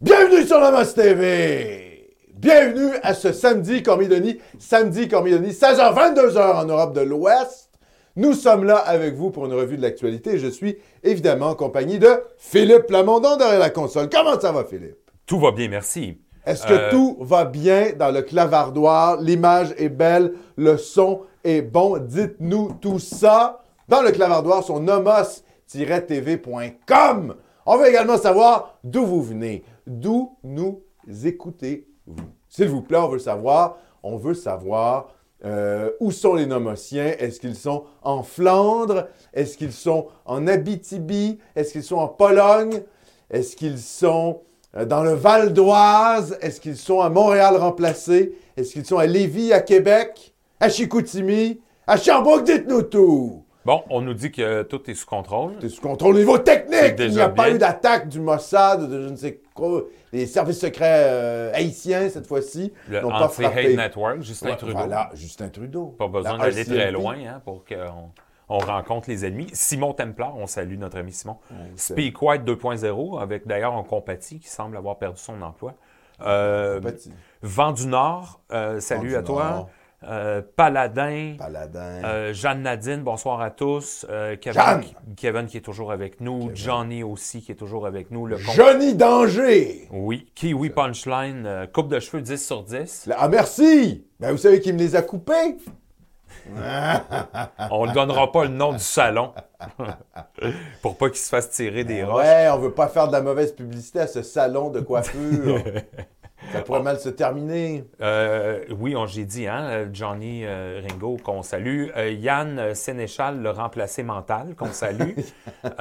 Bienvenue 0.00 0.46
sur 0.46 0.60
Namaste 0.60 0.94
TV! 0.96 2.14
Bienvenue 2.34 2.92
à 3.02 3.14
ce 3.14 3.32
samedi 3.32 3.82
Cormidonie, 3.82 4.38
samedi 4.60 5.08
Cormidonie, 5.08 5.50
16h, 5.50 5.92
22h 5.92 6.62
en 6.62 6.66
Europe 6.66 6.94
de 6.94 7.00
l'Ouest. 7.00 7.70
Nous 8.14 8.32
sommes 8.34 8.62
là 8.64 8.76
avec 8.76 9.16
vous 9.16 9.30
pour 9.30 9.46
une 9.46 9.54
revue 9.54 9.76
de 9.76 9.82
l'actualité. 9.82 10.38
Je 10.38 10.46
suis 10.46 10.76
évidemment 11.02 11.48
en 11.48 11.56
compagnie 11.56 11.98
de 11.98 12.22
Philippe 12.36 12.86
Plamondon 12.86 13.36
derrière 13.36 13.58
la 13.58 13.70
console. 13.70 14.08
Comment 14.08 14.38
ça 14.38 14.52
va, 14.52 14.64
Philippe? 14.64 15.10
Tout 15.26 15.40
va 15.40 15.50
bien, 15.50 15.66
merci. 15.68 16.18
Est-ce 16.46 16.64
que 16.64 16.74
Euh, 16.74 16.90
tout 16.90 17.16
va 17.20 17.44
bien 17.44 17.88
dans 17.98 18.12
le 18.12 18.22
clavardoir? 18.22 19.20
L'image 19.20 19.74
est 19.78 19.88
belle, 19.88 20.34
le 20.56 20.76
son 20.76 21.22
est 21.42 21.62
bon. 21.62 21.98
Dites-nous 21.98 22.74
tout 22.80 23.00
ça 23.00 23.64
dans 23.88 24.02
le 24.02 24.12
clavardoir 24.12 24.62
sur 24.62 24.78
nomos-tv.com. 24.78 27.34
On 27.70 27.76
veut 27.76 27.88
également 27.88 28.16
savoir 28.16 28.78
d'où 28.82 29.04
vous 29.04 29.22
venez, 29.22 29.62
d'où 29.88 30.36
nous 30.44 30.82
écoutez-vous. 31.24 32.16
S'il 32.48 32.68
vous 32.68 32.82
plaît, 32.82 32.98
on 32.98 33.08
veut 33.08 33.14
le 33.14 33.20
savoir. 33.20 33.78
On 34.02 34.16
veut 34.16 34.34
savoir 34.34 35.08
euh, 35.44 35.90
où 36.00 36.10
sont 36.10 36.34
les 36.34 36.46
Nomotiens? 36.46 37.14
Est-ce 37.18 37.40
qu'ils 37.40 37.56
sont 37.56 37.84
en 38.02 38.22
Flandre? 38.22 39.08
Est-ce 39.32 39.56
qu'ils 39.56 39.72
sont 39.72 40.08
en 40.24 40.46
Abitibi? 40.46 41.38
Est-ce 41.54 41.72
qu'ils 41.72 41.82
sont 41.82 41.96
en 41.96 42.08
Pologne? 42.08 42.82
Est-ce 43.30 43.56
qu'ils 43.56 43.78
sont 43.78 44.40
euh, 44.76 44.84
dans 44.84 45.02
le 45.02 45.12
Val 45.12 45.52
d'Oise? 45.52 46.38
Est-ce 46.40 46.60
qu'ils 46.60 46.76
sont 46.76 47.00
à 47.00 47.10
Montréal 47.10 47.56
remplacé? 47.56 48.36
Est-ce 48.56 48.72
qu'ils 48.72 48.86
sont 48.86 48.98
à 48.98 49.06
Lévis, 49.06 49.52
à 49.52 49.60
Québec, 49.60 50.34
à 50.60 50.68
Chicoutimi, 50.68 51.60
à 51.86 51.96
Sherbrooke? 51.96 52.44
Dites-nous 52.44 52.82
tout! 52.82 53.44
Bon, 53.64 53.82
on 53.90 54.00
nous 54.00 54.14
dit 54.14 54.32
que 54.32 54.62
tout 54.62 54.90
est 54.90 54.94
sous 54.94 55.06
contrôle. 55.06 55.52
C'est 55.60 55.68
sous 55.68 55.82
contrôle 55.82 56.14
au 56.14 56.18
niveau 56.18 56.38
technique. 56.38 56.94
Il 56.98 57.10
n'y 57.10 57.20
a 57.20 57.28
pas 57.28 57.50
eu 57.50 57.58
d'attaque 57.58 58.08
du 58.08 58.18
Mossad, 58.18 58.88
de 58.88 59.02
je 59.02 59.08
ne 59.10 59.16
sais 59.16 59.34
quoi, 59.34 59.47
les 60.12 60.26
services 60.26 60.60
secrets 60.60 61.04
euh, 61.06 61.52
haïtiens 61.54 62.08
cette 62.08 62.26
fois-ci. 62.26 62.72
Le 62.88 63.00
n'ont 63.00 63.10
pas 63.10 63.28
frappé. 63.28 63.76
Network, 63.76 64.22
Justin 64.22 64.50
Ouais, 64.50 64.56
Trudeau. 64.56 64.72
Voilà, 64.72 65.10
Justin 65.14 65.48
Trudeau. 65.48 65.86
Pas 65.98 66.08
besoin 66.08 66.38
d'aller 66.38 66.64
très 66.64 66.90
loin 66.90 67.16
hein, 67.26 67.40
pour 67.44 67.64
qu'on 67.64 68.10
on 68.48 68.58
rencontre 68.58 69.10
les 69.10 69.24
ennemis. 69.26 69.48
Simon 69.52 69.92
Templar, 69.92 70.36
on 70.36 70.46
salue 70.46 70.78
notre 70.78 70.98
ami 70.98 71.12
Simon. 71.12 71.36
Speak 71.76 72.20
White 72.22 72.44
2.0, 72.44 73.20
avec 73.20 73.46
d'ailleurs 73.46 73.74
un 73.74 73.82
compatie 73.84 74.40
qui 74.40 74.48
semble 74.48 74.76
avoir 74.76 74.98
perdu 74.98 75.18
son 75.18 75.40
emploi. 75.42 75.74
Euh, 76.20 76.80
Vent 77.42 77.72
du 77.72 77.86
Nord, 77.86 78.40
euh, 78.52 78.80
salut 78.80 79.14
à 79.14 79.22
toi. 79.22 79.50
Nord. 79.50 79.70
Euh, 80.04 80.42
Paladin, 80.54 81.34
paladin. 81.36 82.04
Euh, 82.04 82.32
Jeanne 82.32 82.62
Nadine, 82.62 83.02
bonsoir 83.02 83.40
à 83.40 83.50
tous. 83.50 84.06
Euh, 84.08 84.36
Kevin! 84.36 84.82
Kevin 85.16 85.46
qui 85.46 85.56
est 85.56 85.62
toujours 85.62 85.90
avec 85.90 86.20
nous. 86.20 86.52
Johnny 86.54 87.02
aussi 87.02 87.42
qui 87.42 87.50
est 87.50 87.56
toujours 87.56 87.84
avec 87.84 88.12
nous. 88.12 88.24
Le 88.26 88.36
Johnny 88.36 88.94
Danger. 88.94 89.88
Oui. 89.90 90.30
Kiwi 90.36 90.70
Punchline, 90.70 91.66
coupe 91.72 91.88
de 91.88 91.98
cheveux 91.98 92.22
10 92.22 92.46
sur 92.46 92.62
10. 92.62 93.10
Ah, 93.16 93.28
merci. 93.28 94.06
Ben, 94.20 94.30
vous 94.30 94.38
savez 94.38 94.60
qui 94.60 94.72
me 94.72 94.78
les 94.78 94.94
a 94.94 95.02
coupés? 95.02 95.56
On 97.70 97.86
ne 97.86 97.92
donnera 97.92 98.30
pas 98.30 98.44
le 98.44 98.50
nom 98.50 98.72
du 98.72 98.78
salon 98.78 99.32
pour 100.82 100.96
pas 100.96 101.08
qu'il 101.08 101.18
se 101.18 101.28
fasse 101.28 101.50
tirer 101.50 101.82
des 101.82 102.04
roches. 102.04 102.24
Ouais, 102.24 102.48
on 102.50 102.58
veut 102.58 102.72
pas 102.72 102.88
faire 102.88 103.08
de 103.08 103.12
la 103.12 103.20
mauvaise 103.20 103.52
publicité 103.52 104.00
à 104.00 104.06
ce 104.06 104.22
salon 104.22 104.70
de 104.70 104.80
coiffure. 104.80 105.62
Ça 106.52 106.62
pourrait 106.62 106.82
mal 106.82 106.98
se 106.98 107.08
terminer. 107.08 107.84
Euh, 108.00 108.64
oui, 108.78 108.96
on 108.96 109.06
j'ai 109.06 109.24
dit, 109.24 109.46
hein, 109.46 109.88
Johnny 109.92 110.44
euh, 110.44 110.80
Ringo, 110.88 111.16
qu'on 111.22 111.42
salue. 111.42 111.88
Euh, 111.96 112.10
Yann 112.10 112.74
Sénéchal, 112.74 113.42
le 113.42 113.50
remplacé 113.50 114.02
mental, 114.02 114.54
qu'on 114.54 114.72
salue. 114.72 115.14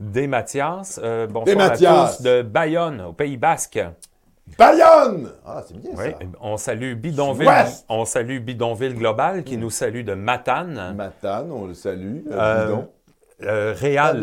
des 0.00 0.26
Mathias, 0.26 1.00
bonsoir 1.28 1.44
Des 1.44 1.52
à 1.52 1.56
Mathias. 1.56 2.16
tous, 2.18 2.22
de 2.22 2.42
Bayonne, 2.42 3.00
au 3.02 3.12
Pays 3.12 3.36
Basque. 3.36 3.80
Bayonne! 4.58 5.32
Ah, 5.44 5.62
c'est 5.66 5.76
bien 5.76 5.90
Oui, 5.96 6.10
ça. 6.12 6.26
on 6.40 6.56
salue 6.56 6.94
Bidonville, 6.94 7.50
on 7.88 8.04
salue 8.04 8.38
Bidonville 8.38 8.94
Global 8.94 9.42
qui 9.42 9.56
nous 9.56 9.70
salue 9.70 10.04
de 10.04 10.14
Matane. 10.14 10.94
Matane, 10.96 11.50
on 11.50 11.66
le 11.66 11.74
salue. 11.74 12.20
Euh, 12.30 12.76
Euh, 13.42 13.74
Réal? 13.76 14.20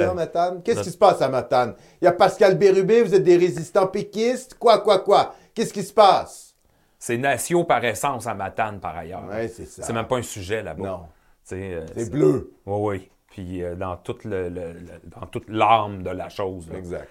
Qu'est-ce 0.63 0.81
qui 0.81 0.89
se 0.91 0.97
passe 0.97 1.21
à 1.21 1.29
Matane? 1.29 1.75
Il 2.01 2.05
y 2.05 2.07
a 2.07 2.11
Pascal 2.11 2.57
Bérubé, 2.57 3.03
vous 3.03 3.13
êtes 3.13 3.23
des 3.23 3.37
résistants 3.37 3.87
péquistes? 3.87 4.55
Quoi, 4.57 4.79
quoi, 4.79 4.99
quoi? 4.99 5.35
Qu'est-ce 5.53 5.73
qui 5.73 5.83
se 5.83 5.93
passe? 5.93 6.55
c'est 6.97 7.17
Natio 7.17 7.65
par 7.65 7.83
essence 7.83 8.27
à 8.27 8.33
Matane 8.33 8.79
par 8.79 8.95
ailleurs. 8.95 9.25
Ouais, 9.29 9.49
c'est 9.49 9.65
ça. 9.65 9.83
C'est 9.83 9.91
même 9.91 10.07
pas 10.07 10.15
un 10.15 10.21
sujet 10.21 10.63
là-bas. 10.63 10.83
Non, 10.87 10.99
C'est, 11.43 11.73
euh, 11.73 11.85
c'est 11.97 12.09
bleu. 12.09 12.53
Oui, 12.65 12.79
oui. 12.99 13.09
Puis 13.27 13.61
euh, 13.61 13.75
dans, 13.75 13.97
toute 13.97 14.23
le, 14.23 14.47
le- 14.47 14.71
le- 14.71 15.01
dans 15.19 15.25
toute 15.27 15.49
l'âme 15.49 16.01
de 16.01 16.09
la 16.11 16.29
chose. 16.29 16.69
là. 16.71 16.77
Exact. 16.77 17.07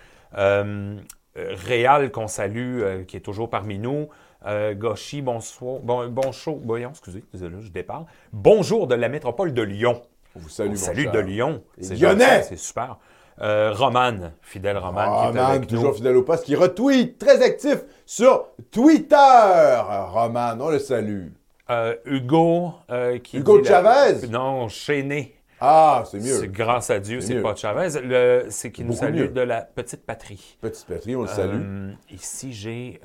Réal 1.35 2.11
qu'on 2.11 2.27
salue, 2.29 3.05
qui 3.07 3.17
est 3.17 3.21
toujours 3.21 3.49
parmi 3.51 3.79
nous. 3.79 4.09
Euh, 4.47 4.75
Gauchy, 4.75 5.23
bonsoir. 5.23 5.81
Bon, 5.81 6.09
bon 6.09 6.33
show. 6.33 6.61
Voyons, 6.65 6.91
excusez, 6.91 7.23
désolé, 7.33 7.57
je 7.61 7.71
déparle. 7.71 8.05
Bonjour 8.33 8.87
de 8.87 8.95
la 8.95 9.09
métropole 9.09 9.53
de 9.55 9.63
Lyon. 9.63 10.03
On 10.37 10.39
vous 10.41 10.49
salue, 10.49 10.73
On 10.73 10.77
salue 10.77 11.07
de 11.11 11.19
Lyon. 11.19 11.63
C'est 11.81 11.95
Lyonnais! 11.97 12.43
C'est 12.43 12.57
super. 12.57 12.97
Euh, 13.41 13.73
Roman, 13.75 14.31
fidèle 14.43 14.79
Roman, 14.79 15.01
Ah, 15.05 15.31
qui 15.33 15.37
est 15.39 15.41
avec 15.41 15.67
toujours 15.67 15.89
nous. 15.91 15.95
fidèle 15.95 16.17
au 16.17 16.23
poste, 16.23 16.45
qui 16.45 16.55
retweet, 16.55 17.19
très 17.19 17.43
actif 17.43 17.79
sur 18.07 18.47
Twitter. 18.71 19.17
Roman, 19.17 20.55
on 20.61 20.69
le 20.71 20.79
salue. 20.79 21.29
Euh, 21.71 21.95
Hugo, 22.05 22.73
euh, 22.91 23.19
qui 23.19 23.39
Hugo 23.39 23.59
la- 23.59 23.65
Chavez? 23.65 24.27
Non, 24.29 24.69
Chéné. 24.69 25.37
Ah, 25.61 26.03
c'est 26.11 26.21
C'est 26.21 26.41
mieux. 26.43 26.47
grâce 26.49 26.91
à 26.91 26.99
Dieu, 26.99 27.21
C'est 27.21 27.41
pas 27.41 27.55
Chavez. 27.55 27.89
Le- 28.03 28.47
C'est 28.51 28.71
qui 28.73 28.85
nous 28.85 28.93
salue 28.95 29.15
mieux. 29.21 29.29
de 29.29 29.41
la 29.41 29.63
petite 29.63 30.05
patrie. 30.05 30.59
Petite 30.61 30.87
patrie, 30.87 31.15
on 31.17 31.23
le 31.23 31.29
salue. 31.29 31.61
Euh, 31.63 31.93
ici, 32.11 32.53
j'ai 32.53 33.01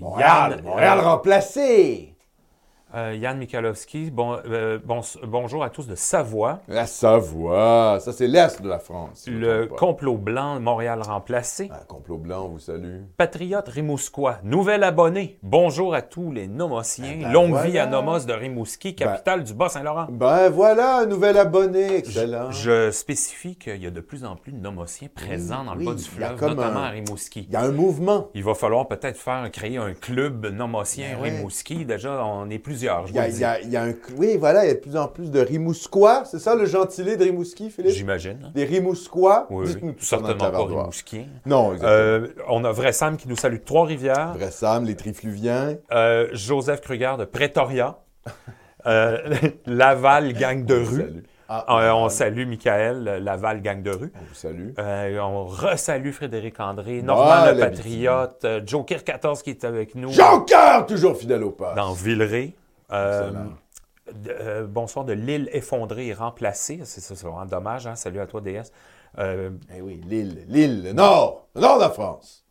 Montréal, 0.00 0.52
Yann, 0.52 0.62
Montréal 0.62 1.00
remplacé. 1.00 2.14
Euh, 2.94 3.14
Yann 3.18 3.38
Michalowski. 3.38 4.10
Bon, 4.10 4.36
euh, 4.46 4.78
bon- 4.84 5.00
bonjour 5.26 5.62
à 5.64 5.70
tous 5.70 5.86
de 5.86 5.94
Savoie. 5.94 6.60
La 6.68 6.86
Savoie, 6.86 7.98
ça 8.00 8.12
c'est 8.12 8.26
l'Est 8.26 8.60
de 8.62 8.68
la 8.68 8.78
France. 8.78 9.10
si 9.14 9.30
Le 9.30 9.66
complot 9.66 10.16
blanc, 10.16 10.60
Montréal 10.60 11.00
remplacé. 11.02 11.68
Ah, 11.72 11.80
complot 11.86 12.18
blanc, 12.18 12.46
on 12.46 12.48
vous 12.50 12.58
salue. 12.58 13.00
Patriote 13.16 13.68
Rimouskois, 13.68 14.38
nouvel 14.44 14.82
abonné. 14.84 15.38
Bonjour 15.42 15.94
à 15.94 16.02
tous 16.02 16.32
les 16.32 16.48
Nomotiens. 16.48 17.16
ben 17.22 17.32
Longue 17.32 17.50
voilà. 17.50 17.66
vie 17.70 17.78
à 17.78 17.86
Nomos 17.86 18.20
de 18.26 18.32
Rimouski, 18.32 18.94
capitale 18.94 19.44
du 19.44 19.54
Bas-Saint-Laurent. 19.54 20.06
Ben 20.10 20.48
voilà, 20.50 20.98
un 20.98 21.06
nouvel 21.06 21.38
abonné, 21.38 21.96
excellent. 21.96 22.50
Je 22.50 22.90
spécifie 22.90 23.56
qu'il 23.56 23.76
y 23.82 23.86
a 23.86 23.90
de 23.90 24.00
plus 24.00 24.24
en 24.24 24.36
plus 24.36 24.52
de 24.52 24.58
Nomotiens 24.58 25.08
présents 25.14 25.64
dans 25.64 25.74
le 25.74 25.80
oui, 25.80 25.86
bas 25.86 25.94
du 25.94 26.02
fleuve, 26.04 26.40
notamment 26.40 26.80
un- 26.80 26.84
à 26.84 26.88
Rimouski. 26.90 27.46
Il 27.48 27.52
y 27.52 27.56
a 27.56 27.62
un 27.62 27.70
mouvement. 27.72 28.28
Il 28.34 28.44
va 28.44 28.54
falloir 28.54 28.88
peut-être 28.88 29.16
faire 29.16 29.50
créer 29.50 29.76
un 29.78 29.94
club 29.94 30.46
Nomotien 30.46 31.14
Ben 31.14 31.20
ouais. 31.22 31.30
Rimouski. 31.30 31.84
Déjà, 31.84 32.24
on 32.24 32.50
est 32.50 32.58
plusieurs, 32.88 33.06
je 33.06 33.12
Il 33.12 33.16
y, 33.16 33.18
a, 33.18 33.22
le 33.26 33.28
il 33.30 33.34
dis. 33.34 33.40
y 33.40 33.44
a- 33.44 33.60
il 33.60 33.70
y 33.70 33.76
a 33.76 33.82
un... 33.84 33.94
Oui, 34.16 34.36
voilà, 34.38 34.64
il 34.64 34.68
y 34.68 34.70
a 34.70 34.74
de 34.74 34.78
plus 34.80 34.96
en 34.96 35.08
plus 35.08 35.30
de 35.30 35.40
Rimousquois. 35.40 36.24
C'est 36.24 36.38
ça 36.38 36.54
le 36.54 36.66
gentilé 36.66 37.16
de 37.16 37.24
Rimouski, 37.24 37.70
Philippe? 37.70 37.92
J'imagine. 37.92 38.38
hein. 38.44 38.50
Des 38.54 38.64
Rimousquois? 38.64 39.46
Oui, 39.50 39.66
Dites-nous 39.66 39.88
oui. 39.90 39.94
tout 39.94 40.04
ça 40.04 40.16
certainement 40.18 40.38
pas 40.38 40.50
clavardoir. 40.50 40.80
Rimouskien. 40.82 41.24
Non, 41.46 41.72
exactement. 41.72 41.92
Euh, 41.92 42.28
on 42.48 42.64
a 42.64 42.72
Vrai 42.72 42.92
Sam 42.92 43.16
qui 43.16 43.28
nous 43.28 43.36
salue 43.36 43.58
de 43.58 43.64
Trois-Rivières. 43.64 44.34
Vrai 44.34 44.50
Sam, 44.50 44.84
les 44.84 44.96
trifluviens. 44.96 45.76
Euh, 45.92 46.28
Joseph 46.32 46.80
Kruger 46.80 47.14
de 47.18 47.24
Pretoria. 47.24 47.98
Euh, 48.86 49.18
Laval, 49.66 50.32
gang 50.32 50.64
de 50.64 50.74
rue. 50.74 50.86
Salut. 51.00 51.22
Ah, 51.54 51.66
Euh, 51.68 51.92
on 51.92 52.08
salue 52.08 52.46
Michael, 52.46 53.04
Laval, 53.22 53.60
gang 53.60 53.82
de 53.82 53.90
rue. 53.90 54.10
on 54.14 54.24
vous 54.24 54.34
salue. 54.34 54.70
Euh, 54.78 55.18
on 55.20 55.44
resalue 55.44 56.12
Frédéric 56.12 56.58
André, 56.58 57.02
Normand 57.02 57.24
Ah, 57.28 57.52
le 57.52 57.58
Patriote, 57.60 58.46
Joker 58.64 59.04
14 59.04 59.42
qui 59.42 59.50
est 59.50 59.62
avec 59.64 59.94
nous 59.94 60.10
Joker, 60.10 60.86
toujours 60.86 61.14
fidèle 61.16 61.44
au 61.44 61.50
poste. 61.50 61.76
dans 61.76 61.92
Villeray. 61.92 62.54
Euh, 62.92 63.32
euh, 64.28 64.66
bonsoir 64.66 65.04
de 65.04 65.12
l'île 65.12 65.48
effondrée 65.52 66.08
et 66.08 66.14
remplacée. 66.14 66.80
C'est 66.84 67.00
ça, 67.00 67.14
c'est 67.14 67.26
vraiment 67.26 67.46
dommage. 67.46 67.86
Hein? 67.86 67.94
Salut 67.96 68.20
à 68.20 68.26
toi, 68.26 68.40
DS. 68.40 68.72
Euh, 69.18 69.50
Eh 69.74 69.80
oui, 69.80 70.00
l'île, 70.06 70.44
l'île, 70.48 70.82
le 70.84 70.92
nord, 70.92 71.46
le 71.54 71.60
nord 71.60 71.76
de 71.76 71.82
la 71.82 71.90
France. 71.90 72.44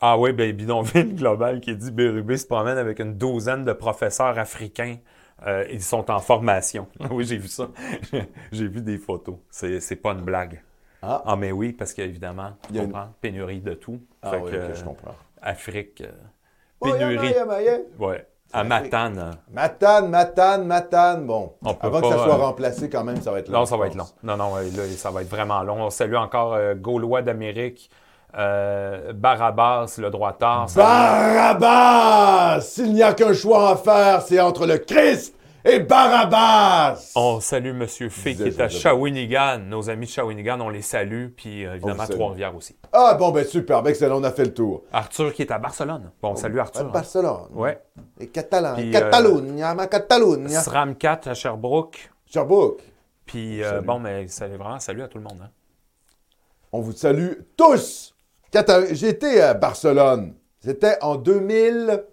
ah 0.00 0.18
oui, 0.18 0.32
ben, 0.32 0.52
Bidonville 0.52 1.14
Global 1.16 1.60
qui 1.60 1.76
dit 1.76 1.90
Bérubé 1.90 2.36
se 2.36 2.46
promène 2.46 2.78
avec 2.78 2.98
une 3.00 3.14
douzaine 3.16 3.64
de 3.64 3.72
professeurs 3.72 4.38
africains. 4.38 4.96
Euh, 5.46 5.64
ils 5.70 5.82
sont 5.82 6.10
en 6.10 6.20
formation. 6.20 6.86
oui, 7.10 7.24
j'ai 7.24 7.36
vu 7.36 7.48
ça. 7.48 7.68
j'ai 8.52 8.68
vu 8.68 8.80
des 8.80 8.98
photos. 8.98 9.36
C'est, 9.50 9.96
pas 9.96 10.12
une 10.12 10.22
blague. 10.22 10.62
Ah. 11.02 11.22
Ah, 11.26 11.36
mais 11.36 11.50
oui, 11.52 11.72
parce 11.72 11.92
qu'évidemment, 11.92 12.52
tu 12.68 12.78
une- 12.78 12.86
comprends, 12.86 13.08
pénurie 13.20 13.60
de 13.60 13.74
tout. 13.74 14.00
Ah 14.22 14.30
Fait 14.30 14.40
oui, 14.40 14.50
que, 14.52 14.56
ok, 14.68 14.74
je 14.76 14.84
comprends. 14.84 15.14
Afrique, 15.40 16.02
Oh, 16.80 16.86
pénurie. 16.90 17.34
ouais. 17.98 18.26
À. 18.52 18.64
Matane. 18.64 19.30
Matane, 19.50 20.08
Matane, 20.08 20.66
Matane. 20.66 21.26
Bon, 21.26 21.52
On 21.64 21.74
peut 21.74 21.86
avant 21.86 22.00
que 22.00 22.08
ça 22.08 22.16
soit 22.18 22.34
euh, 22.34 22.36
remplacé 22.36 22.90
quand 22.90 23.04
même, 23.04 23.20
ça 23.20 23.30
va 23.30 23.38
être 23.38 23.48
long. 23.48 23.60
Non, 23.60 23.66
ça 23.66 23.76
va 23.76 23.86
être 23.86 23.94
long. 23.94 24.06
Non, 24.22 24.36
non, 24.36 24.56
là, 24.56 24.62
ça 24.96 25.10
va 25.10 25.22
être 25.22 25.30
vraiment 25.30 25.62
long. 25.62 25.84
On 25.84 25.90
salue 25.90 26.16
encore 26.16 26.54
euh, 26.54 26.74
Gaulois 26.74 27.22
d'Amérique, 27.22 27.90
euh, 28.36 29.12
Barabas, 29.14 29.96
le 29.98 30.10
droitard. 30.10 30.66
Barabbas! 30.76 32.60
S'il 32.60 32.92
n'y 32.92 33.02
a 33.02 33.14
qu'un 33.14 33.32
choix 33.32 33.70
à 33.70 33.76
faire, 33.76 34.22
c'est 34.22 34.40
entre 34.40 34.66
le 34.66 34.78
Christ 34.78 35.34
et 35.64 35.80
Barabbas. 35.80 37.12
On 37.16 37.40
salue 37.40 37.72
Monsieur 37.74 38.08
Fay 38.08 38.34
qui 38.36 38.42
est 38.44 38.60
à 38.60 38.68
Shawinigan. 38.68 39.58
Nos 39.58 39.88
amis 39.90 40.06
de 40.06 40.10
Shawinigan, 40.10 40.60
on 40.60 40.68
les 40.68 40.82
salue. 40.82 41.28
Puis 41.36 41.64
euh, 41.64 41.74
évidemment, 41.74 42.02
On 42.02 42.06
salue. 42.06 42.16
Trois-Rivières 42.16 42.56
aussi. 42.56 42.76
Ah 42.92 43.14
bon, 43.14 43.30
ben 43.30 43.44
super, 43.44 43.82
ben 43.82 43.90
excellent, 43.90 44.20
on 44.20 44.24
a 44.24 44.30
fait 44.32 44.44
le 44.44 44.54
tour. 44.54 44.82
Arthur 44.92 45.32
qui 45.32 45.42
est 45.42 45.50
à 45.50 45.58
Barcelone. 45.58 46.10
Bon, 46.20 46.34
salut 46.36 46.60
Arthur. 46.60 46.82
hein. 46.86 46.90
Barcelone. 46.92 47.48
Ouais. 47.52 47.80
Et 48.20 48.26
Catalan. 48.28 48.74
Puis, 48.74 48.90
Catalogne, 48.90 49.64
ma 49.76 49.86
Catalogne. 49.86 50.48
SRAM 50.48 50.96
4 50.96 51.28
à 51.28 51.34
Sherbrooke. 51.34 52.10
Sherbrooke. 52.26 52.82
Puis 53.26 53.62
euh, 53.62 53.80
bon, 53.80 53.98
mais 53.98 54.26
salut 54.28 54.56
vraiment, 54.56 54.80
salut 54.80 55.02
à 55.02 55.08
tout 55.08 55.18
le 55.18 55.24
monde. 55.24 55.38
hein. 55.42 55.50
On 56.72 56.80
vous 56.80 56.92
salue 56.92 57.32
tous. 57.56 58.14
Été 58.54 59.40
à 59.40 59.54
Barcelone. 59.54 60.34
C'était 60.60 60.96
en 61.02 61.16
2000. 61.16 62.04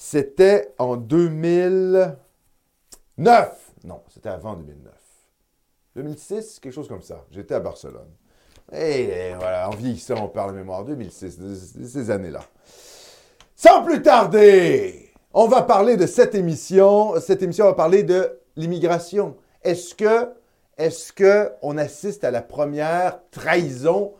C'était 0.00 0.72
en 0.78 0.96
2009. 0.96 2.16
Non, 3.82 4.00
c'était 4.08 4.28
avant 4.28 4.54
2009. 4.54 4.92
2006, 5.96 6.60
quelque 6.60 6.72
chose 6.72 6.86
comme 6.86 7.02
ça. 7.02 7.24
J'étais 7.32 7.54
à 7.54 7.60
Barcelone. 7.60 8.06
Et 8.72 9.32
voilà, 9.36 9.68
en 9.68 9.72
vieillissant, 9.74 10.14
on 10.24 10.28
perd 10.28 10.46
la 10.48 10.52
mémoire. 10.52 10.84
2006, 10.84 11.36
de- 11.40 11.80
de 11.82 11.86
ces 11.88 12.10
années-là. 12.12 12.42
Sans 13.56 13.82
plus 13.82 14.00
tarder, 14.00 15.10
on 15.34 15.48
va 15.48 15.62
parler 15.62 15.96
de 15.96 16.06
cette 16.06 16.36
émission. 16.36 17.18
Cette 17.20 17.42
émission 17.42 17.64
va 17.64 17.74
parler 17.74 18.04
de 18.04 18.38
l'immigration. 18.54 19.36
Est-ce 19.64 19.96
que, 19.96 20.28
est-ce 20.76 21.12
que 21.12 21.50
on 21.60 21.76
assiste 21.76 22.22
à 22.22 22.30
la 22.30 22.42
première 22.42 23.18
trahison 23.32 24.12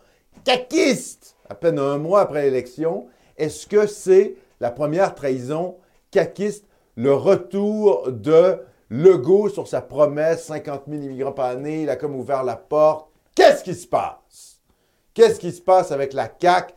caquiste? 0.44 1.36
À 1.48 1.54
peine 1.54 1.78
un 1.78 1.98
mois 1.98 2.22
après 2.22 2.42
l'élection? 2.42 3.06
Est-ce 3.36 3.68
que 3.68 3.86
c'est 3.86 4.34
la 4.60 4.70
première 4.70 5.14
trahison 5.14 5.76
caquiste, 6.10 6.66
le 6.96 7.14
retour 7.14 8.10
de 8.10 8.60
Legault 8.90 9.50
sur 9.50 9.68
sa 9.68 9.82
promesse, 9.82 10.46
50 10.46 10.84
000 10.88 11.02
immigrants 11.02 11.32
par 11.32 11.46
année, 11.46 11.82
il 11.82 11.90
a 11.90 11.96
comme 11.96 12.16
ouvert 12.16 12.42
la 12.42 12.56
porte. 12.56 13.10
Qu'est-ce 13.34 13.62
qui 13.62 13.74
se 13.74 13.86
passe? 13.86 14.60
Qu'est-ce 15.14 15.38
qui 15.38 15.52
se 15.52 15.60
passe 15.60 15.92
avec 15.92 16.12
la 16.12 16.28
CAQ? 16.40 16.74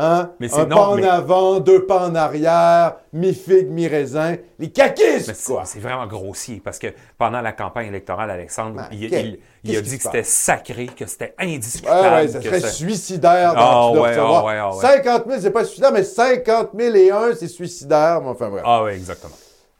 Hein? 0.00 0.30
Mais 0.38 0.54
un 0.54 0.64
non, 0.66 0.76
pas 0.76 0.88
en 0.90 1.02
avant, 1.02 1.58
deux 1.58 1.84
pas 1.84 2.06
en 2.06 2.14
arrière, 2.14 2.94
mi-figue, 3.12 3.68
mi-raisin. 3.68 4.36
Les 4.60 4.70
caquistes, 4.70 5.44
quoi! 5.44 5.64
c'est 5.64 5.80
vraiment 5.80 6.06
grossier 6.06 6.62
parce 6.64 6.78
que 6.78 6.86
pendant 7.18 7.40
la 7.40 7.50
campagne 7.50 7.88
électorale, 7.88 8.30
Alexandre, 8.30 8.76
Ben, 8.76 8.86
il, 8.92 9.76
a 9.76 9.80
dit 9.80 9.96
que 9.96 10.02
c'était 10.04 10.22
sacré, 10.22 10.86
que 10.86 11.04
c'était 11.06 11.34
indiscutable. 11.36 12.14
ouais, 12.14 12.28
ça 12.28 12.38
que 12.38 12.44
serait 12.44 12.60
ça- 12.60 12.68
suicidaire 12.68 13.54
Ah, 13.56 13.90
de 13.92 13.98
ouais, 13.98 14.16
ah, 14.16 14.42
ah, 14.60 14.76
ouais. 14.76 14.80
50 14.82 15.24
000, 15.26 15.40
c'est 15.40 15.50
pas 15.50 15.64
suicidaire, 15.64 15.92
mais 15.92 16.04
50 16.04 16.70
000 16.78 16.94
et 16.94 17.10
1, 17.10 17.34
c'est 17.34 17.48
suicidaire. 17.48 18.20
Mais 18.22 18.28
enfin, 18.28 18.50
bref. 18.50 18.62
Ah 18.64 18.84
oui, 18.84 18.92
exactement. 18.92 19.34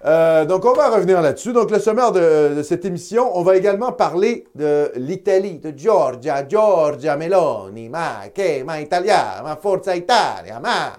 Euh, 0.05 0.45
donc, 0.45 0.65
on 0.65 0.75
va 0.75 0.91
revenir 0.91 1.21
là-dessus. 1.21 1.53
Donc, 1.53 1.71
le 1.73 1.79
sommaire 1.81 2.13
de, 2.13 2.55
de 2.57 2.63
cette 2.63 2.85
émission, 2.85 3.37
on 3.37 3.43
va 3.43 3.57
également 3.57 3.91
parler 3.93 4.47
de 4.55 4.93
l'Italie, 4.95 5.59
de 5.59 5.77
Georgia, 5.77 6.47
Georgia 6.49 7.17
Meloni, 7.17 7.89
ma 7.89 8.29
che, 8.33 8.63
ma 8.65 8.81
Italia, 8.81 9.43
ma 9.43 9.57
Forza 9.57 9.97
Italia, 9.97 10.61
ma 10.61 10.93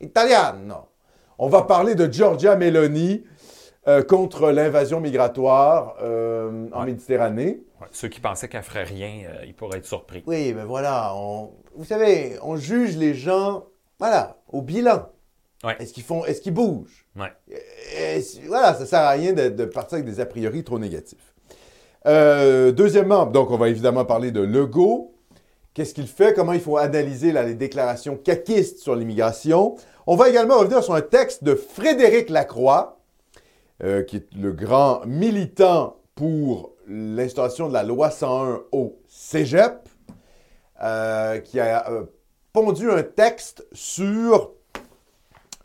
Italiano. 0.00 0.88
On 1.38 1.48
va 1.48 1.62
parler 1.62 1.94
de 1.94 2.10
Georgia 2.12 2.56
Meloni 2.56 3.24
euh, 3.88 4.02
contre 4.02 4.50
l'invasion 4.50 5.00
migratoire 5.00 5.94
euh, 6.02 6.66
en 6.72 6.80
Ouais. 6.80 6.86
Méditerranée. 6.86 7.60
Ouais, 7.80 7.86
Ceux 7.92 8.08
qui 8.08 8.20
pensaient 8.20 8.48
qu'elle 8.48 8.62
ferait 8.62 8.84
rien, 8.84 9.10
ils 9.46 9.54
pourraient 9.54 9.78
être 9.78 9.86
surpris. 9.86 10.22
Oui, 10.26 10.52
mais 10.54 10.64
voilà, 10.64 11.12
on- 11.14 11.52
vous 11.74 11.84
savez, 11.84 12.36
on 12.42 12.56
juge 12.56 12.96
les 12.96 13.14
gens, 13.14 13.64
voilà, 13.98 14.36
au 14.48 14.60
bilan. 14.62 15.06
Ouais. 15.64 15.76
Est-ce 15.78 15.92
qu'ils 15.92 16.02
font, 16.02 16.24
est-ce 16.24 16.40
qu'ils 16.40 16.54
bougent? 16.54 17.05
Voilà, 17.16 18.74
ça 18.74 18.86
sert 18.86 19.00
à 19.00 19.10
rien 19.10 19.32
de, 19.32 19.64
partir 19.64 19.96
avec 19.96 20.06
des 20.06 20.20
a 20.20 20.26
priori 20.26 20.64
trop 20.64 20.78
négatifs. 20.78 21.34
Euh, 22.06 22.72
deuxièmement, 22.72 23.26
donc 23.26 23.50
on 23.50 23.56
va 23.56 23.68
évidemment 23.68 24.04
parler 24.04 24.30
de 24.30 24.40
Legault. 24.40 25.14
Qu'est-ce 25.74 25.92
qu'il 25.92 26.06
fait? 26.06 26.32
Comment 26.34 26.52
il 26.52 26.60
faut 26.60 26.76
analyser 26.76 27.32
les 27.32 27.54
déclarations 27.54 28.16
caquistes 28.16 28.78
sur 28.78 28.94
l'immigration? 28.94 29.76
On 30.06 30.16
va 30.16 30.28
également 30.28 30.58
revenir 30.58 30.82
sur 30.82 30.94
un 30.94 31.02
texte 31.02 31.42
de 31.42 31.54
Frédéric 31.54 32.30
Lacroix, 32.30 33.00
euh, 33.82 34.02
qui 34.02 34.16
est 34.16 34.34
le 34.34 34.52
grand 34.52 35.04
militant 35.04 35.96
pour 36.14 36.72
l'instauration 36.86 37.68
de 37.68 37.72
la 37.72 37.82
loi 37.82 38.10
101 38.10 38.62
au 38.72 38.98
Cégep, 39.08 39.88
euh, 40.82 41.40
qui 41.40 41.58
a 41.60 41.84
pondu 42.52 42.90
un 42.90 43.02
texte 43.02 43.66
sur 43.72 44.55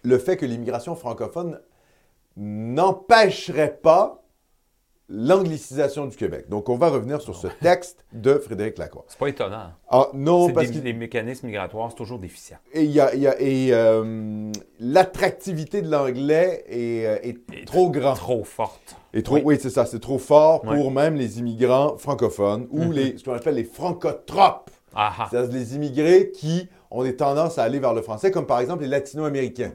le 0.03 0.17
fait 0.17 0.37
que 0.37 0.45
l'immigration 0.45 0.95
francophone 0.95 1.59
n'empêcherait 2.37 3.77
pas 3.81 4.17
l'anglicisation 5.13 6.05
du 6.05 6.15
Québec. 6.15 6.45
Donc, 6.47 6.69
on 6.69 6.77
va 6.77 6.89
revenir 6.89 7.21
sur 7.21 7.35
ce 7.35 7.47
texte 7.61 8.05
de 8.13 8.35
Frédéric 8.35 8.77
Lacroix. 8.77 9.03
C'est 9.09 9.17
pas 9.19 9.27
étonnant. 9.27 9.71
Ah, 9.89 10.07
non, 10.13 10.53
parce 10.53 10.71
des- 10.71 10.79
que 10.79 10.83
les 10.85 10.93
mécanismes 10.93 11.47
migratoires, 11.47 11.89
c'est 11.91 11.97
toujours 11.97 12.17
déficient. 12.19 12.57
et 12.73 12.85
y 12.85 12.99
a- 13.01 13.13
y 13.15 13.27
a- 13.27 13.35
et, 13.41 13.73
euh, 13.73 14.49
l'attractivité 14.79 15.81
de 15.81 15.91
l'anglais 15.91 16.63
est, 16.69 17.05
euh, 17.05 17.17
est 17.23 17.65
trop 17.65 17.89
grand. 17.89 18.13
Trop 18.13 18.45
forte. 18.45 18.95
Et 19.13 19.21
trop, 19.21 19.35
Oui. 19.35 19.41
oui, 19.43 19.57
c'est 19.59 19.69
ça, 19.69 19.85
c'est 19.85 19.99
trop 19.99 20.17
fort 20.17 20.61
pour 20.61 20.91
même 20.91 21.15
les 21.15 21.39
immigrants 21.39 21.97
francophones 21.97 22.67
ou 22.71 22.85
Mhm. 22.85 22.93
les, 22.93 23.17
ce 23.17 23.25
qu'on 23.25 23.33
appelle 23.33 23.55
les 23.55 23.65
francotropes. 23.65 24.69
Ah 24.95 25.11
ah. 25.19 25.27
C'est-à-dire 25.29 25.51
les 25.53 25.75
immigrés 25.75 26.31
qui 26.31 26.69
ont 26.89 27.03
des 27.03 27.17
tendances 27.17 27.57
à 27.57 27.63
aller 27.63 27.79
vers 27.79 27.93
le 27.93 28.01
français, 28.01 28.31
comme 28.31 28.45
par 28.45 28.61
exemple 28.61 28.83
les 28.83 28.89
latino-américains. 28.89 29.73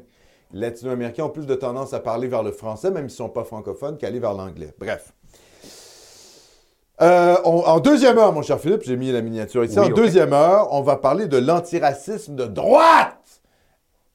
Les 0.53 0.61
latino-américains 0.61 1.25
ont 1.25 1.31
plus 1.31 1.47
de 1.47 1.55
tendance 1.55 1.93
à 1.93 2.01
parler 2.01 2.29
vers 2.29 2.43
le 2.43 2.53
français, 2.53 2.91
même 2.91 3.09
s'ils 3.09 3.23
ne 3.25 3.29
sont 3.29 3.33
pas 3.33 3.45
francophones, 3.45 3.97
qu'à 3.99 4.07
aller 4.07 4.21
vers 4.21 4.35
l'anglais. 4.35 4.73
Bref. 4.79 5.13
Euh, 7.03 7.37
on- 7.45 7.61
en 7.65 7.81
deuxième 7.81 8.17
heure, 8.19 8.33
mon 8.33 8.43
cher 8.43 8.59
Philippe, 8.59 8.83
j'ai 8.85 8.97
mis 8.97 9.13
la 9.13 9.21
miniature 9.21 9.65
ici. 9.65 9.79
Oui, 9.79 9.87
en 9.87 9.95
deuxième 9.95 10.33
heure, 10.33 10.69
on 10.73 10.81
va 10.81 10.97
parler 10.97 11.27
de 11.27 11.37
l'antiracisme 11.37 12.35
de 12.37 12.47
droite. 12.47 13.43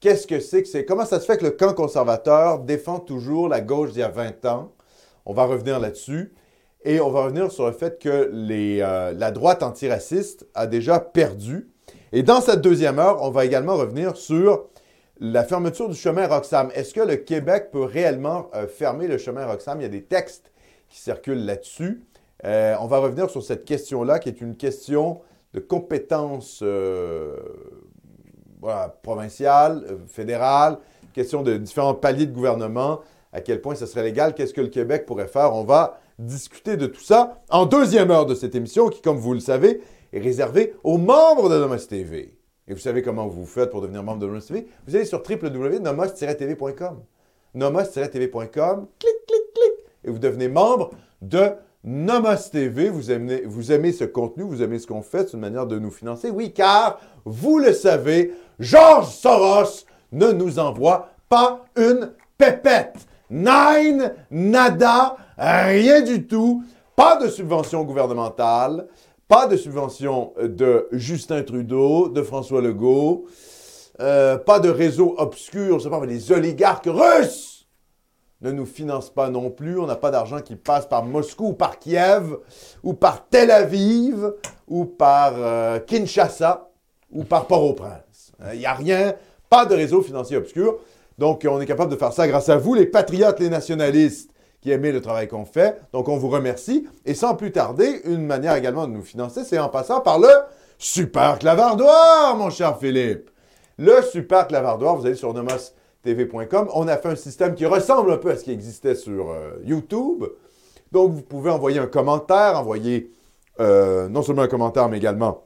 Qu'est-ce 0.00 0.26
que 0.26 0.40
c'est 0.40 0.62
que 0.64 0.68
c'est? 0.68 0.84
Comment 0.84 1.04
ça 1.04 1.20
se 1.20 1.26
fait 1.26 1.36
que 1.36 1.44
le 1.44 1.52
camp 1.52 1.74
conservateur 1.74 2.58
défend 2.58 2.98
toujours 2.98 3.48
la 3.48 3.60
gauche 3.60 3.92
d'il 3.92 4.00
y 4.00 4.02
a 4.02 4.08
20 4.08 4.44
ans? 4.46 4.72
On 5.26 5.32
va 5.32 5.44
revenir 5.44 5.78
là-dessus. 5.78 6.34
Et 6.84 7.00
on 7.00 7.10
va 7.10 7.22
revenir 7.22 7.52
sur 7.52 7.66
le 7.66 7.72
fait 7.72 8.00
que 8.02 8.28
les, 8.32 8.80
euh, 8.80 9.12
la 9.16 9.30
droite 9.30 9.62
antiraciste 9.62 10.48
a 10.54 10.66
déjà 10.66 10.98
perdu. 10.98 11.68
Et 12.10 12.24
dans 12.24 12.40
cette 12.40 12.60
deuxième 12.62 12.98
heure, 12.98 13.22
on 13.22 13.30
va 13.30 13.44
également 13.44 13.76
revenir 13.76 14.16
sur 14.16 14.64
la 15.20 15.44
fermeture 15.44 15.88
du 15.88 15.94
chemin 15.94 16.26
Roxham. 16.26 16.70
Est-ce 16.74 16.94
que 16.94 17.00
le 17.00 17.16
Québec 17.16 17.68
peut 17.72 17.84
réellement 17.84 18.50
euh, 18.54 18.66
fermer 18.66 19.06
le 19.06 19.18
chemin 19.18 19.46
Roxham? 19.46 19.80
Il 19.80 19.82
y 19.82 19.86
a 19.86 19.90
des 19.90 20.02
textes 20.02 20.52
qui 20.88 21.00
circulent 21.00 21.44
là-dessus. 21.44 22.02
Euh, 22.44 22.74
on 22.80 22.86
va 22.86 22.98
revenir 22.98 23.30
sur 23.30 23.42
cette 23.42 23.64
question-là, 23.64 24.18
qui 24.18 24.28
est 24.28 24.40
une 24.40 24.56
question 24.56 25.20
de 25.54 25.60
compétence 25.60 26.60
euh, 26.62 27.36
voilà, 28.60 28.88
provinciale, 29.02 29.84
euh, 29.90 29.96
fédérale, 30.08 30.78
question 31.12 31.42
de 31.42 31.56
différents 31.56 31.94
paliers 31.94 32.26
de 32.26 32.32
gouvernement, 32.32 33.00
à 33.32 33.40
quel 33.40 33.60
point 33.60 33.74
ce 33.74 33.86
serait 33.86 34.02
légal, 34.02 34.34
qu'est-ce 34.34 34.54
que 34.54 34.60
le 34.60 34.68
Québec 34.68 35.06
pourrait 35.06 35.28
faire? 35.28 35.54
On 35.54 35.64
va 35.64 36.00
discuter 36.18 36.76
de 36.76 36.86
tout 36.86 37.00
ça 37.00 37.42
en 37.48 37.66
deuxième 37.66 38.10
heure 38.10 38.26
de 38.26 38.34
cette 38.34 38.54
émission, 38.54 38.88
qui, 38.88 39.00
comme 39.00 39.18
vous 39.18 39.34
le 39.34 39.40
savez, 39.40 39.80
est 40.12 40.20
réservée 40.20 40.74
aux 40.84 40.98
membres 40.98 41.48
de 41.48 41.58
Nomos 41.58 41.76
TV. 41.78 42.36
Et 42.68 42.74
vous 42.74 42.80
savez 42.80 43.02
comment 43.02 43.26
vous 43.26 43.44
faites 43.44 43.70
pour 43.70 43.80
devenir 43.80 44.02
membre 44.02 44.20
de 44.20 44.26
Nomos 44.26 44.40
TV? 44.40 44.68
Vous 44.86 44.94
allez 44.94 45.04
sur 45.04 45.22
www.nomos-tv.com. 45.28 47.02
Nomos-tv.com, 47.54 48.86
clic, 48.98 49.16
clic, 49.26 49.42
clic, 49.54 49.72
et 50.04 50.10
vous 50.10 50.18
devenez 50.18 50.48
membre 50.48 50.90
de 51.20 51.50
Nomos 51.84 52.50
TV. 52.50 52.88
Vous 52.88 53.10
aimez, 53.10 53.42
vous 53.44 53.72
aimez 53.72 53.92
ce 53.92 54.04
contenu, 54.04 54.44
vous 54.44 54.62
aimez 54.62 54.78
ce 54.78 54.86
qu'on 54.86 55.02
fait, 55.02 55.26
c'est 55.26 55.34
une 55.34 55.40
manière 55.40 55.66
de 55.66 55.78
nous 55.78 55.90
financer. 55.90 56.30
Oui, 56.30 56.52
car, 56.52 57.00
vous 57.24 57.58
le 57.58 57.72
savez, 57.72 58.32
Georges 58.58 59.08
Soros 59.08 59.84
ne 60.12 60.30
nous 60.30 60.58
envoie 60.58 61.08
pas 61.28 61.64
une 61.76 62.12
pépette. 62.38 63.06
Nine, 63.28 64.14
nada, 64.30 65.16
rien 65.36 66.02
du 66.02 66.26
tout. 66.26 66.62
Pas 66.94 67.16
de 67.16 67.28
subvention 67.28 67.84
gouvernementale, 67.84 68.86
pas 69.32 69.46
de 69.46 69.56
subvention 69.56 70.34
de 70.42 70.88
Justin 70.92 71.42
Trudeau, 71.42 72.10
de 72.10 72.20
François 72.20 72.60
Legault, 72.60 73.24
euh, 73.98 74.36
pas 74.36 74.60
de 74.60 74.68
réseau 74.68 75.14
obscur, 75.16 75.78
je 75.78 75.84
sais 75.84 75.88
pas, 75.88 76.00
mais 76.00 76.06
les 76.06 76.32
oligarques 76.32 76.86
russes 76.86 77.66
ne 78.42 78.52
nous 78.52 78.66
financent 78.66 79.08
pas 79.08 79.30
non 79.30 79.48
plus. 79.48 79.78
On 79.78 79.86
n'a 79.86 79.96
pas 79.96 80.10
d'argent 80.10 80.42
qui 80.42 80.54
passe 80.54 80.84
par 80.84 81.06
Moscou 81.06 81.46
ou 81.46 81.52
par 81.54 81.78
Kiev 81.78 82.36
ou 82.82 82.92
par 82.92 83.26
Tel 83.26 83.50
Aviv 83.50 84.34
ou 84.68 84.84
par 84.84 85.32
euh, 85.38 85.78
Kinshasa 85.78 86.68
ou 87.10 87.24
par 87.24 87.46
Port-au-Prince. 87.46 88.32
Il 88.52 88.58
n'y 88.58 88.66
a 88.66 88.74
rien, 88.74 89.14
pas 89.48 89.64
de 89.64 89.74
réseau 89.74 90.02
financier 90.02 90.36
obscur. 90.36 90.76
Donc, 91.16 91.46
on 91.50 91.58
est 91.58 91.66
capable 91.66 91.90
de 91.90 91.96
faire 91.96 92.12
ça 92.12 92.28
grâce 92.28 92.50
à 92.50 92.58
vous, 92.58 92.74
les 92.74 92.84
patriotes, 92.84 93.40
les 93.40 93.48
nationalistes 93.48 94.31
qui 94.62 94.70
aimez 94.70 94.92
le 94.92 95.02
travail 95.02 95.28
qu'on 95.28 95.44
fait. 95.44 95.80
Donc, 95.92 96.08
on 96.08 96.16
vous 96.16 96.28
remercie. 96.28 96.86
Et 97.04 97.14
sans 97.14 97.34
plus 97.34 97.52
tarder, 97.52 98.00
une 98.04 98.24
manière 98.24 98.54
également 98.54 98.86
de 98.86 98.92
nous 98.92 99.02
financer, 99.02 99.44
c'est 99.44 99.58
en 99.58 99.68
passant 99.68 100.00
par 100.00 100.18
le 100.18 100.28
super 100.78 101.38
clavardoir, 101.38 102.36
mon 102.36 102.48
cher 102.48 102.78
Philippe. 102.78 103.28
Le 103.76 104.00
super 104.02 104.46
clavardoir, 104.46 104.96
vous 104.96 105.04
allez 105.04 105.16
sur 105.16 105.34
TV.com, 106.02 106.68
on 106.74 106.88
a 106.88 106.96
fait 106.96 107.08
un 107.08 107.16
système 107.16 107.54
qui 107.54 107.66
ressemble 107.66 108.12
un 108.12 108.16
peu 108.16 108.30
à 108.30 108.36
ce 108.36 108.44
qui 108.44 108.52
existait 108.52 108.94
sur 108.94 109.30
euh, 109.30 109.58
YouTube. 109.64 110.24
Donc, 110.92 111.12
vous 111.12 111.22
pouvez 111.22 111.50
envoyer 111.50 111.80
un 111.80 111.86
commentaire, 111.86 112.58
envoyer 112.58 113.10
euh, 113.60 114.08
non 114.08 114.22
seulement 114.22 114.42
un 114.42 114.48
commentaire, 114.48 114.88
mais 114.88 114.98
également 114.98 115.44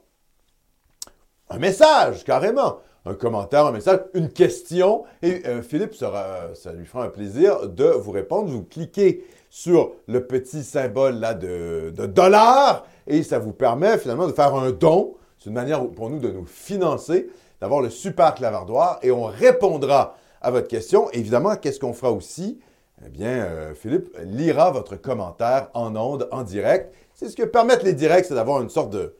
un 1.49 1.59
message, 1.59 2.23
carrément. 2.23 2.79
Un 3.07 3.13
commentaire, 3.13 3.65
un 3.65 3.71
message, 3.71 4.01
une 4.13 4.29
question. 4.29 5.05
Et 5.21 5.41
euh, 5.45 5.61
Philippe, 5.61 5.93
sera, 5.93 6.53
ça 6.55 6.73
lui 6.73 6.85
fera 6.85 7.05
un 7.05 7.09
plaisir 7.09 7.69
de 7.69 7.85
vous 7.85 8.11
répondre. 8.11 8.49
Vous 8.49 8.63
cliquez 8.63 9.25
sur 9.49 9.93
le 10.07 10.27
petit 10.27 10.61
symbole 10.61 11.21
de, 11.39 11.93
de 11.95 12.05
dollar 12.05 12.85
et 13.07 13.23
ça 13.23 13.39
vous 13.39 13.53
permet 13.53 13.97
finalement 13.97 14.27
de 14.27 14.33
faire 14.33 14.53
un 14.55 14.71
don. 14.71 15.15
C'est 15.39 15.47
une 15.49 15.55
manière 15.55 15.87
pour 15.87 16.09
nous 16.09 16.19
de 16.19 16.29
nous 16.29 16.45
financer, 16.45 17.29
d'avoir 17.61 17.81
le 17.81 17.89
super 17.89 18.35
clavardoir 18.35 18.99
et 19.01 19.11
on 19.11 19.23
répondra 19.23 20.17
à 20.41 20.51
votre 20.51 20.67
question. 20.67 21.09
Évidemment, 21.11 21.55
qu'est-ce 21.55 21.79
qu'on 21.79 21.93
fera 21.93 22.11
aussi? 22.11 22.59
Eh 23.05 23.09
bien, 23.09 23.45
euh, 23.45 23.73
Philippe 23.73 24.17
lira 24.25 24.71
votre 24.71 24.97
commentaire 24.97 25.69
en 25.73 25.95
ondes, 25.95 26.27
en 26.31 26.43
direct. 26.43 26.93
C'est 27.13 27.29
ce 27.29 27.37
que 27.37 27.43
permettent 27.43 27.83
les 27.83 27.93
directs, 27.93 28.25
c'est 28.25 28.35
d'avoir 28.35 28.61
une 28.61 28.69
sorte 28.69 28.89
de, 28.89 29.15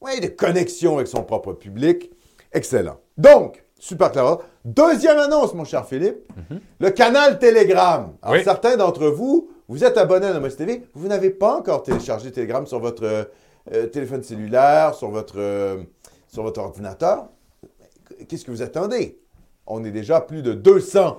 ouais, 0.00 0.20
de 0.20 0.28
connexion 0.28 0.94
avec 0.94 1.06
son 1.06 1.22
propre 1.22 1.52
public. 1.52 2.10
Excellent. 2.52 2.96
Donc, 3.18 3.64
super 3.78 4.10
clair. 4.12 4.38
Deuxième 4.64 5.18
annonce, 5.18 5.54
mon 5.54 5.64
cher 5.64 5.86
Philippe, 5.86 6.30
le 6.80 6.90
canal 6.90 7.38
Telegram. 7.38 8.12
Alors, 8.22 8.36
Oui. 8.36 8.44
certains 8.44 8.76
d'entre 8.76 9.06
vous, 9.08 9.48
vous 9.68 9.84
êtes 9.84 9.96
abonnés 9.96 10.26
à 10.26 10.32
Nomos 10.34 10.48
TV, 10.50 10.86
vous 10.94 11.08
n'avez 11.08 11.30
pas 11.30 11.56
encore 11.56 11.82
téléchargé 11.82 12.30
Telegram 12.30 12.66
sur 12.66 12.78
votre 12.80 13.04
euh, 13.04 13.24
euh, 13.72 13.86
téléphone 13.86 14.22
cellulaire, 14.22 14.94
sur 14.94 15.10
votre, 15.10 15.36
euh, 15.38 15.82
sur 16.28 16.42
votre 16.42 16.60
ordinateur. 16.60 17.28
Qu'est-ce 18.28 18.44
que 18.44 18.50
vous 18.50 18.62
attendez? 18.62 19.18
On 19.66 19.84
est 19.84 19.90
déjà 19.90 20.20
plus 20.20 20.42
de 20.42 20.52
200 20.52 21.18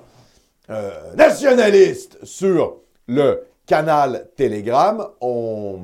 euh, 0.69 0.91
nationalistes 1.15 2.17
sur 2.23 2.77
le 3.07 3.43
canal 3.65 4.29
Telegram. 4.37 5.07
On- 5.19 5.79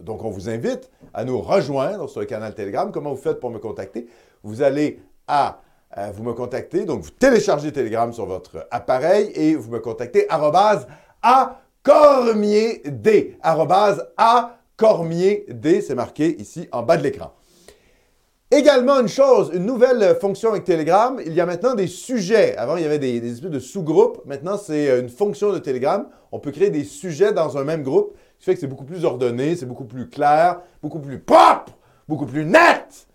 donc, 0.00 0.24
on 0.24 0.30
vous 0.30 0.48
invite 0.48 0.90
à 1.14 1.24
nous 1.24 1.40
rejoindre 1.40 2.08
sur 2.08 2.20
le 2.20 2.26
canal 2.26 2.54
Telegram. 2.54 2.90
Comment 2.92 3.10
vous 3.14 3.20
faites 3.22 3.38
pour 3.40 3.50
me 3.50 3.58
contacter? 3.58 4.08
Vous 4.42 4.62
allez 4.62 5.00
à 5.30 5.60
euh, 5.98 6.10
vous 6.14 6.22
me 6.22 6.34
contactez, 6.34 6.84
donc 6.84 7.02
vous 7.02 7.10
téléchargez 7.10 7.72
Telegram 7.72 8.12
sur 8.12 8.26
votre 8.26 8.66
appareil 8.70 9.32
et 9.34 9.54
vous 9.56 9.70
me 9.70 9.80
contactez 9.80 10.30
arrobase 10.30 10.86
à 11.16 11.58
Cormier 11.82 12.82
D. 15.48 15.80
C'est 15.80 15.94
marqué 15.94 16.40
ici 16.40 16.68
en 16.70 16.82
bas 16.82 16.96
de 16.96 17.02
l'écran. 17.02 17.32
Également, 18.52 19.00
une 19.00 19.08
chose, 19.08 19.50
une 19.54 19.64
nouvelle 19.64 20.16
fonction 20.20 20.50
avec 20.50 20.64
Telegram, 20.64 21.20
il 21.24 21.32
y 21.32 21.40
a 21.40 21.46
maintenant 21.46 21.74
des 21.74 21.86
sujets. 21.86 22.56
Avant, 22.56 22.76
il 22.76 22.82
y 22.82 22.86
avait 22.86 22.98
des, 22.98 23.20
des 23.20 23.32
espèces 23.32 23.50
de 23.50 23.60
sous-groupes. 23.60 24.22
Maintenant, 24.26 24.56
c'est 24.56 24.90
euh, 24.90 25.00
une 25.00 25.08
fonction 25.08 25.52
de 25.52 25.58
Telegram. 25.58 26.08
On 26.32 26.40
peut 26.40 26.50
créer 26.50 26.70
des 26.70 26.84
sujets 26.84 27.32
dans 27.32 27.58
un 27.58 27.64
même 27.64 27.82
groupe, 27.82 28.16
ce 28.38 28.44
qui 28.44 28.44
fait 28.46 28.54
que 28.54 28.60
c'est 28.60 28.66
beaucoup 28.66 28.84
plus 28.84 29.04
ordonné, 29.04 29.56
c'est 29.56 29.66
beaucoup 29.66 29.84
plus 29.84 30.08
clair, 30.08 30.62
beaucoup 30.82 31.00
plus 31.00 31.20
propre, 31.20 31.76
beaucoup 32.08 32.26
plus 32.26 32.44
net. 32.44 33.08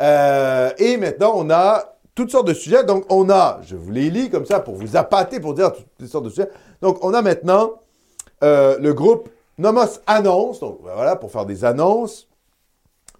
Euh, 0.00 0.70
et 0.78 0.96
maintenant, 0.96 1.32
on 1.36 1.50
a 1.50 1.96
toutes 2.14 2.30
sortes 2.30 2.48
de 2.48 2.54
sujets. 2.54 2.84
Donc, 2.84 3.04
on 3.10 3.30
a, 3.30 3.60
je 3.62 3.76
vous 3.76 3.90
les 3.90 4.10
lis 4.10 4.30
comme 4.30 4.46
ça 4.46 4.60
pour 4.60 4.74
vous 4.74 4.96
appâter, 4.96 5.40
pour 5.40 5.54
dire 5.54 5.72
toutes 5.98 6.08
sortes 6.08 6.24
de 6.24 6.30
sujets. 6.30 6.50
Donc, 6.80 7.04
on 7.04 7.14
a 7.14 7.22
maintenant 7.22 7.74
euh, 8.42 8.76
le 8.78 8.92
groupe 8.92 9.28
Nomos 9.58 10.00
Annonce, 10.06 10.58
donc 10.60 10.82
ben 10.84 10.92
voilà, 10.94 11.16
pour 11.16 11.30
faire 11.30 11.46
des 11.46 11.64
annonces. 11.64 12.28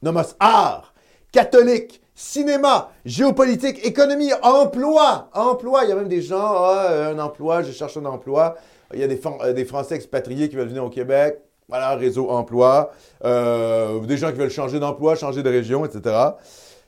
Nomos 0.02 0.34
Art, 0.40 0.92
catholique, 1.32 2.02
cinéma, 2.14 2.90
géopolitique, 3.04 3.84
économie, 3.86 4.32
emploi, 4.42 5.28
emploi. 5.32 5.84
Il 5.84 5.90
y 5.90 5.92
a 5.92 5.96
même 5.96 6.08
des 6.08 6.22
gens, 6.22 6.42
ah, 6.42 6.86
euh, 6.90 7.14
un 7.14 7.18
emploi, 7.20 7.62
je 7.62 7.72
cherche 7.72 7.96
un 7.96 8.04
emploi. 8.04 8.56
Il 8.92 9.00
y 9.00 9.04
a 9.04 9.08
des, 9.08 9.20
des 9.54 9.64
Français 9.64 9.94
expatriés 9.94 10.48
qui 10.48 10.56
veulent 10.56 10.68
venir 10.68 10.84
au 10.84 10.90
Québec. 10.90 11.40
Voilà, 11.68 11.94
réseau 11.94 12.28
emploi. 12.30 12.92
Des 13.22 14.16
gens 14.18 14.30
qui 14.30 14.38
veulent 14.38 14.50
changer 14.50 14.78
d'emploi, 14.78 15.14
changer 15.14 15.42
de 15.42 15.48
région, 15.48 15.84
etc. 15.86 16.14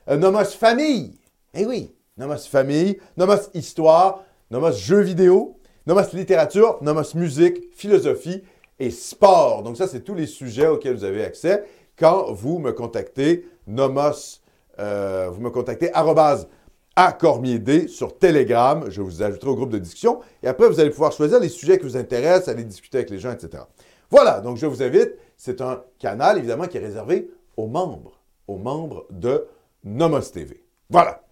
Euh, 0.08 0.16
Nomos 0.16 0.44
famille. 0.44 1.18
Eh 1.54 1.66
oui, 1.66 1.92
Nomos 2.16 2.38
famille, 2.48 2.98
Nomos 3.16 3.50
histoire, 3.54 4.24
Nomos 4.50 4.72
jeux 4.72 5.00
vidéo, 5.00 5.58
Nomos 5.86 6.12
littérature, 6.12 6.78
Nomos 6.82 7.14
musique, 7.14 7.74
philosophie 7.74 8.42
et 8.78 8.90
sport. 8.90 9.62
Donc 9.62 9.76
ça, 9.76 9.88
c'est 9.88 10.00
tous 10.00 10.14
les 10.14 10.26
sujets 10.26 10.66
auxquels 10.66 10.94
vous 10.94 11.04
avez 11.04 11.24
accès 11.24 11.64
quand 11.98 12.32
vous 12.32 12.58
me 12.58 12.72
contactez 12.72 13.48
Nomos, 13.66 14.40
euh, 14.78 15.28
vous 15.32 15.40
me 15.40 15.50
contactez 15.50 15.92
arrobase 15.92 16.46
à 16.94 17.12
Cormier 17.12 17.58
D 17.58 17.88
sur 17.88 18.16
Telegram. 18.16 18.84
Je 18.88 19.02
vous 19.02 19.22
ajouterai 19.22 19.50
au 19.50 19.56
groupe 19.56 19.70
de 19.70 19.78
discussion. 19.78 20.20
Et 20.42 20.46
après, 20.46 20.68
vous 20.68 20.78
allez 20.78 20.90
pouvoir 20.90 21.12
choisir 21.12 21.40
les 21.40 21.48
sujets 21.48 21.78
qui 21.78 21.84
vous 21.84 21.96
intéressent, 21.96 22.48
aller 22.48 22.64
discuter 22.64 22.98
avec 22.98 23.10
les 23.10 23.18
gens, 23.18 23.32
etc. 23.32 23.64
Voilà, 24.10 24.40
donc 24.40 24.56
je 24.56 24.66
vous 24.66 24.82
invite. 24.82 25.14
C'est 25.36 25.60
un 25.60 25.82
canal, 25.98 26.38
évidemment, 26.38 26.66
qui 26.66 26.76
est 26.76 26.80
réservé 26.80 27.28
aux 27.56 27.66
membres, 27.66 28.20
aux 28.46 28.56
membres 28.56 29.06
de 29.10 29.46
Nomos 29.86 30.20
TV. 30.32 30.62
Voilà. 30.90 31.22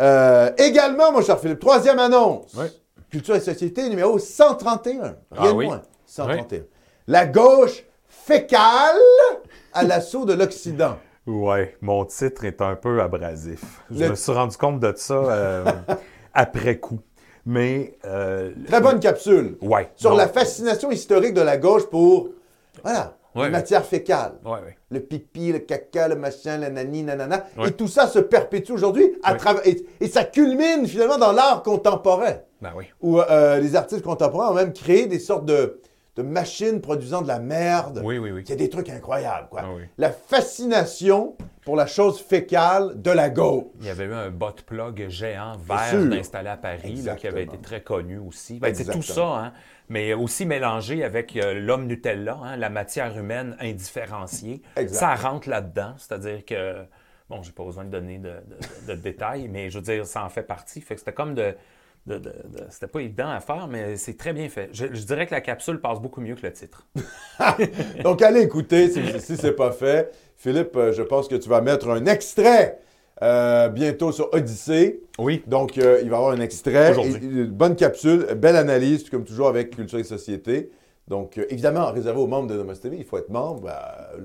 Euh, 0.00 0.50
également, 0.58 1.12
mon 1.12 1.20
cher 1.22 1.38
Philippe, 1.38 1.58
troisième 1.60 1.98
annonce. 1.98 2.52
Oui. 2.56 2.66
Culture 3.10 3.36
et 3.36 3.40
Société 3.40 3.88
numéro 3.88 4.18
131. 4.18 5.02
Rien 5.02 5.14
Ah 5.36 5.48
de 5.48 5.52
oui. 5.52 5.66
moins. 5.66 5.82
131. 6.06 6.62
La 7.06 7.26
gauche 7.26 7.84
fécale 8.08 8.96
à 9.72 9.82
l'assaut 9.84 10.24
de 10.24 10.32
l'Occident. 10.34 10.96
Ouais, 11.26 11.76
mon 11.82 12.04
titre 12.06 12.44
est 12.44 12.62
un 12.62 12.74
peu 12.74 13.02
abrasif. 13.02 13.60
Je 13.90 14.04
Le- 14.04 14.10
me 14.10 14.14
suis 14.14 14.32
rendu 14.32 14.56
compte 14.56 14.80
de 14.80 14.92
ça 14.96 15.14
euh, 15.14 15.64
après 16.34 16.78
coup. 16.78 17.00
Mais. 17.44 17.98
euh, 18.06 18.52
Très 18.66 18.80
bonne 18.80 19.00
capsule. 19.00 19.56
Ouais. 19.60 19.90
Sur 19.96 20.10
non. 20.12 20.16
la 20.16 20.28
fascination 20.28 20.90
historique 20.90 21.34
de 21.34 21.42
la 21.42 21.56
gauche 21.58 21.86
pour, 21.90 22.28
voilà, 22.82 23.14
Ouais. 23.34 23.44
les 23.44 23.50
matières 23.50 23.84
fécales. 23.84 24.34
Ouais, 24.44 24.52
ouais. 24.52 24.76
Le 24.90 25.00
pipi, 25.00 25.52
le 25.52 25.58
caca, 25.60 26.08
le 26.08 26.16
machin, 26.16 26.58
le 26.58 26.68
nani, 26.68 27.02
nanana. 27.02 27.44
Et 27.66 27.72
tout 27.72 27.86
ça 27.88 28.06
se 28.06 28.18
perpétue 28.18 28.72
aujourd'hui 28.72 29.12
à 29.22 29.34
travers. 29.34 29.66
Et, 29.66 29.84
et 30.00 30.08
ça 30.08 30.24
culmine 30.24 30.86
finalement 30.86 31.18
dans 31.18 31.32
l'art 31.32 31.62
contemporain, 31.62 32.36
Ben 32.62 32.72
oui. 32.76 32.86
où 33.00 33.20
euh, 33.20 33.58
les 33.60 33.76
artistes 33.76 34.02
contemporains 34.02 34.50
ont 34.50 34.54
même 34.54 34.72
créé 34.72 35.06
des 35.06 35.18
sortes 35.18 35.44
de, 35.44 35.80
de 36.18 36.22
machines 36.22 36.80
produisant 36.80 37.22
de 37.22 37.28
la 37.28 37.38
merde. 37.38 38.02
Oui, 38.04 38.18
oui, 38.18 38.32
oui. 38.32 38.42
Il 38.44 38.50
y 38.50 38.52
a 38.52 38.56
des 38.56 38.68
trucs 38.68 38.88
incroyables, 38.90 39.48
quoi. 39.48 39.60
Ah 39.64 39.68
oui. 39.74 39.82
La 39.98 40.10
fascination 40.10 41.36
pour 41.64 41.76
la 41.76 41.86
chose 41.86 42.20
fécale 42.20 43.00
de 43.00 43.10
la 43.10 43.30
gauche. 43.30 43.66
Il 43.80 43.86
y 43.86 43.90
avait 43.90 44.04
eu 44.06 44.12
un 44.12 44.30
bot 44.30 44.50
plug 44.66 45.08
géant 45.08 45.56
vert 45.58 45.90
sûr. 45.90 46.06
d'installer 46.06 46.48
à 46.48 46.56
Paris, 46.56 47.02
là, 47.02 47.14
qui 47.14 47.28
avait 47.28 47.44
été 47.44 47.58
très 47.58 47.82
connu 47.82 48.18
aussi. 48.18 48.58
Ben, 48.58 48.74
c'est 48.74 48.90
tout 48.90 49.02
ça, 49.02 49.26
hein, 49.26 49.52
mais 49.88 50.12
aussi 50.12 50.44
mélangé 50.44 51.04
avec 51.04 51.36
euh, 51.36 51.54
l'homme 51.54 51.86
Nutella, 51.86 52.36
hein, 52.42 52.56
la 52.56 52.68
matière 52.70 53.16
humaine 53.16 53.56
indifférenciée. 53.60 54.62
Ça 54.88 55.14
rentre 55.14 55.48
là-dedans, 55.48 55.94
c'est-à-dire 55.98 56.44
que, 56.44 56.84
bon, 57.30 57.42
j'ai 57.42 57.52
pas 57.52 57.64
besoin 57.64 57.84
de 57.84 57.90
donner 57.90 58.18
de, 58.18 58.30
de- 58.86 58.92
de 58.94 59.00
détails, 59.00 59.48
mais 59.48 59.70
je 59.70 59.78
veux 59.78 59.84
dire, 59.84 60.04
ça 60.06 60.24
en 60.24 60.28
fait 60.30 60.42
partie. 60.42 60.80
Fait 60.80 60.94
que 60.94 61.00
c'était 61.00 61.12
comme 61.12 61.34
de... 61.34 61.54
de- 62.08 62.18
de- 62.18 62.30
de- 62.30 62.64
c'était 62.70 62.86
pas 62.88 63.00
évident 63.00 63.28
à 63.28 63.40
faire, 63.40 63.68
mais 63.68 63.96
c'est 63.96 64.16
très 64.16 64.32
bien 64.32 64.48
fait. 64.48 64.68
Je, 64.72 64.86
je 64.92 65.02
dirais 65.04 65.26
que 65.26 65.34
la 65.34 65.40
capsule 65.40 65.80
passe 65.80 66.00
beaucoup 66.00 66.20
mieux 66.20 66.34
que 66.34 66.46
le 66.46 66.52
titre. 66.52 66.86
Donc, 68.04 68.22
allez 68.22 68.40
écouter 68.40 68.90
si, 68.90 69.00
si 69.20 69.36
c'est 69.36 69.52
pas 69.52 69.72
fait. 69.72 70.12
Philippe, 70.36 70.76
euh, 70.76 70.92
je 70.92 71.02
pense 71.02 71.28
que 71.28 71.34
tu 71.36 71.48
vas 71.48 71.60
mettre 71.60 71.88
un 71.88 72.06
extrait 72.06 72.78
euh, 73.22 73.68
bientôt 73.68 74.12
sur 74.12 74.32
Odyssée. 74.32 75.00
Oui. 75.18 75.42
Donc, 75.46 75.76
euh, 75.78 75.98
il 76.02 76.08
va 76.10 76.16
y 76.16 76.18
avoir 76.18 76.32
un 76.32 76.40
extrait. 76.40 76.94
Et- 77.04 77.44
bonne 77.44 77.74
capsule, 77.76 78.26
belle 78.36 78.56
analyse, 78.56 79.08
comme 79.10 79.24
toujours 79.24 79.48
avec 79.48 79.70
Culture 79.74 79.98
et 79.98 80.04
Société. 80.04 80.70
Donc, 81.08 81.36
euh, 81.38 81.44
évidemment, 81.50 81.90
réservé 81.92 82.20
aux 82.20 82.26
membres 82.28 82.46
de 82.48 82.54
Nomos 82.56 82.74
TV, 82.74 82.96
il 82.98 83.04
faut 83.04 83.18
être 83.18 83.30
membre. 83.30 83.68
Euh, 83.68 84.18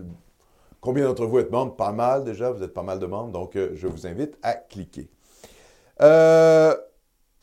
combien 0.82 1.06
d'entre 1.06 1.25
vous 1.25 1.40
êtes 1.40 1.50
membres? 1.52 1.75
Pas 1.75 1.92
mal 1.92 2.24
déjà, 2.24 2.52
vous 2.52 2.62
êtes 2.63 2.74
pas 2.74 2.84
mal 2.84 3.00
de 3.00 3.06
membres. 3.08 3.32
Donc, 3.32 3.58
je 3.74 3.88
vous 3.88 4.06
invite 4.06 4.38
à 4.44 4.54
cliquer. 4.54 5.10
Euh, 6.02 6.75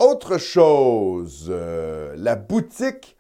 autre 0.01 0.39
chose, 0.39 1.47
euh, 1.51 2.15
la 2.17 2.35
boutique 2.35 3.17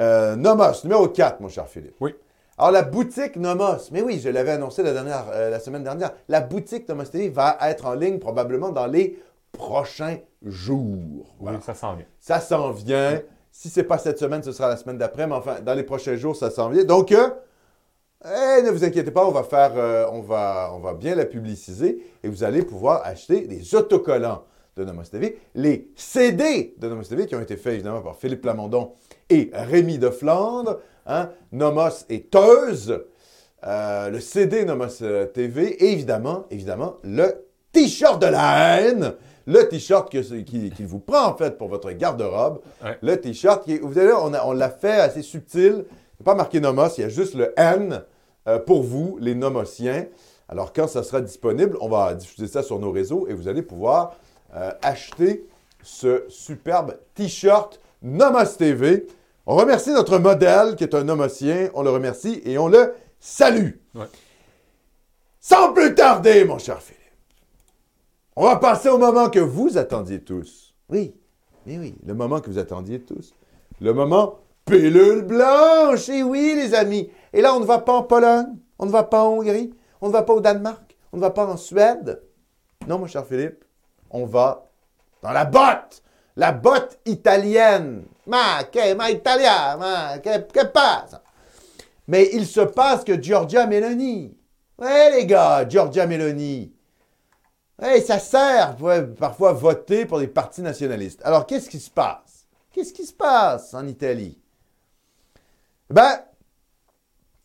euh, 0.00 0.36
Nomos, 0.36 0.84
numéro 0.84 1.08
4, 1.08 1.40
mon 1.40 1.48
cher 1.48 1.68
Philippe. 1.68 1.96
Oui. 2.00 2.14
Alors, 2.56 2.70
la 2.70 2.82
boutique 2.82 3.36
Nomos, 3.36 3.90
mais 3.90 4.02
oui, 4.02 4.20
je 4.20 4.28
l'avais 4.28 4.52
annoncé 4.52 4.82
la, 4.82 4.92
dernière, 4.92 5.24
euh, 5.32 5.50
la 5.50 5.58
semaine 5.58 5.82
dernière, 5.82 6.12
la 6.28 6.40
boutique 6.40 6.88
Nomos 6.88 7.04
TV 7.04 7.28
va 7.28 7.58
être 7.62 7.86
en 7.86 7.94
ligne 7.94 8.18
probablement 8.18 8.70
dans 8.70 8.86
les 8.86 9.18
prochains 9.52 10.18
jours. 10.42 11.34
Voilà. 11.40 11.58
Oui, 11.58 11.64
ça 11.64 11.74
s'en 11.74 11.94
vient. 11.94 12.06
Ça 12.20 12.40
s'en 12.40 12.70
vient. 12.70 13.20
Si 13.50 13.68
c'est 13.68 13.84
pas 13.84 13.98
cette 13.98 14.18
semaine, 14.18 14.42
ce 14.42 14.52
sera 14.52 14.68
la 14.68 14.76
semaine 14.76 14.98
d'après, 14.98 15.26
mais 15.26 15.34
enfin, 15.34 15.60
dans 15.60 15.74
les 15.74 15.84
prochains 15.84 16.16
jours, 16.16 16.36
ça 16.36 16.50
s'en 16.50 16.68
vient. 16.68 16.84
Donc, 16.84 17.12
eh, 17.12 18.62
ne 18.62 18.70
vous 18.70 18.84
inquiétez 18.84 19.10
pas, 19.10 19.26
on 19.26 19.30
va 19.30 19.42
faire, 19.42 19.72
euh, 19.76 20.06
on 20.10 20.20
va, 20.20 20.70
on 20.74 20.78
va 20.78 20.94
bien 20.94 21.14
la 21.14 21.24
publiciser 21.24 22.02
et 22.22 22.28
vous 22.28 22.42
allez 22.42 22.62
pouvoir 22.62 23.02
acheter 23.04 23.46
des 23.46 23.74
autocollants 23.74 24.44
de 24.76 24.84
Nomos 24.84 25.04
TV, 25.04 25.38
les 25.54 25.88
CD 25.96 26.74
de 26.78 26.88
Nomos 26.88 27.04
TV 27.04 27.26
qui 27.26 27.34
ont 27.34 27.40
été 27.40 27.56
faits 27.56 27.74
évidemment 27.74 28.00
par 28.02 28.16
Philippe 28.16 28.42
Plamondon 28.42 28.92
et 29.30 29.50
Rémi 29.52 29.98
de 29.98 30.10
Flandre, 30.10 30.80
hein, 31.06 31.30
Nomos 31.52 32.04
et 32.08 32.22
Teuse, 32.22 33.04
euh, 33.66 34.10
le 34.10 34.20
CD 34.20 34.64
Nomos 34.64 35.02
euh, 35.02 35.26
TV 35.26 35.68
et 35.84 35.92
évidemment, 35.92 36.44
évidemment, 36.50 36.96
le 37.04 37.46
T-shirt 37.72 38.20
de 38.20 38.26
la 38.26 38.80
haine 38.80 39.14
le 39.46 39.68
t-shirt 39.68 40.08
qui, 40.08 40.70
qui 40.70 40.84
vous 40.84 41.00
prend 41.00 41.26
en 41.26 41.36
fait 41.36 41.58
pour 41.58 41.68
votre 41.68 41.90
garde-robe. 41.90 42.60
Ouais. 42.82 42.96
Le 43.02 43.20
t-shirt, 43.20 43.62
qui 43.62 43.74
est- 43.74 43.78
vous 43.78 43.98
allez 43.98 44.08
voir, 44.08 44.24
on, 44.24 44.32
a- 44.32 44.42
on 44.46 44.52
l'a 44.52 44.70
fait 44.70 44.92
assez 45.00 45.20
subtil. 45.20 45.84
Il 46.18 46.24
pas 46.24 46.34
marqué 46.34 46.60
Nomos, 46.60 46.88
il 46.96 47.02
y 47.02 47.04
a 47.04 47.10
juste 47.10 47.34
le 47.34 47.52
N 47.58 48.04
euh, 48.48 48.58
pour 48.58 48.82
vous, 48.82 49.18
les 49.20 49.34
Nomosiens. 49.34 50.06
Alors 50.48 50.72
quand 50.72 50.86
ça 50.88 51.02
sera 51.02 51.20
disponible, 51.20 51.76
on 51.82 51.90
va 51.90 52.14
diffuser 52.14 52.46
ça 52.46 52.62
sur 52.62 52.78
nos 52.78 52.90
réseaux 52.90 53.26
et 53.28 53.34
vous 53.34 53.46
allez 53.46 53.60
pouvoir 53.60 54.16
euh, 54.54 54.70
acheter 54.82 55.46
ce 55.82 56.24
superbe 56.28 56.98
t-shirt 57.14 57.80
Nomos 58.02 58.56
TV. 58.58 59.06
On 59.46 59.56
remercie 59.56 59.90
notre 59.90 60.18
modèle 60.18 60.76
qui 60.76 60.84
est 60.84 60.94
un 60.94 61.04
Nomosien. 61.04 61.68
On 61.74 61.82
le 61.82 61.90
remercie 61.90 62.40
et 62.44 62.56
on 62.58 62.68
le 62.68 62.94
salue. 63.20 63.72
Ouais. 63.94 64.06
Sans 65.40 65.72
plus 65.72 65.94
tarder, 65.94 66.44
mon 66.44 66.58
cher 66.58 66.80
Philippe, 66.80 67.00
on 68.36 68.44
va 68.44 68.56
passer 68.56 68.88
au 68.88 68.98
moment 68.98 69.28
que 69.28 69.40
vous 69.40 69.76
attendiez 69.76 70.20
tous. 70.20 70.74
Oui, 70.88 71.14
mais 71.66 71.78
oui, 71.78 71.94
le 72.06 72.14
moment 72.14 72.40
que 72.40 72.50
vous 72.50 72.58
attendiez 72.58 73.00
tous. 73.00 73.34
Le 73.80 73.92
moment 73.92 74.38
pilule 74.64 75.22
blanche. 75.22 76.08
Et 76.08 76.22
oui, 76.22 76.54
les 76.54 76.74
amis. 76.74 77.10
Et 77.32 77.42
là, 77.42 77.54
on 77.54 77.60
ne 77.60 77.66
va 77.66 77.78
pas 77.78 77.92
en 77.92 78.02
Pologne, 78.02 78.56
on 78.78 78.86
ne 78.86 78.90
va 78.90 79.02
pas 79.02 79.22
en 79.22 79.38
Hongrie, 79.38 79.74
on 80.00 80.08
ne 80.08 80.12
va 80.12 80.22
pas 80.22 80.34
au 80.34 80.40
Danemark, 80.40 80.96
on 81.12 81.16
ne 81.16 81.22
va 81.22 81.30
pas 81.30 81.46
en 81.46 81.56
Suède. 81.56 82.22
Non, 82.86 82.98
mon 82.98 83.06
cher 83.06 83.26
Philippe, 83.26 83.63
on 84.14 84.26
va 84.26 84.70
dans 85.22 85.32
la 85.32 85.44
botte, 85.44 86.02
la 86.36 86.52
botte 86.52 86.98
italienne. 87.04 88.06
Ma, 88.26 88.60
ma 88.96 89.10
italien, 89.10 89.76
ma, 89.78 90.18
che, 90.20 90.46
che 90.46 90.68
passe? 90.68 91.20
Mais 92.06 92.32
il 92.32 92.46
se 92.46 92.66
passe 92.66 93.04
que 93.04 93.18
Giorgia 93.18 93.66
Meloni, 93.66 94.34
ouais 94.78 95.10
les 95.10 95.26
gars, 95.26 95.66
Giorgia 95.68 96.06
Meloni, 96.06 96.72
ouais, 97.82 98.00
ça 98.00 98.18
sert 98.18 98.76
pour 98.76 98.90
parfois 99.18 99.52
voter 99.52 100.06
pour 100.06 100.20
des 100.20 100.28
partis 100.28 100.62
nationalistes. 100.62 101.20
Alors 101.24 101.46
qu'est-ce 101.46 101.68
qui 101.68 101.80
se 101.80 101.90
passe? 101.90 102.46
Qu'est-ce 102.72 102.92
qui 102.92 103.04
se 103.04 103.12
passe 103.12 103.74
en 103.74 103.86
Italie? 103.86 104.38
Ben, 105.90 106.24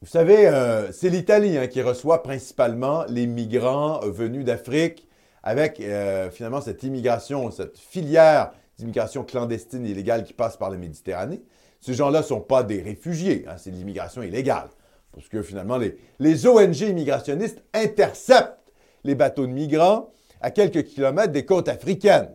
vous 0.01 0.07
savez, 0.07 0.47
euh, 0.47 0.91
c'est 0.91 1.09
l'Italie 1.09 1.57
hein, 1.57 1.67
qui 1.67 1.81
reçoit 1.81 2.23
principalement 2.23 3.03
les 3.09 3.27
migrants 3.27 3.99
venus 4.03 4.45
d'Afrique 4.45 5.08
avec 5.49 5.79
euh, 5.79 6.29
finalement 6.29 6.61
cette 6.61 6.83
immigration, 6.83 7.49
cette 7.49 7.79
filière 7.79 8.51
d'immigration 8.77 9.23
clandestine 9.23 9.83
et 9.83 9.89
illégale 9.89 10.23
qui 10.23 10.33
passe 10.33 10.57
par 10.57 10.69
la 10.69 10.77
Méditerranée. 10.77 11.41
Ces 11.81 11.95
gens-là 11.95 12.19
ne 12.19 12.23
sont 12.23 12.39
pas 12.39 12.61
des 12.61 12.83
réfugiés, 12.83 13.45
hein, 13.47 13.55
c'est 13.57 13.71
de 13.71 13.75
l'immigration 13.75 14.21
illégale. 14.21 14.69
Parce 15.11 15.27
que 15.27 15.41
finalement, 15.41 15.79
les, 16.19 16.47
ONG 16.47 16.81
immigrationnistes 16.81 17.63
interceptent 17.73 18.71
les 19.03 19.15
bateaux 19.15 19.47
de 19.47 19.51
migrants 19.51 20.11
à 20.39 20.51
quelques 20.51 20.83
kilomètres 20.83 21.31
des 21.31 21.45
côtes 21.45 21.67
africaines. 21.67 22.29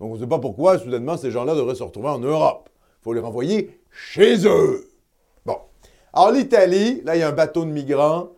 Donc 0.00 0.10
on 0.10 0.14
ne 0.16 0.20
sait 0.20 0.26
pas 0.26 0.40
pourquoi, 0.40 0.76
soudainement, 0.80 1.16
ces 1.16 1.30
gens-là 1.30 1.54
devraient 1.54 1.76
se 1.76 1.84
retrouver 1.84 2.08
en 2.08 2.18
Europe. 2.18 2.68
Il 3.00 3.04
faut 3.04 3.12
les 3.12 3.20
renvoyer 3.20 3.78
chez 3.92 4.44
eux. 4.44 4.88
Bon. 5.44 5.58
Alors 6.12 6.32
l'Italie, 6.32 7.00
là, 7.04 7.14
il 7.14 7.20
y 7.20 7.22
a 7.22 7.28
un 7.28 7.32
bateau 7.32 7.64
de 7.64 7.70
migrants, 7.70 8.30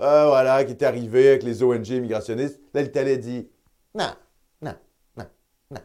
euh, 0.00 0.26
voilà, 0.28 0.62
qui 0.62 0.70
est 0.70 0.84
arrivé 0.84 1.30
avec 1.30 1.42
les 1.42 1.64
ONG 1.64 1.88
immigrationnistes. 1.88 2.60
Là, 2.74 2.82
l'Italie 2.82 3.10
a 3.10 3.16
dit, 3.16 3.48
non, 3.94 4.14
non, 4.62 4.74
non, 5.16 5.26
non, 5.70 5.80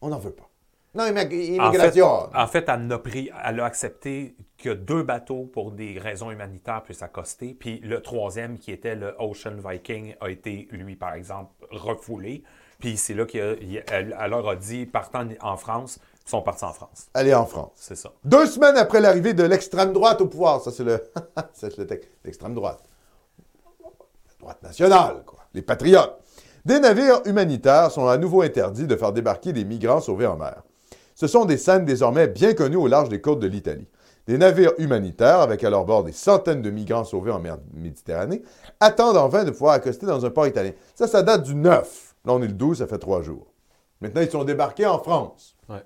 on 0.00 0.08
n'en 0.08 0.18
veut 0.18 0.32
pas. 0.32 0.48
Non, 0.94 1.04
immig- 1.06 1.26
En 1.26 1.30
fait, 1.30 1.46
immigration. 1.78 2.28
en 2.34 2.46
fait, 2.46 2.68
elle, 2.68 2.92
a 2.92 2.98
pris, 2.98 3.30
elle 3.46 3.60
a 3.60 3.64
accepté 3.64 4.36
que 4.58 4.68
deux 4.70 5.02
bateaux 5.02 5.44
pour 5.46 5.72
des 5.72 5.98
raisons 5.98 6.30
humanitaires 6.30 6.82
puissent 6.82 7.02
accoster. 7.02 7.54
Puis 7.54 7.78
le 7.80 8.02
troisième, 8.02 8.58
qui 8.58 8.72
était 8.72 8.94
le 8.94 9.14
Ocean 9.18 9.56
Viking, 9.56 10.14
a 10.20 10.28
été, 10.28 10.68
lui, 10.70 10.94
par 10.96 11.14
exemple, 11.14 11.50
refoulé. 11.70 12.42
Puis 12.78 12.98
c'est 12.98 13.14
là 13.14 13.24
qu'elle 13.24 13.82
elle, 13.90 14.14
elle 14.20 14.30
leur 14.30 14.46
a 14.48 14.56
dit, 14.56 14.84
partant 14.84 15.26
en 15.40 15.56
France, 15.56 15.98
ils 16.26 16.28
sont 16.30 16.42
partis 16.42 16.64
en 16.64 16.72
France. 16.74 17.08
Allez 17.14 17.32
en 17.32 17.46
France. 17.46 17.70
C'est 17.76 17.96
ça. 17.96 18.12
Deux 18.24 18.44
semaines 18.46 18.76
après 18.76 19.00
l'arrivée 19.00 19.32
de 19.32 19.44
l'extrême 19.44 19.94
droite 19.94 20.20
au 20.20 20.26
pouvoir, 20.26 20.60
ça 20.60 20.70
c'est 20.72 20.84
le, 20.84 21.02
c'est 21.54 21.78
le 21.78 21.86
texte, 21.86 22.10
l'extrême 22.24 22.54
droite. 22.54 22.82
La 23.80 24.34
droite 24.38 24.62
nationale, 24.62 25.22
quoi. 25.24 25.38
Les 25.54 25.62
patriotes. 25.62 26.21
Des 26.64 26.78
navires 26.78 27.22
humanitaires 27.24 27.90
sont 27.90 28.06
à 28.06 28.16
nouveau 28.18 28.42
interdits 28.42 28.86
de 28.86 28.94
faire 28.94 29.12
débarquer 29.12 29.52
des 29.52 29.64
migrants 29.64 30.00
sauvés 30.00 30.26
en 30.26 30.36
mer. 30.36 30.62
Ce 31.16 31.26
sont 31.26 31.44
des 31.44 31.56
scènes 31.56 31.84
désormais 31.84 32.28
bien 32.28 32.54
connues 32.54 32.76
au 32.76 32.86
large 32.86 33.08
des 33.08 33.20
côtes 33.20 33.40
de 33.40 33.48
l'Italie. 33.48 33.88
Des 34.28 34.38
navires 34.38 34.72
humanitaires, 34.78 35.40
avec 35.40 35.64
à 35.64 35.70
leur 35.70 35.84
bord 35.84 36.04
des 36.04 36.12
centaines 36.12 36.62
de 36.62 36.70
migrants 36.70 37.02
sauvés 37.02 37.32
en 37.32 37.40
mer 37.40 37.58
Méditerranée, 37.74 38.42
attendent 38.78 39.16
en 39.16 39.28
vain 39.28 39.42
de 39.42 39.50
pouvoir 39.50 39.74
accoster 39.74 40.06
dans 40.06 40.24
un 40.24 40.30
port 40.30 40.46
italien. 40.46 40.70
Ça, 40.94 41.08
ça 41.08 41.24
date 41.24 41.42
du 41.42 41.56
9. 41.56 42.14
Là, 42.24 42.32
on 42.32 42.42
est 42.42 42.46
le 42.46 42.52
12, 42.52 42.78
ça 42.78 42.86
fait 42.86 42.98
trois 42.98 43.22
jours. 43.22 43.52
Maintenant, 44.00 44.20
ils 44.20 44.30
sont 44.30 44.44
débarqués 44.44 44.86
en 44.86 45.00
France. 45.00 45.56
Ouais. 45.68 45.82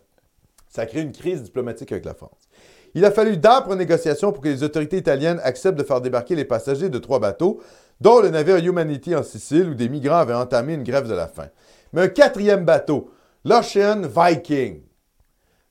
Ça 0.68 0.82
a 0.82 0.86
créé 0.86 1.00
une 1.00 1.12
crise 1.12 1.42
diplomatique 1.42 1.90
avec 1.92 2.04
la 2.04 2.12
France. 2.12 2.48
Il 2.94 3.04
a 3.04 3.10
fallu 3.10 3.36
d'âpres 3.36 3.74
négociations 3.74 4.32
pour 4.32 4.42
que 4.42 4.48
les 4.48 4.62
autorités 4.62 4.96
italiennes 4.96 5.40
acceptent 5.42 5.78
de 5.78 5.84
faire 5.84 6.00
débarquer 6.00 6.34
les 6.34 6.46
passagers 6.46 6.88
de 6.88 6.98
trois 6.98 7.18
bateaux, 7.18 7.60
dont 8.00 8.20
le 8.20 8.30
navire 8.30 8.56
Humanity 8.56 9.14
en 9.14 9.22
Sicile, 9.22 9.70
où 9.70 9.74
des 9.74 9.88
migrants 9.88 10.18
avaient 10.18 10.34
entamé 10.34 10.74
une 10.74 10.84
grève 10.84 11.08
de 11.08 11.14
la 11.14 11.28
faim. 11.28 11.48
Mais 11.92 12.02
un 12.02 12.08
quatrième 12.08 12.64
bateau, 12.64 13.10
l'Ocean 13.44 14.02
Viking. 14.02 14.82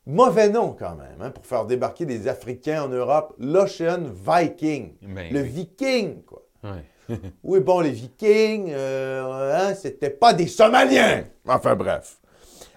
Mauvais 0.07 0.49
nom 0.49 0.75
quand 0.77 0.95
même, 0.95 1.21
hein, 1.21 1.31
pour 1.31 1.45
faire 1.45 1.65
débarquer 1.65 2.05
des 2.05 2.27
Africains 2.27 2.83
en 2.83 2.89
Europe. 2.89 3.33
L'Ocean 3.39 4.03
Viking. 4.03 4.93
Ben 5.01 5.33
le 5.33 5.41
oui. 5.41 5.47
Viking, 5.47 6.23
quoi. 6.23 6.43
Ouais. 6.63 6.85
Oui, 7.43 7.59
bon, 7.59 7.81
les 7.81 7.91
Vikings, 7.91 8.71
euh, 8.71 9.53
hein, 9.53 9.75
c'était 9.75 10.09
pas 10.09 10.33
des 10.33 10.47
Somaliens. 10.47 11.25
Enfin 11.47 11.75
bref. 11.75 12.17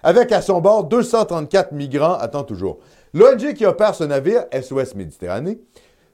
Avec 0.03 0.31
à 0.31 0.41
son 0.41 0.61
bord 0.61 0.85
234 0.85 1.71
migrants, 1.71 2.13
attend 2.13 2.43
toujours. 2.43 2.79
L'ONG 3.13 3.53
qui 3.53 3.65
opère 3.65 3.95
ce 3.95 4.03
navire, 4.03 4.45
SOS 4.53 4.95
Méditerranée, 4.95 5.59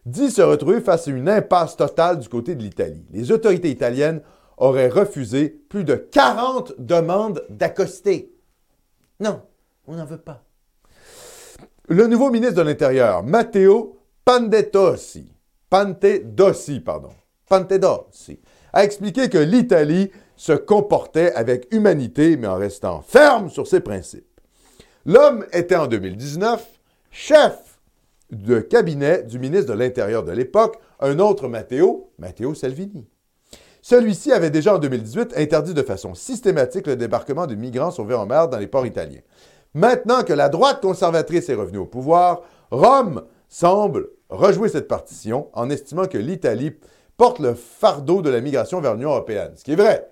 dit 0.05 0.29
se 0.29 0.41
retrouver 0.41 0.81
face 0.81 1.07
à 1.07 1.11
une 1.11 1.29
impasse 1.29 1.75
totale 1.75 2.19
du 2.19 2.29
côté 2.29 2.55
de 2.55 2.61
l'Italie. 2.61 3.05
Les 3.11 3.31
autorités 3.31 3.69
italiennes 3.69 4.21
auraient 4.57 4.89
refusé 4.89 5.49
plus 5.49 5.83
de 5.83 5.95
40 5.95 6.73
demandes 6.79 7.43
d'accoster. 7.49 8.31
Non, 9.19 9.41
on 9.87 9.95
n'en 9.95 10.05
veut 10.05 10.17
pas. 10.17 10.43
Le 11.87 12.07
nouveau 12.07 12.31
ministre 12.31 12.55
de 12.55 12.61
l'Intérieur, 12.61 13.23
Matteo 13.23 13.99
Pandetossi, 14.23 15.31
Pantedossi, 15.69 16.79
pardon, 16.79 17.11
Pantedossi, 17.47 18.39
a 18.73 18.83
expliqué 18.83 19.29
que 19.29 19.37
l'Italie 19.37 20.11
se 20.35 20.53
comportait 20.53 21.31
avec 21.33 21.67
humanité, 21.71 22.35
mais 22.37 22.47
en 22.47 22.55
restant 22.55 23.01
ferme 23.01 23.49
sur 23.49 23.67
ses 23.67 23.79
principes. 23.81 24.41
L'homme 25.05 25.45
était 25.53 25.75
en 25.75 25.87
2019 25.87 26.65
chef 27.11 27.64
de 28.31 28.59
cabinet 28.59 29.23
du 29.23 29.39
ministre 29.39 29.73
de 29.73 29.77
l'Intérieur 29.77 30.23
de 30.23 30.31
l'époque, 30.31 30.77
un 30.99 31.19
autre 31.19 31.47
Matteo, 31.47 32.11
Matteo 32.17 32.53
Salvini. 32.53 33.07
Celui-ci 33.81 34.31
avait 34.31 34.49
déjà 34.49 34.75
en 34.75 34.79
2018 34.79 35.37
interdit 35.37 35.75
de 35.75 35.83
façon 35.83 36.15
systématique 36.15 36.87
le 36.87 36.95
débarquement 36.95 37.45
de 37.45 37.53
migrants 37.53 37.91
sauvés 37.91 38.15
en 38.15 38.25
mer 38.25 38.47
dans 38.47 38.57
les 38.57 38.67
ports 38.67 38.87
italiens. 38.87 39.21
Maintenant 39.75 40.23
que 40.23 40.33
la 40.33 40.49
droite 40.49 40.81
conservatrice 40.81 41.49
est 41.49 41.55
revenue 41.55 41.77
au 41.77 41.85
pouvoir, 41.85 42.41
Rome 42.71 43.23
semble 43.47 44.09
rejouer 44.29 44.69
cette 44.69 44.87
partition 44.87 45.49
en 45.53 45.69
estimant 45.69 46.07
que 46.07 46.17
l'Italie 46.17 46.71
porte 47.17 47.39
le 47.39 47.53
fardeau 47.53 48.21
de 48.21 48.29
la 48.29 48.41
migration 48.41 48.81
vers 48.81 48.95
l'Union 48.95 49.11
européenne, 49.11 49.51
ce 49.55 49.63
qui 49.63 49.73
est 49.73 49.75
vrai. 49.75 50.11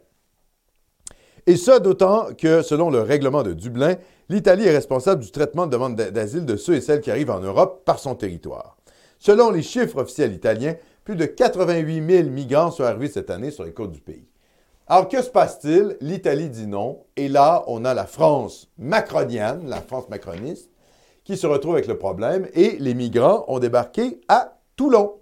Et 1.45 1.57
ça 1.57 1.79
d'autant 1.79 2.27
que, 2.37 2.61
selon 2.61 2.89
le 2.89 3.01
règlement 3.01 3.43
de 3.43 3.53
Dublin, 3.53 3.95
l'Italie 4.29 4.65
est 4.65 4.75
responsable 4.75 5.23
du 5.23 5.31
traitement 5.31 5.65
de 5.65 5.71
demandes 5.71 5.95
d'asile 5.95 6.45
de 6.45 6.55
ceux 6.55 6.75
et 6.75 6.81
celles 6.81 7.01
qui 7.01 7.11
arrivent 7.11 7.31
en 7.31 7.39
Europe 7.39 7.83
par 7.85 7.99
son 7.99 8.15
territoire. 8.15 8.77
Selon 9.19 9.51
les 9.51 9.61
chiffres 9.61 10.01
officiels 10.01 10.33
italiens, 10.33 10.75
plus 11.03 11.15
de 11.15 11.25
88 11.25 12.05
000 12.09 12.29
migrants 12.29 12.71
sont 12.71 12.83
arrivés 12.83 13.09
cette 13.09 13.29
année 13.29 13.51
sur 13.51 13.63
les 13.63 13.73
côtes 13.73 13.91
du 13.91 14.01
pays. 14.01 14.27
Alors, 14.87 15.07
que 15.07 15.21
se 15.21 15.29
passe-t-il? 15.29 15.97
L'Italie 16.01 16.49
dit 16.49 16.67
non. 16.67 17.05
Et 17.15 17.29
là, 17.29 17.63
on 17.67 17.85
a 17.85 17.93
la 17.93 18.05
France 18.05 18.69
macronienne, 18.77 19.67
la 19.67 19.81
France 19.81 20.09
macroniste, 20.09 20.69
qui 21.23 21.37
se 21.37 21.47
retrouve 21.47 21.75
avec 21.75 21.87
le 21.87 21.97
problème. 21.97 22.47
Et 22.53 22.77
les 22.79 22.93
migrants 22.93 23.45
ont 23.47 23.59
débarqué 23.59 24.19
à 24.27 24.59
Toulon. 24.75 25.15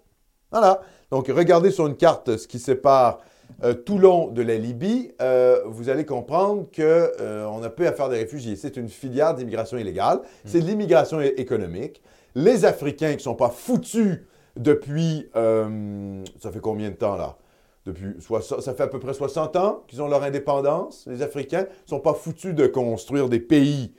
Voilà. 0.52 0.82
Donc, 1.12 1.28
regardez 1.28 1.70
sur 1.72 1.86
une 1.86 1.96
carte 1.96 2.38
ce 2.38 2.48
qui 2.48 2.58
sépare 2.58 3.20
euh, 3.64 3.74
Toulon 3.74 4.28
de 4.28 4.42
la 4.42 4.56
Libye. 4.56 5.12
Euh, 5.22 5.62
vous 5.66 5.90
allez 5.90 6.06
comprendre 6.06 6.66
qu'on 6.76 6.82
euh, 6.82 7.60
n'a 7.60 7.70
plus 7.70 7.88
affaire 7.88 8.10
des 8.10 8.18
réfugiés. 8.18 8.56
C'est 8.56 8.78
une 8.78 8.90
filière 8.90 9.34
d'immigration 9.34 9.78
illégale. 9.78 10.22
C'est 10.46 10.60
de 10.60 10.66
l'immigration 10.66 11.22
économique. 11.22 12.02
Les 12.36 12.66
Africains 12.66 13.12
qui 13.12 13.18
ne 13.18 13.22
sont 13.22 13.36
pas 13.36 13.50
foutus 13.50 14.20
depuis... 14.58 15.30
euh, 15.36 16.24
ça 16.40 16.52
fait 16.52 16.60
combien 16.60 16.90
de 16.90 16.96
temps, 16.96 17.16
là? 17.16 17.38
Depuis, 17.86 18.14
ça 18.22 18.74
fait 18.76 18.84
à 18.84 18.88
peu 18.88 19.00
près 19.00 19.14
60 19.14 19.56
ans 19.56 19.84
qu'ils 19.88 20.04
ont 20.04 20.08
leur 20.08 20.22
indépendance. 20.22 21.06
Les 21.08 21.24
Africains 21.24 21.64
ne 21.64 21.90
sont 21.90 22.00
pas 22.00 22.14
foutus 22.14 22.54
de 22.54 22.68
construire 22.68 23.28
des 23.28 23.40
pays 23.40 23.92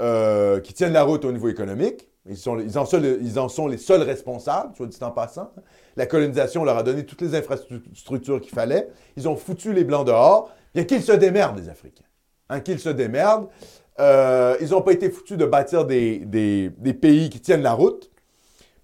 euh, 0.00 0.60
qui 0.60 0.74
tiennent 0.74 0.92
la 0.92 1.02
route 1.02 1.24
au 1.24 1.32
niveau 1.32 1.48
économique. 1.48 2.08
Ils, 2.28 2.36
sont, 2.36 2.60
ils, 2.60 2.78
en 2.78 3.48
sont, 3.48 3.66
les 3.66 3.78
seuls 3.78 4.02
responsables, 4.02 4.76
soit 4.76 4.86
dit 4.86 4.98
en 5.00 5.10
passant. 5.10 5.52
La 5.96 6.06
colonisation 6.06 6.64
leur 6.64 6.76
a 6.76 6.82
donné 6.82 7.04
toutes 7.04 7.20
les 7.20 7.34
infrastructures 7.34 8.40
qu'il 8.40 8.54
fallait. 8.54 8.88
Ils 9.16 9.28
ont 9.28 9.36
foutu 9.36 9.72
les 9.72 9.84
Blancs 9.84 10.06
dehors. 10.06 10.50
Bien 10.74 10.84
qu'ils 10.84 11.02
se 11.02 11.12
démerdent, 11.12 11.58
les 11.58 11.68
Africains. 11.68 12.04
hein, 12.48 12.60
qu'ils 12.60 12.78
se 12.78 12.88
démerdent. 12.88 13.48
Euh, 14.00 14.56
ils 14.60 14.70
n'ont 14.70 14.82
pas 14.82 14.92
été 14.92 15.10
foutus 15.10 15.36
de 15.36 15.44
bâtir 15.44 15.84
des, 15.84 16.70
pays 17.00 17.28
qui 17.28 17.40
tiennent 17.40 17.62
la 17.62 17.74
route, 17.74 18.10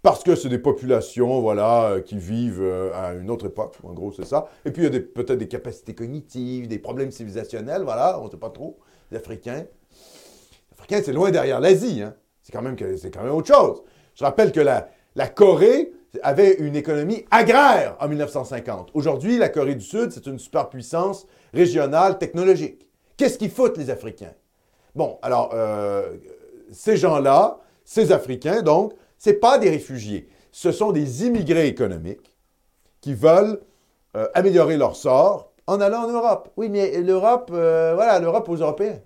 parce 0.02 0.22
que 0.22 0.34
c'est 0.34 0.48
des 0.48 0.58
populations, 0.58 1.40
voilà, 1.40 1.90
euh, 1.90 2.00
qui 2.00 2.18
vivent 2.18 2.60
euh, 2.60 2.90
à 2.94 3.14
une 3.14 3.30
autre 3.30 3.46
époque, 3.46 3.76
en 3.84 3.92
gros, 3.92 4.12
c'est 4.12 4.26
ça. 4.26 4.48
Et 4.64 4.70
puis, 4.70 4.84
il 4.84 4.92
y 4.92 4.96
a 4.96 5.00
peut-être 5.00 5.38
des 5.38 5.48
capacités 5.48 5.94
cognitives, 5.94 6.68
des 6.68 6.78
problèmes 6.78 7.10
civilisationnels, 7.10 7.82
voilà, 7.82 8.20
on 8.20 8.26
ne 8.26 8.30
sait 8.30 8.36
pas 8.36 8.50
trop, 8.50 8.78
les 9.10 9.16
Africains. 9.16 9.64
Les 9.64 10.74
Africains, 10.78 11.02
c'est 11.04 11.12
loin 11.12 11.30
derrière 11.30 11.60
l'Asie, 11.60 12.02
hein. 12.02 12.14
C'est 12.48 12.56
quand, 12.56 12.62
même 12.62 12.76
quand 12.78 13.22
même 13.24 13.34
autre 13.34 13.54
chose. 13.54 13.82
Je 14.14 14.24
rappelle 14.24 14.52
que 14.52 14.60
la, 14.60 14.88
la 15.16 15.28
Corée 15.28 15.92
avait 16.22 16.54
une 16.54 16.76
économie 16.76 17.26
agraire 17.30 17.94
en 18.00 18.08
1950. 18.08 18.88
Aujourd'hui, 18.94 19.36
la 19.36 19.50
Corée 19.50 19.74
du 19.74 19.84
Sud, 19.84 20.12
c'est 20.12 20.24
une 20.24 20.38
superpuissance 20.38 21.26
régionale 21.52 22.16
technologique. 22.16 22.88
Qu'est-ce 23.18 23.36
qu'ils 23.36 23.50
foutent, 23.50 23.76
les 23.76 23.90
Africains? 23.90 24.32
Bon, 24.94 25.18
alors, 25.20 25.50
euh, 25.52 26.16
ces 26.72 26.96
gens-là, 26.96 27.58
ces 27.84 28.12
Africains, 28.12 28.62
donc, 28.62 28.94
ce 29.18 29.28
pas 29.28 29.58
des 29.58 29.68
réfugiés. 29.68 30.30
Ce 30.50 30.72
sont 30.72 30.90
des 30.90 31.26
immigrés 31.26 31.66
économiques 31.66 32.34
qui 33.02 33.12
veulent 33.12 33.60
euh, 34.16 34.26
améliorer 34.32 34.78
leur 34.78 34.96
sort 34.96 35.52
en 35.66 35.82
allant 35.82 36.04
en 36.04 36.12
Europe. 36.12 36.48
Oui, 36.56 36.70
mais 36.70 37.02
l'Europe, 37.02 37.50
euh, 37.52 37.92
voilà, 37.94 38.18
l'Europe 38.18 38.48
aux 38.48 38.56
Européens. 38.56 39.00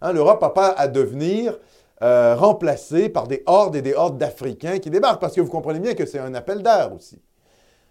Hein, 0.00 0.14
L'Europe 0.14 0.40
n'a 0.40 0.48
pas 0.48 0.68
à 0.68 0.88
devenir 0.88 1.58
euh, 2.02 2.36
remplacée 2.36 3.08
par 3.08 3.26
des 3.26 3.42
hordes 3.46 3.76
et 3.76 3.82
des 3.82 3.94
hordes 3.94 4.18
d'Africains 4.18 4.78
qui 4.78 4.90
débarquent, 4.90 5.20
parce 5.20 5.34
que 5.34 5.40
vous 5.40 5.50
comprenez 5.50 5.80
bien 5.80 5.94
que 5.94 6.06
c'est 6.06 6.18
un 6.18 6.34
appel 6.34 6.62
d'air 6.62 6.92
aussi. 6.92 7.20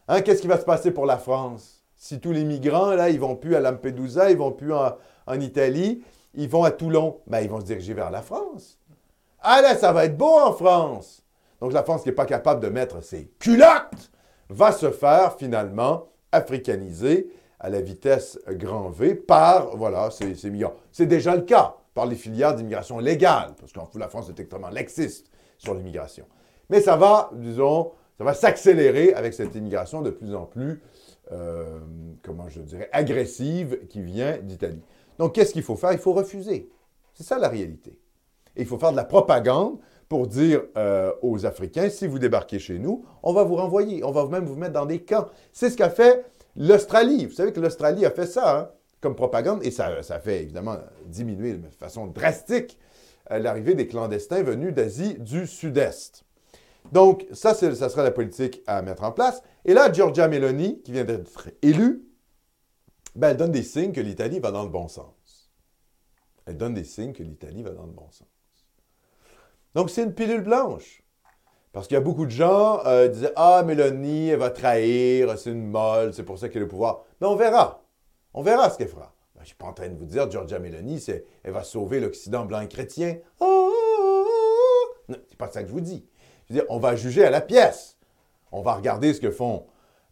Hein, 0.08 0.22
Qu'est-ce 0.22 0.42
qui 0.42 0.48
va 0.48 0.58
se 0.58 0.66
passer 0.66 0.92
pour 0.92 1.06
la 1.06 1.18
France? 1.18 1.84
Si 1.98 2.20
tous 2.20 2.32
les 2.32 2.44
migrants, 2.44 2.92
là, 2.92 3.10
ils 3.10 3.20
vont 3.20 3.36
plus 3.36 3.56
à 3.56 3.60
Lampedusa, 3.60 4.32
ils 4.32 4.38
vont 4.38 4.52
plus 4.52 4.74
en, 4.74 4.96
en 5.26 5.40
Italie, 5.40 6.04
ils 6.36 6.48
vont 6.48 6.64
à 6.64 6.72
Toulon, 6.72 7.20
ben, 7.28 7.42
ils 7.42 7.50
vont 7.50 7.60
se 7.60 7.66
diriger 7.66 7.94
vers 7.94 8.12
la 8.12 8.22
France. 8.22 8.78
Ah 9.42 9.62
là, 9.62 9.76
ça 9.76 9.92
va 9.92 10.06
être 10.06 10.18
beau 10.18 10.40
en 10.40 10.54
France! 10.54 11.24
Donc 11.60 11.74
la 11.74 11.84
France 11.84 12.04
qui 12.04 12.10
n'est 12.10 12.16
pas 12.16 12.28
capable 12.28 12.62
de 12.62 12.70
mettre 12.70 13.04
ses 13.04 13.32
culottes 13.40 14.12
va 14.50 14.72
se 14.72 14.92
faire 14.92 15.36
finalement 15.38 16.10
africaniser 16.32 17.30
à 17.60 17.70
la 17.70 17.82
vitesse 17.82 18.40
grand 18.48 18.90
V 18.90 19.16
par, 19.16 19.76
voilà, 19.76 20.12
ces, 20.12 20.36
ces 20.36 20.52
migrants. 20.52 20.76
C'est 20.92 21.08
déjà 21.08 21.36
le 21.36 21.42
cas 21.42 21.76
par 21.98 22.06
les 22.06 22.16
filières 22.16 22.54
d'immigration 22.54 23.00
légale, 23.00 23.56
parce 23.60 23.74
qu'en 23.74 23.90
la 23.96 24.08
France 24.08 24.30
est 24.30 24.40
extrêmement 24.40 24.70
laxiste 24.70 25.32
sur 25.58 25.74
l'immigration. 25.74 26.26
Mais 26.70 26.80
ça 26.80 26.96
va, 26.96 27.32
disons, 27.34 27.92
ça 28.20 28.24
va 28.24 28.36
s'accélérer 28.36 29.16
avec 29.16 29.34
cette 29.34 29.56
immigration 29.56 30.04
de 30.04 30.12
plus 30.12 30.36
en 30.36 30.46
plus, 30.46 30.84
euh, 31.32 31.80
comment 32.22 32.50
je 32.50 32.62
dirais, 32.62 32.88
agressive 32.92 33.80
qui 33.90 34.04
vient 34.04 34.38
d'Italie. 34.38 34.84
Donc, 35.18 35.34
qu'est-ce 35.34 35.54
qu'il 35.54 35.64
faut 35.64 35.76
faire? 35.76 35.92
Il 35.92 35.98
faut 35.98 36.14
refuser. 36.14 36.70
C'est 37.16 37.24
ça 37.24 37.40
la 37.40 37.50
réalité. 37.50 37.98
Et 38.56 38.62
il 38.62 38.68
faut 38.68 38.78
faire 38.78 38.92
de 38.92 38.96
la 38.96 39.04
propagande 39.04 39.80
pour 40.08 40.28
dire 40.28 40.62
euh, 40.78 41.12
aux 41.24 41.48
Africains, 41.48 41.90
si 41.90 42.06
vous 42.06 42.20
débarquez 42.20 42.60
chez 42.60 42.78
nous, 42.78 43.06
on 43.24 43.34
va 43.34 43.44
vous 43.44 43.56
renvoyer, 43.56 44.04
on 44.04 44.12
va 44.12 44.28
même 44.28 44.46
vous 44.46 44.56
mettre 44.56 44.74
dans 44.74 44.86
des 44.86 45.00
camps. 45.00 45.26
C'est 45.52 45.72
ce 45.72 45.78
qu'a 45.78 45.90
fait 45.90 46.26
l'Australie. 46.56 47.26
Vous 47.26 47.34
savez 47.34 47.52
que 47.54 47.60
l'Australie 47.60 48.06
a 48.06 48.12
fait 48.12 48.28
ça 48.28 48.60
hein, 48.60 48.70
comme 49.02 49.16
propagande 49.16 49.64
et 49.64 49.72
ça, 49.72 50.02
fait 50.20 50.44
évidemment 50.44 50.78
diminuer 51.06 51.54
de 51.54 51.70
façon 51.70 52.08
drastique 52.08 52.78
euh, 53.32 53.40
l'arrivée 53.40 53.76
des 53.76 53.88
clandestins 53.88 54.44
venus 54.44 54.74
d'Asie 54.74 55.16
du 55.20 55.46
Sud-Est. 55.46 56.24
Donc, 56.92 57.26
ça, 57.34 57.54
ça 57.54 57.90
sera 57.90 58.04
la 58.04 58.12
politique 58.12 58.62
à 58.66 58.82
mettre 58.82 59.04
en 59.04 59.12
place. 59.12 59.44
Et 59.66 59.74
là, 59.74 59.92
Giorgia 59.92 60.28
Meloni, 60.28 60.82
qui 60.82 60.94
vient 60.94 61.04
d'être 61.04 61.50
élue, 61.62 62.04
ben, 63.16 63.30
elle 63.30 63.38
donne 63.38 63.52
des 63.52 63.64
signes 63.64 63.92
que 63.92 64.00
l'Italie 64.02 64.40
va 64.40 64.52
dans 64.52 64.64
le 64.64 64.70
bon 64.70 64.88
sens. 64.88 65.52
Elle 66.46 66.56
donne 66.56 66.74
des 66.74 66.86
signes 66.86 67.14
que 67.14 67.24
l'Italie 67.24 67.64
va 67.64 67.72
dans 67.72 67.86
le 67.86 67.92
bon 67.92 68.10
sens. 68.12 68.28
Donc, 69.76 69.90
c'est 69.90 70.04
une 70.04 70.14
pilule 70.14 70.42
blanche. 70.42 71.04
Parce 71.74 71.88
qu'il 71.88 71.96
y 71.96 71.98
a 71.98 72.02
beaucoup 72.02 72.26
de 72.26 72.32
gens 72.32 72.84
euh, 72.86 73.08
disaient 73.10 73.34
Ah, 73.36 73.64
Mélanie, 73.66 74.30
elle 74.30 74.40
va 74.40 74.50
trahir, 74.50 75.38
c'est 75.38 75.52
une 75.52 75.68
molle, 75.68 76.14
c'est 76.14 76.24
pour 76.24 76.40
ça 76.40 76.48
qu'elle 76.48 76.62
a 76.62 76.66
le 76.66 76.70
pouvoir. 76.70 77.04
Mais 77.20 77.28
on 77.28 77.36
verra. 77.36 77.84
On 78.38 78.44
verra 78.44 78.70
ce 78.70 78.78
qu'elle 78.78 78.88
fera. 78.88 79.16
Ben, 79.34 79.40
je 79.40 79.42
ne 79.42 79.46
suis 79.48 79.56
pas 79.56 79.66
en 79.66 79.74
train 79.74 79.90
de 79.90 79.96
vous 79.96 80.06
dire, 80.06 80.30
Georgia 80.30 80.60
c'est, 81.00 81.26
elle 81.42 81.54
va 81.54 81.64
sauver 81.64 82.00
l'Occident 82.00 82.46
blanc 82.46 82.62
et 82.62 82.68
chrétien. 82.68 83.18
Ah, 83.40 83.46
ah, 83.48 84.24
ah. 84.28 85.02
Non, 85.10 85.18
c'est 85.28 85.40
pas 85.40 85.48
ça 85.48 85.64
que 85.64 85.68
je 85.68 85.74
vous 85.74 85.82
dis. 85.82 86.08
Je 86.46 86.54
veux 86.54 86.60
dire, 86.60 86.70
on 86.70 86.78
va 86.78 86.96
juger 86.96 87.26
à 87.26 87.32
la 87.32 87.42
pièce. 87.42 87.98
On 88.52 88.62
va 88.62 88.76
regarder 88.76 89.16
ce 89.16 89.22
que 89.22 89.32
font, 89.32 89.66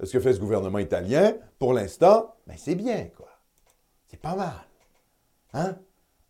ce 0.03 0.11
que 0.11 0.19
fait 0.19 0.33
ce 0.33 0.39
gouvernement 0.39 0.79
italien. 0.79 1.35
Pour 1.59 1.71
l'instant, 1.71 2.33
ben 2.47 2.55
c'est 2.57 2.73
bien, 2.73 3.09
quoi. 3.15 3.29
C'est 4.07 4.19
pas 4.19 4.35
mal. 4.35 4.65
Hein? 5.53 5.77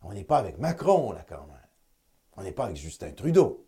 On 0.02 0.12
n'est 0.12 0.26
pas 0.26 0.40
avec 0.40 0.58
Macron, 0.58 1.14
là, 1.14 1.24
quand 1.26 1.48
même. 1.48 1.56
On 2.36 2.44
n'est 2.44 2.52
pas 2.52 2.66
avec 2.66 2.76
Justin 2.76 3.12
Trudeau. 3.12 3.66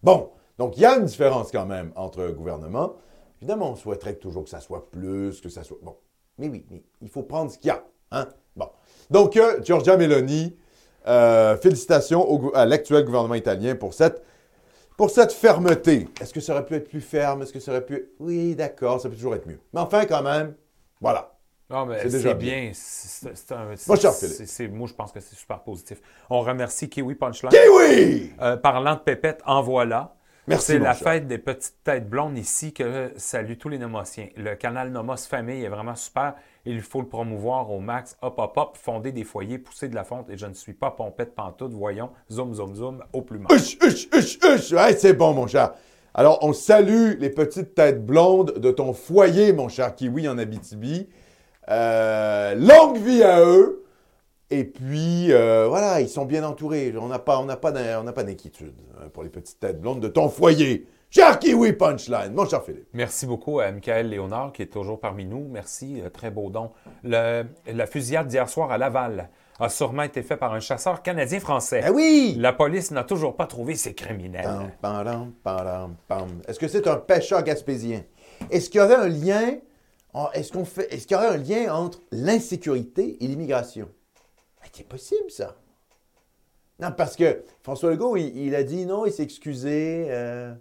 Bon, 0.00 0.30
donc 0.58 0.76
il 0.76 0.82
y 0.82 0.86
a 0.86 0.96
une 0.96 1.06
différence 1.06 1.50
quand 1.50 1.66
même 1.66 1.92
entre 1.96 2.28
gouvernements. 2.28 2.94
Évidemment, 3.38 3.72
on 3.72 3.74
souhaiterait 3.74 4.14
toujours 4.14 4.44
que 4.44 4.50
ça 4.50 4.60
soit 4.60 4.92
plus, 4.92 5.40
que 5.40 5.48
ça 5.48 5.64
soit... 5.64 5.78
Bon, 5.82 5.96
mais 6.38 6.48
oui, 6.48 6.64
mais 6.70 6.82
il 7.02 7.08
faut 7.08 7.22
prendre 7.22 7.50
ce 7.50 7.58
qu'il 7.58 7.68
y 7.68 7.70
a. 7.70 7.82
Hein? 8.10 8.28
Bon. 8.56 8.68
Donc, 9.10 9.36
euh, 9.36 9.62
Giorgia 9.62 9.96
Meloni, 9.96 10.56
euh, 11.06 11.56
félicitations 11.56 12.28
au 12.30 12.54
à 12.54 12.66
l'actuel 12.66 13.04
gouvernement 13.04 13.34
italien 13.34 13.74
pour 13.74 13.94
cette, 13.94 14.22
pour 14.96 15.10
cette 15.10 15.32
fermeté. 15.32 16.08
Est-ce 16.20 16.32
que 16.32 16.40
ça 16.40 16.52
aurait 16.52 16.64
pu 16.66 16.74
être 16.74 16.88
plus 16.88 17.00
ferme? 17.00 17.42
Est-ce 17.42 17.52
que 17.52 17.60
ça 17.60 17.72
aurait 17.72 17.84
pu... 17.84 18.10
Oui, 18.20 18.54
d'accord, 18.54 19.00
ça 19.00 19.08
peut 19.08 19.14
toujours 19.16 19.34
être 19.34 19.46
mieux. 19.46 19.58
Mais 19.72 19.80
enfin, 19.80 20.06
quand 20.06 20.22
même, 20.22 20.54
voilà. 21.00 21.30
Non, 21.70 21.86
mais 21.86 22.08
C'est 22.08 22.34
bien. 22.34 22.70
C'est- 22.74 23.52
un- 23.52 23.64
Moi, 23.88 23.96
je 23.96 24.92
pense 24.94 25.12
que 25.12 25.20
c'est 25.20 25.34
super 25.34 25.60
positif. 25.60 26.00
On 26.30 26.40
remercie 26.40 26.88
Kiwi 26.88 27.14
Punchline. 27.14 27.50
Kiwi! 27.50 28.32
Euh, 28.40 28.56
parlant 28.58 28.94
de 28.94 29.00
pépette, 29.00 29.40
en 29.46 29.62
voilà. 29.62 30.14
Merci, 30.46 30.72
C'est 30.72 30.78
la 30.78 30.92
cher. 30.92 31.08
fête 31.08 31.26
des 31.26 31.38
petites 31.38 31.82
têtes 31.84 32.08
blondes 32.08 32.36
ici 32.36 32.72
que 32.74 33.12
salue 33.16 33.54
tous 33.58 33.70
les 33.70 33.78
nomotiens. 33.78 34.28
Le 34.36 34.54
canal 34.56 34.90
Nomos 34.90 35.16
Famille 35.28 35.64
est 35.64 35.68
vraiment 35.68 35.94
super. 35.94 36.34
Il 36.66 36.82
faut 36.82 37.00
le 37.00 37.08
promouvoir 37.08 37.70
au 37.70 37.80
max. 37.80 38.16
Hop, 38.20 38.34
hop, 38.38 38.52
hop, 38.56 38.76
fonder 38.76 39.10
des 39.12 39.24
foyers, 39.24 39.58
pousser 39.58 39.88
de 39.88 39.94
la 39.94 40.04
fonte. 40.04 40.28
Et 40.28 40.36
je 40.36 40.44
ne 40.46 40.52
suis 40.52 40.74
pas 40.74 40.90
pompette 40.90 41.34
pantoute. 41.34 41.72
Voyons, 41.72 42.10
zoom, 42.30 42.52
zoom, 42.54 42.74
zoom, 42.74 43.02
au 43.14 43.22
plus 43.22 43.38
mal. 43.38 43.46
Huch, 43.52 43.78
huch, 43.82 44.08
huch, 44.12 44.38
huch! 44.42 44.72
Ouais, 44.72 44.92
c'est 44.94 45.14
bon, 45.14 45.32
mon 45.32 45.46
cher. 45.46 45.72
Alors, 46.12 46.38
on 46.42 46.52
salue 46.52 47.18
les 47.18 47.30
petites 47.30 47.74
têtes 47.74 48.04
blondes 48.04 48.58
de 48.58 48.70
ton 48.70 48.92
foyer, 48.92 49.52
mon 49.52 49.68
cher 49.68 49.94
Kiwi, 49.94 50.28
en 50.28 50.36
Abitibi. 50.38 51.08
Euh, 51.70 52.54
longue 52.54 52.98
vie 52.98 53.22
à 53.22 53.40
eux. 53.40 53.83
Et 54.54 54.64
puis, 54.64 55.32
euh, 55.32 55.66
voilà, 55.68 56.00
ils 56.00 56.08
sont 56.08 56.24
bien 56.24 56.44
entourés. 56.44 56.94
On 56.96 57.08
n'a 57.08 57.18
pas, 57.18 57.38
on 57.40 57.46
pas, 57.46 57.72
on 58.00 58.12
pas 58.12 58.22
d'inquiétude 58.24 58.74
hein, 58.96 59.08
pour 59.12 59.24
les 59.24 59.28
petites 59.28 59.58
têtes 59.58 59.80
blondes 59.80 59.98
de 60.00 60.06
ton 60.08 60.28
foyer. 60.28 60.86
Cher 61.10 61.38
Kiwi 61.40 61.72
Punchline, 61.72 62.32
mon 62.32 62.46
cher 62.46 62.62
Philippe. 62.62 62.86
Merci 62.92 63.26
beaucoup 63.26 63.58
à 63.58 63.70
Michael 63.72 64.10
Léonard 64.10 64.52
qui 64.52 64.62
est 64.62 64.66
toujours 64.72 65.00
parmi 65.00 65.24
nous. 65.24 65.46
Merci, 65.50 66.00
euh, 66.00 66.08
très 66.08 66.30
beau 66.30 66.50
don. 66.50 66.70
Le- 67.02 67.44
la 67.72 67.86
fusillade 67.86 68.28
d'hier 68.28 68.48
soir 68.48 68.70
à 68.70 68.78
Laval 68.78 69.28
a 69.58 69.68
sûrement 69.68 70.02
été 70.02 70.22
faite 70.22 70.38
par 70.38 70.52
un 70.52 70.60
chasseur 70.60 71.02
canadien-français. 71.02 71.82
Ah 71.84 71.92
oui! 71.92 72.36
La 72.38 72.52
police 72.52 72.90
n'a 72.92 73.02
toujours 73.04 73.34
pas 73.36 73.46
trouvé 73.46 73.74
ces 73.74 73.94
criminels. 73.94 74.48
Est-ce 76.48 76.58
que 76.58 76.68
c'est 76.68 76.86
un 76.86 76.96
pêcheur 76.96 77.42
gaspésien? 77.42 78.02
Est-ce 78.50 78.70
qu'il 78.70 78.80
y 78.80 78.84
aurait 78.84 78.96
un 78.96 79.08
lien, 79.08 79.54
en- 80.12 80.30
est-ce 80.32 80.52
qu'on 80.52 80.64
fait, 80.64 80.92
est-ce 80.92 81.06
qu'il 81.06 81.16
y 81.16 81.18
aurait 81.20 81.28
un 81.34 81.36
lien 81.36 81.72
entre 81.74 82.00
l'insécurité 82.10 83.16
et 83.22 83.26
l'immigration? 83.28 83.88
Ben, 84.64 84.70
C'est 84.72 84.88
possible, 84.88 85.30
ça. 85.30 85.56
Non, 86.80 86.90
parce 86.90 87.14
que 87.14 87.44
François 87.62 87.90
Legault, 87.92 88.16
il, 88.16 88.36
il 88.36 88.54
a 88.54 88.64
dit 88.64 88.84
non, 88.86 89.06
il 89.06 89.12
s'est 89.12 89.22
excusé. 89.22 90.06
euh, 90.08 90.52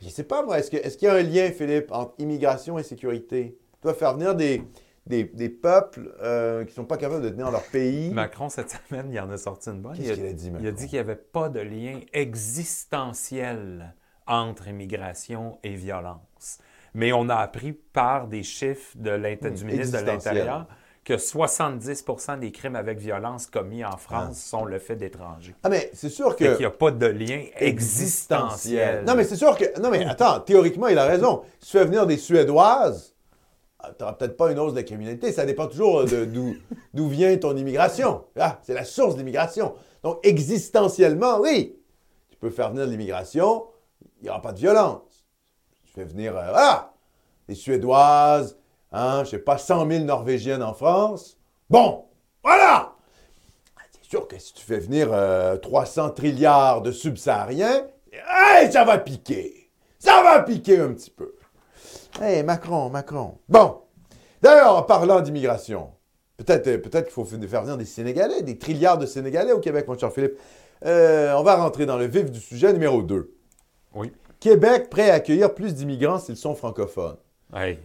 Je 0.00 0.06
ne 0.06 0.10
sais 0.10 0.22
pas, 0.24 0.42
moi, 0.44 0.58
est-ce, 0.58 0.70
qu'il 0.70 1.06
y 1.08 1.10
a 1.10 1.14
un 1.14 1.22
lien, 1.22 1.50
Philippe, 1.50 1.90
entre 1.90 2.14
immigration 2.18 2.78
et 2.78 2.82
sécurité? 2.84 3.58
Tu 3.74 3.78
dois 3.82 3.94
faire 3.94 4.14
venir 4.14 4.34
des, 4.36 4.62
des, 5.06 5.24
des 5.24 5.48
peuples 5.48 6.14
euh, 6.22 6.62
qui 6.64 6.70
ne 6.70 6.74
sont 6.74 6.84
pas 6.84 6.96
capables 6.98 7.22
de 7.22 7.30
tenir 7.30 7.50
leur 7.50 7.64
pays. 7.64 8.10
Macron, 8.10 8.48
cette 8.48 8.70
semaine, 8.88 9.10
il 9.10 9.18
en 9.18 9.30
a 9.30 9.36
sorti 9.36 9.70
une 9.70 9.80
bonne. 9.80 9.96
Qu'est-ce 9.96 10.12
qu'il 10.12 10.26
a 10.26 10.32
dit, 10.32 10.46
il 10.46 10.50
a 10.50 10.52
Macron? 10.60 10.70
dit 10.72 10.84
qu'il 10.86 10.96
n'y 10.96 11.00
avait 11.00 11.16
pas 11.16 11.48
de 11.48 11.60
lien 11.60 12.00
existentiel 12.12 13.94
entre 14.26 14.68
immigration 14.68 15.58
et 15.64 15.74
violence. 15.74 16.58
Mais 16.94 17.12
on 17.12 17.28
a 17.28 17.36
appris 17.36 17.72
par 17.72 18.28
des 18.28 18.44
chiffres 18.44 18.96
de 18.96 19.16
du 19.50 19.64
ministre 19.64 20.00
de 20.00 20.06
l'Intérieur 20.06 20.68
que 21.04 21.14
70% 21.14 22.38
des 22.38 22.50
crimes 22.50 22.76
avec 22.76 22.98
violence 22.98 23.46
commis 23.46 23.84
en 23.84 23.96
France 23.98 24.38
sont 24.38 24.64
le 24.64 24.78
fait 24.78 24.96
d'étrangers. 24.96 25.54
Ah, 25.62 25.68
mais 25.68 25.90
c'est 25.92 26.08
sûr 26.08 26.34
que... 26.34 26.44
qu'il 26.44 26.58
n'y 26.58 26.64
a 26.64 26.70
pas 26.70 26.90
de 26.90 27.06
lien 27.06 27.44
existentiel. 27.56 29.04
Non, 29.04 29.14
mais 29.14 29.24
c'est 29.24 29.36
sûr 29.36 29.56
que. 29.56 29.78
Non, 29.80 29.90
mais 29.90 30.04
attends, 30.08 30.40
théoriquement, 30.40 30.88
il 30.88 30.98
a 30.98 31.04
raison. 31.04 31.42
Si 31.60 31.70
tu 31.70 31.78
fais 31.78 31.84
venir 31.84 32.06
des 32.06 32.16
Suédoises, 32.16 33.14
tu 33.82 33.90
n'auras 34.00 34.14
peut-être 34.14 34.36
pas 34.36 34.50
une 34.50 34.58
hausse 34.58 34.72
de 34.72 34.78
la 34.78 34.82
criminalité. 34.82 35.30
Ça 35.30 35.44
dépend 35.44 35.66
toujours 35.66 36.04
d'où 36.94 37.08
vient 37.08 37.36
ton 37.36 37.54
immigration. 37.54 38.24
Ah, 38.38 38.58
c'est 38.62 38.74
la 38.74 38.84
source 38.84 39.14
de 39.14 39.18
l'immigration. 39.18 39.74
Donc, 40.02 40.20
existentiellement, 40.22 41.38
oui, 41.40 41.76
tu 42.30 42.38
peux 42.38 42.50
faire 42.50 42.70
venir 42.70 42.86
de 42.86 42.90
l'immigration, 42.90 43.64
il 44.20 44.24
n'y 44.24 44.30
aura 44.30 44.40
pas 44.40 44.52
de 44.52 44.58
violence. 44.58 45.26
Tu 45.84 45.92
fais 45.92 46.04
venir, 46.04 46.36
euh, 46.36 46.50
voilà, 46.50 46.94
des 47.48 47.54
Suédoises, 47.54 48.56
hein, 48.94 49.24
je 49.24 49.30
sais 49.30 49.38
pas, 49.38 49.58
100 49.58 49.88
000 49.90 50.04
Norvégiennes 50.04 50.62
en 50.62 50.72
France. 50.72 51.36
Bon, 51.68 52.04
voilà! 52.42 52.92
C'est 53.90 54.08
sûr 54.08 54.28
que 54.28 54.38
si 54.38 54.54
tu 54.54 54.64
fais 54.64 54.78
venir 54.78 55.10
300 55.60 56.10
trilliards 56.10 56.82
de 56.82 56.92
subsahariens, 56.92 57.86
hey, 58.12 58.70
ça 58.70 58.84
va 58.84 58.98
piquer. 58.98 59.70
Ça 59.98 60.22
va 60.22 60.42
piquer 60.42 60.78
un 60.78 60.92
petit 60.92 61.10
peu. 61.10 61.34
Hey, 62.20 62.42
Macron, 62.44 62.90
Macron. 62.90 63.38
Bon. 63.48 63.80
D'ailleurs, 64.40 64.76
en 64.76 64.82
parlant 64.82 65.20
d'immigration, 65.20 65.90
peut-être 66.36 66.76
peut 66.76 67.00
qu'il 67.00 67.10
faut 67.10 67.24
faire 67.24 67.62
venir 67.62 67.76
des 67.76 67.86
Sénégalais, 67.86 68.42
des 68.42 68.58
trilliards 68.58 68.98
de 68.98 69.06
Sénégalais 69.06 69.52
au 69.52 69.60
Québec, 69.60 69.88
mon 69.88 69.98
cher 69.98 70.12
Philippe. 70.12 70.38
on 70.82 71.42
va 71.42 71.56
rentrer 71.56 71.86
dans 71.86 71.96
le 71.96 72.06
vif 72.06 72.30
du 72.30 72.40
sujet 72.40 72.72
numéro 72.72 73.02
2. 73.02 73.34
Oui. 73.94 74.12
Québec 74.38 74.90
prêt 74.90 75.10
à 75.10 75.14
accueillir 75.14 75.54
plus 75.54 75.74
d'immigrants 75.74 76.18
s'ils 76.18 76.36
sont 76.36 76.54
francophones. 76.54 77.16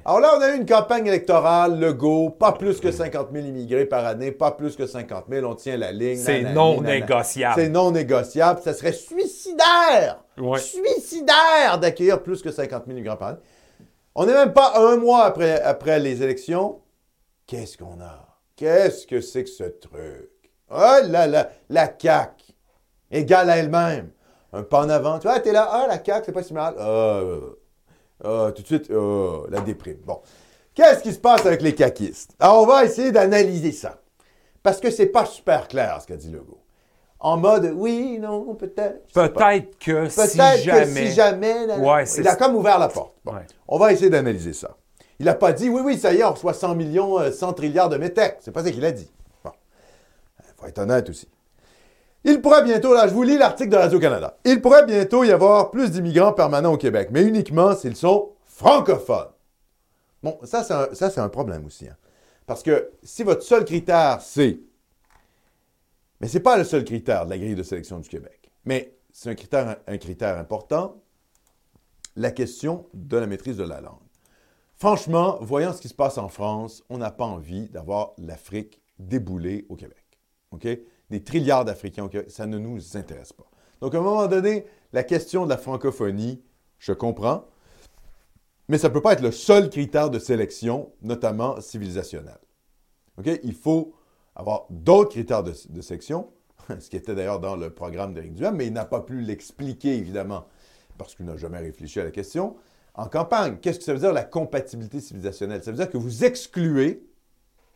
Alors 0.03 0.19
là, 0.19 0.33
on 0.35 0.41
a 0.41 0.49
eu 0.49 0.57
une 0.57 0.65
campagne 0.65 1.05
électorale, 1.05 1.79
le 1.79 1.93
go, 1.93 2.31
pas 2.31 2.53
plus 2.53 2.79
que 2.79 2.91
50 2.91 3.27
000 3.31 3.45
immigrés 3.45 3.85
par 3.85 4.03
année, 4.05 4.31
pas 4.31 4.51
plus 4.51 4.75
que 4.75 4.87
50 4.87 5.25
000, 5.29 5.45
on 5.45 5.53
tient 5.53 5.77
la 5.77 5.91
ligne. 5.91 6.17
C'est 6.17 6.41
non 6.41 6.81
négociable. 6.81 7.61
C'est 7.61 7.69
non 7.69 7.91
négociable. 7.91 8.61
Ça 8.63 8.73
serait 8.73 8.93
suicidaire, 8.93 10.23
suicidaire 10.57 11.77
d'accueillir 11.79 12.23
plus 12.23 12.41
que 12.41 12.51
50 12.51 12.85
000 12.87 12.97
immigrants 12.97 13.17
par 13.17 13.27
année. 13.29 13.39
On 14.15 14.25
n'est 14.25 14.33
même 14.33 14.53
pas 14.53 14.73
un 14.75 14.97
mois 14.97 15.23
après, 15.25 15.61
après 15.61 15.99
les 15.99 16.23
élections. 16.23 16.81
Qu'est-ce 17.45 17.77
qu'on 17.77 18.01
a? 18.01 18.27
Qu'est-ce 18.55 19.05
que 19.05 19.21
c'est 19.21 19.43
que 19.43 19.49
ce 19.49 19.63
truc? 19.63 20.31
Oh 20.71 20.97
là 21.07 21.27
là, 21.27 21.49
la 21.69 21.91
CAQ, 21.97 22.43
égale 23.11 23.49
à 23.49 23.57
elle-même. 23.57 24.09
Un 24.51 24.63
pas 24.63 24.83
en 24.83 24.89
avant. 24.89 25.19
Tu 25.19 25.27
vois, 25.27 25.39
t'es 25.39 25.51
là, 25.51 25.69
ah, 25.71 25.85
la 25.87 26.03
CAQ, 26.03 26.25
c'est 26.25 26.31
pas 26.31 26.43
si 26.43 26.53
mal. 26.53 26.73
Ah, 26.79 27.21
ah, 28.23 28.51
tout 28.55 28.61
de 28.61 28.67
suite, 28.67 28.91
ah, 28.91 29.43
la 29.49 29.61
déprime. 29.61 29.97
Bon. 30.05 30.19
Qu'est-ce 30.73 31.03
qui 31.03 31.13
se 31.13 31.19
passe 31.19 31.45
avec 31.45 31.61
les 31.61 31.75
caquistes? 31.75 32.35
Alors, 32.39 32.63
on 32.63 32.65
va 32.65 32.85
essayer 32.85 33.11
d'analyser 33.11 33.71
ça. 33.71 33.99
Parce 34.63 34.79
que 34.79 34.91
c'est 34.91 35.07
pas 35.07 35.25
super 35.25 35.67
clair 35.67 35.99
ce 36.01 36.07
qu'a 36.07 36.15
dit 36.15 36.29
Legault. 36.29 36.59
En 37.21 37.35
mode, 37.35 37.73
oui, 37.75 38.17
non, 38.19 38.55
peut-être. 38.55 39.05
Peut-être 39.13 39.77
que 39.77 40.07
si 40.07 40.37
jamais. 40.63 41.07
Si 41.07 41.13
jamais. 41.13 41.67
il 42.17 42.27
a 42.27 42.35
comme 42.35 42.55
ouvert 42.55 42.79
la 42.79 42.87
porte. 42.87 43.15
On 43.67 43.77
va 43.77 43.91
essayer 43.91 44.09
d'analyser 44.09 44.53
ça. 44.53 44.77
Il 45.19 45.25
n'a 45.25 45.33
pas 45.33 45.51
dit, 45.51 45.67
oui, 45.67 45.81
oui, 45.83 45.97
ça 45.97 46.13
y 46.13 46.19
est, 46.19 46.23
on 46.23 46.31
reçoit 46.31 46.53
100 46.53 46.75
millions, 46.75 47.19
100 47.29 47.49
euh, 47.49 47.51
trilliards 47.51 47.89
de 47.89 47.97
métèques. 47.97 48.37
C'est 48.39 48.51
pas 48.51 48.63
ça 48.63 48.71
qu'il 48.71 48.85
a 48.85 48.91
dit. 48.91 49.11
Bon. 49.43 49.51
Il 50.39 50.53
faut 50.55 50.65
être 50.65 50.79
honnête 50.79 51.09
aussi. 51.09 51.27
Il 52.23 52.41
pourrait 52.41 52.63
bientôt, 52.63 52.93
là, 52.93 53.07
je 53.07 53.13
vous 53.13 53.23
lis 53.23 53.37
l'article 53.37 53.69
de 53.69 53.77
Radio-Canada. 53.77 54.37
Il 54.43 54.61
pourrait 54.61 54.85
bientôt 54.85 55.23
y 55.23 55.31
avoir 55.31 55.71
plus 55.71 55.91
d'immigrants 55.91 56.33
permanents 56.33 56.73
au 56.73 56.77
Québec, 56.77 57.09
mais 57.11 57.23
uniquement 57.23 57.75
s'ils 57.75 57.95
sont 57.95 58.33
francophones. 58.45 59.31
Bon, 60.21 60.37
ça, 60.43 60.63
c'est 60.93 61.19
un, 61.19 61.29
problème 61.29 61.65
aussi. 61.65 61.87
Hein. 61.87 61.95
Parce 62.45 62.61
que 62.61 62.91
si 63.03 63.23
votre 63.23 63.43
seul 63.43 63.63
critère, 63.63 64.19
c'est. 64.21 64.59
Mais 66.19 66.27
ce 66.27 66.37
n'est 66.37 66.43
pas 66.43 66.57
le 66.57 66.65
seul 66.65 66.83
critère 66.83 67.25
de 67.25 67.29
la 67.29 67.37
grille 67.37 67.55
de 67.55 67.63
sélection 67.63 67.99
du 67.99 68.09
Québec. 68.09 68.51
Mais 68.65 68.97
c'est 69.13 69.29
un 69.29 69.35
critère, 69.35 69.77
un 69.87 69.97
critère 69.97 70.37
important, 70.37 71.01
la 72.17 72.31
question 72.31 72.87
de 72.93 73.15
la 73.15 73.27
maîtrise 73.27 73.55
de 73.55 73.63
la 73.63 73.79
langue. 73.79 73.95
Franchement, 74.75 75.37
voyant 75.41 75.71
ce 75.71 75.81
qui 75.81 75.87
se 75.87 75.93
passe 75.93 76.17
en 76.17 76.27
France, 76.27 76.83
on 76.89 76.97
n'a 76.97 77.11
pas 77.11 77.25
envie 77.25 77.69
d'avoir 77.69 78.11
l'Afrique 78.17 78.81
déboulée 78.97 79.65
au 79.69 79.75
Québec. 79.75 80.03
OK? 80.51 80.67
Des 81.09 81.23
trilliards 81.23 81.65
d'Africains 81.65 82.09
ça 82.27 82.45
ne 82.45 82.57
nous 82.57 82.97
intéresse 82.97 83.33
pas. 83.33 83.49
Donc, 83.81 83.95
à 83.95 83.99
un 83.99 84.01
moment 84.01 84.27
donné, 84.27 84.65
la 84.93 85.03
question 85.03 85.45
de 85.45 85.49
la 85.49 85.57
francophonie, 85.57 86.41
je 86.79 86.93
comprends, 86.93 87.45
mais 88.67 88.77
ça 88.77 88.89
ne 88.89 88.93
peut 88.93 89.01
pas 89.01 89.13
être 89.13 89.21
le 89.21 89.31
seul 89.31 89.69
critère 89.69 90.09
de 90.09 90.19
sélection, 90.19 90.91
notamment 91.01 91.59
civilisationnel. 91.61 92.37
Il 93.43 93.53
faut 93.55 93.93
avoir 94.35 94.67
d'autres 94.69 95.11
critères 95.11 95.43
de, 95.43 95.53
sélection, 95.81 96.29
ce 96.79 96.89
qui 96.89 96.95
était 96.95 97.15
d'ailleurs 97.15 97.39
dans 97.39 97.55
le 97.55 97.69
programme 97.71 98.13
d'Éric 98.13 98.35
Duham, 98.35 98.55
mais 98.55 98.67
il 98.67 98.73
n'a 98.73 98.85
pas 98.85 99.01
pu 99.01 99.21
l'expliquer, 99.21 99.97
évidemment, 99.97 100.45
parce 100.97 101.15
qu'il 101.15 101.25
n'a 101.25 101.35
jamais 101.35 101.59
réfléchi 101.59 101.99
à 101.99 102.03
la 102.03 102.11
question. 102.11 102.55
En 102.93 103.07
campagne, 103.07 103.57
qu'est-ce 103.61 103.79
que 103.79 103.85
ça 103.85 103.93
veut 103.93 103.99
dire 103.99 104.13
la 104.13 104.23
compatibilité 104.23 104.99
civilisationnelle? 104.99 105.63
Ça 105.63 105.71
veut 105.71 105.77
dire 105.77 105.89
que 105.89 105.97
vous 105.97 106.23
excluez 106.23 107.03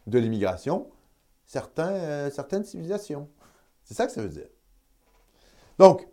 de 0.06 0.20
l'immigration 0.20 0.88
euh, 1.80 2.30
certaines 2.32 2.64
civilisations. 2.64 3.28
C'est 3.84 3.94
ça 3.94 4.06
que 4.06 4.12
ça 4.12 4.22
veut 4.22 4.30
dire. 4.30 4.48
Donc, 5.78 6.08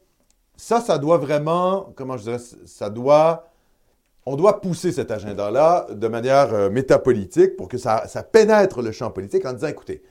ça, 0.56 0.80
ça 0.80 0.98
doit 0.98 1.18
vraiment, 1.18 1.92
comment 1.94 2.16
je 2.16 2.24
dirais, 2.24 2.40
ça 2.66 2.90
doit, 2.90 3.48
on 4.26 4.36
doit 4.36 4.60
pousser 4.60 4.92
cet 4.92 5.10
agenda-là 5.10 5.86
de 5.90 6.08
manière 6.08 6.52
euh, 6.52 6.70
métapolitique 6.70 7.56
pour 7.56 7.68
que 7.68 7.78
ça, 7.78 8.06
pénètre 8.30 8.82
le 8.82 8.92
champ 8.92 9.10
politique 9.10 9.44
en 9.46 9.52
disant, 9.52 9.68
écoutez, 9.68 10.02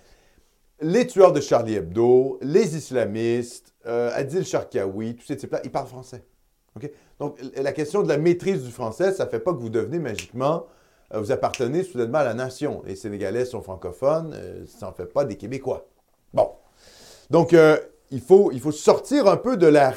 les 0.81 1.05
tueurs 1.05 1.33
de 1.33 1.41
Charlie 1.41 1.75
Hebdo, 1.75 2.39
les 2.41 2.75
islamistes, 2.75 3.73
euh, 3.85 4.11
Adil 4.13 4.45
Sharkawi, 4.45 5.15
tous 5.15 5.25
ces 5.25 5.37
types-là, 5.37 5.59
ils 5.63 5.71
parlent 5.71 5.87
français. 5.87 6.23
Donc, 7.19 7.37
la 7.57 7.73
question 7.73 8.01
de 8.01 8.07
la 8.07 8.17
maîtrise 8.17 8.63
du 8.63 8.71
français, 8.71 9.11
ça 9.11 9.25
ne 9.25 9.29
fait 9.29 9.39
pas 9.39 9.53
que 9.53 9.59
vous 9.59 9.69
devenez 9.69 9.99
magiquement 9.99 10.65
vous 11.11 11.31
appartenez 11.31 11.83
soudainement 11.83 12.19
à 12.19 12.23
la 12.23 12.33
nation. 12.33 12.83
Les 12.85 12.95
Sénégalais 12.95 13.45
sont 13.45 13.61
francophones, 13.61 14.33
euh, 14.35 14.65
ça 14.67 14.85
n'en 14.87 14.93
fait 14.93 15.11
pas 15.11 15.25
des 15.25 15.37
Québécois. 15.37 15.87
Bon. 16.33 16.51
Donc, 17.29 17.53
euh, 17.53 17.77
il, 18.11 18.21
faut, 18.21 18.51
sortir 18.71 19.27
un 19.27 19.37
peu 19.37 19.57
de 19.57 19.67
la, 19.67 19.93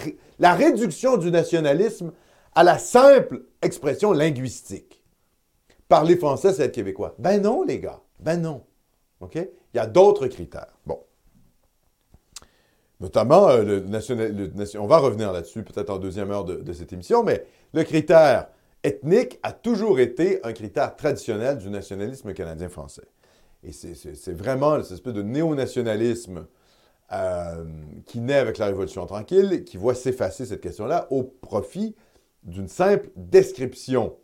réduction 0.55 1.17
du 1.17 1.31
nationalisme 1.31 2.13
à 2.55 2.63
la 2.63 2.79
simple 2.79 3.43
expression 3.63 4.13
linguistique. 4.13 5.03
Parler 5.89 6.17
français, 6.17 6.53
c'est 6.53 6.65
être 6.65 6.75
québécois. 6.75 7.15
Ben 7.19 7.41
non, 7.41 7.63
les 7.63 7.79
gars. 7.79 8.01
Ben 8.21 8.41
non. 8.41 8.65
OK? 9.21 9.37
Il 9.37 9.77
y 9.77 9.79
a 9.79 9.87
d'autres 9.87 10.27
critères. 10.27 10.79
Bon. 10.87 11.01
Notamment, 13.01 13.57
le, 13.57 13.81
national, 13.81 14.51
on 14.79 14.87
va 14.87 14.99
revenir 14.99 15.33
là-dessus 15.33 15.63
peut-être 15.63 15.91
en 15.91 15.99
deuxième 15.99 16.31
heure 16.31 16.45
de 16.45 16.73
cette 16.73 16.93
émission, 16.93 17.23
mais 17.23 17.45
le 17.73 17.83
critère 17.85 18.49
ethnique 18.83 19.39
a 19.43 19.53
toujours 19.53 20.01
été 20.01 20.45
un 20.45 20.53
critère 20.53 20.97
traditionnel 20.97 21.59
du 21.59 21.71
nationalisme 21.71 22.33
canadien-français. 22.33 23.09
Et 23.65 23.73
c'est 23.73 24.33
vraiment 24.33 24.83
cette 24.83 24.93
espèce 24.93 25.15
de 25.15 25.23
néo-nationalisme 25.23 26.47
euh, 27.13 27.65
qui 28.07 28.21
naît 28.21 28.39
avec 28.39 28.59
la 28.59 28.67
Révolution 28.67 29.07
tranquille, 29.07 29.65
qui 29.65 29.77
voit 29.77 29.95
s'effacer 29.95 30.47
cette 30.47 30.61
question-là 30.61 31.07
au 31.11 31.23
profit 31.23 31.95
d'une 32.43 32.69
simple 32.69 33.11
description 33.15 34.17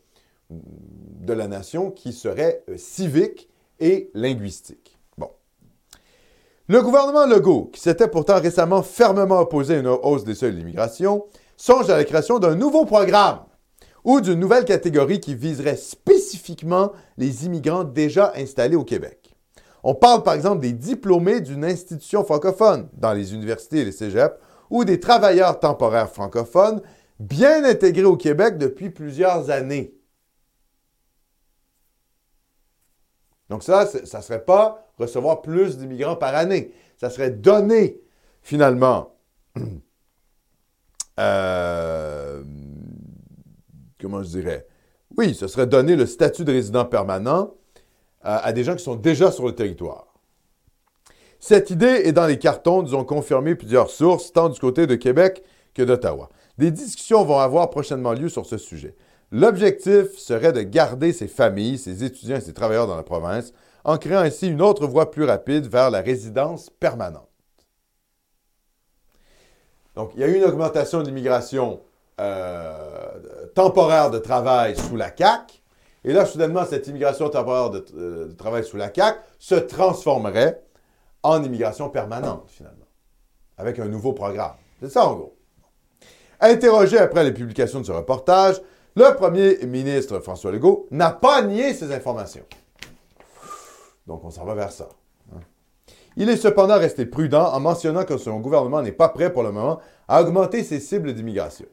de 0.50 1.32
la 1.32 1.46
nation 1.46 1.90
qui 1.90 2.12
serait 2.12 2.64
euh, 2.68 2.76
civique 2.76 3.48
et 3.78 4.10
linguistique. 4.14 4.98
Bon. 5.16 5.30
Le 6.66 6.82
gouvernement 6.82 7.26
Legault, 7.26 7.70
qui 7.72 7.80
s'était 7.80 8.08
pourtant 8.08 8.40
récemment 8.40 8.82
fermement 8.82 9.38
opposé 9.38 9.76
à 9.76 9.78
une 9.78 9.86
hausse 9.86 10.24
des 10.24 10.34
seuils 10.34 10.54
d'immigration, 10.54 11.26
songe 11.56 11.90
à 11.90 11.96
la 11.96 12.04
création 12.04 12.40
d'un 12.40 12.56
nouveau 12.56 12.86
programme 12.86 13.40
ou 14.04 14.20
d'une 14.20 14.38
nouvelle 14.38 14.64
catégorie 14.64 15.20
qui 15.20 15.34
viserait 15.34 15.76
spécifiquement 15.76 16.92
les 17.16 17.46
immigrants 17.46 17.84
déjà 17.84 18.32
installés 18.36 18.76
au 18.76 18.84
Québec. 18.84 19.34
On 19.82 19.94
parle 19.94 20.22
par 20.22 20.34
exemple 20.34 20.60
des 20.60 20.72
diplômés 20.72 21.40
d'une 21.40 21.64
institution 21.64 22.24
francophone 22.24 22.88
dans 22.94 23.12
les 23.12 23.34
universités 23.34 23.78
et 23.78 23.84
les 23.84 23.92
cégeps 23.92 24.34
ou 24.70 24.84
des 24.84 25.00
travailleurs 25.00 25.60
temporaires 25.60 26.10
francophones 26.10 26.82
bien 27.18 27.64
intégrés 27.64 28.04
au 28.04 28.16
Québec 28.16 28.58
depuis 28.58 28.90
plusieurs 28.90 29.50
années. 29.50 29.94
Donc 33.48 33.62
ça, 33.62 33.86
ça 33.86 34.18
ne 34.18 34.22
serait 34.22 34.44
pas 34.44 34.86
recevoir 34.98 35.42
plus 35.42 35.78
d'immigrants 35.78 36.16
par 36.16 36.34
année. 36.34 36.74
Ça 36.96 37.08
serait 37.08 37.30
donner 37.30 38.00
finalement 38.42 39.16
euh, 41.18 42.42
comment 44.00 44.22
je 44.22 44.28
dirais, 44.28 44.66
oui, 45.16 45.34
ce 45.34 45.46
serait 45.46 45.66
donner 45.66 45.96
le 45.96 46.06
statut 46.06 46.44
de 46.44 46.52
résident 46.52 46.84
permanent 46.84 47.54
à, 48.22 48.52
des 48.52 48.64
gens 48.64 48.76
qui 48.76 48.84
sont 48.84 48.96
déjà 48.96 49.30
sur 49.30 49.46
le 49.46 49.54
territoire. 49.54 50.06
Cette 51.40 51.70
idée 51.70 52.02
est 52.04 52.12
dans 52.12 52.26
les 52.26 52.38
cartons, 52.38 52.82
nous 52.82 52.94
ont 52.94 53.04
confirmé 53.04 53.54
plusieurs 53.54 53.90
sources, 53.90 54.32
tant 54.32 54.48
du 54.48 54.58
côté 54.58 54.86
de 54.86 54.96
Québec 54.96 55.42
que 55.72 55.82
d'Ottawa. 55.82 56.28
Des 56.58 56.70
discussions 56.70 57.24
vont 57.24 57.38
avoir 57.38 57.70
prochainement 57.70 58.12
lieu 58.12 58.28
sur 58.28 58.44
ce 58.44 58.58
sujet. 58.58 58.96
L'objectif 59.30 60.18
serait 60.18 60.52
de 60.52 60.62
garder 60.62 61.12
ces 61.12 61.28
familles, 61.28 61.78
ces 61.78 62.02
étudiants 62.02 62.36
et 62.36 62.40
ces 62.40 62.54
travailleurs 62.54 62.86
dans 62.86 62.96
la 62.96 63.02
province, 63.02 63.52
en 63.84 63.96
créant 63.98 64.20
ainsi 64.20 64.48
une 64.48 64.60
autre 64.60 64.86
voie 64.86 65.10
plus 65.10 65.24
rapide 65.24 65.66
vers 65.66 65.90
la 65.90 66.00
résidence 66.00 66.70
permanente. 66.70 67.28
Donc, 69.94 70.12
il 70.14 70.20
y 70.20 70.24
a 70.24 70.28
eu 70.28 70.36
une 70.36 70.44
augmentation 70.44 71.02
de 71.02 71.06
l'immigration 71.06 71.80
euh, 72.20 73.37
temporaire 73.58 74.12
de 74.12 74.20
travail 74.20 74.76
sous 74.76 74.94
la 74.94 75.10
CAC. 75.10 75.64
Et 76.04 76.12
là, 76.12 76.24
soudainement, 76.26 76.64
cette 76.64 76.86
immigration 76.86 77.28
temporaire 77.28 77.70
de, 77.70 77.84
euh, 77.96 78.32
travail 78.34 78.62
sous 78.62 78.76
la 78.76 78.88
CAC 78.88 79.18
se 79.40 79.56
transformerait 79.56 80.62
en 81.24 81.42
immigration 81.42 81.88
permanente, 81.88 82.44
finalement, 82.46 82.86
avec 83.56 83.80
un 83.80 83.86
nouveau 83.86 84.12
programme. 84.12 84.52
C'est 84.80 84.90
ça, 84.90 85.08
en 85.08 85.14
gros. 85.14 85.36
Interrogé 86.40 86.98
après 86.98 87.24
les 87.24 87.32
publications 87.32 87.80
de 87.80 87.86
ce 87.86 87.90
reportage, 87.90 88.62
le 88.94 89.12
premier 89.16 89.58
ministre 89.66 90.20
François 90.20 90.52
Legault 90.52 90.86
n'a 90.92 91.10
pas 91.10 91.42
nié 91.42 91.74
ces 91.74 91.92
informations. 91.92 92.44
Donc, 94.06 94.24
on 94.24 94.30
s'en 94.30 94.44
va 94.44 94.54
vers 94.54 94.70
ça. 94.70 94.88
Hein. 95.34 95.40
Il 96.16 96.30
est 96.30 96.36
cependant 96.36 96.78
resté 96.78 97.06
prudent 97.06 97.52
en 97.52 97.58
mentionnant 97.58 98.04
que 98.04 98.18
son 98.18 98.38
gouvernement 98.38 98.82
n'est 98.82 98.92
pas 98.92 99.08
prêt 99.08 99.32
pour 99.32 99.42
le 99.42 99.50
moment 99.50 99.80
à 100.06 100.22
augmenter 100.22 100.62
ses 100.62 100.78
cibles 100.78 101.12
d'immigration. 101.12 101.66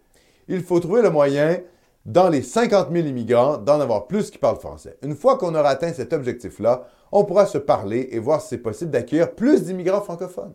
Il 0.48 0.64
faut 0.64 0.80
trouver 0.80 1.04
le 1.04 1.12
moyen, 1.12 1.60
dans 2.06 2.30
les 2.30 2.42
50 2.42 2.92
000 2.92 3.08
immigrants, 3.08 3.58
d'en 3.58 3.80
avoir 3.80 4.08
plus 4.08 4.30
qui 4.30 4.38
parlent 4.38 4.60
français. 4.60 4.98
Une 5.02 5.16
fois 5.16 5.38
qu'on 5.38 5.56
aura 5.56 5.70
atteint 5.70 5.92
cet 5.92 6.14
objectif-là, 6.14 6.88
on 7.12 7.26
pourra 7.26 7.46
se 7.46 7.58
parler 7.58 8.10
et 8.12 8.20
voir 8.20 8.42
si 8.42 8.50
c'est 8.50 8.58
possible 8.60 8.92
d'accueillir 8.92 9.34
plus 9.34 9.64
d'immigrants 9.64 10.02
francophones. 10.02 10.54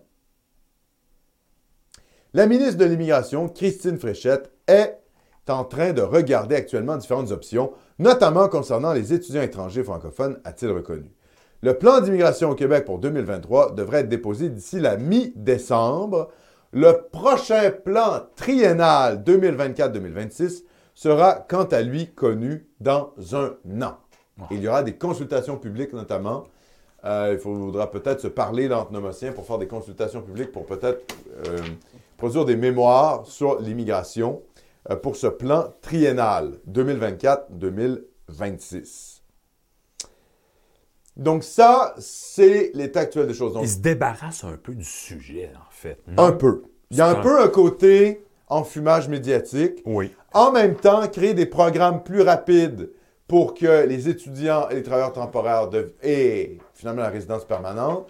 La 2.32 2.46
ministre 2.46 2.76
de 2.76 2.84
l'Immigration, 2.84 3.48
Christine 3.48 3.98
Fréchette, 3.98 4.52
est 4.68 5.00
en 5.48 5.64
train 5.64 5.92
de 5.92 6.02
regarder 6.02 6.54
actuellement 6.54 6.96
différentes 6.96 7.32
options, 7.32 7.72
notamment 7.98 8.48
concernant 8.48 8.92
les 8.92 9.12
étudiants 9.12 9.42
étrangers 9.42 9.82
francophones, 9.82 10.38
a-t-il 10.44 10.70
reconnu. 10.70 11.10
Le 11.62 11.76
plan 11.76 12.00
d'immigration 12.00 12.50
au 12.50 12.54
Québec 12.54 12.84
pour 12.84 13.00
2023 13.00 13.74
devrait 13.74 14.00
être 14.00 14.08
déposé 14.08 14.48
d'ici 14.48 14.78
la 14.78 14.96
mi-décembre. 14.96 16.30
Le 16.72 17.08
prochain 17.10 17.72
plan 17.72 18.22
triennal 18.36 19.24
2024-2026 19.24 20.62
sera 21.00 21.46
quant 21.48 21.64
à 21.64 21.80
lui 21.80 22.12
connu 22.12 22.68
dans 22.78 23.14
un 23.32 23.56
an. 23.80 23.96
Il 24.50 24.60
y 24.60 24.68
aura 24.68 24.82
des 24.82 24.96
consultations 24.96 25.56
publiques 25.56 25.94
notamment. 25.94 26.44
Euh, 27.06 27.30
il 27.32 27.38
faudra 27.38 27.90
peut-être 27.90 28.20
se 28.20 28.28
parler 28.28 28.68
l'antinomocien 28.68 29.32
pour 29.32 29.46
faire 29.46 29.56
des 29.56 29.66
consultations 29.66 30.20
publiques 30.20 30.52
pour 30.52 30.66
peut-être 30.66 31.16
euh, 31.46 31.56
produire 32.18 32.44
des 32.44 32.56
mémoires 32.56 33.24
sur 33.24 33.62
l'immigration 33.62 34.42
euh, 34.90 34.96
pour 34.96 35.16
ce 35.16 35.26
plan 35.26 35.72
triennal 35.80 36.58
2024-2026. 36.70 39.22
Donc 41.16 41.44
ça, 41.44 41.94
c'est 41.98 42.72
l'état 42.74 43.00
actuel 43.00 43.26
des 43.26 43.32
choses. 43.32 43.54
Donc, 43.54 43.62
Il 43.62 43.70
se 43.70 43.78
débarrasse 43.78 44.44
un 44.44 44.58
peu 44.58 44.74
du 44.74 44.84
sujet, 44.84 45.50
en 45.56 45.70
fait. 45.70 45.98
un 46.18 46.32
peu. 46.32 46.64
Il 46.90 46.98
y 46.98 47.00
a 47.00 47.06
un 47.06 47.22
peu 47.22 47.40
un 47.40 47.48
côté 47.48 48.26
enfumage 48.50 49.08
médiatique. 49.08 49.82
Oui. 49.86 50.14
En 50.32 50.52
même 50.52 50.74
temps, 50.76 51.06
créer 51.08 51.34
des 51.34 51.46
programmes 51.46 52.02
plus 52.02 52.22
rapides 52.22 52.90
pour 53.26 53.54
que 53.54 53.86
les 53.86 54.08
étudiants 54.08 54.68
et 54.68 54.74
les 54.74 54.82
travailleurs 54.82 55.12
temporaires 55.12 55.68
de- 55.68 55.94
aient 56.02 56.58
finalement 56.74 57.02
la 57.02 57.10
résidence 57.10 57.44
permanente. 57.44 58.08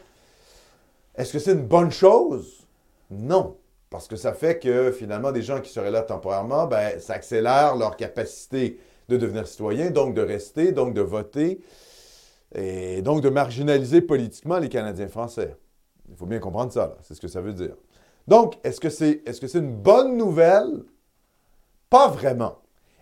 Est-ce 1.15 1.33
que 1.35 1.39
c'est 1.39 1.53
une 1.53 1.67
bonne 1.67 1.91
chose? 1.91 2.67
Non. 3.11 3.57
Parce 3.91 4.07
que 4.07 4.17
ça 4.17 4.33
fait 4.33 4.59
que 4.59 4.93
finalement, 4.93 5.33
des 5.33 5.43
gens 5.43 5.61
qui 5.61 5.71
seraient 5.71 5.91
là 5.91 6.03
temporairement, 6.03 6.67
ben, 6.67 6.99
ça 7.01 7.15
accélère 7.15 7.77
leur 7.77 7.97
capacité 7.97 8.79
de 9.09 9.17
devenir 9.17 9.47
citoyens, 9.47 9.91
donc 9.91 10.15
de 10.15 10.23
rester, 10.23 10.73
donc 10.73 10.95
de 10.95 11.01
voter, 11.01 11.61
et 12.55 13.03
donc 13.03 13.21
de 13.21 13.29
marginaliser 13.29 14.01
politiquement 14.01 14.59
les 14.59 14.69
Canadiens 14.69 15.09
français. 15.09 15.57
Il 16.09 16.17
faut 16.17 16.27
bien 16.27 16.39
comprendre 16.39 16.73
ça, 16.73 16.97
c'est 17.03 17.15
ce 17.15 17.21
que 17.21 17.29
ça 17.29 17.41
veut 17.41 17.53
dire. 17.53 17.75
Donc, 18.31 18.61
est-ce 18.63 18.79
que 18.79 18.91
c'est 18.91 19.23
est 19.27 19.33
-ce 19.33 19.49
c'est 19.49 19.59
une 19.59 19.75
bonne 19.75 20.17
nouvelle? 20.17 20.85
Pas 21.91 22.07
vraiment. 22.07 22.59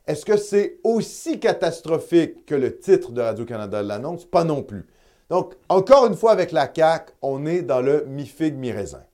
Est-ce 0.06 0.24
que 0.24 0.38
c'est 0.38 0.80
aussi 0.82 1.38
catastrophique 1.38 2.46
que 2.46 2.54
le 2.54 2.78
titre 2.78 3.12
de 3.12 3.20
Radio-Canada 3.20 3.82
l'annonce? 3.82 4.24
Pas 4.24 4.44
non 4.44 4.62
plus. 4.62 4.86
Donc, 5.28 5.54
encore 5.68 6.06
une 6.06 6.16
fois, 6.16 6.32
avec 6.32 6.50
la 6.50 6.66
CAQ, 6.74 7.12
on 7.20 7.44
est 7.44 7.60
dans 7.60 7.82
le 7.82 8.06
mi-figue, 8.06 8.56
mi-raisin. 8.56 9.04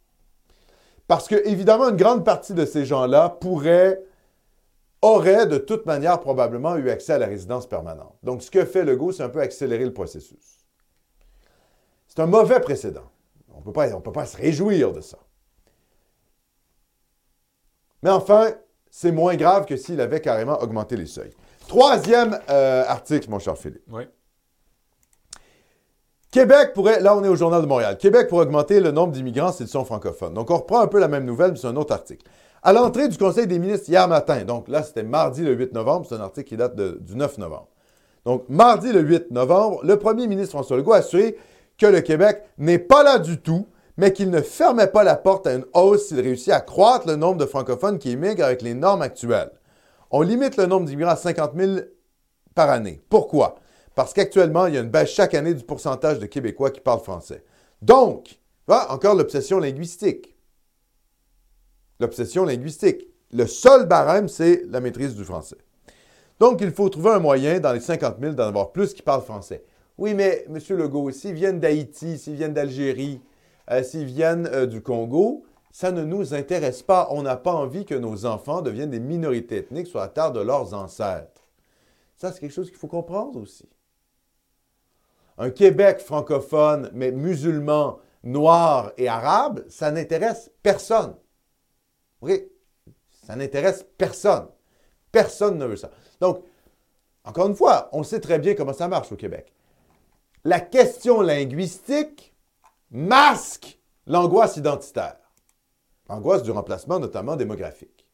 Parce 1.09 1.27
que, 1.27 1.35
évidemment, 1.49 1.89
une 1.89 1.97
grande 1.97 2.25
partie 2.25 2.55
de 2.55 2.65
ces 2.65 2.85
gens-là 2.85 3.29
pourraient, 3.29 4.01
auraient 5.03 5.49
de 5.49 5.59
toute 5.59 5.85
manière 5.85 6.21
probablement 6.21 6.77
eu 6.77 6.91
accès 6.91 7.15
à 7.15 7.19
la 7.19 7.27
résidence 7.27 7.67
permanente. 7.67 8.15
Donc, 8.23 8.41
ce 8.45 8.53
que 8.53 8.65
fait 8.65 8.85
Legault, 8.85 9.11
c'est 9.11 9.25
un 9.25 9.31
peu 9.31 9.41
accélérer 9.41 9.85
le 9.85 9.93
processus. 9.93 10.65
C'est 12.07 12.21
un 12.21 12.27
mauvais 12.27 12.61
précédent. 12.61 13.11
On 13.53 13.59
ne 13.59 14.01
peut 14.01 14.13
pas 14.13 14.27
se 14.27 14.37
réjouir 14.37 14.93
de 14.93 15.01
ça. 15.01 15.19
Mais 18.05 18.11
enfin, 18.11 18.51
c'est 18.91 19.11
moins 19.11 19.35
grave 19.35 19.65
que 19.65 19.77
s'il 19.77 20.01
avait 20.01 20.21
carrément 20.21 20.63
augmenté 20.63 20.95
les 20.97 21.07
seuils. 21.07 21.33
Troisième 21.67 22.39
euh, 22.51 22.85
article, 22.87 23.31
mon 23.31 23.39
cher 23.39 23.57
Philippe. 23.57 23.83
Oui. 23.91 24.03
Québec 26.31 26.73
pourrait, 26.75 27.01
là 27.01 27.17
on 27.17 27.23
est 27.25 27.29
au 27.29 27.37
Journal 27.37 27.63
de 27.63 27.67
Montréal, 27.67 27.97
Québec 27.97 28.29
pourrait 28.29 28.45
augmenter 28.45 28.81
le 28.81 28.91
nombre 28.91 29.13
d'immigrants 29.13 29.53
s'ils 29.53 29.69
sont 29.69 29.85
francophones. 29.85 30.35
Donc 30.35 30.51
on 30.51 30.57
reprend 30.57 30.81
un 30.81 30.87
peu 30.89 30.99
la 30.99 31.09
même 31.09 31.25
nouvelle, 31.25 31.53
mais 31.53 31.57
c'est 31.57 31.69
un 31.69 31.77
autre 31.77 31.93
article. 31.95 32.27
À 32.63 32.73
l'entrée 32.73 33.09
du 33.09 33.17
Conseil 33.17 33.47
des 33.47 33.59
ministres 33.59 33.89
hier 33.89 34.07
matin, 34.09 34.43
donc 34.45 34.69
là 34.69 34.83
c'était 34.83 35.05
mardi 35.05 35.43
le 35.43 35.53
8 35.55 35.73
novembre, 35.73 36.07
c'est 36.09 36.17
un 36.17 36.21
article 36.21 36.49
qui 36.49 36.57
date 36.57 36.75
de- 36.75 36.99
du 37.01 37.15
9 37.15 37.39
novembre. 37.39 37.69
Donc 38.25 38.45
mardi 38.49 38.93
le 38.93 39.01
8 39.01 39.31
novembre, 39.31 39.81
le 39.85 39.97
premier 39.99 40.27
ministre 40.27 40.51
François 40.55 40.77
Legault 40.77 40.93
a 40.95 40.97
assuré 40.99 41.37
que 41.79 41.87
le 41.87 42.01
Québec 42.01 42.43
n'est 42.59 42.79
pas 42.81 43.03
là 43.05 43.19
du 43.19 43.41
tout, 43.41 43.67
mais 43.97 44.13
qu'il 44.13 44.31
ne 44.31 44.41
fermait 44.41 44.89
pas 44.89 45.05
la 45.05 45.17
porte 45.17 45.47
à 45.47 45.55
une 45.55 45.67
hausse 45.73 46.09
s'il 46.09 46.21
réussit 46.21 46.53
à 46.53 46.61
croître 46.61 47.07
le 47.07 47.17
nombre 47.17 47.39
de 47.39 47.47
francophones 47.47 47.99
qui 47.99 48.13
immigrent 48.13 48.45
avec 48.45 48.63
les 48.63 48.75
normes 48.75 49.03
actuelles. 49.03 49.53
On 50.11 50.23
limite 50.23 50.57
le 50.57 50.67
nombre 50.67 50.87
d'immigrants 50.87 51.13
à 51.13 51.17
50 51.17 51.53
000 51.57 51.73
par 52.55 52.71
année. 52.71 53.01
Pourquoi? 53.09 53.57
Parce 53.95 54.13
qu'actuellement, 54.13 54.67
il 54.67 54.75
y 54.75 54.79
a 54.79 54.81
une 54.81 54.91
baisse 54.91 55.11
chaque 55.11 55.35
année 55.35 55.55
du 55.55 55.65
pourcentage 55.65 56.19
de 56.19 56.27
Québécois 56.27 56.71
qui 56.71 56.81
parlent 56.81 57.01
français. 57.01 57.45
Donc, 57.83 58.41
voilà, 58.67 58.93
encore 58.93 59.15
l'obsession 59.15 59.59
linguistique. 59.59 60.37
L'obsession 62.01 62.45
linguistique. 62.45 63.09
Le 63.33 63.47
seul 63.47 63.87
barème, 63.87 64.29
c'est 64.29 64.63
la 64.69 64.81
maîtrise 64.81 65.15
du 65.15 65.25
français. 65.25 65.57
Donc, 66.41 66.61
il 66.61 66.73
faut 66.73 66.89
trouver 66.89 67.11
un 67.11 67.21
moyen, 67.21 67.61
dans 67.61 67.73
les 67.73 67.81
50 67.81 68.17
000, 68.21 68.35
d'en 68.35 68.49
avoir 68.49 68.73
plus 68.73 68.95
qui 68.95 69.03
parlent 69.03 69.23
français. 69.23 69.65
Oui, 69.97 70.15
mais 70.15 70.45
M. 70.49 70.59
Legault, 70.77 71.11
s'ils 71.13 71.35
viennent 71.35 71.61
d'Haïti, 71.61 72.19
s'ils 72.19 72.35
viennent 72.35 72.55
d'Algérie, 72.55 73.21
euh, 73.71 73.83
s'ils 73.83 74.05
viennent 74.05 74.47
euh, 74.47 74.67
du 74.67 74.83
Congo, 74.83 75.45
ça 75.71 75.91
ne 75.91 76.05
nous 76.05 76.35
intéresse 76.35 76.83
pas. 76.83 77.09
On 77.11 77.23
n'a 77.23 77.37
pas 77.37 77.53
envie 77.53 77.85
que 77.85 77.95
nos 77.95 78.27
enfants 78.27 78.63
deviennent 78.63 78.91
des 78.91 79.01
minorités 79.01 79.57
ethniques 79.57 79.87
sur 79.87 79.99
la 79.99 80.09
terre 80.09 80.33
de 80.33 80.41
leurs 80.41 80.75
ancêtres. 80.75 81.49
Ça, 82.17 82.31
c'est 82.31 82.41
quelque 82.41 82.53
chose 82.53 82.71
qu'il 82.71 82.79
faut 82.79 82.89
comprendre 82.89 83.41
aussi. 83.41 83.69
Un 85.37 85.51
Québec 85.51 85.99
francophone, 85.99 86.91
mais 86.93 87.11
musulman, 87.11 87.99
noir 88.23 88.93
et 88.97 89.09
arabe, 89.09 89.65
ça 89.69 89.91
n'intéresse 89.91 90.53
personne. 90.63 91.17
Oui, 92.21 92.49
ça 93.27 93.35
n'intéresse 93.35 93.85
personne. 93.99 94.47
Personne 95.11 95.59
ne 95.59 95.67
veut 95.67 95.77
ça. 95.77 95.91
Donc, 96.21 96.45
encore 97.25 97.49
une 97.49 97.57
fois, 97.57 97.89
on 97.93 98.03
sait 98.03 98.21
très 98.21 98.39
bien 98.39 98.55
comment 98.55 98.73
ça 98.73 98.87
marche 98.87 99.11
au 99.11 99.17
Québec. 99.17 99.53
La 100.45 100.61
question 100.61 101.21
linguistique 101.21 102.34
masque 102.95 103.79
l'angoisse 104.07 104.57
identitaire. 104.57 105.17
L'angoisse 106.09 106.43
du 106.43 106.51
remplacement, 106.53 106.99
notamment 106.99 107.37
démographique. 107.37 108.09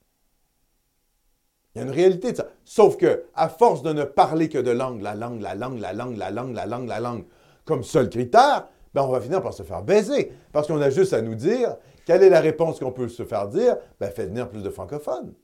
Il 1.75 1.79
y 1.79 1.81
a 1.83 1.85
une 1.85 1.93
réalité 1.93 2.33
de 2.33 2.39
ça. 2.39 2.49
Sauf 2.65 2.97
que, 2.97 3.27
à 3.35 3.49
force 3.49 3.83
de 3.83 3.93
ne 3.93 4.05
parler 4.05 4.49
que 4.49 4.59
de 4.59 4.71
langue, 4.71 5.03
la 5.03 5.15
langue, 5.15 5.41
la 5.41 5.55
langue, 5.55 5.79
la 5.79 5.93
langue, 5.93 6.17
la 6.17 6.31
langue, 6.31 6.55
la 6.55 6.67
langue, 6.67 6.89
la 6.89 7.01
langue, 7.01 7.25
comme 7.65 7.85
seul 7.85 8.09
critère, 8.09 8.69
ben 8.95 9.03
on 9.03 9.09
va 9.09 9.21
finir 9.21 9.43
par 9.43 9.53
se 9.53 9.63
faire 9.63 9.83
baiser. 9.83 10.33
Parce 10.53 10.67
qu'on 10.67 10.81
a 10.81 10.91
juste 10.91 11.13
à 11.13 11.23
nous 11.23 11.37
dire 11.37 11.77
quelle 12.07 12.23
est 12.23 12.31
la 12.31 12.41
réponse 12.41 12.81
qu'on 12.81 12.91
peut 12.91 13.09
se 13.09 13.25
faire 13.25 13.49
dire. 13.49 13.77
Ben, 14.01 14.11
faites 14.11 14.31
venir 14.31 14.49
plus 14.49 14.63
de 14.63 14.71
francophones. 14.71 15.35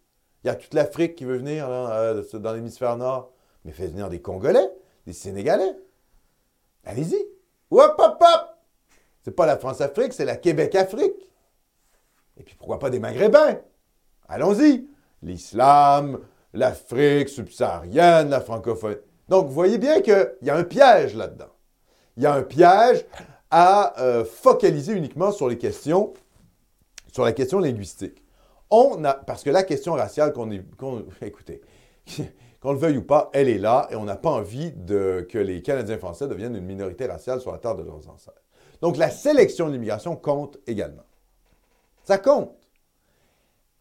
Il 0.42 0.48
y 0.48 0.50
a 0.50 0.54
toute 0.54 0.74
l'Afrique 0.74 1.14
qui 1.14 1.24
veut 1.24 1.36
venir 1.36 1.66
euh, 1.68 2.22
dans 2.34 2.52
l'hémisphère 2.52 2.96
nord. 2.96 3.32
Mais 3.64 3.72
faites 3.72 3.90
venir 3.90 4.08
des 4.08 4.20
Congolais, 4.20 4.70
des 5.06 5.12
Sénégalais. 5.12 5.76
Allez-y. 6.84 7.18
Hop, 7.70 7.94
hop, 7.98 8.16
hop. 8.20 8.35
C'est 9.26 9.34
pas 9.34 9.46
la 9.46 9.58
France-Afrique, 9.58 10.12
c'est 10.12 10.24
la 10.24 10.36
Québec-Afrique. 10.36 11.28
Et 12.36 12.44
puis 12.44 12.54
pourquoi 12.54 12.78
pas 12.78 12.90
des 12.90 13.00
Maghrébins? 13.00 13.58
Allons-y. 14.28 14.86
L'islam, 15.20 16.20
l'Afrique 16.54 17.28
subsaharienne, 17.28 18.30
la 18.30 18.40
francophonie. 18.40 19.00
Donc, 19.28 19.48
vous 19.48 19.52
voyez 19.52 19.78
bien 19.78 20.00
qu'il 20.00 20.32
y 20.42 20.48
a 20.48 20.54
un 20.54 20.62
piège 20.62 21.16
là-dedans. 21.16 21.50
Il 22.16 22.22
y 22.22 22.26
a 22.26 22.34
un 22.34 22.44
piège 22.44 23.04
à 23.50 24.00
euh, 24.00 24.24
focaliser 24.24 24.92
uniquement 24.92 25.32
sur 25.32 25.48
les 25.48 25.58
questions, 25.58 26.14
sur 27.12 27.24
la 27.24 27.32
question 27.32 27.58
linguistique. 27.58 28.22
Parce 29.26 29.42
que 29.42 29.50
la 29.50 29.64
question 29.64 29.94
raciale, 29.94 30.32
qu'on 30.34 30.52
est, 30.52 30.62
écoutez, 31.22 31.62
qu'on 32.60 32.74
le 32.74 32.78
veuille 32.78 32.98
ou 32.98 33.04
pas, 33.04 33.30
elle 33.32 33.48
est 33.48 33.58
là 33.58 33.88
et 33.90 33.96
on 33.96 34.04
n'a 34.04 34.14
pas 34.14 34.30
envie 34.30 34.72
que 34.86 35.38
les 35.38 35.62
Canadiens 35.62 35.98
français 35.98 36.28
deviennent 36.28 36.54
une 36.54 36.64
minorité 36.64 37.06
raciale 37.06 37.40
sur 37.40 37.50
la 37.50 37.58
terre 37.58 37.74
de 37.74 37.82
leurs 37.82 38.08
ancêtres. 38.08 38.45
Donc, 38.80 38.96
la 38.96 39.10
sélection 39.10 39.66
de 39.66 39.72
l'immigration 39.72 40.16
compte 40.16 40.58
également. 40.66 41.04
Ça 42.04 42.18
compte. 42.18 42.52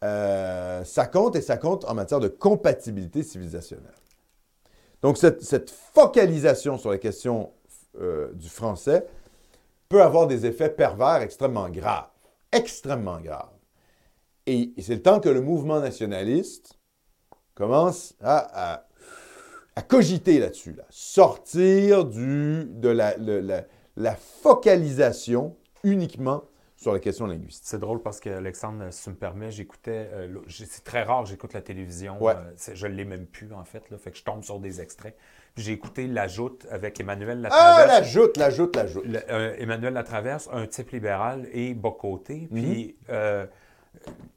Euh, 0.04 0.84
ça 0.84 1.06
compte 1.06 1.36
et 1.36 1.40
ça 1.40 1.56
compte 1.56 1.84
en 1.84 1.94
matière 1.94 2.20
de 2.20 2.28
compatibilité 2.28 3.22
civilisationnelle. 3.22 3.94
Donc, 5.02 5.16
cette, 5.16 5.70
focalisation 5.70 6.78
sur 6.78 6.90
la 6.90 6.98
question 6.98 7.52
euh, 8.00 8.32
du 8.34 8.48
français 8.48 9.06
peut 9.88 10.02
avoir 10.02 10.26
des 10.26 10.46
effets 10.46 10.68
pervers 10.68 11.22
extrêmement 11.22 11.68
graves. 11.68 12.08
Extrêmement 12.52 13.20
graves. 13.20 13.50
Et, 14.46 14.72
c'est 14.80 14.94
le 14.94 15.02
temps 15.02 15.20
que 15.20 15.28
le 15.28 15.40
mouvement 15.40 15.80
nationaliste 15.80 16.78
commence 17.54 18.14
à, 18.22 18.86
cogiter 19.88 20.38
là-dessus. 20.38 20.72
là. 20.72 20.84
Sortir 20.90 22.04
du, 22.04 22.64
de 22.66 22.88
la- 22.88 23.16
la 23.96 24.16
focalisation 24.16 25.56
uniquement 25.84 26.44
sur 26.76 26.92
la 26.92 26.98
question 26.98 27.26
linguistique. 27.26 27.64
C'est 27.66 27.78
drôle 27.78 28.02
parce 28.02 28.20
que, 28.20 28.28
Alexandre, 28.28 28.88
si 28.90 29.04
tu 29.04 29.10
me 29.10 29.14
permets, 29.14 29.50
j'écoutais. 29.50 30.10
euh, 30.12 30.28
c'est 30.48 30.84
très 30.84 31.02
rare 31.04 31.24
j'écoute 31.24 31.54
la 31.54 31.62
télévision. 31.62 32.22
Ouais. 32.22 32.34
euh, 32.34 32.74
je 32.74 32.86
ne 32.86 32.92
l'ai 32.92 33.04
même 33.06 33.24
plus, 33.26 33.52
en 33.54 33.64
fait. 33.64 33.88
Là, 33.90 33.96
fait 33.96 34.10
que 34.10 34.18
je 34.18 34.24
tombe 34.24 34.44
sur 34.44 34.60
des 34.60 34.80
extraits. 34.82 35.16
J'ai 35.56 35.72
écouté 35.72 36.06
L'Ajoute 36.06 36.66
avec 36.70 37.00
Emmanuel 37.00 37.38
Ah, 37.38 37.42
Latraverse. 37.48 37.88
la 37.88 38.02
joute, 38.02 38.36
la 38.36 38.50
joute, 38.50 38.76
la 38.76 38.86
joute. 38.86 39.04
Le- 39.06 39.22
euh, 39.30 39.54
Emmanuel 39.58 39.94
Latraverse, 39.94 40.50
un 40.52 40.66
type 40.66 40.90
libéral 40.90 41.48
et 41.52 41.72
Bocoté. 41.72 42.48
Mhm. 42.50 42.62
Puis 42.62 42.96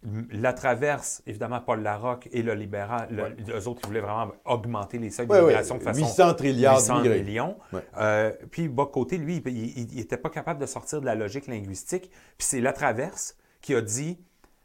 euh, 0.06 0.22
Latraverse, 0.32 1.22
évidemment, 1.28 1.60
Paul 1.62 1.82
Larocque 1.82 2.28
et 2.32 2.42
le 2.42 2.54
libéral, 2.54 3.08
le- 3.12 3.54
eux 3.58 3.68
autres, 3.68 3.82
ils 3.84 3.88
voulaient 3.88 4.00
vraiment 4.02 4.32
augmenter 4.46 4.98
les 4.98 5.10
seuils 5.10 5.28
Ouais, 5.28 5.36
ouais, 5.36 5.42
d'immigration 5.42 5.78
de 5.78 5.84
façon 5.84 6.00
800 6.00 6.34
trilliards 6.36 6.80
800 6.80 6.96
d'immigrés. 7.02 7.22
millions. 7.24 7.58
Ouais. 7.74 7.82
Euh, 7.98 8.32
puis 8.52 8.68
Bocoté, 8.68 9.18
lui, 9.18 9.38
il 9.46 9.96
n'était 9.96 10.18
pas 10.18 10.30
capable 10.30 10.60
de 10.60 10.66
sortir 10.66 11.02
de 11.02 11.06
la 11.06 11.16
logique 11.16 11.48
linguistique. 11.48 12.10
Puis 12.38 12.48
c'est 12.48 12.62
Latraverse 12.62 13.36
qui 13.62 13.76
a 13.76 13.82
dit, 13.82 14.20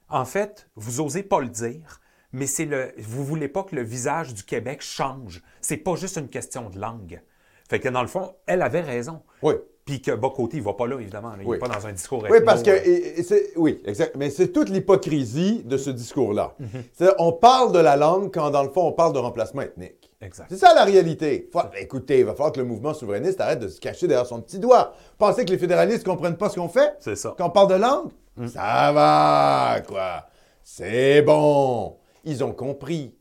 en 0.09 0.25
fait, 0.25 0.69
vous 0.77 1.01
osez 1.01 1.23
pas 1.23 1.41
le 1.41 1.49
dire, 1.49 2.01
mais 2.33 2.47
c'est 2.47 2.65
le, 2.67 2.93
vous 2.99 3.25
voulez 3.25 3.49
pas 3.49 3.63
que 3.65 3.75
le 3.77 3.83
visage 3.83 4.35
du 4.35 4.43
Québec 4.45 4.83
change. 4.83 5.43
C'est 5.61 5.77
pas 5.77 5.95
juste 5.97 6.17
une 6.17 6.29
question 6.29 6.71
de 6.71 6.79
langue. 6.79 7.21
Fait 7.69 7.81
que 7.81 7.89
dans 7.89 8.03
le 8.03 8.09
fond, 8.09 8.35
elle 8.47 8.63
avait 8.63 8.81
raison. 8.83 9.23
Oui. 9.43 9.55
Puis 9.85 10.01
que 10.01 10.13
Bocoté, 10.13 10.57
il 10.57 10.63
va 10.63 10.73
pas 10.73 10.87
là, 10.87 10.97
évidemment. 10.99 11.31
là. 11.31 11.37
Il 11.41 11.47
Oui. 11.47 11.57
n'est 11.57 11.59
pas 11.59 11.69
dans 11.69 11.87
un 11.87 11.93
discours 11.93 12.25
Oui, 12.31 12.39
parce 12.45 12.63
que, 12.63 12.71
et- 12.71 13.53
oui, 13.57 13.83
exact. 13.85 14.17
Mais 14.17 14.31
c'est 14.31 14.49
toute 14.49 14.71
l'hypocrisie 14.71 15.63
de 15.65 15.77
ce 15.77 15.91
discours-là. 15.91 16.55
Mhm. 16.59 17.11
On 17.19 17.33
parle 17.33 17.73
de 17.73 17.79
la 17.79 17.97
langue 17.97 18.33
quand, 18.33 18.51
dans 18.51 18.63
le 18.63 18.71
fond, 18.71 18.87
on 18.87 18.93
parle 18.93 19.13
de 19.13 19.19
remplacement 19.19 19.61
ethnique. 19.63 20.11
Exact. 20.23 20.47
C'est 20.49 20.57
ça 20.57 20.73
la 20.75 20.85
réalité. 20.85 21.51
Faut- 21.53 21.61
écoutez, 21.79 22.21
il 22.21 22.25
va 22.25 22.33
falloir 22.33 22.53
que 22.53 22.61
le 22.61 22.65
mouvement 22.67 22.95
souverainiste 22.95 23.41
arrête 23.43 23.59
de 23.59 23.69
se 23.69 23.79
cacher 23.79 24.07
derrière 24.09 24.27
son 24.27 24.41
petit 24.41 24.59
doigt. 24.59 24.95
Pensez 25.19 25.45
que 25.45 25.51
les 25.51 25.59
fédéralistes 25.59 26.07
ne 26.07 26.13
comprennent 26.13 26.39
pas 26.39 26.49
ce 26.49 26.55
qu'on 26.55 26.69
fait? 26.69 26.95
C'est 27.01 27.17
ça. 27.17 27.35
quand 27.37 27.47
on 27.49 27.51
parle 27.51 27.69
de 27.69 27.75
langue? 27.75 28.11
Mm. 28.37 28.47
Ça 28.49 28.91
va, 28.93 29.81
quoi. 29.87 30.25
C'est 30.63 31.21
bon. 31.23 31.97
Ils 32.25 32.43
ont 32.43 32.53
compris. 32.53 33.15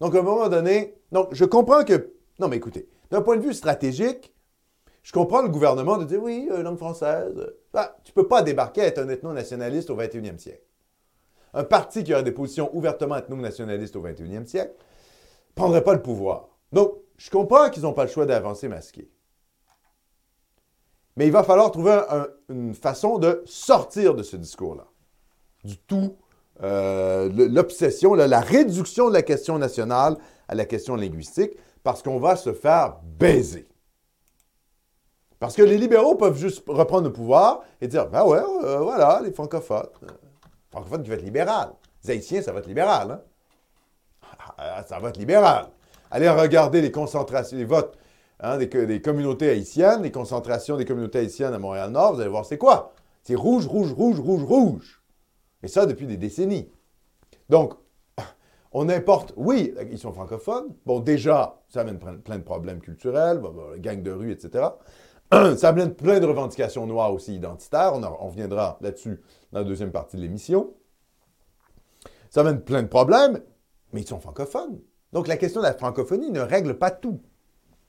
Donc, 0.00 0.14
à 0.14 0.18
un 0.20 0.22
moment 0.22 0.48
donné, 0.48 0.94
donc, 1.10 1.28
je 1.32 1.44
comprends 1.44 1.82
que. 1.82 2.12
Non, 2.38 2.46
mais 2.48 2.56
écoutez, 2.58 2.88
d'un 3.10 3.20
point 3.20 3.36
de 3.36 3.42
vue 3.42 3.52
stratégique, 3.54 4.32
je 5.04 5.12
comprends 5.12 5.42
le 5.42 5.48
gouvernement 5.50 5.98
de 5.98 6.04
dire 6.04 6.20
oui, 6.20 6.48
langue 6.50 6.78
française. 6.78 7.34
Ah, 7.74 7.94
tu 8.02 8.12
peux 8.12 8.26
pas 8.26 8.42
débarquer 8.42 8.80
à 8.80 8.86
être 8.86 8.98
un 8.98 9.08
ethno-nationaliste 9.08 9.90
au 9.90 9.96
21e 9.96 10.38
siècle. 10.38 10.64
Un 11.52 11.62
parti 11.62 12.02
qui 12.02 12.12
aurait 12.12 12.22
des 12.24 12.32
positions 12.32 12.74
ouvertement 12.74 13.16
ethno-nationalistes 13.16 13.94
au 13.96 14.02
21e 14.02 14.46
siècle 14.46 14.74
prendrait 15.54 15.84
pas 15.84 15.92
le 15.92 16.02
pouvoir. 16.02 16.48
Donc, 16.72 16.94
je 17.18 17.30
comprends 17.30 17.68
qu'ils 17.70 17.82
n'ont 17.84 17.92
pas 17.92 18.04
le 18.04 18.10
choix 18.10 18.26
d'avancer 18.26 18.66
masqué. 18.66 19.08
Mais 21.16 21.26
il 21.26 21.32
va 21.32 21.44
falloir 21.44 21.70
trouver 21.70 21.92
un- 22.08 22.26
une 22.48 22.74
façon 22.74 23.18
de 23.18 23.42
sortir 23.44 24.14
de 24.14 24.22
ce 24.24 24.36
discours-là. 24.36 24.86
Du 25.62 25.76
tout, 25.78 26.16
euh, 26.62 27.28
l'obsession, 27.30 28.14
la 28.14 28.40
réduction 28.40 29.08
de 29.08 29.12
la 29.14 29.22
question 29.22 29.58
nationale 29.58 30.16
à 30.48 30.54
la 30.54 30.64
question 30.64 30.96
linguistique, 30.96 31.52
parce 31.84 32.02
qu'on 32.02 32.18
va 32.18 32.36
se 32.36 32.52
faire 32.52 32.96
baiser. 33.18 33.68
Parce 35.44 35.56
que 35.56 35.62
les 35.62 35.76
libéraux 35.76 36.14
peuvent 36.14 36.38
juste 36.38 36.64
reprendre 36.66 37.04
le 37.04 37.12
pouvoir 37.12 37.60
et 37.82 37.86
dire, 37.86 38.08
ben 38.08 38.24
ouais, 38.24 38.40
euh, 38.64 38.78
voilà, 38.78 39.20
les 39.22 39.30
francophones. 39.30 39.88
Euh, 40.04 40.06
francophones 40.70 41.02
qui 41.02 41.10
vont 41.10 41.16
être 41.16 41.22
libéral. 41.22 41.68
Les 42.02 42.12
haïtiens, 42.12 42.40
ça 42.40 42.50
va 42.50 42.60
être 42.60 42.66
libéral. 42.66 43.10
Hein? 43.10 43.20
Ah, 44.56 44.82
ça 44.88 44.98
va 44.98 45.10
être 45.10 45.18
libéral. 45.18 45.66
Allez 46.10 46.30
regarder 46.30 46.80
les 46.80 46.90
concentrations, 46.90 47.58
les 47.58 47.66
votes 47.66 47.98
hein, 48.40 48.56
des, 48.56 48.70
co- 48.70 48.86
des 48.86 49.02
communautés 49.02 49.50
haïtiennes, 49.50 50.00
les 50.00 50.10
concentrations 50.10 50.78
des 50.78 50.86
communautés 50.86 51.18
haïtiennes 51.18 51.52
à 51.52 51.58
Montréal-Nord, 51.58 52.14
vous 52.14 52.20
allez 52.22 52.30
voir 52.30 52.46
c'est 52.46 52.56
quoi. 52.56 52.94
C'est 53.22 53.34
rouge, 53.34 53.66
rouge, 53.66 53.92
rouge, 53.92 54.20
rouge, 54.20 54.44
rouge. 54.44 55.02
Et 55.62 55.68
ça 55.68 55.84
depuis 55.84 56.06
des 56.06 56.16
décennies. 56.16 56.70
Donc, 57.50 57.74
on 58.72 58.88
importe, 58.88 59.34
oui, 59.36 59.74
ils 59.90 59.98
sont 59.98 60.14
francophones. 60.14 60.74
Bon, 60.86 61.00
déjà, 61.00 61.60
ça 61.68 61.82
amène 61.82 61.98
plein 61.98 62.38
de 62.38 62.44
problèmes 62.44 62.80
culturels, 62.80 63.42
gang 63.80 64.02
de 64.02 64.10
rue, 64.10 64.32
etc. 64.32 64.68
Ça 65.56 65.68
amène 65.68 65.94
plein 65.94 66.20
de 66.20 66.26
revendications 66.26 66.86
noires 66.86 67.12
aussi 67.12 67.34
identitaires. 67.34 67.92
On, 67.94 68.02
en- 68.02 68.16
on 68.20 68.28
reviendra 68.28 68.78
là-dessus 68.80 69.20
dans 69.52 69.60
la 69.60 69.64
deuxième 69.64 69.92
partie 69.92 70.16
de 70.16 70.22
l'émission. 70.22 70.74
Ça 72.30 72.40
amène 72.40 72.60
plein 72.62 72.82
de 72.82 72.88
problèmes, 72.88 73.40
mais 73.92 74.00
ils 74.02 74.06
sont 74.06 74.20
francophones. 74.20 74.80
Donc 75.12 75.28
la 75.28 75.36
question 75.36 75.60
de 75.60 75.66
la 75.66 75.74
francophonie 75.74 76.30
ne 76.30 76.40
règle 76.40 76.78
pas 76.78 76.90
tout. 76.90 77.20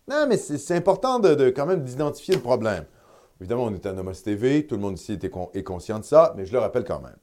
Non, 0.07 0.27
mais 0.27 0.37
c'est 0.37 0.75
important 0.75 1.17
de, 1.19 1.33
de 1.33 1.49
quand 1.49 1.65
même 1.65 1.83
d'identifier 1.83 2.35
le 2.35 2.41
problème. 2.41 2.85
Évidemment, 3.41 3.63
on 3.63 3.73
est 3.73 3.85
à 3.87 3.91
Nomos 3.91 4.13
TV, 4.13 4.67
tout 4.67 4.75
le 4.75 4.81
monde 4.81 4.99
ici 4.99 5.17
con- 5.31 5.49
est 5.53 5.63
conscient 5.63 5.97
de 5.99 6.05
ça, 6.05 6.33
mais 6.37 6.45
je 6.45 6.53
le 6.53 6.59
rappelle 6.59 6.83
quand 6.85 7.01
même. 7.01 7.17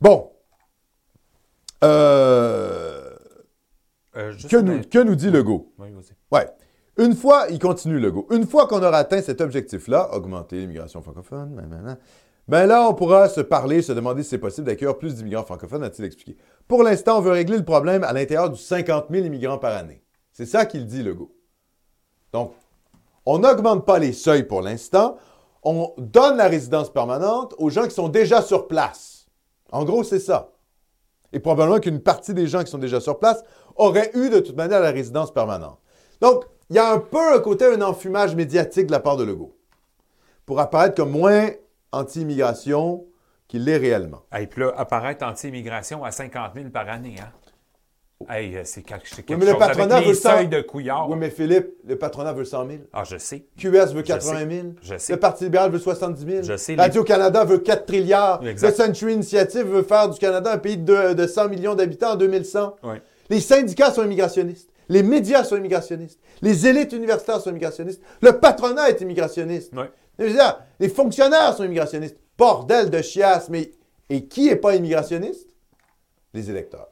Bon. 0.00 0.32
Euh, 1.82 3.10
Euh, 4.16 4.32
que, 4.48 4.56
nous, 4.56 4.80
que 4.84 4.98
nous 5.02 5.14
dit 5.16 5.30
Legault? 5.30 5.72
Oui. 5.78 5.88
Ouais. 6.30 6.48
Une 6.96 7.14
fois, 7.16 7.46
il 7.50 7.58
continue 7.58 7.98
Legault, 7.98 8.26
une 8.30 8.46
fois 8.46 8.66
qu'on 8.68 8.82
aura 8.82 8.98
atteint 8.98 9.20
cet 9.20 9.40
objectif-là, 9.40 10.14
augmenter 10.14 10.58
l'immigration 10.60 11.02
francophone, 11.02 11.60
ben 12.46 12.66
là, 12.66 12.88
on 12.88 12.94
pourra 12.94 13.28
se 13.28 13.40
parler, 13.40 13.82
se 13.82 13.92
demander 13.92 14.22
si 14.22 14.28
c'est 14.30 14.38
possible 14.38 14.66
d'accueillir 14.66 14.96
plus 14.96 15.14
d'immigrants 15.14 15.44
francophones, 15.44 15.82
a-t-il 15.82 16.04
expliqué. 16.04 16.36
Pour 16.68 16.82
l'instant, 16.82 17.18
on 17.18 17.20
veut 17.20 17.32
régler 17.32 17.56
le 17.56 17.64
problème 17.64 18.04
à 18.04 18.12
l'intérieur 18.12 18.50
du 18.50 18.60
50 18.60 19.06
000 19.10 19.26
immigrants 19.26 19.58
par 19.58 19.74
année. 19.76 20.04
C'est 20.32 20.46
ça 20.46 20.66
qu'il 20.66 20.86
dit, 20.86 21.02
Legault. 21.02 21.34
Donc, 22.32 22.52
on 23.26 23.38
n'augmente 23.38 23.86
pas 23.86 23.98
les 23.98 24.12
seuils 24.12 24.44
pour 24.44 24.60
l'instant, 24.60 25.16
on 25.62 25.94
donne 25.96 26.36
la 26.36 26.46
résidence 26.48 26.92
permanente 26.92 27.54
aux 27.58 27.70
gens 27.70 27.84
qui 27.84 27.94
sont 27.94 28.08
déjà 28.08 28.42
sur 28.42 28.68
place. 28.68 29.26
En 29.72 29.84
gros, 29.84 30.04
c'est 30.04 30.20
ça. 30.20 30.52
Et 31.32 31.40
probablement 31.40 31.80
qu'une 31.80 32.00
partie 32.00 32.34
des 32.34 32.46
gens 32.46 32.62
qui 32.62 32.70
sont 32.70 32.78
déjà 32.78 33.00
sur 33.00 33.18
place 33.18 33.42
auraient 33.74 34.10
eu 34.14 34.28
de 34.28 34.40
toute 34.40 34.56
manière 34.56 34.80
la 34.80 34.90
résidence 34.90 35.32
permanente. 35.32 35.78
Donc, 36.20 36.44
il 36.70 36.76
y 36.76 36.78
a 36.78 36.92
un 36.92 36.98
peu 36.98 37.34
un 37.34 37.38
côté, 37.40 37.66
un 37.66 37.82
enfumage 37.82 38.34
médiatique 38.34 38.86
de 38.86 38.92
la 38.92 39.00
part 39.00 39.16
de 39.16 39.24
Legault. 39.24 39.54
Pour 40.46 40.60
apparaître 40.60 40.94
comme 40.96 41.10
moins 41.10 41.48
anti-immigration 41.92 43.04
qu'il 43.48 43.64
l'est 43.64 43.76
réellement. 43.76 44.22
Et 44.38 44.46
puis 44.46 44.62
là, 44.62 44.72
apparaître 44.76 45.24
anti-immigration 45.26 46.04
à 46.04 46.10
50 46.10 46.52
000 46.54 46.68
par 46.70 46.88
année, 46.88 47.16
hein? 47.20 47.30
Hey, 48.28 48.56
euh, 48.56 48.62
c'est 48.64 48.82
quelque, 48.82 49.04
quelque 49.16 49.32
mais 49.34 49.44
le 49.44 49.50
chose 49.50 49.58
patronat 49.58 49.96
avec 49.96 50.06
veut 50.06 50.12
les 50.14 50.18
ça. 50.18 50.36
seuils 50.36 50.48
de 50.48 50.60
couillard. 50.62 51.10
Oui, 51.10 51.16
mais 51.18 51.30
Philippe, 51.30 51.74
le 51.86 51.96
patronat 51.98 52.32
veut 52.32 52.44
100 52.44 52.66
000. 52.66 52.78
Ah, 52.92 53.04
je 53.04 53.18
sais. 53.18 53.44
QS 53.58 53.92
veut 53.92 54.02
80 54.02 54.50
000. 54.50 54.66
Je 54.80 54.96
sais. 54.96 55.12
Le 55.12 55.18
Parti 55.20 55.44
libéral 55.44 55.70
veut 55.70 55.78
70 55.78 56.24
000. 56.24 56.42
Je 56.42 56.56
sais, 56.56 56.74
Radio-Canada 56.74 57.44
veut 57.44 57.58
4 57.58 57.84
trilliards. 57.84 58.46
Exact. 58.46 58.70
Le 58.70 58.84
Century 58.84 59.14
Initiative 59.14 59.66
veut 59.66 59.82
faire 59.82 60.08
du 60.08 60.18
Canada 60.18 60.52
un 60.52 60.58
pays 60.58 60.78
de, 60.78 61.12
de 61.12 61.26
100 61.26 61.48
millions 61.48 61.74
d'habitants 61.74 62.12
en 62.12 62.16
2100. 62.16 62.76
Oui. 62.84 62.96
Les 63.28 63.40
syndicats 63.40 63.90
sont 63.92 64.04
immigrationnistes. 64.04 64.70
Les 64.88 65.02
médias 65.02 65.44
sont 65.44 65.56
immigrationnistes. 65.56 66.20
Les 66.42 66.66
élites 66.66 66.92
universitaires 66.92 67.40
sont 67.40 67.50
immigrationnistes. 67.50 68.02
Le 68.20 68.38
patronat 68.38 68.90
est 68.90 69.00
immigrationniste. 69.00 69.72
Oui. 69.74 69.84
Je 70.18 70.24
veux 70.24 70.32
dire, 70.32 70.60
les 70.80 70.88
fonctionnaires 70.88 71.54
sont 71.56 71.64
immigrationnistes. 71.64 72.16
Bordel 72.36 72.90
de 72.90 73.00
chiasse. 73.02 73.48
Mais 73.48 73.72
et 74.10 74.26
qui 74.26 74.46
n'est 74.46 74.56
pas 74.56 74.74
immigrationniste? 74.76 75.48
Les 76.34 76.50
électeurs. 76.50 76.88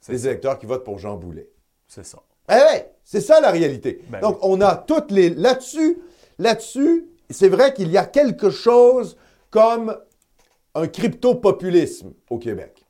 C'est 0.00 0.12
Les 0.12 0.18
ça. 0.18 0.28
électeurs 0.28 0.58
qui 0.58 0.66
votent 0.66 0.84
pour 0.84 0.98
Jean 0.98 1.16
Boulet. 1.16 1.48
C'est 1.86 2.04
ça. 2.04 2.18
Eh 2.50 2.54
ouais, 2.54 2.92
c'est 3.04 3.20
ça 3.20 3.40
la 3.40 3.50
réalité. 3.50 4.02
Ben 4.10 4.20
Donc, 4.20 4.38
on 4.42 4.60
a 4.60 4.74
toutes 4.76 5.10
les. 5.12 5.30
Là-dessus, 5.30 5.98
là-dessus, 6.38 7.06
c'est 7.30 7.48
vrai 7.48 7.72
qu'il 7.72 7.90
y 7.90 7.96
a 7.98 8.04
quelque 8.04 8.50
chose 8.50 9.16
comme 9.50 9.96
un 10.74 10.88
crypto-populisme 10.88 12.12
au 12.30 12.38
Québec. 12.38 12.81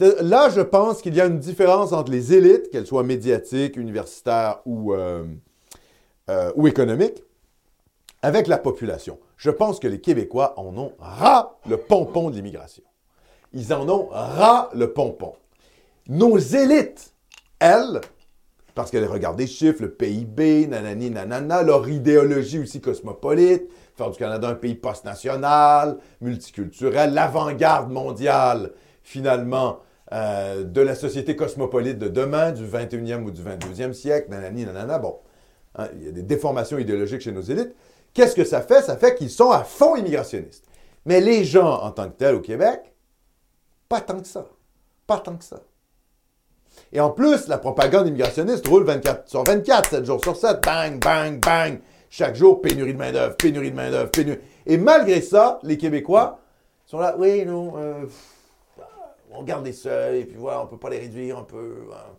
Là, 0.00 0.48
je 0.50 0.60
pense 0.60 1.02
qu'il 1.02 1.14
y 1.14 1.20
a 1.20 1.26
une 1.26 1.38
différence 1.38 1.92
entre 1.92 2.10
les 2.10 2.34
élites, 2.34 2.70
qu'elles 2.70 2.86
soient 2.86 3.04
médiatiques, 3.04 3.76
universitaires 3.76 4.60
ou, 4.66 4.92
euh, 4.92 5.24
euh, 6.30 6.50
ou 6.56 6.66
économiques, 6.66 7.22
avec 8.20 8.48
la 8.48 8.58
population. 8.58 9.20
Je 9.36 9.50
pense 9.50 9.78
que 9.78 9.86
les 9.86 10.00
Québécois 10.00 10.54
en 10.56 10.76
ont 10.78 10.92
ras 10.98 11.58
le 11.68 11.76
pompon 11.76 12.30
de 12.30 12.36
l'immigration. 12.36 12.82
Ils 13.52 13.72
en 13.72 13.88
ont 13.88 14.08
ras 14.10 14.70
le 14.74 14.92
pompon. 14.92 15.34
Nos 16.08 16.38
élites, 16.38 17.14
elles, 17.60 18.00
parce 18.74 18.90
qu'elles 18.90 19.06
regardent 19.06 19.36
des 19.36 19.46
chiffres, 19.46 19.82
le 19.82 19.92
PIB, 19.92 20.66
nanani, 20.66 21.10
nanana, 21.10 21.62
leur 21.62 21.88
idéologie 21.88 22.58
aussi 22.58 22.80
cosmopolite, 22.80 23.70
faire 23.96 24.10
du 24.10 24.18
Canada 24.18 24.48
un 24.48 24.54
pays 24.54 24.74
post-national, 24.74 25.98
multiculturel, 26.20 27.14
l'avant-garde 27.14 27.92
mondiale, 27.92 28.72
finalement, 29.04 29.78
euh, 30.12 30.64
de 30.64 30.80
la 30.80 30.94
société 30.94 31.34
cosmopolite 31.34 31.98
de 31.98 32.08
demain, 32.08 32.52
du 32.52 32.66
21e 32.66 33.24
ou 33.24 33.30
du 33.30 33.42
22e 33.42 33.92
siècle, 33.92 34.30
nanani, 34.30 34.64
nanana. 34.64 34.98
Bon, 34.98 35.18
hein, 35.76 35.88
il 35.94 36.04
y 36.04 36.08
a 36.08 36.12
des 36.12 36.22
déformations 36.22 36.78
idéologiques 36.78 37.22
chez 37.22 37.32
nos 37.32 37.40
élites. 37.42 37.74
Qu'est-ce 38.12 38.36
que 38.36 38.44
ça 38.44 38.60
fait? 38.60 38.82
Ça 38.82 38.96
fait 38.96 39.14
qu'ils 39.14 39.30
sont 39.30 39.50
à 39.50 39.64
fond 39.64 39.96
immigrationnistes. 39.96 40.66
Mais 41.06 41.20
les 41.20 41.44
gens, 41.44 41.80
en 41.82 41.90
tant 41.90 42.08
que 42.08 42.16
tels 42.16 42.34
au 42.34 42.40
Québec, 42.40 42.92
pas 43.88 44.00
tant 44.00 44.20
que 44.20 44.26
ça. 44.26 44.46
Pas 45.06 45.18
tant 45.18 45.36
que 45.36 45.44
ça. 45.44 45.60
Et 46.92 47.00
en 47.00 47.10
plus, 47.10 47.48
la 47.48 47.58
propagande 47.58 48.06
immigrationniste 48.06 48.66
roule 48.68 48.84
24 48.84 49.28
sur 49.28 49.44
24, 49.44 49.90
7 49.90 50.04
jours 50.04 50.22
sur 50.22 50.36
7. 50.36 50.62
Bang, 50.64 51.02
bang, 51.02 51.40
bang. 51.40 51.80
Chaque 52.08 52.36
jour, 52.36 52.60
pénurie 52.60 52.92
de 52.92 52.98
main-d'œuvre, 52.98 53.36
pénurie 53.36 53.70
de 53.70 53.76
main-d'œuvre, 53.76 54.10
pénurie. 54.10 54.38
Et 54.66 54.78
malgré 54.78 55.20
ça, 55.20 55.58
les 55.62 55.76
Québécois 55.76 56.38
sont 56.86 56.98
là, 56.98 57.16
oui, 57.18 57.44
non, 57.44 57.72
euh, 57.76 58.04
on 59.36 59.42
garde 59.42 59.64
les 59.64 59.72
seuils, 59.72 60.20
et 60.20 60.24
puis 60.24 60.36
voilà, 60.36 60.60
on 60.60 60.64
ne 60.64 60.68
peut 60.68 60.78
pas 60.78 60.90
les 60.90 60.98
réduire 60.98 61.38
un 61.38 61.44
peu. 61.44 61.84
hein. 61.92 62.12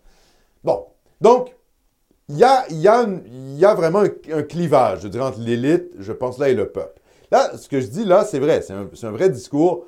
Bon, 0.63 0.87
donc, 1.21 1.55
il 2.29 2.37
y 2.37 2.43
a, 2.43 3.75
vraiment 3.75 4.03
un, 4.31 4.43
clivage, 4.43 5.01
je 5.01 5.07
dirais, 5.07 5.25
entre 5.25 5.39
l'élite, 5.39 5.91
je 5.99 6.11
pense 6.11 6.37
là, 6.37 6.49
et 6.49 6.55
le 6.55 6.69
peuple. 6.69 6.99
Là, 7.31 7.55
ce 7.57 7.69
que 7.69 7.79
je 7.79 7.87
dis 7.87 8.05
là, 8.05 8.25
c'est 8.25 8.39
vrai, 8.39 8.61
c'est 8.61 8.73
un, 8.73 9.11
vrai 9.11 9.29
discours, 9.29 9.85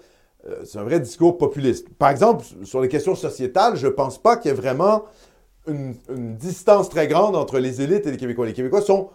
euh, 0.47 0.63
c'est 0.65 0.77
un 0.77 0.83
vrai 0.83 0.99
discours 0.99 1.37
populiste. 1.37 1.89
Par 1.89 2.09
exemple, 2.09 2.45
sur 2.63 2.81
les 2.81 2.89
questions 2.89 3.15
sociétales, 3.15 3.75
je 3.75 3.87
ne 3.87 3.91
pense 3.91 4.17
pas 4.17 4.37
qu'il 4.37 4.51
y 4.51 4.53
ait 4.53 4.57
vraiment 4.57 5.05
une 5.67 5.95
distance 6.35 6.89
très 6.89 7.07
grande 7.07 7.35
entre 7.35 7.59
les 7.59 7.81
élites 7.81 8.05
et 8.07 8.11
les 8.11 8.17
Québécois. 8.17 8.45
Les 8.45 8.53
Québécois 8.53 8.81
sont 8.81 9.09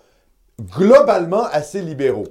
globalement 0.60 1.44
assez 1.44 1.80
libéraux. 1.80 2.28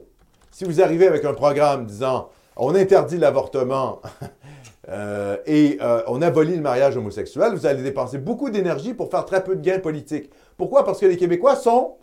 Si 0.52 0.64
vous 0.64 0.82
arrivez 0.82 1.08
avec 1.08 1.26
un 1.26 1.34
programme 1.34 1.86
disant 1.86 2.30
on 2.56 2.76
interdit 2.76 3.18
l'avortement 3.18 4.02
euh, 4.90 5.38
et 5.46 5.78
euh, 5.82 6.02
on 6.08 6.22
abolit 6.22 6.56
le 6.56 6.62
mariage 6.62 6.98
homosexuel, 6.98 7.54
vous 7.54 7.66
allez 7.66 7.84
dépenser 7.84 8.18
beaucoup 8.18 8.50
d'énergie 8.50 8.94
pour 8.94 9.12
faire 9.12 9.26
très 9.26 9.44
peu 9.44 9.56
de 9.56 9.62
gains 9.62 9.80
politiques. 9.80 10.32
Pourquoi? 10.58 10.84
Parce 10.84 11.00
que 11.00 11.06
les 11.06 11.18
Québécois 11.18 11.56
sont 11.56 11.98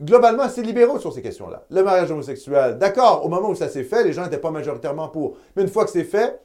globalement 0.00 0.44
assez 0.44 0.62
libéraux 0.62 1.00
sur 1.00 1.12
ces 1.12 1.22
questions-là. 1.22 1.64
Le 1.70 1.82
mariage 1.82 2.10
homosexuel, 2.10 2.78
d'accord, 2.78 3.24
au 3.24 3.28
moment 3.28 3.50
où 3.50 3.54
ça 3.54 3.68
s'est 3.68 3.84
fait, 3.84 4.04
les 4.04 4.12
gens 4.12 4.22
n'étaient 4.22 4.38
pas 4.38 4.50
majoritairement 4.50 5.08
pour. 5.08 5.36
Mais 5.56 5.62
une 5.62 5.68
fois 5.68 5.84
que 5.84 5.90
c'est 5.90 6.04
fait, 6.04 6.40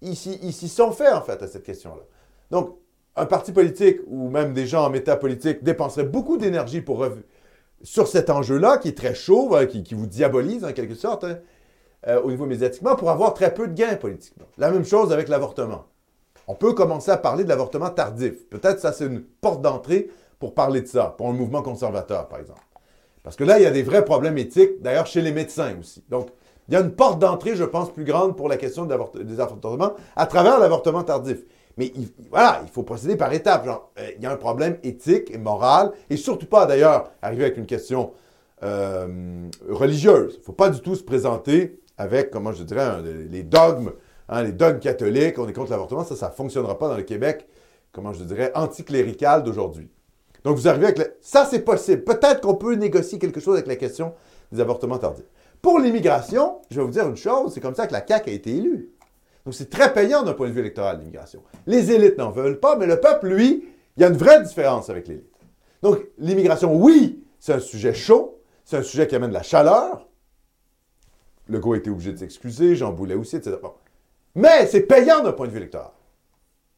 ils 0.00 0.16
s'y 0.16 0.68
sont 0.68 0.92
faits, 0.92 1.12
en 1.12 1.22
fait, 1.22 1.42
à 1.42 1.48
cette 1.48 1.64
question-là. 1.64 2.02
Donc, 2.50 2.78
un 3.16 3.26
parti 3.26 3.50
politique 3.50 3.98
ou 4.06 4.28
même 4.28 4.52
des 4.52 4.66
gens 4.66 4.84
en 4.84 4.90
métapolitique 4.90 5.64
dépenseraient 5.64 6.04
beaucoup 6.04 6.36
d'énergie 6.36 6.82
pour 6.82 7.06
sur 7.82 8.06
cet 8.08 8.30
enjeu-là, 8.30 8.78
qui 8.78 8.88
est 8.88 8.96
très 8.96 9.14
chaud, 9.14 9.54
hein, 9.54 9.66
qui, 9.66 9.82
qui 9.82 9.94
vous 9.94 10.06
diabolise 10.06 10.64
en 10.64 10.72
quelque 10.72 10.94
sorte, 10.94 11.24
hein, 11.24 11.38
euh, 12.06 12.20
au 12.22 12.30
niveau 12.30 12.46
médiatiquement, 12.46 12.94
pour 12.96 13.10
avoir 13.10 13.34
très 13.34 13.52
peu 13.52 13.68
de 13.68 13.74
gains 13.74 13.96
politiquement. 13.96 14.46
La 14.58 14.70
même 14.70 14.84
chose 14.84 15.12
avec 15.12 15.28
l'avortement. 15.28 15.84
On 16.48 16.54
peut 16.54 16.72
commencer 16.74 17.10
à 17.10 17.16
parler 17.16 17.44
de 17.44 17.48
l'avortement 17.48 17.90
tardif. 17.90 18.48
Peut-être 18.48 18.78
ça, 18.80 18.92
c'est 18.92 19.06
une 19.06 19.20
porte 19.22 19.62
d'entrée 19.62 20.08
pour 20.38 20.54
parler 20.54 20.82
de 20.82 20.86
ça, 20.86 21.14
pour 21.16 21.28
un 21.28 21.32
mouvement 21.32 21.62
conservateur, 21.62 22.28
par 22.28 22.38
exemple. 22.38 22.60
Parce 23.22 23.34
que 23.34 23.42
là, 23.42 23.58
il 23.58 23.64
y 23.64 23.66
a 23.66 23.70
des 23.72 23.82
vrais 23.82 24.04
problèmes 24.04 24.38
éthiques, 24.38 24.80
d'ailleurs 24.80 25.06
chez 25.06 25.22
les 25.22 25.32
médecins 25.32 25.74
aussi. 25.80 26.04
Donc, 26.08 26.28
il 26.68 26.74
y 26.74 26.76
a 26.76 26.80
une 26.80 26.92
porte 26.92 27.18
d'entrée, 27.18 27.56
je 27.56 27.64
pense, 27.64 27.92
plus 27.92 28.04
grande 28.04 28.36
pour 28.36 28.48
la 28.48 28.56
question 28.56 28.86
des 28.86 29.40
avortements 29.40 29.94
à 30.14 30.26
travers 30.26 30.60
l'avortement 30.60 31.02
tardif. 31.02 31.38
Mais 31.76 31.92
il- 31.96 32.08
voilà, 32.30 32.60
il 32.64 32.70
faut 32.70 32.82
procéder 32.82 33.16
par 33.16 33.32
étapes. 33.32 33.66
Euh, 33.98 34.10
il 34.16 34.22
y 34.22 34.26
a 34.26 34.30
un 34.32 34.36
problème 34.36 34.78
éthique 34.82 35.30
et 35.32 35.38
moral, 35.38 35.92
et 36.10 36.16
surtout 36.16 36.46
pas, 36.46 36.66
d'ailleurs, 36.66 37.10
arriver 37.22 37.44
avec 37.44 37.56
une 37.56 37.66
question 37.66 38.12
euh, 38.62 39.48
religieuse. 39.68 40.34
Il 40.36 40.38
ne 40.38 40.44
faut 40.44 40.52
pas 40.52 40.70
du 40.70 40.80
tout 40.80 40.94
se 40.94 41.02
présenter 41.02 41.78
avec, 41.98 42.30
comment 42.30 42.52
je 42.52 42.62
dirais, 42.62 43.02
les 43.30 43.42
dogmes, 43.42 43.92
hein, 44.28 44.42
les 44.42 44.52
dogmes 44.52 44.78
catholiques, 44.80 45.38
on 45.38 45.48
est 45.48 45.52
contre 45.52 45.70
l'avortement. 45.70 46.04
Ça, 46.04 46.16
ça 46.16 46.28
ne 46.28 46.34
fonctionnera 46.34 46.78
pas 46.78 46.88
dans 46.88 46.96
le 46.96 47.02
Québec, 47.02 47.46
comment 47.92 48.12
je 48.12 48.22
dirais, 48.24 48.52
anticlérical 48.54 49.42
d'aujourd'hui. 49.42 49.90
Donc, 50.44 50.56
vous 50.56 50.68
arrivez 50.68 50.86
avec... 50.86 50.98
le- 50.98 51.16
Ça, 51.20 51.46
c'est 51.50 51.62
possible. 51.62 52.04
Peut-être 52.04 52.40
qu'on 52.42 52.54
peut 52.54 52.74
négocier 52.74 53.18
quelque 53.18 53.40
chose 53.40 53.54
avec 53.54 53.66
la 53.66 53.76
question 53.76 54.12
des 54.52 54.60
avortements 54.60 54.98
tardifs. 54.98 55.24
Pour 55.62 55.80
l'immigration, 55.80 56.60
je 56.70 56.78
vais 56.78 56.84
vous 56.84 56.92
dire 56.92 57.08
une 57.08 57.16
chose, 57.16 57.52
c'est 57.54 57.60
comme 57.60 57.74
ça 57.74 57.86
que 57.86 57.92
la 57.92 58.06
CAQ 58.06 58.30
a 58.30 58.32
été 58.32 58.54
élue. 58.54 58.90
Donc, 59.44 59.54
c'est 59.54 59.70
très 59.70 59.92
payant 59.92 60.22
d'un 60.22 60.34
point 60.34 60.48
de 60.48 60.52
vue 60.52 60.60
électoral, 60.60 60.98
l'immigration. 60.98 61.42
Les 61.66 61.90
élites 61.90 62.18
n'en 62.18 62.30
veulent 62.30 62.60
pas, 62.60 62.76
mais 62.76 62.86
le 62.86 63.00
peuple, 63.00 63.28
lui, 63.28 63.64
il 63.96 64.02
y 64.02 64.04
a 64.04 64.08
une 64.08 64.16
vraie 64.16 64.42
différence 64.42 64.90
avec 64.90 65.08
l'élite. 65.08 65.32
Donc, 65.82 65.98
l'immigration, 66.18 66.74
oui, 66.76 67.24
c'est 67.40 67.54
un 67.54 67.60
sujet 67.60 67.94
chaud, 67.94 68.40
c'est 68.64 68.76
un 68.76 68.82
sujet 68.82 69.06
qui 69.06 69.14
amène 69.16 69.30
de 69.30 69.34
la 69.34 69.42
chaleur. 69.42 70.05
Legault 71.48 71.74
a 71.74 71.76
été 71.76 71.90
obligé 71.90 72.12
de 72.12 72.18
s'excuser, 72.18 72.76
Jean 72.76 72.92
Boulet 72.92 73.14
aussi, 73.14 73.36
etc. 73.36 73.56
Mais 74.34 74.66
c'est 74.66 74.82
payant 74.82 75.22
d'un 75.22 75.32
point 75.32 75.46
de 75.46 75.52
vue 75.52 75.58
électoral. 75.58 75.90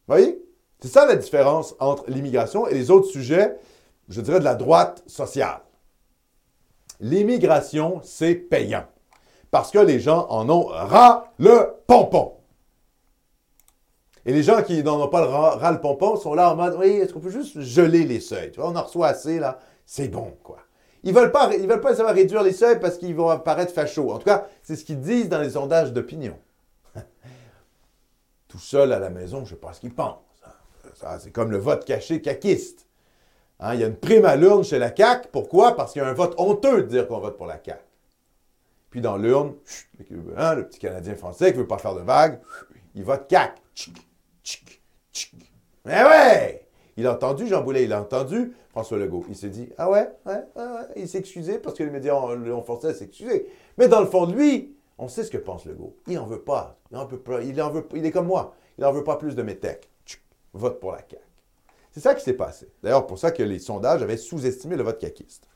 Vous 0.07 0.15
voyez? 0.15 0.43
C'est 0.81 0.89
ça 0.89 1.07
la 1.07 1.17
différence 1.17 1.75
entre 1.81 2.09
l'immigration 2.09 2.69
et 2.69 2.75
les 2.75 2.91
autres 2.91 3.09
sujets, 3.09 3.57
je 4.09 4.21
dirais, 4.21 4.39
de 4.39 4.45
la 4.45 4.55
droite 4.55 5.03
sociale. 5.07 5.61
L'immigration, 7.01 8.01
c'est 8.05 8.35
payant. 8.35 8.87
Parce 9.51 9.71
que 9.71 9.79
les 9.79 9.99
gens 9.99 10.27
en 10.29 10.49
ont 10.51 10.67
ras 10.67 11.33
le 11.39 11.75
pompon. 11.87 12.35
Et 14.27 14.33
les 14.33 14.43
gens 14.43 14.63
qui 14.63 14.83
n'en 14.83 15.03
ont 15.03 15.09
pas 15.09 15.23
le 15.23 15.29
ras, 15.29 15.57
ras 15.57 15.73
le 15.73 15.81
pompon 15.81 16.17
sont 16.17 16.35
là 16.35 16.53
en 16.53 16.57
mode 16.57 16.77
Oui, 16.79 16.89
est-ce 16.89 17.15
qu'on 17.15 17.21
peut 17.21 17.31
juste 17.31 17.61
geler 17.61 18.05
les 18.05 18.21
seuils? 18.21 18.53
On 18.59 18.77
en 18.77 18.83
reçoit 18.83 19.09
assez, 19.09 19.39
là. 19.39 19.59
C'est 19.87 20.09
bon, 20.09 20.37
quoi. 20.43 20.59
Ils 21.05 21.15
veulent 21.15 21.33
pas, 21.33 21.55
ils 21.55 21.69
veulent 21.69 21.81
pas 21.81 21.95
savoir 21.95 22.15
réduire 22.15 22.43
les 22.43 22.53
seuils 22.53 22.81
parce 22.81 22.99
qu'ils 22.99 23.15
vont 23.15 23.29
apparaître 23.29 23.73
fachos. 23.73 24.11
En 24.11 24.19
tout 24.19 24.25
cas, 24.25 24.47
c'est 24.63 24.77
ce 24.77 24.85
qu'ils 24.85 25.01
disent 25.01 25.29
dans 25.29 25.41
les 25.41 25.51
sondages 25.51 25.93
d'opinion. 25.93 26.37
Tout 28.49 28.59
seul 28.59 28.93
à 28.93 28.99
la 28.99 29.11
maison, 29.11 29.39
je 29.39 29.43
ne 29.45 29.49
sais 29.51 29.57
pas 29.57 29.73
ce 29.73 29.81
qu'ils 29.81 29.95
pensent. 29.95 30.19
hein. 30.45 31.19
C'est 31.21 31.31
comme 31.31 31.51
le 31.51 31.59
vote 31.59 31.85
caché 31.85 32.21
caquiste. 32.21 32.87
Hein, 33.61 33.75
il 33.75 33.81
y 33.81 33.85
a 33.85 33.87
une 33.87 33.97
prime 33.97 34.25
à 34.25 34.37
l'urne 34.37 34.65
chez 34.65 34.79
la 34.79 34.95
CAQ. 34.95 35.29
Pourquoi? 35.33 35.77
Parce 35.77 35.93
qu'il 35.93 36.03
y 36.03 36.05
a 36.05 36.09
un 36.09 36.15
vote 36.15 36.35
honteux 36.39 36.83
de 36.83 36.89
dire 36.89 37.09
qu'on 37.09 37.19
vote 37.19 37.37
pour 37.37 37.47
la 37.47 37.61
CAQ. 37.63 37.81
Puis 38.91 39.01
dans 39.01 39.17
l'urne, 39.17 39.55
hein, 40.37 40.55
le 40.55 40.67
petit 40.67 40.79
Canadien 40.79 41.15
français 41.15 41.53
qui 41.53 41.59
ne 41.59 41.63
veut 41.63 41.69
pas 41.69 41.79
faire 41.79 41.95
de 41.95 42.01
vagues, 42.01 42.41
il 42.95 43.05
vote 43.05 43.27
CAQ. 43.29 43.61
Tchic, 43.75 44.11
tchic, 44.43 44.83
tchic. 45.13 45.53
Mais 45.85 46.03
ouais! 46.03 46.67
Il 46.97 47.07
a 47.07 47.13
entendu 47.13 47.47
Jean 47.47 47.63
Boulet, 47.63 47.85
il 47.85 47.93
a 47.93 48.01
entendu 48.01 48.55
François 48.79 48.99
Legault. 48.99 49.25
Il 49.29 49.35
s'est 49.35 49.49
dit, 49.49 49.69
ah 49.77 49.91
ouais. 49.91 50.09
Il 50.95 51.09
s'est 51.09 51.19
excusé 51.19 51.59
parce 51.59 51.77
que 51.77 51.83
les 51.83 51.91
médias 51.91 52.15
ont- 52.15 52.35
l'ont 52.37 52.63
forcé 52.63 52.87
à 52.87 52.95
s'excuser. 52.95 53.49
Mais 53.77 53.89
dans 53.89 53.99
le 54.01 54.07
fond 54.07 54.27
de 54.27 54.35
lui, 54.35 54.77
on 54.99 55.09
sait 55.09 55.25
ce 55.25 55.33
que 55.33 55.37
pense 55.39 55.67
Legault. 55.67 55.97
Il 56.07 56.15
n'en 56.15 56.27
veut 56.27 56.43
pas. 56.43 56.79
Il 56.93 56.97
en 56.97 57.05
veut 57.07 57.19
pas. 57.19 57.43
Il, 57.43 58.07
est 58.07 58.11
comme 58.13 58.27
moi. 58.29 58.55
Il 58.79 58.83
n'en 58.83 58.93
veut 58.93 59.03
pas 59.03 59.17
plus 59.17 59.35
de. 59.35 59.43
Tchic, 60.07 60.21
Vote 60.53 60.79
pour 60.79 60.93
la 60.93 60.99
CAQ. 60.99 61.17
C'est 61.91 61.99
ça 62.01 62.15
qui 62.15 62.23
s'est 62.23 62.35
passé. 62.35 62.69
D'ailleurs, 62.81 63.07
pour 63.09 63.19
ça 63.19 63.33
que 63.33 63.43
les 63.43 63.59
sondages 63.59 64.01
avaient 64.01 64.17
sous-estimé 64.17 64.77
le 64.77 64.85
vote 64.85 65.01
caquiste. 65.01 65.49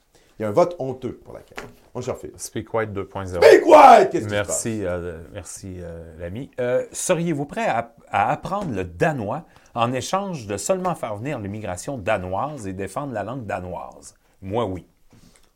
Il 0.42 0.46
y 0.46 0.46
a 0.46 0.48
un 0.48 0.52
vote 0.54 0.74
honteux 0.80 1.20
pour 1.24 1.34
la 1.34 1.38
CAQ. 1.38 1.68
Mon 1.94 2.00
cher 2.00 2.18
Phil. 2.18 2.32
Speak 2.36 2.74
White 2.74 2.90
2.0. 2.90 3.38
Mais 3.40 3.60
quoi? 3.60 4.06
Qu'est-ce 4.06 4.24
qui 4.24 4.30
se 4.30 4.34
passe? 4.34 4.48
Merci, 4.48 4.80
euh, 4.84 5.22
merci 5.32 5.76
euh, 5.78 6.02
l'ami. 6.18 6.50
Euh, 6.58 6.84
Seriez-vous 6.90 7.44
prêt 7.44 7.64
à, 7.68 7.94
à 8.08 8.32
apprendre 8.32 8.74
le 8.74 8.82
danois 8.82 9.44
en 9.76 9.92
échange 9.92 10.48
de 10.48 10.56
seulement 10.56 10.96
faire 10.96 11.14
venir 11.14 11.38
l'immigration 11.38 11.96
danoise 11.96 12.66
et 12.66 12.72
défendre 12.72 13.12
la 13.12 13.22
langue 13.22 13.46
danoise? 13.46 14.14
Moi, 14.40 14.64
oui. 14.64 14.84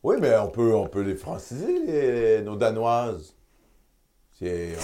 Oui, 0.05 0.19
mais 0.21 0.37
on 0.37 0.51
peut, 0.51 0.73
on 0.73 0.87
peut 0.87 1.01
les 1.03 1.17
franciser, 1.17 1.81
les- 1.85 2.43
nos 2.43 2.55
Danoises. 2.55 3.35
C'est. 4.39 4.77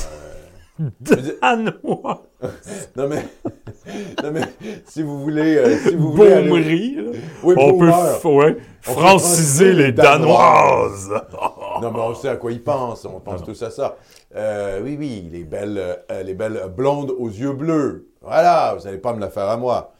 Danois! 1.00 2.26
non, 2.96 3.08
mais. 3.08 3.24
non, 4.22 4.30
mais 4.32 4.42
si 4.86 5.02
vous 5.02 5.20
voulez. 5.20 5.56
euh, 5.56 5.78
si 5.78 5.94
vous 5.94 6.12
voulez 6.12 6.32
aller-. 6.32 7.10
Oui, 7.42 7.54
On 7.56 7.78
peut 7.78 7.90
ouais, 8.28 8.56
franciser 8.80 9.72
les 9.72 9.92
Danoises! 9.92 11.10
Non, 11.80 11.90
mais 11.90 11.98
on 11.98 12.14
sait 12.14 12.28
à 12.28 12.36
quoi 12.36 12.52
ils 12.52 12.62
pensent. 12.62 13.04
On 13.06 13.18
pense 13.18 13.42
tous 13.42 13.60
à 13.62 13.70
ça. 13.70 13.96
Euh, 14.36 14.80
oui, 14.84 14.96
oui, 14.96 15.28
les 15.32 15.42
belles, 15.42 15.96
euh, 16.10 16.22
les 16.22 16.34
belles 16.34 16.70
blondes 16.76 17.10
aux 17.10 17.28
yeux 17.28 17.54
bleus. 17.54 18.06
Voilà, 18.20 18.76
vous 18.78 18.84
n'allez 18.84 18.98
pas 18.98 19.12
me 19.14 19.20
la 19.20 19.30
faire 19.30 19.48
à 19.48 19.56
moi. 19.56 19.92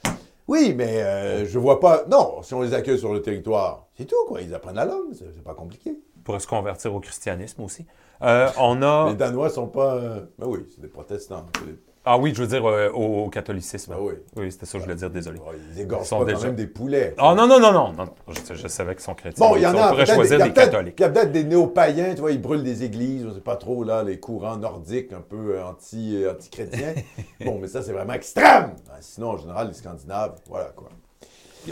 Oui, 0.46 0.74
mais 0.76 1.02
euh, 1.02 1.46
je 1.46 1.58
vois 1.58 1.80
pas. 1.80 2.04
Non, 2.08 2.42
si 2.42 2.54
on 2.54 2.62
les 2.62 2.72
accueille 2.74 2.98
sur 2.98 3.12
le 3.12 3.20
territoire, 3.20 3.86
c'est 3.96 4.04
tout, 4.04 4.14
quoi. 4.28 4.40
Ils 4.42 4.54
apprennent 4.54 4.76
la 4.76 4.84
langue, 4.84 5.12
c'est 5.12 5.42
pas 5.42 5.54
compliqué. 5.54 5.98
Pour 6.24 6.40
se 6.40 6.46
convertir 6.46 6.94
au 6.94 7.00
christianisme 7.00 7.62
aussi. 7.62 7.86
Euh, 8.22 8.48
on 8.58 8.80
a. 8.82 9.08
Les 9.10 9.16
Danois 9.16 9.48
sont 9.50 9.66
pas. 9.66 9.94
euh, 9.96 10.20
Ben 10.38 10.46
oui, 10.46 10.60
c'est 10.72 10.80
des 10.80 10.88
protestants. 10.88 11.46
Des- 11.66 11.74
Ah 12.04 12.18
oui, 12.18 12.32
je 12.34 12.40
veux 12.42 12.46
dire 12.48 12.64
euh, 12.68 12.88
au, 12.92 13.24
au 13.24 13.28
catholicisme. 13.30 13.92
Ben 13.94 14.00
oui. 14.00 14.14
Oui, 14.36 14.52
c'était 14.52 14.66
ça 14.66 14.72
que 14.72 14.78
je 14.78 14.84
voulais 14.84 14.94
dire, 14.96 15.10
désolé. 15.10 15.40
Oh, 15.44 15.50
ils 15.74 15.80
égorgent 15.80 16.04
Ils 16.04 16.08
sont 16.08 16.18
pas 16.20 16.24
déjà- 16.26 16.38
quand 16.38 16.44
même 16.46 16.54
des 16.56 16.66
poulets. 16.68 17.14
Oh 17.18 17.34
non, 17.36 17.48
non, 17.48 17.58
non, 17.58 17.72
non, 17.72 17.92
non. 17.92 18.04
Je, 18.28 18.54
je 18.54 18.68
savais 18.68 18.94
qu'ils 18.94 19.02
sont 19.04 19.14
chrétiens. 19.14 19.44
Bon, 19.48 19.56
il 19.56 19.62
y 19.62 19.66
en 19.66 19.74
on 19.74 19.78
a. 19.78 19.88
pourrait 19.88 20.04
peut-être 20.04 20.14
choisir 20.14 20.36
il 20.36 20.38
y 20.38 20.42
a 20.42 20.46
des 20.46 20.52
peut-être- 20.52 20.70
catholiques. 20.70 20.94
Il 20.98 21.02
y 21.02 21.04
a 21.04 21.08
peut-être 21.10 21.32
des 21.32 21.44
néo-païens, 21.44 22.14
tu 22.14 22.20
vois, 22.20 22.30
ils 22.30 22.40
brûlent 22.40 22.62
des 22.62 22.84
églises, 22.84 23.26
on 23.28 23.34
sait 23.34 23.40
pas 23.40 23.56
trop, 23.56 23.82
là, 23.82 24.04
les 24.04 24.20
courants 24.20 24.56
nordiques 24.56 25.12
un 25.12 25.20
peu 25.20 25.56
euh, 25.56 25.64
anti, 25.64 26.22
euh, 26.22 26.32
anti-chrétiens. 26.32 26.94
bon, 27.44 27.58
mais 27.60 27.66
ça, 27.66 27.82
c'est 27.82 27.92
vraiment 27.92 28.12
extrême. 28.14 28.74
Ah, 28.88 28.98
Sinon, 29.00 29.30
en 29.30 29.36
général, 29.36 29.66
les 29.68 29.74
Scandinaves, 29.74 30.36
voilà, 30.48 30.66
quoi. 30.76 30.88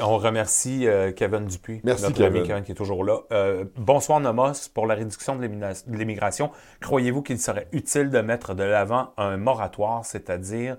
On 0.00 0.18
remercie 0.18 0.86
euh, 0.86 1.10
Kevin 1.12 1.46
Dupuis, 1.46 1.80
Merci, 1.82 2.04
notre 2.04 2.22
ami 2.22 2.34
Kevin. 2.34 2.46
Kevin 2.46 2.64
qui 2.64 2.72
est 2.72 2.76
toujours 2.76 3.02
là. 3.04 3.18
Euh, 3.32 3.64
bonsoir 3.76 4.20
Nomos, 4.20 4.68
pour 4.72 4.86
la 4.86 4.94
réduction 4.94 5.34
de 5.36 5.48
l'immigration, 5.88 6.50
croyez-vous 6.80 7.22
qu'il 7.22 7.40
serait 7.40 7.66
utile 7.72 8.10
de 8.10 8.20
mettre 8.20 8.54
de 8.54 8.62
l'avant 8.62 9.12
un 9.16 9.36
moratoire, 9.36 10.04
c'est-à-dire 10.04 10.76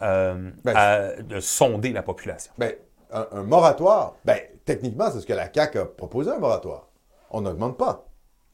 euh, 0.00 0.50
Ben, 0.64 0.74
à- 0.74 1.22
de 1.22 1.38
sonder 1.40 1.92
la 1.92 2.02
population? 2.02 2.52
Ben, 2.56 2.72
un, 3.12 3.26
un 3.32 3.42
moratoire, 3.42 4.14
ben, 4.24 4.38
techniquement, 4.64 5.10
c'est 5.10 5.20
ce 5.20 5.26
que 5.26 5.34
la 5.34 5.52
CAQ 5.52 5.78
a 5.78 5.84
proposé, 5.84 6.30
un 6.30 6.38
moratoire. 6.38 6.88
On 7.30 7.42
n'augmente 7.42 7.76
pas. 7.76 8.06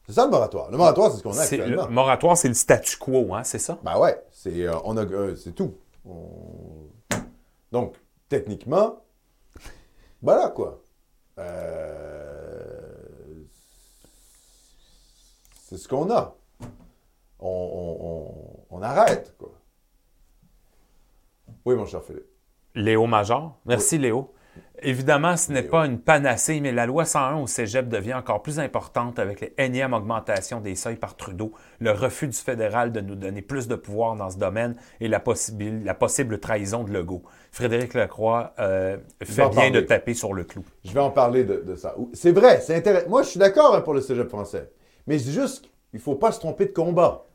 C'est 0.05 0.13
ça, 0.13 0.25
le 0.25 0.31
moratoire. 0.31 0.69
Le 0.69 0.75
moratoire, 0.77 1.11
c'est 1.11 1.19
ce 1.19 1.23
qu'on 1.23 1.37
a 1.37 1.41
actuellement. 1.41 1.85
le 1.87 1.93
moratoire, 1.93 2.35
c'est 2.35 2.49
le 2.49 2.53
statu 2.55 2.97
quo, 2.97 3.33
hein, 3.33 3.43
c'est 3.45 3.59
ça? 3.59 3.77
Ben 3.83 3.97
ouais, 3.97 4.21
c'est 4.31 5.55
tout. 5.55 5.75
On- 6.05 6.89
Donc, 7.71 7.95
techniquement, 8.27 8.97
voilà 10.23 10.49
quoi. 10.49 10.83
euh, 11.37 13.43
c'est 15.59 15.77
ce 15.77 15.87
qu'on 15.87 16.09
a. 16.11 16.35
On, 17.39 17.47
on- 17.47 18.07
on- 18.07 18.65
on 18.77 18.81
arrête, 18.81 19.35
quoi. 19.37 19.51
Oui, 21.65 21.75
mon 21.75 21.85
cher 21.85 22.03
Philippe. 22.03 22.27
Léo 22.75 23.05
Major. 23.05 23.57
Merci, 23.65 23.97
Léo. 23.97 24.32
Évidemment, 24.83 25.37
ce 25.37 25.51
n'est 25.51 25.61
Léo. 25.61 25.71
pas 25.71 25.85
une 25.85 25.99
panacée, 25.99 26.59
mais 26.59 26.71
la 26.71 26.85
loi 26.85 27.05
101 27.05 27.37
au 27.41 27.47
cégep 27.47 27.87
devient 27.89 28.13
encore 28.13 28.41
plus 28.43 28.59
importante 28.59 29.17
avec 29.19 29.41
les 29.41 29.53
énièmes 29.57 29.93
augmentations 29.93 30.59
des 30.59 30.75
seuils 30.75 30.97
par 30.97 31.15
Trudeau, 31.15 31.53
le 31.79 31.91
refus 31.91 32.27
du 32.27 32.37
fédéral 32.37 32.91
de 32.91 33.01
nous 33.01 33.15
donner 33.15 33.41
plus 33.41 33.67
de 33.67 33.75
pouvoir 33.75 34.15
dans 34.15 34.29
ce 34.29 34.37
domaine 34.37 34.75
et 34.99 35.07
la, 35.07 35.19
possible- 35.19 35.83
la 35.83 35.93
possible 35.93 36.39
trahison 36.39 36.83
de 36.83 36.91
Legault. 36.91 37.23
Frédéric 37.51 37.93
Lacroix 37.93 38.53
euh, 38.59 38.97
fait 39.23 39.41
en 39.43 39.49
bien 39.49 39.71
de 39.71 39.79
taper 39.81 40.13
sur 40.13 40.33
le 40.33 40.43
clou. 40.43 40.63
Je 40.83 40.91
vais 40.91 40.99
en 40.99 41.11
parler 41.11 41.43
de, 41.43 41.63
de 41.65 41.75
ça. 41.75 41.95
C'est 42.13 42.31
vrai, 42.31 42.59
c'est 42.61 42.75
intéressant. 42.75 43.09
Moi, 43.09 43.23
je 43.23 43.29
suis 43.29 43.39
d'accord 43.39 43.75
hein, 43.75 43.81
pour 43.81 43.93
le 43.93 44.01
cégep 44.01 44.27
français. 44.29 44.69
Mais 45.07 45.17
dis 45.17 45.31
juste 45.31 45.63
qu'il 45.91 45.99
ne 45.99 46.03
faut 46.03 46.15
pas 46.15 46.31
se 46.31 46.39
tromper 46.39 46.65
de 46.65 46.73
combat. 46.73 47.25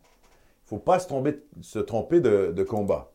Il 0.70 0.74
ne 0.74 0.78
faut 0.78 0.84
pas 0.84 0.98
se 0.98 1.06
tromper, 1.06 1.38
se 1.62 1.78
tromper 1.78 2.20
de, 2.20 2.52
de 2.54 2.62
combat. 2.62 3.10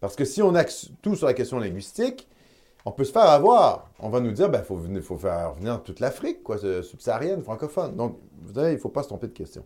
Parce 0.00 0.14
que 0.14 0.24
si 0.24 0.42
on 0.42 0.54
axe 0.54 0.90
tout 1.02 1.16
sur 1.16 1.26
la 1.26 1.34
question 1.34 1.58
linguistique, 1.58 2.28
on 2.88 2.92
peut 2.92 3.04
se 3.04 3.12
faire 3.12 3.28
avoir. 3.28 3.90
On 4.00 4.08
va 4.08 4.20
nous 4.20 4.32
dire, 4.32 4.48
ben, 4.48 4.62
faut 4.62 4.78
faire 5.18 5.52
venir 5.54 5.82
toute 5.82 6.00
l'Afrique, 6.00 6.42
quoi, 6.42 6.56
euh, 6.64 6.82
subsaharienne, 6.82 7.42
francophone. 7.42 7.94
Donc, 7.96 8.18
vous 8.42 8.54
savez, 8.54 8.70
il 8.70 8.74
ne 8.76 8.80
faut 8.80 8.88
pas 8.88 9.02
se 9.02 9.08
tromper 9.08 9.26
de 9.28 9.32
question. 9.32 9.64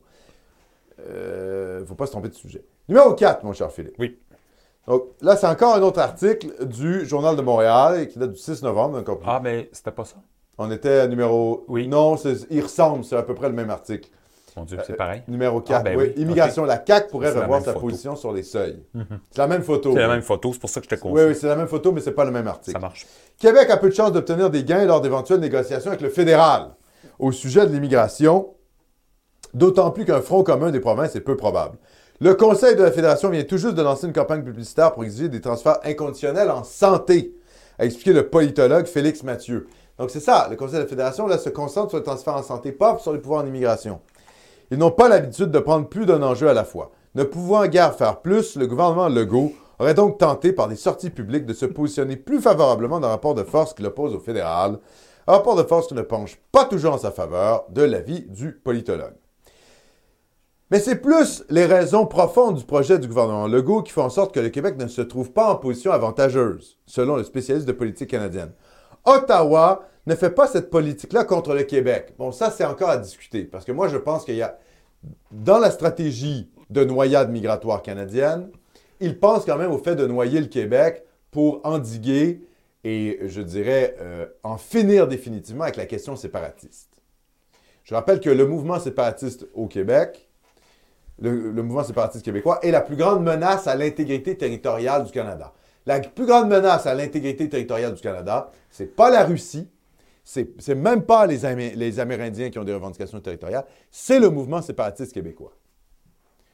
Euh, 1.01 1.77
Il 1.79 1.83
ne 1.83 1.87
faut 1.87 1.95
pas 1.95 2.07
se 2.07 2.13
tromper 2.13 2.29
de 2.29 2.35
sujet. 2.35 2.65
Numéro 2.89 3.15
4, 3.15 3.45
mon 3.45 3.53
cher 3.53 3.71
Philippe. 3.71 3.95
Oui. 3.99 4.19
Donc, 4.87 5.05
là, 5.21 5.37
c'est 5.37 5.47
encore 5.47 5.75
un 5.77 5.83
autre 5.83 6.01
article 6.01 6.67
du 6.67 7.07
Journal 7.07 7.37
de 7.37 7.43
Montréal 7.43 8.09
qui 8.09 8.19
date 8.19 8.33
du 8.33 8.39
6 8.39 8.63
novembre. 8.63 9.01
donc 9.03 9.09
on- 9.09 9.21
Ah, 9.27 9.41
mais 9.43 9.69
c'était 9.73 9.93
pas 9.93 10.05
ça? 10.05 10.17
on 10.59 10.71
était 10.71 11.01
à 11.01 11.07
numéro. 11.07 11.65
Oui. 11.69 11.89
Non, 11.89 12.17
il 12.51 12.61
ressemble, 12.61 13.05
c'est 13.05 13.17
à 13.17 13.23
peu 13.23 13.35
près 13.35 13.49
le 13.49 13.55
même 13.55 13.71
article. 13.71 14.11
Mon 14.57 14.65
Dieu, 14.65 14.79
Euh, 14.79 14.83
c'est 14.87 14.95
pareil. 14.97 15.23
Numéro 15.29 15.61
4. 15.61 15.83
ben 15.85 15.97
oui. 15.97 16.13
oui, 16.17 16.23
Immigration. 16.23 16.65
La 16.65 16.83
CAQ 16.85 17.09
pourrait 17.11 17.31
revoir 17.31 17.61
sa 17.63 17.73
photo. 17.73 17.87
position 17.87 18.17
sur 18.17 18.33
les 18.33 18.43
seuils. 18.43 18.83
C'est 19.31 19.39
la 19.39 19.47
même 19.47 19.63
photo. 19.63 19.93
C'est 19.95 20.01
la 20.01 20.09
même 20.09 20.23
photo, 20.23 20.53
c'est 20.53 20.59
pour 20.61 20.71
ça 20.71 20.81
que 20.81 20.85
je 20.85 20.91
te 20.91 20.95
Oui, 21.07 21.13
confie. 21.13 21.25
oui, 21.27 21.35
c'est 21.35 21.47
la 21.49 21.57
même 21.57 21.69
photo, 21.69 21.93
mais 21.93 22.01
c'est 22.01 22.13
pas 22.13 22.25
le 22.25 22.31
même 22.31 22.47
article. 22.47 22.73
Ça 22.73 22.79
marche. 22.79 23.07
Québec 23.39 23.71
a 23.71 23.77
peu 23.79 23.89
de 23.89 23.95
chances 23.95 24.13
d'obtenir 24.13 24.51
des 24.51 24.65
gains 24.65 24.85
lors 24.85 25.01
d'éventuelles 25.01 25.41
négociations 25.41 25.91
avec 25.91 26.01
le 26.03 26.11
fédéral 26.11 26.71
au 27.19 27.33
sujet 27.33 27.67
de 27.67 27.73
l'immigration, 27.73 28.55
d'autant 29.55 29.91
plus 29.91 30.05
qu'un 30.05 30.21
front 30.21 30.43
commun 30.43 30.71
des 30.71 30.81
provinces 30.81 31.15
est 31.17 31.21
peu 31.21 31.37
probable. 31.37 31.79
Le 32.21 32.35
Conseil 32.35 32.77
de 32.77 32.83
la 32.83 32.93
Fédération 32.93 33.31
vient 33.31 33.43
tout 33.45 33.59
juste 33.59 33.75
de 33.75 33.83
lancer 33.83 34.07
une 34.07 34.13
campagne 34.13 34.43
publicitaire 34.45 34.93
pour 34.93 35.05
exiger 35.05 35.29
des 35.29 35.41
transferts 35.41 35.79
inconditionnels 35.85 36.51
en 36.51 36.63
santé, 36.63 37.35
a 37.79 37.85
expliqué 37.85 38.13
le 38.13 38.29
politologue 38.29 38.87
Félix 38.87 39.23
Mathieu. 39.25 39.67
Donc 39.99 40.11
c'est 40.11 40.21
ça, 40.21 40.47
le 40.51 40.57
Conseil 40.57 40.77
de 40.77 40.83
la 40.83 40.87
Fédération 40.87 41.27
là, 41.27 41.37
se 41.39 41.49
concentre 41.49 41.91
sur 41.91 41.99
les 41.99 42.05
transferts 42.05 42.37
en 42.37 42.43
santé, 42.43 42.71
pas 42.73 42.99
sur 42.99 43.13
les 43.13 43.19
pouvoirs 43.19 43.43
en 43.43 43.47
immigration. 43.47 44.01
Ils 44.73 44.79
n'ont 44.79 44.91
pas 44.91 45.11
l'habitude 45.11 45.51
de 45.51 45.59
prendre 45.59 45.87
plus 45.87 46.07
d'un 46.07 46.23
enjeu 46.23 46.49
à 46.49 46.55
la 46.55 46.65
fois. 46.65 46.93
Ne 47.15 47.25
pouvant 47.25 47.67
guère 47.67 47.95
faire 47.95 48.23
plus, 48.23 48.57
le 48.57 48.67
gouvernement 48.67 49.11
Legault 49.11 49.53
aurait 49.79 49.93
donc 49.93 50.17
tenté 50.17 50.51
par 50.51 50.67
des 50.67 50.77
sorties 50.77 51.11
publiques 51.11 51.45
de 51.45 51.53
se 51.53 51.67
positionner 51.67 52.17
plus 52.17 52.41
favorablement 52.41 52.99
dans 52.99 53.09
le 53.09 53.13
rapport 53.13 53.35
de 53.35 53.43
force 53.43 53.75
qui 53.75 53.83
l'oppose 53.83 54.15
au 54.15 54.19
fédéral, 54.19 54.79
un 55.27 55.33
rapport 55.33 55.57
de 55.57 55.63
force 55.63 55.89
qui 55.89 55.95
ne 55.95 56.01
penche 56.01 56.39
pas 56.53 56.65
toujours 56.65 56.95
en 56.95 56.99
sa 56.99 57.11
faveur 57.11 57.67
de 57.69 57.83
l'avis 57.83 58.23
du 58.23 58.53
politologue. 58.53 59.13
Mais 60.71 60.81
c'est 60.81 61.03
plus 61.03 61.45
les 61.51 61.67
raisons 61.67 62.07
profondes 62.07 62.57
du 62.57 62.65
projet 62.65 62.99
du 62.99 63.09
gouvernement 63.09 63.49
Legault 63.49 63.83
qui 63.83 63.93
font 63.93 64.05
en 64.05 64.09
sorte 64.09 64.35
que 64.35 64.41
le 64.41 64.49
Québec 64.49 64.79
ne 64.79 64.89
se 64.89 65.03
trouve 65.03 65.33
pas 65.33 65.53
en 65.53 65.57
position 65.57 65.93
avantageuse, 65.93 66.79
selon 66.87 67.17
le 67.17 67.25
spécialiste 67.25 67.69
de 67.69 67.73
politique 67.73 68.09
canadienne. 68.09 68.53
Ottawa 69.05 69.83
ne 70.07 70.15
fait 70.15 70.31
pas 70.31 70.47
cette 70.47 70.71
politique-là 70.71 71.25
contre 71.25 71.55
le 71.55 71.63
Québec. 71.63 72.15
Bon, 72.19 72.33
ça, 72.33 72.51
c'est 72.51 72.65
encore 72.65 72.91
à 72.91 72.99
discuter, 72.99 73.45
parce 73.45 73.65
que 73.65 73.73
moi, 73.73 73.89
je 73.89 73.97
pense 73.97 74.25
qu'il 74.25 74.37
y 74.37 74.43
a, 74.43 74.59
dans 75.31 75.59
la 75.59 75.71
stratégie 75.71 76.51
de 76.71 76.85
noyade 76.85 77.31
migratoire 77.31 77.83
canadienne, 77.83 78.51
ils 79.01 79.19
pensent 79.19 79.45
quand 79.45 79.59
même 79.59 79.73
au 79.73 79.79
fait 79.79 79.97
de 79.97 80.07
noyer 80.07 80.41
le 80.41 80.47
Québec 80.47 81.05
pour 81.31 81.61
endiguer 81.65 82.47
et, 82.85 83.21
je 83.27 83.41
dirais, 83.41 83.97
euh, 84.01 84.27
en 84.43 84.57
finir 84.57 85.07
définitivement 85.07 85.65
avec 85.65 85.77
la 85.77 85.87
question 85.87 86.17
séparatiste. 86.17 86.91
Je 87.85 87.95
rappelle 87.95 88.21
que 88.21 88.31
le 88.31 88.47
mouvement 88.47 88.79
séparatiste 88.79 89.47
au 89.55 89.67
Québec, 89.67 90.29
le, 91.21 91.51
le 91.51 91.63
mouvement 91.63 91.85
séparatiste 91.85 92.25
québécois, 92.25 92.59
est 92.63 92.71
la 92.71 92.81
plus 92.81 92.97
grande 92.97 93.23
menace 93.23 93.67
à 93.67 93.77
l'intégrité 93.77 94.37
territoriale 94.37 95.05
du 95.05 95.13
Canada. 95.13 95.53
La 95.87 96.01
plus 96.01 96.27
grande 96.27 96.49
menace 96.49 96.87
à 96.87 96.95
l'intégrité 96.95 97.49
territoriale 97.49 97.95
du 97.95 98.01
Canada, 98.01 98.51
c'est 98.71 98.95
pas 98.95 99.11
la 99.11 99.25
Russie, 99.25 99.69
c'est 100.25 100.75
même 100.75 101.03
pas 101.03 101.27
les, 101.27 101.45
Amé- 101.45 101.75
les 101.75 102.01
Amérindiens 102.01 102.51
qui 102.51 102.59
ont 102.59 102.65
des 102.65 102.75
revendications 102.75 103.21
territoriales, 103.21 103.65
c'est 103.91 104.21
le 104.21 104.31
mouvement 104.31 104.63
séparatiste 104.63 105.13
québécois. 105.13 105.53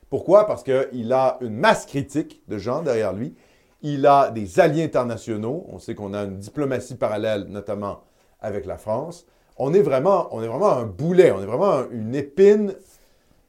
Pourquoi? 0.09 0.47
Parce 0.47 0.62
qu'il 0.62 1.12
a 1.12 1.37
une 1.43 1.57
masse 1.57 1.85
critique 1.85 2.43
de 2.49 2.57
gens 2.57 2.83
derrière 2.83 3.12
lui. 3.12 3.35
Il 3.83 4.07
a 4.07 4.31
des 4.31 4.59
alliés 4.59 4.85
internationaux. 4.85 5.66
On 5.69 5.79
sait 5.79 5.95
qu'on 5.95 6.14
a 6.14 6.25
une 6.25 6.39
diplomatie 6.39 6.95
parallèle, 6.95 7.45
notamment 7.45 8.01
avec 8.41 8.64
la 8.64 8.79
France. 8.79 9.27
On 9.59 9.75
est 9.75 9.83
vraiment, 9.83 10.33
un 10.33 10.87
boulet, 10.87 11.31
on 11.31 11.43
est 11.43 11.47
vraiment 11.47 11.73
un- 11.73 11.91
une 11.91 12.14
épine 12.14 12.75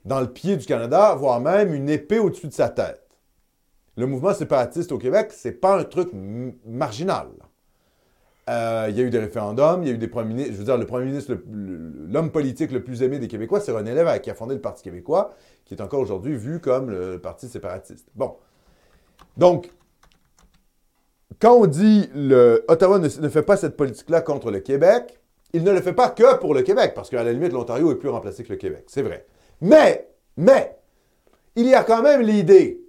dans 0.06 0.20
le 0.20 0.28
pied 0.28 0.58
du 0.58 0.66
Canada, 0.66 1.16
voire 1.16 1.40
même 1.40 1.74
une 1.74 1.90
épée 1.90 2.20
au-dessus 2.20 2.48
de 2.48 2.54
sa 2.54 2.70
tête. 2.70 3.08
Le 3.96 4.06
mouvement 4.06 4.34
séparatiste 4.34 4.92
au 4.92 4.98
Québec, 4.98 5.32
c'est 5.32 5.54
pas 5.54 5.80
un 5.80 5.84
truc 5.84 6.10
marginal. 6.66 7.28
Euh, 8.50 8.88
il 8.90 8.98
y 8.98 9.02
a 9.02 9.04
eu 9.04 9.12
des 9.12 9.20
référendums, 9.20 9.84
il 9.84 9.90
y 9.90 9.92
a 9.92 9.94
eu 9.94 10.00
des 10.00 10.08
premiers 10.08 10.34
ministres. 10.34 10.54
Je 10.54 10.58
veux 10.58 10.64
dire, 10.64 10.78
le 10.78 10.88
premier 10.88 11.06
ministre, 11.06 11.38
l'homme 11.48 12.32
politique 12.32 12.72
le 12.72 12.84
plus 12.84 13.04
aimé 13.04 13.20
des 13.20 13.28
Québécois, 13.28 13.60
c'est 13.60 13.72
René 13.72 13.94
Lévesque, 13.94 14.24
qui 14.24 14.32
a 14.32 14.34
fondé 14.34 14.56
le 14.56 14.62
Parti 14.62 14.82
québécois, 14.82 15.36
qui 15.66 15.76
est 15.76 15.82
encore 15.82 16.00
aujourd'hui 16.00 16.36
vu 16.36 16.60
comme 16.60 16.90
le 16.90 17.20
parti 17.20 17.48
séparatiste. 17.48 18.08
Bon. 18.16 18.38
Donc, 19.38 19.70
quand 21.40 21.54
on 21.54 21.68
dit 21.68 22.10
le 22.16 22.66
Ottawa 22.68 22.98
ne, 22.98 23.08
ne 23.08 23.30
fait 23.30 23.44
pas 23.44 23.56
cette 23.56 23.78
politique-là 23.78 24.22
contre 24.22 24.50
le 24.50 24.62
Québec, 24.62 25.20
il 25.54 25.64
ne 25.64 25.72
le 25.72 25.82
fait 25.82 25.94
pas 25.94 26.10
que 26.10 26.38
pour 26.38 26.56
le 26.56 26.64
Québec, 26.64 26.94
parce 26.96 27.10
qu'à 27.10 27.24
la 27.24 27.32
limite, 27.32 27.54
l'Ontario 27.54 27.92
est 27.92 27.96
plus 27.96 28.10
remplacé 28.10 28.44
que 28.44 28.50
le 28.50 28.58
Québec. 28.58 28.86
C'est 28.88 29.04
vrai. 29.04 29.28
Mais, 29.62 30.10
mais, 30.38 30.76
il 31.56 31.68
y 31.68 31.76
a 31.76 31.84
quand 31.84 32.02
même 32.02 32.22
l'idée 32.22 32.82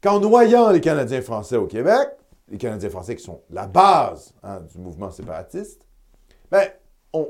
qu'en 0.00 0.20
noyant 0.20 0.70
les 0.70 0.80
Canadiens 0.80 1.22
français 1.22 1.56
au 1.56 1.66
Québec, 1.66 2.08
les 2.50 2.58
Canadiens 2.58 2.90
français 2.90 3.16
qui 3.16 3.22
sont 3.22 3.42
la 3.50 3.66
base 3.66 4.34
hein, 4.42 4.60
du 4.60 4.78
mouvement 4.78 5.10
séparatiste, 5.10 5.86
ben, 6.50 6.68
on, 7.12 7.28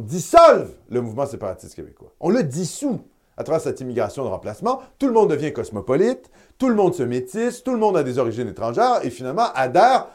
dissolve 0.00 0.70
le 0.90 1.00
mouvement 1.00 1.24
séparatiste 1.24 1.74
québécois. 1.74 2.12
On 2.20 2.28
le 2.28 2.42
dissout 2.42 3.00
à 3.38 3.44
travers 3.44 3.62
cette 3.62 3.80
immigration 3.80 4.22
de 4.22 4.28
remplacement. 4.28 4.82
Tout 4.98 5.06
le 5.06 5.14
monde 5.14 5.30
devient 5.30 5.52
cosmopolite, 5.52 6.30
tout 6.58 6.68
le 6.68 6.74
monde 6.74 6.94
se 6.94 7.02
métisse, 7.02 7.64
tout 7.64 7.72
le 7.72 7.78
monde 7.78 7.96
a 7.96 8.02
des 8.02 8.18
origines 8.18 8.48
étrangères 8.48 9.00
et 9.02 9.10
finalement 9.10 9.50
adhère 9.54 10.08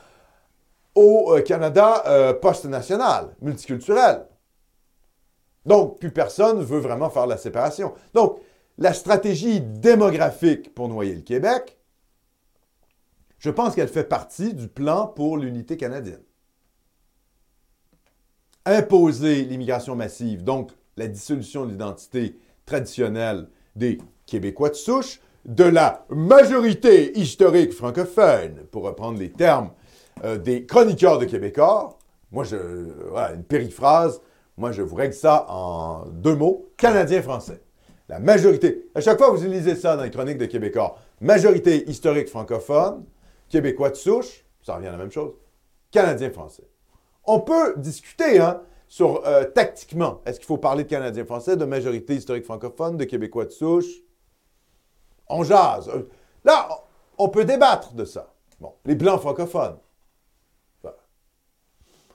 au 0.94 1.34
euh, 1.34 1.42
Canada 1.42 2.04
euh, 2.06 2.34
post-national, 2.34 3.36
multiculturel. 3.42 4.28
Donc, 5.66 6.00
plus 6.00 6.12
personne 6.12 6.62
veut 6.64 6.80
vraiment 6.80 7.10
faire 7.10 7.26
la 7.26 7.38
séparation. 7.38 7.94
Donc, 8.14 8.40
la 8.78 8.94
stratégie 8.94 9.62
démographique 9.62 10.74
pour 10.76 10.90
noyer 10.90 11.16
le 11.16 11.22
Québec, 11.22 11.78
je 13.44 13.50
pense 13.50 13.76
qu'elle 13.76 13.90
fait 13.90 14.06
partie 14.06 14.54
du 14.54 14.70
plan 14.70 15.06
pour 15.06 15.38
l'unité 15.38 15.76
canadienne. 15.76 16.24
Imposer 18.66 19.44
l'immigration 19.44 19.98
massive, 19.98 20.46
donc 20.46 20.72
la 20.96 21.08
dissolution 21.08 21.66
de 21.66 21.72
l'identité 21.72 22.38
traditionnelle 22.66 23.50
des 23.76 23.98
Québécois 24.26 24.70
de 24.70 24.76
souche, 24.76 25.20
de 25.44 25.66
la 25.66 26.06
majorité 26.10 27.20
historique 27.20 27.74
francophone, 27.74 28.62
pour 28.72 28.84
reprendre 28.84 29.20
les 29.20 29.30
termes 29.30 29.72
euh, 30.24 30.38
des 30.38 30.66
chroniqueurs 30.66 31.20
de 31.20 31.26
Québécois. 31.26 31.98
Moi, 32.32 32.46
je, 32.46 32.56
voilà, 33.10 33.34
une 33.34 33.44
périphrase, 33.44 34.22
moi, 34.56 34.72
je 34.72 34.82
vous 34.82 34.96
règle 34.96 35.16
ça 35.16 35.46
en 35.50 36.06
deux 36.06 36.36
mots, 36.38 36.70
Canadien-Français. 36.78 37.62
La 38.08 38.20
majorité, 38.20 38.86
à 38.96 39.02
chaque 39.02 39.18
fois 39.18 39.32
vous 39.32 39.44
lisez 39.46 39.76
ça 39.76 39.98
dans 39.98 40.04
les 40.04 40.12
chroniques 40.12 40.38
de 40.38 40.46
Québécois, 40.46 40.96
majorité 41.20 41.90
historique 41.90 42.30
francophone, 42.30 43.04
Québécois 43.54 43.92
de 43.92 43.96
souche, 43.96 44.44
ça 44.64 44.78
revient 44.78 44.88
à 44.88 44.94
la 44.94 44.98
même 44.98 45.12
chose, 45.12 45.36
Canadien-Français. 45.92 46.68
On 47.24 47.40
peut 47.40 47.76
discuter 47.78 48.40
hein, 48.40 48.64
sur 48.88 49.24
euh, 49.28 49.44
tactiquement, 49.44 50.22
est-ce 50.26 50.40
qu'il 50.40 50.48
faut 50.48 50.58
parler 50.58 50.86
de 50.86 50.90
Canadien-Français, 50.90 51.56
de 51.56 51.64
majorité 51.64 52.16
historique 52.16 52.46
francophone, 52.46 52.98
de 52.98 53.04
Québécois 53.04 53.46
de 53.46 53.52
souche? 53.52 54.02
On 55.30 55.44
jase. 55.44 55.88
Euh, 55.90 56.10
Là, 56.44 56.68
on 57.20 57.30
peut 57.30 57.46
débattre 57.46 57.94
de 57.94 58.06
ça. 58.06 58.34
Bon, 58.60 58.74
les 58.86 58.96
Blancs 58.96 59.22
francophones. 59.22 59.78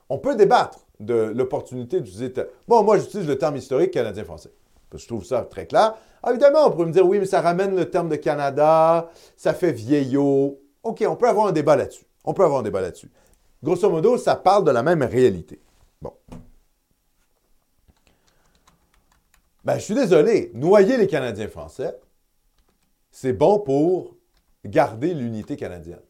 On 0.09 0.19
peut 0.19 0.35
débattre 0.35 0.81
de 0.99 1.15
l'opportunité 1.15 2.01
d'utiliser... 2.01 2.35
Bon, 2.67 2.83
moi, 2.83 2.99
j'utilise 2.99 3.29
le 3.29 3.39
terme 3.39 3.55
historique 3.55 3.93
canadien-français. 3.93 4.53
Je 4.93 5.07
trouve 5.07 5.25
ça 5.25 5.43
très 5.43 5.69
clair. 5.69 5.95
Ah, 6.21 6.31
évidemment, 6.31 6.67
on 6.67 6.73
pourrait 6.73 6.87
me 6.87 6.93
dire, 6.93 7.07
oui, 7.07 7.21
mais 7.21 7.27
ça 7.27 7.41
ramène 7.41 7.77
le 7.77 7.89
terme 7.89 8.09
de 8.09 8.17
Canada, 8.17 9.09
ça 9.37 9.55
fait 9.55 9.71
vieillot. 9.71 10.59
OK, 10.83 11.05
on 11.07 11.17
peut 11.17 11.29
avoir 11.29 11.47
un 11.47 11.53
débat 11.53 11.77
là-dessus. 11.77 12.05
On 12.25 12.35
peut 12.35 12.45
avoir 12.45 12.61
un 12.61 12.63
débat 12.63 12.81
là-dessus. 12.81 13.11
Grosso 13.63 13.91
modo, 13.91 14.17
ça 14.17 14.37
parle 14.37 14.65
de 14.65 14.71
la 14.71 14.83
même 14.83 15.03
réalité. 15.03 15.61
Bon. 16.01 16.13
Ben, 19.65 19.79
je 19.79 19.85
suis 19.85 19.95
désolé, 19.95 20.51
noyer 20.55 20.97
les 20.97 21.07
Canadiens 21.07 21.49
français, 21.49 21.99
c'est 23.11 23.33
bon 23.33 23.59
pour 23.59 24.15
garder 24.65 25.15
l'unité 25.15 25.57
canadienne. 25.57 26.03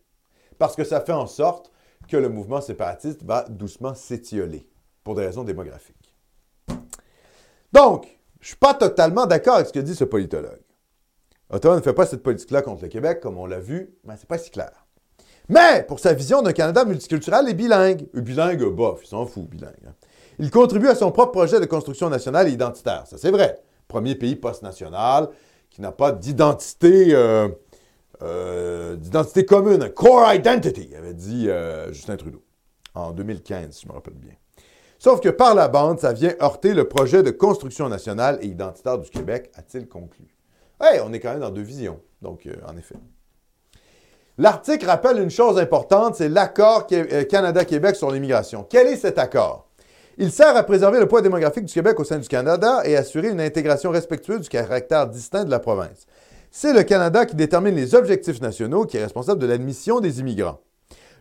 Parce 0.58 0.76
que 0.76 0.84
ça 0.84 1.00
fait 1.00 1.12
en 1.12 1.26
sorte 1.26 1.70
que 2.08 2.16
le 2.16 2.28
mouvement 2.28 2.60
séparatiste 2.60 3.22
va 3.22 3.44
doucement 3.48 3.94
s'étioler 3.94 4.68
pour 5.04 5.14
des 5.14 5.24
raisons 5.24 5.44
démographiques. 5.44 6.14
Donc, 7.72 8.04
je 8.40 8.44
ne 8.44 8.48
suis 8.48 8.56
pas 8.56 8.74
totalement 8.74 9.26
d'accord 9.26 9.56
avec 9.56 9.68
ce 9.68 9.72
que 9.72 9.78
dit 9.78 9.94
ce 9.94 10.04
politologue. 10.04 10.60
Ottawa 11.50 11.76
ne 11.76 11.80
fait 11.80 11.92
pas 11.92 12.06
cette 12.06 12.22
politique-là 12.22 12.62
contre 12.62 12.82
le 12.82 12.88
Québec, 12.88 13.20
comme 13.20 13.38
on 13.38 13.46
l'a 13.46 13.60
vu, 13.60 13.94
mais 14.04 14.14
c'est 14.18 14.28
pas 14.28 14.38
si 14.38 14.50
clair. 14.50 14.86
Mais 15.48 15.82
pour 15.88 15.98
sa 15.98 16.12
vision 16.12 16.42
d'un 16.42 16.52
Canada 16.52 16.84
multiculturel 16.84 17.48
et 17.48 17.54
bilingue, 17.54 18.06
euh, 18.14 18.20
bilingue, 18.20 18.64
bof, 18.64 19.00
il 19.02 19.06
s'en 19.06 19.24
fout, 19.24 19.48
bilingue. 19.48 19.72
hein. 19.86 19.94
Il 20.38 20.50
contribue 20.50 20.88
à 20.88 20.94
son 20.94 21.10
propre 21.10 21.32
projet 21.32 21.58
de 21.58 21.64
construction 21.64 22.08
nationale 22.10 22.48
et 22.48 22.52
identitaire. 22.52 23.04
Ça, 23.06 23.16
c'est 23.18 23.30
vrai. 23.30 23.60
Premier 23.88 24.14
pays 24.14 24.36
post-national 24.36 25.30
qui 25.70 25.80
n'a 25.80 25.90
pas 25.90 26.12
d'identité 26.12 27.08
euh, 27.14 27.48
euh, 28.22 28.96
d'identité 28.96 29.44
commune, 29.44 29.82
un 29.82 29.88
core 29.88 30.32
identity, 30.32 30.90
avait 30.96 31.14
dit 31.14 31.48
euh, 31.48 31.92
Justin 31.92 32.16
Trudeau 32.16 32.42
en 32.94 33.12
2015, 33.12 33.70
si 33.74 33.82
je 33.82 33.88
me 33.88 33.92
rappelle 33.92 34.14
bien. 34.14 34.32
Sauf 34.98 35.20
que 35.20 35.28
par 35.28 35.54
la 35.54 35.68
bande, 35.68 36.00
ça 36.00 36.12
vient 36.12 36.34
heurter 36.42 36.74
le 36.74 36.88
projet 36.88 37.22
de 37.22 37.30
construction 37.30 37.88
nationale 37.88 38.38
et 38.42 38.46
identitaire 38.46 38.98
du 38.98 39.08
Québec, 39.08 39.50
a-t-il 39.54 39.88
conclu. 39.88 40.26
On 40.80 41.12
est 41.12 41.20
quand 41.20 41.30
même 41.30 41.40
dans 41.40 41.50
deux 41.50 41.62
visions, 41.62 42.00
donc 42.22 42.46
euh, 42.46 42.54
en 42.66 42.76
effet. 42.76 42.94
L'article 44.38 44.86
rappelle 44.86 45.18
une 45.18 45.30
chose 45.30 45.58
importante, 45.58 46.14
c'est 46.14 46.28
l'accord 46.28 46.86
euh, 46.92 47.24
Canada-Québec 47.24 47.96
sur 47.96 48.10
l'immigration. 48.10 48.64
Quel 48.68 48.86
est 48.86 48.96
cet 48.96 49.18
accord? 49.18 49.68
Il 50.16 50.30
sert 50.30 50.56
à 50.56 50.62
préserver 50.62 51.00
le 51.00 51.06
poids 51.06 51.22
démographique 51.22 51.64
du 51.64 51.74
Québec 51.74 51.98
au 51.98 52.04
sein 52.04 52.18
du 52.18 52.28
Canada 52.28 52.82
et 52.84 52.96
assurer 52.96 53.30
une 53.30 53.40
intégration 53.40 53.90
respectueuse 53.90 54.40
du 54.40 54.48
caractère 54.48 55.08
distinct 55.08 55.44
de 55.44 55.50
la 55.50 55.58
province. 55.58 56.06
C'est 56.50 56.72
le 56.72 56.82
Canada 56.82 57.26
qui 57.26 57.36
détermine 57.36 57.74
les 57.74 57.94
objectifs 57.94 58.40
nationaux, 58.40 58.84
qui 58.84 58.96
est 58.96 59.02
responsable 59.02 59.40
de 59.40 59.46
l'admission 59.46 60.00
des 60.00 60.20
immigrants. 60.20 60.60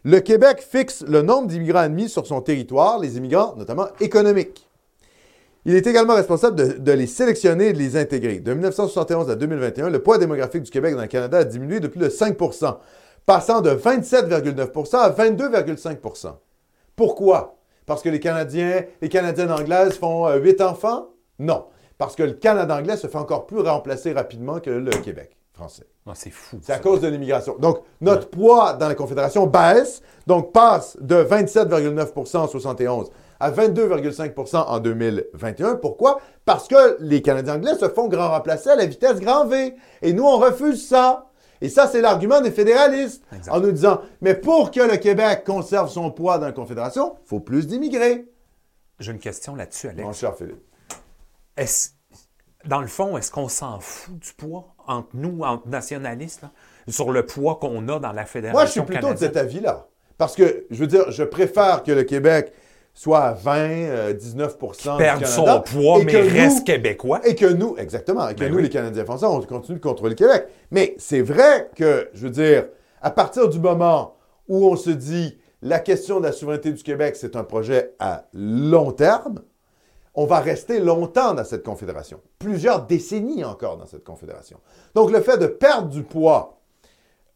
Le 0.04 0.20
Québec 0.20 0.66
fixe 0.68 1.04
le 1.08 1.22
nombre 1.22 1.48
d'immigrants 1.48 1.80
admis 1.80 2.10
sur 2.10 2.26
son 2.26 2.42
territoire, 2.42 3.00
les 3.00 3.18
immigrants 3.18 3.56
notamment 3.56 3.88
économiques. 4.00 4.67
Il 5.68 5.76
est 5.76 5.86
également 5.86 6.16
responsable 6.16 6.56
de, 6.56 6.78
de 6.80 6.92
les 6.94 7.08
sélectionner 7.08 7.68
et 7.68 7.74
de 7.74 7.78
les 7.78 7.98
intégrer. 7.98 8.40
De 8.40 8.54
1971 8.54 9.30
à 9.30 9.36
2021, 9.36 9.90
le 9.90 10.02
poids 10.02 10.18
démographique 10.18 10.64
du 10.64 10.72
Québec 10.72 10.96
dans 10.96 11.02
le 11.02 11.08
Canada 11.08 11.40
a 11.40 11.44
diminué 11.44 11.82
de 11.82 11.90
plus 11.90 12.00
de 12.00 12.08
5% 12.08 12.78
passant 13.26 13.60
de 13.60 13.72
27,9% 13.72 14.96
à 14.96 15.10
22,5% 15.10 16.36
Pourquoi? 16.96 17.58
Parce 17.86 18.02
que 18.02 18.08
les 18.08 18.22
Canadiens, 18.22 18.86
les 19.02 19.10
Canadiennes 19.10 19.52
anglaises 19.52 19.98
font 19.98 20.34
8 20.34 20.62
enfants? 20.62 21.10
Non. 21.38 21.66
Parce 21.98 22.16
que 22.16 22.24
le 22.24 22.32
Canada 22.32 22.78
anglais 22.78 22.96
se 22.96 23.08
fait 23.08 23.18
encore 23.18 23.46
plus 23.46 23.60
remplacer 23.60 24.14
rapidement 24.14 24.62
que 24.62 24.70
le 24.70 24.92
Québec 24.92 25.36
français. 25.52 25.88
Ah, 26.06 26.14
c'est 26.16 26.30
fou. 26.30 26.60
C'est 26.62 26.72
à 26.72 26.80
cause 26.80 27.02
de 27.02 27.10
l'immigration. 27.10 27.58
Donc, 27.60 27.80
notre 28.00 28.30
poids 28.30 28.74
dans 28.74 28.88
la 28.88 28.96
Confédération 28.96 29.48
baisse, 29.48 30.02
donc 30.28 30.54
passe 30.54 30.96
de 31.02 31.16
27,9% 31.16 32.38
en 32.38 32.48
71 32.48 33.12
à 33.40 33.52
22,5% 33.52 34.56
en 34.68 34.80
2021. 34.80 35.76
Pourquoi? 35.76 36.20
Parce 36.46 36.68
que 36.68 36.98
les 37.02 37.22
Canadiens 37.22 37.56
anglais 37.56 37.76
se 37.76 37.88
font 37.90 38.08
grand 38.08 38.30
remplacer 38.30 38.70
à 38.70 38.76
la 38.76 38.86
vitesse 38.86 39.20
grand 39.20 39.46
V. 39.48 39.76
Et 40.02 40.14
nous, 40.14 40.24
on 40.26 40.38
refuse 40.38 40.88
ça. 40.88 41.26
Et 41.62 41.70
ça, 41.70 41.88
c'est 41.88 42.02
l'argument 42.02 42.42
des 42.42 42.52
fédéralistes. 42.52 43.24
Exact. 43.36 43.52
En 43.52 43.60
nous 43.60 43.72
disant, 43.72 44.02
mais 44.22 44.36
pour 44.36 44.70
que 44.72 44.80
le 44.80 44.98
Québec 44.98 45.44
conserve 45.46 45.90
son 45.90 46.12
poids 46.12 46.38
dans 46.38 46.46
la 46.46 46.52
Confédération, 46.52 47.16
il 47.26 47.28
faut 47.28 47.40
plus 47.40 47.66
d'immigrés. 47.68 48.26
J'ai 49.00 49.12
une 49.12 49.20
question 49.20 49.56
là-dessus, 49.56 49.88
Alex. 49.90 50.04
Mon 50.06 50.14
cher 50.14 50.36
Philippe. 50.36 50.62
Est-ce- 51.56 51.90
dans 52.66 52.82
le 52.82 52.88
fond, 52.88 53.18
est-ce 53.18 53.32
qu'on 53.32 53.48
s'en 53.48 53.80
fout 53.80 54.18
du 54.20 54.34
poids 54.34 54.76
entre 54.88 55.10
nous, 55.14 55.42
entre 55.44 55.68
nationalistes, 55.68 56.42
là, 56.44 56.52
sur 56.88 57.12
le 57.12 57.26
poids 57.26 57.56
qu'on 57.56 57.88
a 57.90 58.00
dans 58.00 58.12
la 58.12 58.26
Fédération 58.26 58.58
Moi, 58.58 58.66
je 58.66 58.72
suis 58.72 58.82
plutôt 58.82 59.14
de 59.14 59.18
cet 59.18 59.38
avis-là. 59.38 59.88
Parce 60.18 60.36
que, 60.36 60.66
je 60.72 60.80
veux 60.80 60.88
dire, 60.88 61.12
je 61.12 61.24
préfère 61.24 61.84
que 61.84 61.92
le 61.92 62.04
Québec 62.04 62.52
soit 62.98 63.20
à 63.20 63.34
20, 63.34 63.60
euh, 63.60 64.14
19% 64.14 64.94
du 64.94 64.98
Perdre 64.98 65.22
Canada, 65.22 65.28
son 65.28 65.62
poids, 65.62 66.00
mais 66.04 66.12
que 66.12 66.18
nous- 66.18 66.34
reste 66.34 66.66
québécois. 66.66 67.22
Et 67.28 67.36
que 67.36 67.46
nous, 67.46 67.76
exactement, 67.78 68.28
et 68.28 68.34
que 68.34 68.40
Ben 68.40 68.50
nous, 68.50 68.58
oui. 68.58 68.64
les 68.64 68.70
Canadiens 68.70 69.06
français, 69.06 69.28
on 69.28 69.40
continue 69.42 69.78
de 69.78 69.84
contrôler 69.84 70.12
le 70.12 70.16
Québec. 70.16 70.48
Mais 70.72 70.96
c'est 70.98 71.22
vrai 71.22 71.70
que, 71.76 72.10
je 72.16 72.24
veux 72.24 72.32
dire, 72.32 72.66
à 73.04 73.12
partir 73.12 73.50
du 73.50 73.60
moment 73.60 74.16
où 74.48 74.66
on 74.68 74.76
se 74.76 74.90
dit 74.90 75.38
la 75.62 75.80
question 75.80 76.20
de 76.20 76.26
la 76.26 76.32
souveraineté 76.32 76.72
du 76.72 76.82
Québec, 76.82 77.16
c'est 77.16 77.36
un 77.36 77.44
projet 77.44 77.94
à 78.00 78.26
long 78.34 78.92
terme, 78.92 79.42
on 80.16 80.26
va 80.26 80.40
rester 80.40 80.80
longtemps 80.80 81.36
dans 81.36 81.44
cette 81.44 81.64
confédération, 81.64 82.20
plusieurs 82.40 82.88
décennies 82.88 83.44
encore 83.44 83.78
dans 83.78 83.86
cette 83.86 84.04
confédération. 84.06 84.58
Donc 84.96 85.12
le 85.12 85.22
fait 85.22 85.38
de 85.38 85.46
perdre 85.46 85.90
du 85.90 86.02
poids 86.02 86.58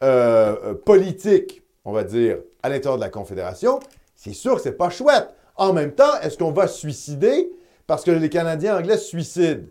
euh, 0.01 0.55
euh, 0.65 0.73
politique, 0.73 1.61
on 1.85 1.91
va 1.91 2.03
dire, 2.03 2.39
à 2.63 2.69
l'intérieur 2.69 2.97
de 2.97 3.03
la 3.03 3.09
confédération, 3.11 3.79
c'est 4.15 4.33
sûr 4.33 4.55
que 4.55 4.61
c'est 4.63 4.71
pas 4.71 4.89
chouette. 4.89 5.27
En 5.61 5.73
même 5.73 5.93
temps, 5.93 6.19
est-ce 6.23 6.39
qu'on 6.39 6.51
va 6.51 6.65
se 6.65 6.79
suicider 6.79 7.51
parce 7.85 8.03
que 8.03 8.09
les 8.09 8.31
Canadiens 8.31 8.79
anglais 8.79 8.97
se 8.97 9.09
suicident? 9.09 9.67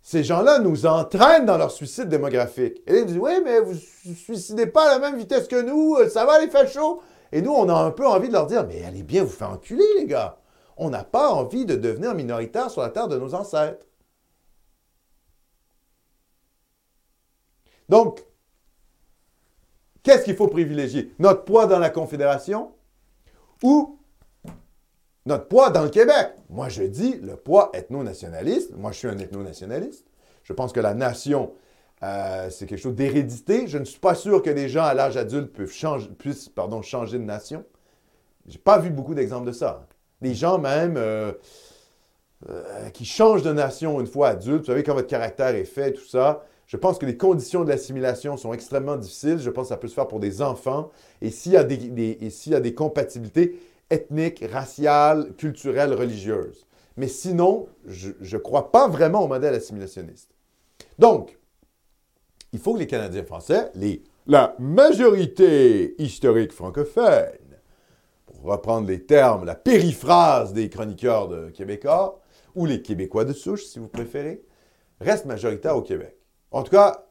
Ces 0.00 0.24
gens-là 0.24 0.58
nous 0.58 0.86
entraînent 0.86 1.44
dans 1.44 1.58
leur 1.58 1.70
suicide 1.70 2.08
démographique. 2.08 2.82
Et 2.86 3.00
ils 3.00 3.04
disent, 3.04 3.18
oui, 3.18 3.32
mais 3.44 3.60
vous 3.60 3.74
ne 3.74 4.14
suicidez 4.14 4.68
pas 4.68 4.88
à 4.88 4.98
la 4.98 4.98
même 5.00 5.18
vitesse 5.18 5.46
que 5.46 5.60
nous, 5.60 5.96
euh, 5.96 6.08
ça 6.08 6.24
va 6.24 6.40
les 6.40 6.48
fachos. 6.48 7.02
Et 7.30 7.42
nous, 7.42 7.52
on 7.52 7.68
a 7.68 7.74
un 7.74 7.90
peu 7.90 8.06
envie 8.06 8.28
de 8.28 8.32
leur 8.32 8.46
dire, 8.46 8.66
mais 8.66 8.82
allez 8.86 9.02
bien 9.02 9.22
vous 9.22 9.28
faire 9.28 9.50
enculer, 9.50 9.84
les 9.98 10.06
gars. 10.06 10.38
On 10.78 10.88
n'a 10.88 11.04
pas 11.04 11.28
envie 11.28 11.66
de 11.66 11.76
devenir 11.76 12.14
minoritaire 12.14 12.70
sur 12.70 12.80
la 12.80 12.88
terre 12.88 13.08
de 13.08 13.18
nos 13.18 13.34
ancêtres. 13.34 13.84
Donc, 17.90 18.24
qu'est-ce 20.02 20.24
qu'il 20.24 20.36
faut 20.36 20.48
privilégier? 20.48 21.12
Notre 21.18 21.44
poids 21.44 21.66
dans 21.66 21.78
la 21.78 21.90
Confédération 21.90 22.72
ou 23.62 23.95
notre 25.26 25.46
poids 25.48 25.70
dans 25.70 25.82
le 25.82 25.90
Québec? 25.90 26.30
Moi, 26.48 26.68
je 26.68 26.84
dis 26.84 27.16
le 27.22 27.36
poids 27.36 27.70
ethno-nationaliste. 27.74 28.76
Moi, 28.76 28.92
je 28.92 28.98
suis 28.98 29.08
un 29.08 29.18
ethno-nationaliste. 29.18 30.06
Je 30.44 30.52
pense 30.52 30.72
que 30.72 30.80
la 30.80 30.94
nation, 30.94 31.52
euh, 32.02 32.48
c'est 32.50 32.66
quelque 32.66 32.80
chose 32.80 32.94
d'hérédité. 32.94 33.66
Je 33.66 33.78
ne 33.78 33.84
suis 33.84 33.98
pas 33.98 34.14
sûr 34.14 34.40
que 34.42 34.50
les 34.50 34.68
gens 34.68 34.84
à 34.84 34.94
l'âge 34.94 35.16
adulte 35.16 35.52
puissent 35.52 36.50
changer 36.82 37.18
de 37.18 37.24
nation. 37.24 37.64
J'ai 38.46 38.58
pas 38.58 38.78
vu 38.78 38.90
beaucoup 38.90 39.14
d'exemples 39.14 39.46
de 39.46 39.52
ça. 39.52 39.86
Les 40.22 40.34
gens 40.34 40.58
même 40.58 40.96
euh, 40.96 41.32
euh, 42.48 42.88
qui 42.90 43.04
changent 43.04 43.42
de 43.42 43.52
nation 43.52 44.00
une 44.00 44.06
fois 44.06 44.28
adultes, 44.28 44.60
vous 44.60 44.66
savez, 44.66 44.84
quand 44.84 44.94
votre 44.94 45.08
caractère 45.08 45.54
est 45.54 45.64
fait, 45.64 45.92
tout 45.92 46.06
ça, 46.06 46.44
je 46.66 46.76
pense 46.76 46.98
que 46.98 47.06
les 47.06 47.16
conditions 47.16 47.64
de 47.64 47.68
l'assimilation 47.68 48.36
sont 48.36 48.52
extrêmement 48.52 48.96
difficiles. 48.96 49.38
Je 49.38 49.50
pense 49.50 49.64
que 49.64 49.68
ça 49.70 49.76
peut 49.76 49.88
se 49.88 49.94
faire 49.94 50.08
pour 50.08 50.20
des 50.20 50.42
enfants. 50.42 50.90
Et 51.22 51.30
s'il 51.30 51.52
y 51.52 51.56
et 51.56 52.30
s'il 52.30 52.52
y 52.52 52.54
a 52.54 52.60
des 52.60 52.74
compatibilités 52.74 53.58
ethniques, 53.90 54.44
raciales, 54.50 55.34
culturelles, 55.36 55.92
religieuses. 55.94 56.66
Mais 56.96 57.08
sinon, 57.08 57.68
je 57.86 58.10
ne 58.20 58.38
crois 58.38 58.72
pas 58.72 58.88
vraiment 58.88 59.22
au 59.22 59.28
modèle 59.28 59.54
assimilationniste. 59.54 60.30
Donc, 60.98 61.38
il 62.52 62.58
faut 62.58 62.74
que 62.74 62.78
les 62.78 62.86
Canadiens 62.86 63.24
français, 63.24 63.70
la 64.26 64.56
majorité 64.58 66.00
historique 66.02 66.52
francophone, 66.52 67.36
pour 68.24 68.42
reprendre 68.42 68.88
les 68.88 69.04
termes, 69.04 69.44
la 69.44 69.54
périphrase 69.54 70.52
des 70.52 70.68
chroniqueurs 70.70 71.28
de 71.28 71.50
Québécois, 71.50 72.20
ou 72.54 72.64
les 72.64 72.80
Québécois 72.80 73.24
de 73.24 73.34
souche, 73.34 73.64
si 73.64 73.78
vous 73.78 73.88
préférez, 73.88 74.42
restent 75.00 75.26
majoritaires 75.26 75.76
au 75.76 75.82
Québec. 75.82 76.16
En 76.50 76.62
tout 76.62 76.70
cas, 76.70 77.06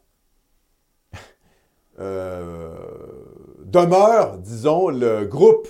euh, 2.00 2.74
demeure, 3.64 4.40
disons, 4.40 4.90
le 4.90 5.26
groupe 5.26 5.68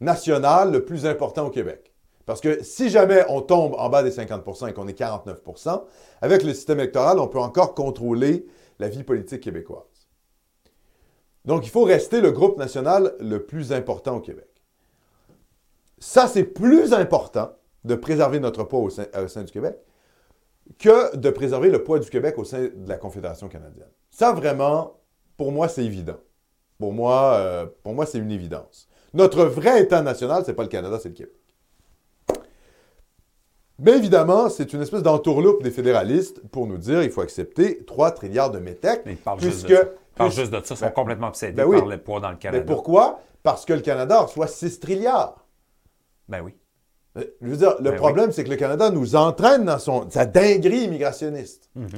national 0.00 0.72
le 0.72 0.84
plus 0.84 1.06
important 1.06 1.46
au 1.46 1.50
Québec. 1.50 1.92
Parce 2.26 2.40
que 2.40 2.62
si 2.62 2.90
jamais 2.90 3.24
on 3.28 3.40
tombe 3.40 3.74
en 3.78 3.88
bas 3.88 4.02
des 4.02 4.10
50% 4.10 4.68
et 4.68 4.72
qu'on 4.74 4.86
est 4.86 4.98
49% 4.98 5.82
avec 6.20 6.42
le 6.42 6.52
système 6.52 6.78
électoral, 6.78 7.18
on 7.18 7.26
peut 7.26 7.38
encore 7.38 7.74
contrôler 7.74 8.46
la 8.78 8.88
vie 8.88 9.02
politique 9.02 9.42
québécoise. 9.42 9.82
Donc, 11.44 11.64
il 11.64 11.70
faut 11.70 11.84
rester 11.84 12.20
le 12.20 12.30
groupe 12.30 12.58
national 12.58 13.14
le 13.20 13.46
plus 13.46 13.72
important 13.72 14.16
au 14.16 14.20
Québec. 14.20 14.48
Ça, 15.98 16.28
c'est 16.28 16.44
plus 16.44 16.92
important 16.92 17.52
de 17.84 17.94
préserver 17.94 18.40
notre 18.40 18.64
poids 18.64 18.80
au 18.80 18.90
sein, 18.90 19.06
sein 19.28 19.44
du 19.44 19.52
Québec 19.52 19.78
que 20.78 21.16
de 21.16 21.30
préserver 21.30 21.70
le 21.70 21.82
poids 21.82 21.98
du 21.98 22.10
Québec 22.10 22.36
au 22.36 22.44
sein 22.44 22.64
de 22.64 22.88
la 22.88 22.98
Confédération 22.98 23.48
canadienne. 23.48 23.88
Ça, 24.10 24.32
vraiment, 24.32 25.00
pour 25.36 25.50
moi, 25.50 25.68
c'est 25.68 25.84
évident. 25.84 26.18
Pour 26.78 26.92
moi, 26.92 27.34
euh, 27.34 27.66
pour 27.82 27.94
moi, 27.94 28.04
c'est 28.04 28.18
une 28.18 28.30
évidence. 28.30 28.87
Notre 29.14 29.44
vrai 29.44 29.82
État 29.82 30.02
national, 30.02 30.42
c'est 30.44 30.54
pas 30.54 30.62
le 30.62 30.68
Canada, 30.68 30.98
c'est 31.02 31.08
le 31.08 31.14
Québec. 31.14 31.32
Mais 33.80 33.92
évidemment, 33.96 34.48
c'est 34.48 34.72
une 34.72 34.82
espèce 34.82 35.02
d'entourloupe 35.04 35.62
des 35.62 35.70
fédéralistes 35.70 36.40
pour 36.50 36.66
nous 36.66 36.78
dire 36.78 37.00
qu'il 37.02 37.10
faut 37.12 37.20
accepter 37.20 37.84
3 37.84 38.10
trilliards 38.10 38.50
de 38.50 38.58
métèques. 38.58 39.02
Mais 39.06 39.12
ils 39.12 39.18
parlent 39.18 39.40
juste 39.40 39.68
de 39.68 39.74
ça. 39.76 39.82
Ils 40.26 40.32
juste 40.32 40.50
de 40.52 40.56
ça. 40.64 40.74
Ils 40.74 40.76
sont 40.78 40.84
Ben- 40.86 40.90
complètement 40.90 41.28
obsédés 41.28 41.52
ben 41.52 41.64
oui. 41.64 41.78
par 41.78 41.86
le 41.86 41.98
poids 41.98 42.18
dans 42.20 42.28
le 42.30 42.34
Mais 42.34 42.40
Canada. 42.40 42.64
pourquoi? 42.66 43.20
Parce 43.44 43.64
que 43.64 43.72
le 43.72 43.80
Canada 43.80 44.20
reçoit 44.22 44.48
6 44.48 44.80
trilliards. 44.80 45.44
Ben 46.28 46.40
oui. 46.42 46.54
Euh, 47.16 47.24
Je 47.40 47.46
veux 47.46 47.56
dire, 47.56 47.76
le 47.78 47.90
Ben 47.92 47.96
problème, 47.96 48.32
c'est 48.32 48.42
que 48.42 48.50
le 48.50 48.56
Canada 48.56 48.90
nous 48.90 49.14
entraîne 49.14 49.64
dans 49.64 49.78
son, 49.78 50.10
sa 50.10 50.26
dinguerie 50.26 50.82
immigrationniste. 50.84 51.70
Mhm. 51.76 51.88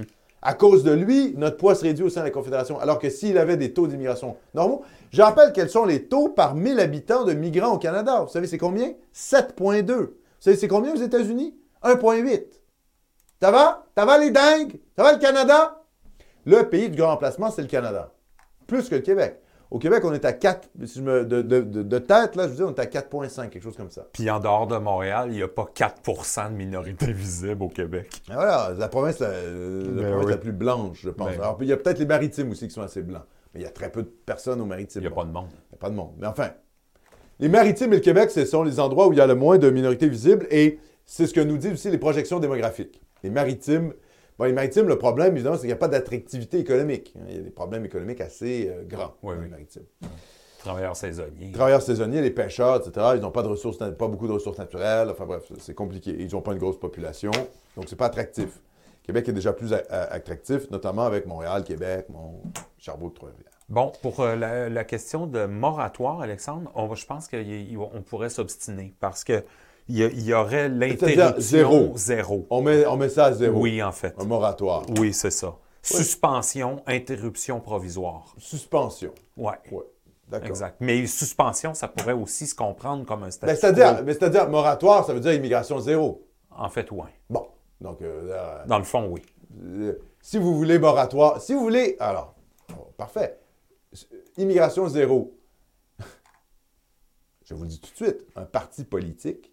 À 0.43 0.55
cause 0.55 0.85
de 0.85 0.93
lui, 0.93 1.35
notre 1.37 1.59
poids 1.59 1.75
se 1.75 1.83
réduit 1.83 2.05
au 2.05 2.09
sein 2.09 2.21
de 2.21 2.27
la 2.27 2.31
Confédération. 2.31 2.79
Alors 2.81 2.99
que 2.99 3.11
s'il 3.11 3.37
avait 3.37 3.59
des 3.59 3.75
taux 3.75 3.87
d'immigration 3.87 4.37
normaux, 4.55 4.83
je 5.11 5.21
rappelle 5.21 5.53
quels 5.53 5.69
sont 5.69 5.85
les 5.85 6.07
taux 6.07 6.31
par 6.31 6.55
1000 6.55 6.81
habitants 6.81 7.25
de 7.25 7.33
migrants 7.35 7.75
au 7.75 7.79
Canada. 7.79 8.21
Vous 8.21 8.33
savez, 8.33 8.47
c'est 8.47 8.59
combien? 8.59 8.95
7,2. 9.15 9.93
Vous 9.93 10.09
savez, 10.39 10.57
c'est 10.57 10.69
combien 10.69 10.95
aux 10.95 11.03
États-Unis? 11.03 11.55
1,8. 11.83 12.45
Ça 13.41 13.51
va? 13.51 13.87
Ça 13.97 14.07
va 14.07 14.19
les 14.19 14.31
dingues? 14.31 14.81
Ça 14.97 15.03
va 15.03 15.13
le 15.13 15.19
Canada? 15.19 15.83
Le 16.47 16.69
pays 16.69 16.89
du 16.89 16.97
grand 16.97 17.13
emplacement, 17.13 17.51
c'est 17.51 17.63
le 17.63 17.69
Canada. 17.69 18.13
Plus 18.67 18.89
que 18.89 18.95
le 18.95 19.03
Québec. 19.03 19.41
Au 19.71 19.79
Québec, 19.79 20.03
on 20.05 20.13
est 20.13 20.25
à 20.25 20.33
4, 20.33 20.69
si 20.85 20.99
je 20.99 21.03
me- 21.03 21.25
de, 21.25 21.43
de- 21.43 21.61
de- 21.61 21.83
de 21.85 21.99
tête, 21.99 22.35
là, 22.35 22.45
je 22.45 22.49
vous 22.49 22.57
dis, 22.57 22.63
on 22.65 22.75
est 22.75 22.81
à 22.81 22.87
4,5, 22.87 23.51
quelque 23.51 23.63
chose 23.63 23.77
comme 23.77 23.91
ça. 23.91 24.05
Puis 24.13 24.29
en 24.29 24.41
dehors 24.41 24.67
de 24.67 24.77
Montréal, 24.79 25.29
il 25.31 25.37
n'y 25.37 25.43
a 25.43 25.49
pas 25.49 25.67
4% 25.73 26.51
de 26.51 26.55
minorités 26.57 27.13
visibles 27.13 27.63
au 27.63 27.69
Québec. 27.69 28.11
Ah, 28.31 28.35
Voilà, 28.35 28.75
la 28.77 28.89
province, 28.89 29.21
la, 29.21 29.29
la 29.29 29.35
Ben 29.37 30.07
province 30.11 30.25
oui. 30.25 30.31
la 30.33 30.37
plus 30.39 30.53
blanche, 30.53 30.99
je 31.03 31.11
pense. 31.11 31.29
Ben. 31.31 31.41
Alors, 31.41 31.57
il 31.61 31.69
y 31.69 31.73
a 31.73 31.77
peut-être 31.77 32.01
les 32.01 32.07
maritimes 32.07 32.51
aussi 32.51 32.67
qui 32.67 32.75
sont 32.75 32.83
assez 32.83 33.03
blancs. 33.03 33.23
Mais 33.55 33.61
il 33.61 33.63
y 33.63 33.67
a 33.67 33.71
très 33.71 33.91
peu 33.93 34.03
de 34.03 34.09
personnes 34.27 34.61
aux 34.61 34.65
maritimes. 34.67 35.03
Il 35.03 35.07
n'y 35.07 35.13
a 35.13 35.15
Bon, 35.15 35.23
pas 35.23 35.27
de 35.27 35.33
monde. 35.33 35.49
il 35.53 35.73
y 35.73 35.75
a 35.75 35.79
pas 35.79 35.91
de 35.91 35.95
monde. 35.95 36.13
Mais 36.19 36.27
enfin, 36.27 36.51
les 37.39 37.49
maritimes 37.49 37.93
et 37.93 37.97
le 37.97 38.03
Québec, 38.03 38.31
ce 38.33 38.45
sont 38.45 38.65
les 38.65 38.81
endroits 38.81 39.07
où 39.07 39.13
il 39.13 39.19
y 39.19 39.23
a 39.23 39.27
le 39.27 39.35
moins 39.37 39.59
de 39.59 39.71
minorités 39.71 40.09
visibles 40.09 40.47
et 40.51 40.79
c'est 41.07 41.27
ce 41.27 41.35
que 41.35 41.41
nous 41.41 41.59
disent 41.59 41.73
aussi 41.75 41.91
les 41.91 41.99
projections 41.99 42.39
démographiques. 42.41 43.01
Les 43.23 43.31
maritimes, 43.31 43.93
bon, 44.41 44.47
les 44.47 44.53
maritimes, 44.53 44.89
le 44.89 44.99
problème, 44.99 45.35
évidemment, 45.35 45.57
c'est 45.57 45.63
qu'il 45.63 45.69
n'y 45.69 45.75
a 45.75 45.77
pas 45.77 45.89
d'attractivité 45.89 46.59
économique. 46.59 47.15
Il 47.29 47.37
y 47.37 47.39
a 47.39 47.43
des 47.43 47.51
problèmes 47.51 47.85
économiques 47.85 48.21
assez 48.21 48.69
euh, 48.69 48.83
grands 48.85 49.15
Oui, 49.23 49.37
dans 49.37 49.43
les 49.43 49.49
maritimes. 49.49 49.85
Travailleurs 50.59 50.97
saisonniers. 50.97 51.53
Travailleurs 51.53 51.83
saisonniers, 51.83 52.23
les 52.23 52.31
pêcheurs, 52.31 52.77
etc., 52.77 53.09
ils 53.17 53.21
n'ont 53.21 53.31
pas 53.31 53.43
de 53.43 53.49
ressources, 53.49 53.79
pas 53.79 54.09
beaucoup 54.09 54.27
de 54.27 54.33
ressources 54.33 54.59
naturelles. 54.59 55.09
Enfin 55.11 55.27
bref, 55.27 55.45
c'est 55.59 55.75
compliqué. 55.75 56.15
Ils 56.19 56.33
n'ont 56.33 56.43
pas 56.43 56.53
une 56.53 56.59
grosse 56.59 56.79
population, 56.79 57.31
donc 57.77 57.87
c'est 57.89 57.97
pas 57.97 58.07
attractif. 58.07 58.61
Québec 59.03 59.29
est 59.29 59.33
déjà 59.33 59.53
plus 59.53 59.73
attractif, 59.73 60.71
notamment 60.71 61.05
avec 61.05 61.27
Montréal, 61.27 61.65
Québec, 61.65 62.07
Mont, 62.11 62.43
Sherbrooke, 62.79 63.15
Trois-Rivières. 63.15 63.51
Bon, 63.71 63.93
pour 64.03 64.21
euh, 64.21 64.37
la, 64.37 64.69
la 64.69 64.85
question 64.85 65.27
de 65.27 65.47
moratoire, 65.47 66.21
Alexandre, 66.21 66.71
on 66.75 66.95
je 66.95 67.07
pense 67.07 67.29
qu'on 67.29 68.03
pourrait 68.03 68.29
s'obstiner 68.29 68.95
parce 69.01 69.25
que 69.25 69.45
il 69.91 69.99
y, 69.99 70.05
a- 70.05 70.09
il 70.09 70.25
y 70.25 70.33
aurait 70.35 70.69
l'interruption 70.69 71.35
zéro. 71.41 71.93
zéro. 71.97 72.47
On 72.51 72.63
met, 72.63 72.87
on 72.87 72.97
met 72.97 73.09
ça 73.09 73.27
à 73.27 73.33
zéro. 73.33 73.61
Oui, 73.61 73.83
en 73.83 73.93
fait. 73.93 74.15
Un 74.19 74.25
moratoire. 74.25 74.85
Oui, 74.99 75.13
c'est 75.13 75.31
ça. 75.31 75.57
Suspension, 75.83 76.83
interruption 76.87 77.61
provisoire. 77.61 78.35
Suspension. 78.39 79.13
Ouais. 79.37 79.55
Oui, 79.73 79.83
d'accord. 80.29 80.49
Exact. 80.49 80.77
Mais 80.81 81.07
suspension, 81.07 81.75
ça 81.75 81.89
pourrait 81.89 82.13
aussi 82.13 82.47
se 82.47 82.55
comprendre 82.55 83.05
comme 83.07 83.23
un 83.25 83.31
statut. 83.31 83.53
Ben, 83.53 83.57
c'est-à-dire, 83.59 84.03
mais 84.05 84.13
c'est-à-dire, 84.13 84.49
moratoire, 84.49 85.05
ça 85.07 85.13
veut 85.15 85.21
dire 85.21 85.33
immigration 85.33 85.79
zéro. 85.81 86.27
En 86.51 86.69
fait, 86.69 86.91
oui. 86.91 87.09
Bon, 87.29 87.47
donc, 87.81 88.03
euh, 88.03 88.29
là, 88.29 88.65
Dans 88.67 88.79
le 88.79 88.85
fond, 88.85 89.09
oui. 89.11 89.23
euh, 89.63 89.99
si 90.21 90.39
vous 90.39 90.55
voulez 90.57 90.79
moratoire, 90.79 91.41
si 91.41 91.55
vous 91.55 91.61
voulez, 91.61 91.97
alors, 91.99 92.35
oh, 92.73 92.93
parfait. 92.97 93.39
Immigration 94.37 94.87
zéro. 94.89 95.35
Je 97.45 97.55
vous 97.55 97.63
le 97.63 97.69
dis 97.69 97.81
tout 97.81 97.91
de 97.91 97.97
suite, 97.97 98.27
un 98.37 98.45
parti 98.45 98.85
politique. 98.85 99.53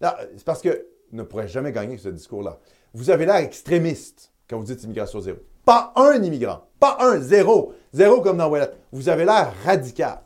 C'est 0.00 0.44
parce 0.44 0.62
que 0.62 0.86
ne 1.12 1.22
pourrait 1.22 1.48
jamais 1.48 1.72
gagner 1.72 1.98
ce 1.98 2.08
discours-là. 2.08 2.58
Vous 2.94 3.10
avez 3.10 3.26
l'air 3.26 3.36
extrémiste 3.36 4.32
quand 4.48 4.58
vous 4.58 4.64
dites 4.64 4.82
immigration 4.82 5.20
zéro. 5.20 5.38
Pas 5.64 5.92
un 5.96 6.22
immigrant, 6.22 6.68
pas 6.78 6.96
un, 7.00 7.18
zéro. 7.20 7.74
Zéro 7.92 8.20
comme 8.20 8.38
dans 8.38 8.50
Ouellet. 8.50 8.70
Vous 8.92 9.08
avez 9.08 9.24
l'air 9.24 9.52
radical. 9.64 10.20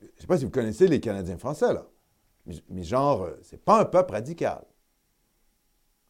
Je 0.00 0.04
ne 0.04 0.20
sais 0.20 0.26
pas 0.26 0.38
si 0.38 0.44
vous 0.44 0.50
connaissez 0.50 0.86
les 0.86 1.00
Canadiens 1.00 1.38
français, 1.38 1.72
là. 1.72 1.86
Mais, 2.46 2.54
mais 2.68 2.84
genre, 2.84 3.24
euh, 3.24 3.38
c'est 3.42 3.62
pas 3.62 3.80
un 3.80 3.84
peuple 3.84 4.12
radical. 4.12 4.64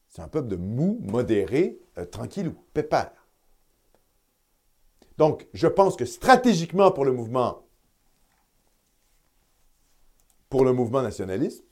C'est 0.09 0.23
un 0.23 0.29
peuple 0.29 0.49
de 0.49 0.57
mou, 0.57 0.99
modéré, 1.03 1.79
euh, 1.99 2.05
tranquillou, 2.05 2.55
pépère. 2.73 3.13
Donc, 5.19 5.49
je 5.55 5.67
pense 5.67 5.97
que 5.97 6.05
stratégiquement 6.05 6.91
pour 6.91 7.05
le 7.05 7.13
mouvement, 7.13 7.66
pour 10.49 10.65
le 10.65 10.73
mouvement 10.73 11.03
nationaliste, 11.03 11.65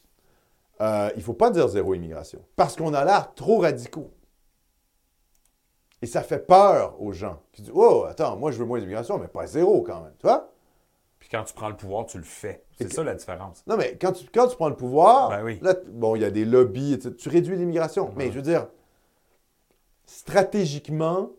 euh, 0.80 1.10
il 1.14 1.18
ne 1.18 1.22
faut 1.22 1.34
pas 1.34 1.50
dire 1.50 1.68
zéro 1.68 1.94
immigration. 1.94 2.40
Parce 2.56 2.76
qu'on 2.76 2.92
a 2.94 3.04
l'air 3.04 3.34
trop 3.34 3.58
radicaux. 3.58 4.10
Et 6.02 6.06
ça 6.06 6.22
fait 6.22 6.40
peur 6.46 7.00
aux 7.00 7.12
gens 7.12 7.40
qui 7.52 7.62
disent 7.62 7.72
Oh, 7.74 8.04
attends, 8.08 8.36
moi 8.36 8.50
je 8.50 8.58
veux 8.58 8.64
moins 8.66 8.78
d'immigration, 8.78 9.18
mais 9.18 9.28
pas 9.28 9.46
zéro 9.46 9.82
quand 9.82 10.02
même. 10.02 10.12
Tu 10.18 10.26
vois? 10.26 10.50
Puis 11.18 11.28
quand 11.30 11.44
tu 11.44 11.54
prends 11.54 11.70
le 11.70 11.76
pouvoir, 11.76 12.04
tu 12.04 12.18
le 12.18 12.24
fais. 12.24 12.64
C'est 12.78 12.92
ça 12.92 13.02
la 13.02 13.14
différence. 13.14 13.62
Non, 13.66 13.76
mais 13.78 13.96
quand 13.98 14.12
tu, 14.12 14.26
quand 14.34 14.48
tu 14.48 14.56
prends 14.56 14.68
le 14.68 14.76
pouvoir, 14.76 15.30
Ben 15.30 15.42
oui. 15.42 15.58
là, 15.62 15.74
bon, 15.92 16.16
il 16.16 16.22
y 16.22 16.24
a 16.26 16.30
des 16.30 16.44
lobbies, 16.44 16.92
etc. 16.92 17.14
tu 17.16 17.28
réduis 17.30 17.56
l'immigration. 17.56 18.12
Mais 18.16 18.26
je 18.30 18.36
veux 18.36 18.42
dire, 18.42 18.66
stratégiquement, 20.04 21.30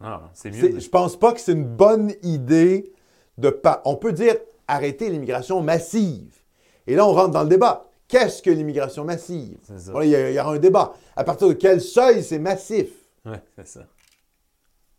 Non, 0.00 0.20
c'est 0.32 0.50
mieux. 0.50 0.60
c'est- 0.60 0.68
de- 0.74 0.78
je 0.80 0.88
pense 0.88 1.18
pas 1.18 1.32
que 1.32 1.40
c'est 1.40 1.52
une 1.52 1.64
bonne 1.64 2.12
idée 2.22 2.92
de 3.38 3.50
pas. 3.50 3.82
On 3.84 3.96
peut 3.96 4.12
dire 4.12 4.36
arrêter 4.68 5.08
l'immigration 5.10 5.60
massive. 5.62 6.36
Et 6.90 6.96
là, 6.96 7.06
on 7.06 7.12
rentre 7.12 7.30
dans 7.30 7.42
le 7.44 7.48
débat. 7.48 7.86
Qu'est-ce 8.08 8.42
que 8.42 8.50
l'immigration 8.50 9.04
massive? 9.04 9.58
Ça. 9.62 9.92
Il 10.02 10.08
y, 10.10 10.16
a- 10.16 10.30
il 10.30 10.34
y 10.34 10.40
aura 10.40 10.54
un 10.54 10.58
débat. 10.58 10.92
À 11.14 11.22
partir 11.22 11.46
de 11.48 11.52
quel 11.52 11.80
seuil 11.80 12.22
c'est 12.24 12.40
massif? 12.40 12.88
Ouais, 13.24 13.40
c'est 13.56 13.66
ça. 13.68 13.80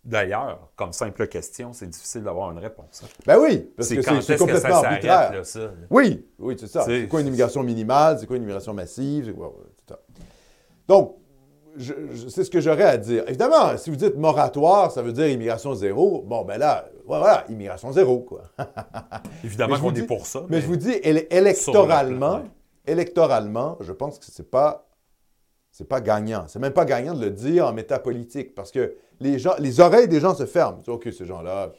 D'ailleurs, 0.04 0.70
comme 0.76 0.94
simple 0.94 1.28
question, 1.28 1.74
c'est 1.74 1.88
difficile 1.88 2.24
d'avoir 2.24 2.50
une 2.52 2.58
réponse. 2.58 3.02
hein. 3.04 3.08
Ben 3.28 3.38
oui, 3.38 3.70
parce 3.78 3.90
C'est 3.90 3.98
que 3.98 4.02
quand 4.02 4.12
c'est- 4.14 4.18
est-ce 4.18 4.28
que 4.32 4.38
ça 4.38 4.46
complètement 4.46 4.82
s'arrête, 4.82 5.06
arbitraire. 5.06 5.32
là, 5.34 5.44
ça? 5.44 5.60
là? 5.60 5.72
Oui, 5.92 6.26
oui, 6.40 6.56
c'est 6.60 6.68
ça. 6.68 6.84
C'est- 6.86 7.02
C'est 7.02 7.08
quoi 7.08 7.22
une 7.22 7.28
immigration 7.28 7.62
minimale? 7.62 8.18
C'est 8.20 8.26
quoi 8.26 8.38
une 8.38 8.42
immigration 8.44 8.74
massive? 8.74 9.26
C'est 9.28 9.34
quoi, 9.34 9.54
c'est 9.78 9.94
ça. 9.94 10.00
Donc, 10.88 11.18
je- 11.76 11.94
je- 12.16 12.28
c'est 12.30 12.44
ce 12.44 12.50
que 12.50 12.60
j'aurais 12.62 12.84
à 12.86 12.98
dire. 12.98 13.26
Évidemment, 13.28 13.78
si 13.78 13.92
vous 13.92 13.96
dites 13.96 14.16
moratoire, 14.18 14.92
ça 14.92 15.04
veut 15.04 15.14
dire 15.14 15.28
immigration 15.28 15.76
zéro. 15.76 16.24
Bon, 16.26 16.44
ben 16.46 16.58
là, 16.58 16.90
voilà, 17.20 17.46
immigration 17.50 17.92
zéro, 17.92 18.20
quoi. 18.22 18.44
Évidemment 19.44 19.72
Mais 19.72 19.76
je 19.78 19.82
vous 19.82 19.88
qu'on 19.88 19.92
dis- 19.94 20.02
est 20.02 20.06
pour 20.08 20.26
ça. 20.26 20.46
Mais 20.50 20.62
je 20.62 20.68
vous 20.68 20.76
dis, 20.78 20.92
éle- 20.92 21.28
électoralement, 21.32 22.44
électoralement, 22.86 23.78
je 23.82 23.92
pense 23.92 24.20
que 24.20 24.26
c'est 24.26 24.50
pas, 24.50 24.88
c'est 25.72 25.88
pas 25.88 26.02
gagnant. 26.02 26.46
C'est 26.48 26.60
même 26.60 26.74
pas 26.74 26.86
gagnant 26.86 27.14
de 27.14 27.22
le 27.26 27.32
dire 27.32 27.68
en 27.68 27.74
métapolitique 27.74 28.54
parce 28.56 28.72
que 28.72 28.96
les 29.20 29.40
gens, 29.40 29.54
les 29.60 29.80
oreilles 29.80 30.08
des 30.08 30.20
gens 30.20 30.34
se 30.36 30.46
ferment. 30.46 30.82
Ok, 30.88 31.10
ces 31.12 31.26
gens-là. 31.26 31.72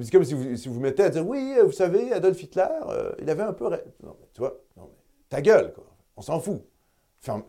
C'est 0.00 0.10
comme 0.12 0.24
si 0.24 0.34
vous, 0.34 0.56
si 0.56 0.68
vous 0.68 0.80
mettez 0.80 1.02
à 1.02 1.10
dire, 1.10 1.26
oui, 1.26 1.54
euh, 1.58 1.64
vous 1.64 1.72
savez, 1.72 2.12
Adolf 2.12 2.40
Hitler, 2.42 2.64
euh, 2.88 3.12
il 3.20 3.28
avait 3.28 3.42
un 3.42 3.52
peu. 3.52 3.64
Non, 3.64 4.16
mais 4.20 4.28
tu 4.32 4.40
vois, 4.40 4.56
non, 4.76 4.84
mais 4.88 4.96
ta 5.28 5.42
gueule, 5.42 5.72
quoi. 5.74 5.84
On 6.16 6.22
s'en 6.22 6.38
fout. 6.40 6.62
Ferme, 7.18 7.42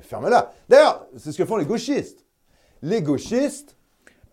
ferme-la. 0.00 0.52
D'ailleurs, 0.68 1.06
c'est 1.16 1.30
ce 1.30 1.38
que 1.38 1.44
font 1.44 1.56
les 1.56 1.66
gauchistes. 1.66 2.24
Les 2.80 3.02
gauchistes, 3.02 3.76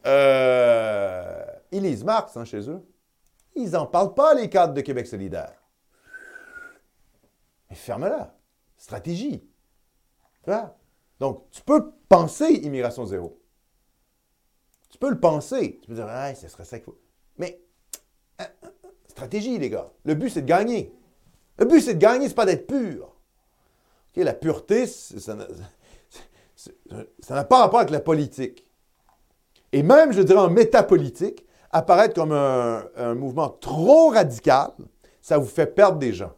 euh, 0.05 1.45
ils 1.71 1.83
lisent 1.83 2.03
Marx 2.03 2.35
hein, 2.37 2.45
chez 2.45 2.69
eux. 2.69 2.81
Ils 3.55 3.71
n'en 3.71 3.85
parlent 3.85 4.13
pas, 4.13 4.33
les 4.33 4.49
cadres 4.49 4.73
de 4.73 4.81
Québec 4.81 5.07
solidaire. 5.07 5.61
Mais 7.69 7.75
ferme-la. 7.75 8.35
Stratégie. 8.77 9.43
Donc, 11.19 11.49
tu 11.51 11.61
peux 11.61 11.91
penser 12.07 12.53
immigration 12.53 13.05
zéro. 13.05 13.41
Tu 14.89 14.97
peux 14.97 15.09
le 15.09 15.19
penser. 15.19 15.79
Tu 15.81 15.89
peux 15.89 15.95
dire, 15.95 16.07
ah, 16.07 16.33
ce 16.33 16.47
serait 16.47 16.63
ça 16.65 16.77
qu'il 16.77 16.85
faut. 16.85 16.99
Mais, 17.37 17.61
euh, 18.41 18.45
euh, 18.63 18.69
stratégie, 19.07 19.59
les 19.59 19.69
gars. 19.69 19.91
Le 20.05 20.15
but, 20.15 20.29
c'est 20.29 20.41
de 20.41 20.47
gagner. 20.47 20.95
Le 21.57 21.65
but, 21.65 21.81
c'est 21.81 21.95
de 21.95 21.99
gagner, 21.99 22.29
c'est 22.29 22.35
pas 22.35 22.45
d'être 22.45 22.67
pur. 22.67 23.15
La 24.15 24.33
pureté, 24.33 24.85
ça 24.87 25.35
n'a 27.29 27.43
pas 27.45 27.59
rapport 27.59 27.79
avec 27.79 27.91
la 27.91 28.01
politique. 28.01 28.68
Et 29.71 29.83
même, 29.83 30.11
je 30.11 30.21
dirais, 30.21 30.39
en 30.39 30.49
métapolitique, 30.49 31.45
apparaître 31.71 32.15
comme 32.15 32.31
un, 32.31 32.83
un 32.95 33.13
mouvement 33.15 33.49
trop 33.49 34.09
radical, 34.09 34.71
ça 35.21 35.37
vous 35.37 35.45
fait 35.45 35.67
perdre 35.67 35.99
des 35.99 36.13
gens. 36.13 36.33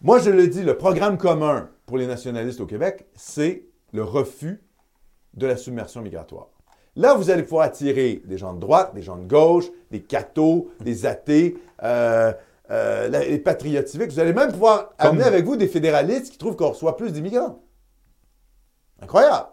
Moi, 0.00 0.18
je 0.18 0.30
le 0.30 0.46
dis, 0.48 0.62
le 0.62 0.76
programme 0.76 1.16
commun 1.16 1.70
pour 1.86 1.96
les 1.96 2.06
nationalistes 2.06 2.60
au 2.60 2.66
Québec, 2.66 3.06
c'est 3.14 3.64
le 3.92 4.02
refus 4.02 4.62
de 5.34 5.46
la 5.46 5.56
submersion 5.56 6.02
migratoire. 6.02 6.48
Là, 6.96 7.14
vous 7.14 7.30
allez 7.30 7.42
pouvoir 7.42 7.64
attirer 7.66 8.20
des 8.26 8.36
gens 8.36 8.52
de 8.52 8.60
droite, 8.60 8.94
des 8.94 9.00
gens 9.02 9.16
de 9.16 9.26
gauche, 9.26 9.64
des 9.90 10.02
cathos, 10.02 10.68
des 10.80 11.06
athées, 11.06 11.56
euh, 11.82 12.32
euh, 12.70 13.08
les 13.08 13.38
patriotes 13.38 13.88
civiques. 13.88 14.10
Vous 14.10 14.20
allez 14.20 14.34
même 14.34 14.52
pouvoir 14.52 14.90
Comme- 14.98 15.10
amener 15.12 15.24
avec 15.24 15.44
vous 15.46 15.56
des 15.56 15.68
fédéralistes 15.68 16.30
qui 16.32 16.36
trouvent 16.38 16.56
qu'on 16.56 16.68
reçoit 16.70 16.96
plus 16.98 17.12
d'immigrants. 17.12 17.60
Incroyable. 19.00 19.48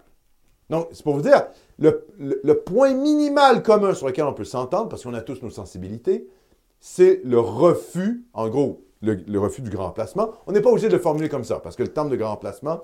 Donc, 0.70 0.89
c'est 0.91 1.03
pour 1.03 1.16
vous 1.16 1.22
dire, 1.22 1.47
le, 1.80 2.53
point 2.53 2.93
minimal 2.93 3.63
commun 3.63 3.93
sur 3.93 4.07
lequel 4.07 4.25
on 4.25 4.34
peut 4.34 4.43
s'entendre, 4.43 4.89
parce 4.89 5.03
qu'on 5.03 5.13
a 5.13 5.21
tous 5.21 5.41
nos 5.41 5.49
sensibilités, 5.49 6.27
c'est 6.80 7.21
le 7.23 7.39
refus, 7.39 8.25
en 8.34 8.49
gros, 8.49 8.84
le, 9.01 9.39
refus 9.39 9.61
du 9.61 9.69
grand 9.69 9.91
placement. 9.91 10.32
On 10.47 10.51
n'est 10.51 10.61
pas 10.61 10.69
obligé 10.69 10.88
de 10.88 10.93
le 10.93 10.99
formuler 10.99 11.30
comme 11.30 11.43
ça, 11.43 11.59
parce 11.59 11.75
que 11.75 11.84
le 11.84 11.93
terme 11.93 12.09
de 12.09 12.15
grand 12.15 12.38
placement 12.38 12.82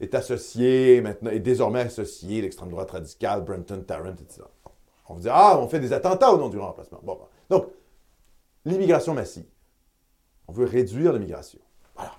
est 0.00 0.14
associé, 0.14 1.00
maintenant, 1.00 1.30
est 1.30 1.40
désormais 1.40 1.80
associé 1.80 2.42
l'extrême 2.42 2.70
droite 2.70 2.90
radicale, 2.90 3.42
Brenton, 3.42 3.82
Tarrant, 3.86 4.12
etc. 4.12 4.42
On 5.08 5.14
va 5.14 5.20
dire, 5.20 5.32
ah, 5.34 5.58
on 5.60 5.66
fait 5.66 5.80
des 5.80 5.92
attentats 5.92 6.32
au 6.32 6.38
nom 6.38 6.48
du 6.48 6.56
grand 6.56 6.72
placement. 6.72 7.00
Bon, 7.02 7.14
bon. 7.14 7.26
Donc, 7.48 7.66
l'immigration 8.64 9.12
massive. 9.12 9.44
On 10.46 10.52
veut 10.52 10.66
réduire 10.66 11.12
l'immigration. 11.12 11.58
Voilà. 11.96 12.12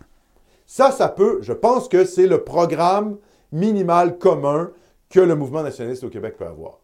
Ça, 0.65 0.91
ça 0.91 1.09
peut, 1.09 1.39
je 1.41 1.53
pense 1.53 1.87
que 1.87 2.05
c'est 2.05 2.27
le 2.27 2.43
programme 2.43 3.17
minimal 3.51 4.17
commun 4.17 4.71
que 5.11 5.19
le 5.19 5.35
mouvement 5.35 5.61
nationaliste 5.61 6.03
au 6.03 6.09
Québec 6.09 6.37
peut 6.37 6.47
avoir. 6.47 6.79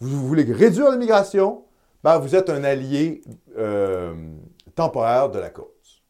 Vous, 0.00 0.26
voulez 0.26 0.42
réduire 0.52 0.90
l'immigration, 0.90 1.64
ben 2.02 2.18
vous 2.18 2.34
êtes 2.34 2.50
un 2.50 2.64
allié 2.64 3.22
euh, 3.56 4.14
temporaire 4.74 5.30
de 5.30 5.38
la 5.38 5.48
cause. 5.48 6.02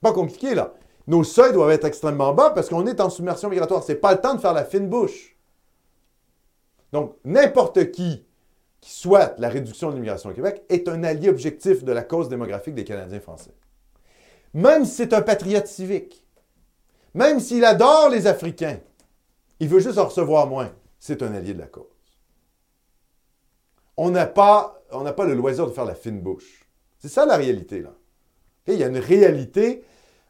Pas 0.00 0.12
compliqué, 0.12 0.54
là. 0.54 0.74
Nos 1.06 1.24
seuils 1.24 1.52
doivent 1.52 1.72
être 1.72 1.84
extrêmement 1.84 2.32
bas 2.32 2.50
parce 2.50 2.68
qu'on 2.68 2.86
est 2.86 3.00
en 3.00 3.10
submersion 3.10 3.50
migratoire. 3.50 3.82
Ce 3.82 3.92
n'est 3.92 3.98
pas 3.98 4.12
le 4.12 4.20
temps 4.20 4.34
de 4.34 4.40
faire 4.40 4.54
la 4.54 4.64
fine 4.64 4.88
bouche. 4.88 5.36
Donc, 6.92 7.16
n'importe 7.24 7.90
qui 7.90 8.24
qui 8.80 8.92
souhaite 8.92 9.34
la 9.38 9.48
réduction 9.48 9.88
de 9.88 9.94
l'immigration 9.94 10.30
au 10.30 10.34
Québec 10.34 10.62
est 10.68 10.88
un 10.88 11.02
allié 11.04 11.30
objectif 11.30 11.84
de 11.84 11.92
la 11.92 12.02
cause 12.02 12.28
démographique 12.28 12.74
des 12.74 12.84
Canadiens 12.84 13.18
français. 13.18 13.54
Même 14.52 14.84
si 14.84 14.92
c'est 14.92 15.14
un 15.14 15.22
patriote 15.22 15.66
civique, 15.66 16.22
même 17.14 17.40
s'il 17.40 17.64
adore 17.64 18.10
les 18.10 18.26
Africains, 18.26 18.78
il 19.64 19.70
veut 19.70 19.80
juste 19.80 19.96
en 19.96 20.04
recevoir 20.04 20.46
moins, 20.46 20.70
c'est 20.98 21.22
un 21.22 21.34
allié 21.34 21.54
de 21.54 21.58
la 21.58 21.66
cause. 21.66 21.86
On 23.96 24.10
n'a 24.10 24.26
pas, 24.26 24.82
pas 24.90 25.24
le 25.24 25.32
loisir 25.32 25.66
de 25.66 25.72
faire 25.72 25.86
la 25.86 25.94
fine 25.94 26.20
bouche. 26.20 26.68
C'est 26.98 27.08
ça 27.08 27.24
la 27.24 27.36
réalité, 27.36 27.80
là. 27.80 27.94
Il 28.66 28.74
y 28.74 28.84
a 28.84 28.88
une 28.88 28.98
réalité 28.98 29.82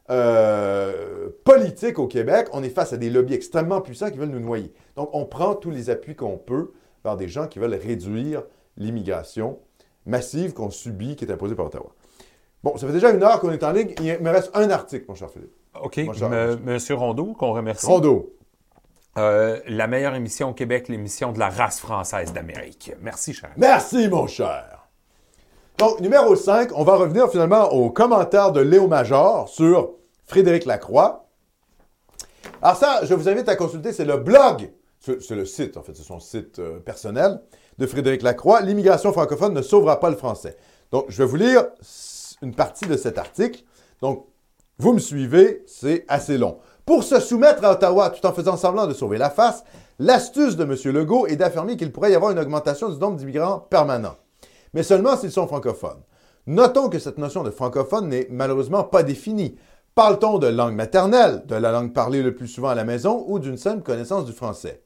euh, 0.09 1.29
politique 1.43 1.99
au 1.99 2.07
Québec. 2.07 2.47
On 2.53 2.63
est 2.63 2.69
face 2.69 2.93
à 2.93 2.97
des 2.97 3.09
lobbies 3.09 3.33
extrêmement 3.33 3.81
puissants 3.81 4.09
qui 4.09 4.17
veulent 4.17 4.29
nous 4.29 4.39
noyer. 4.39 4.71
Donc, 4.95 5.09
on 5.11 5.25
prend 5.25 5.55
tous 5.55 5.71
les 5.71 5.89
appuis 5.89 6.15
qu'on 6.15 6.37
peut 6.37 6.71
par 7.03 7.17
des 7.17 7.27
gens 7.27 7.47
qui 7.47 7.59
veulent 7.59 7.75
réduire 7.75 8.43
l'immigration 8.77 9.59
massive 10.05 10.53
qu'on 10.53 10.69
subit, 10.69 11.17
qui 11.17 11.25
est 11.25 11.31
imposée 11.31 11.55
par 11.55 11.65
Ottawa. 11.65 11.93
Bon, 12.63 12.77
ça 12.77 12.87
fait 12.87 12.93
déjà 12.93 13.11
une 13.11 13.23
heure 13.23 13.41
qu'on 13.41 13.51
est 13.51 13.63
en 13.63 13.71
ligne. 13.71 13.95
Il 13.99 14.19
me 14.19 14.29
reste 14.29 14.51
un 14.53 14.69
article, 14.69 15.05
mon 15.09 15.15
cher 15.15 15.29
Philippe. 15.29 15.53
OK. 15.81 15.99
Monsieur 16.63 16.95
Rondeau, 16.95 17.33
qu'on 17.33 17.51
remercie. 17.51 17.85
Rondeau. 17.85 18.34
Euh, 19.17 19.61
la 19.67 19.87
meilleure 19.87 20.15
émission 20.15 20.49
au 20.49 20.53
Québec, 20.53 20.89
l'émission 20.89 21.31
de 21.31 21.39
la 21.39 21.49
race 21.49 21.79
française 21.79 22.33
d'Amérique. 22.33 22.91
Merci, 23.01 23.33
cher. 23.33 23.51
Merci, 23.55 24.09
mon 24.09 24.27
cher. 24.27 24.89
Donc, 25.77 26.01
numéro 26.01 26.35
5, 26.35 26.71
on 26.75 26.83
va 26.83 26.95
revenir 26.95 27.29
finalement 27.29 27.71
au 27.71 27.89
commentaire 27.89 28.51
de 28.51 28.59
Léo 28.59 28.87
Major 28.87 29.47
sur 29.47 29.93
Frédéric 30.25 30.65
Lacroix. 30.65 31.29
Alors 32.61 32.75
ça, 32.75 33.05
je 33.05 33.13
vous 33.13 33.29
invite 33.29 33.47
à 33.47 33.55
consulter, 33.55 33.93
c'est 33.93 34.05
le 34.05 34.17
blog, 34.17 34.69
c'est 34.99 35.31
le 35.31 35.45
site, 35.45 35.77
en 35.77 35.83
fait, 35.83 35.95
c'est 35.95 36.03
son 36.03 36.19
site 36.19 36.59
euh, 36.59 36.79
personnel 36.79 37.39
de 37.77 37.87
Frédéric 37.87 38.21
Lacroix. 38.21 38.61
L'immigration 38.61 39.13
francophone 39.13 39.53
ne 39.53 39.61
sauvera 39.61 39.99
pas 40.01 40.09
le 40.09 40.17
français. 40.17 40.57
Donc, 40.91 41.05
je 41.07 41.17
vais 41.17 41.29
vous 41.29 41.35
lire 41.37 41.67
une 42.41 42.53
partie 42.53 42.85
de 42.85 42.97
cet 42.97 43.17
article. 43.17 43.63
Donc, 44.01 44.27
vous 44.77 44.93
me 44.93 44.99
suivez, 44.99 45.63
c'est 45.67 46.03
assez 46.09 46.37
long. 46.37 46.59
Pour 46.85 47.03
se 47.03 47.19
soumettre 47.19 47.65
à 47.65 47.71
Ottawa 47.71 48.11
tout 48.11 48.25
en 48.27 48.33
faisant 48.33 48.57
semblant 48.57 48.85
de 48.85 48.93
sauver 48.93 49.17
la 49.17 49.31
face, 49.31 49.63
l'astuce 49.97 50.55
de 50.55 50.63
M. 50.63 50.93
Legault 50.93 51.25
est 51.25 51.35
d'affirmer 51.35 51.77
qu'il 51.77 51.91
pourrait 51.91 52.11
y 52.11 52.15
avoir 52.15 52.31
une 52.31 52.37
augmentation 52.37 52.89
du 52.89 52.99
nombre 52.99 53.17
d'immigrants 53.17 53.59
permanents. 53.59 54.17
Mais 54.75 54.83
seulement 54.83 55.17
s'ils 55.17 55.31
sont 55.31 55.47
francophones. 55.47 56.03
Notons 56.45 56.89
que 56.89 56.99
cette 56.99 57.17
notion 57.17 57.41
de 57.41 57.49
francophone 57.49 58.09
n'est 58.09 58.27
malheureusement 58.29 58.83
pas 58.83 59.01
définie. 59.01 59.55
Parle-t-on 59.95 60.37
de 60.37 60.45
langue 60.45 60.75
maternelle, 60.75 61.43
de 61.47 61.55
la 61.55 61.71
langue 61.71 61.91
parlée 61.91 62.21
le 62.21 62.35
plus 62.35 62.47
souvent 62.47 62.69
à 62.69 62.75
la 62.75 62.83
maison 62.83 63.23
ou 63.27 63.39
d'une 63.39 63.57
simple 63.57 63.81
connaissance 63.81 64.25
du 64.25 64.33
français? 64.33 64.83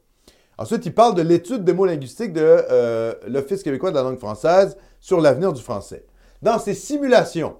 Ensuite, 0.58 0.86
il 0.86 0.94
parle 0.94 1.16
de 1.16 1.22
l'étude 1.22 1.66
des 1.66 1.74
mots 1.74 1.86
linguistiques 1.86 2.32
de 2.32 2.42
euh, 2.44 3.14
l'Office 3.28 3.64
québécois 3.64 3.92
de 3.92 3.96
la 3.96 4.04
langue 4.04 4.20
française 4.20 4.78
sur 5.02 5.20
l'avenir 5.20 5.52
du 5.52 5.62
français. 5.62 6.06
Dans 6.42 6.60
ces 6.60 6.74
simulations 6.74 7.58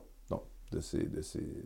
de, 0.72 0.80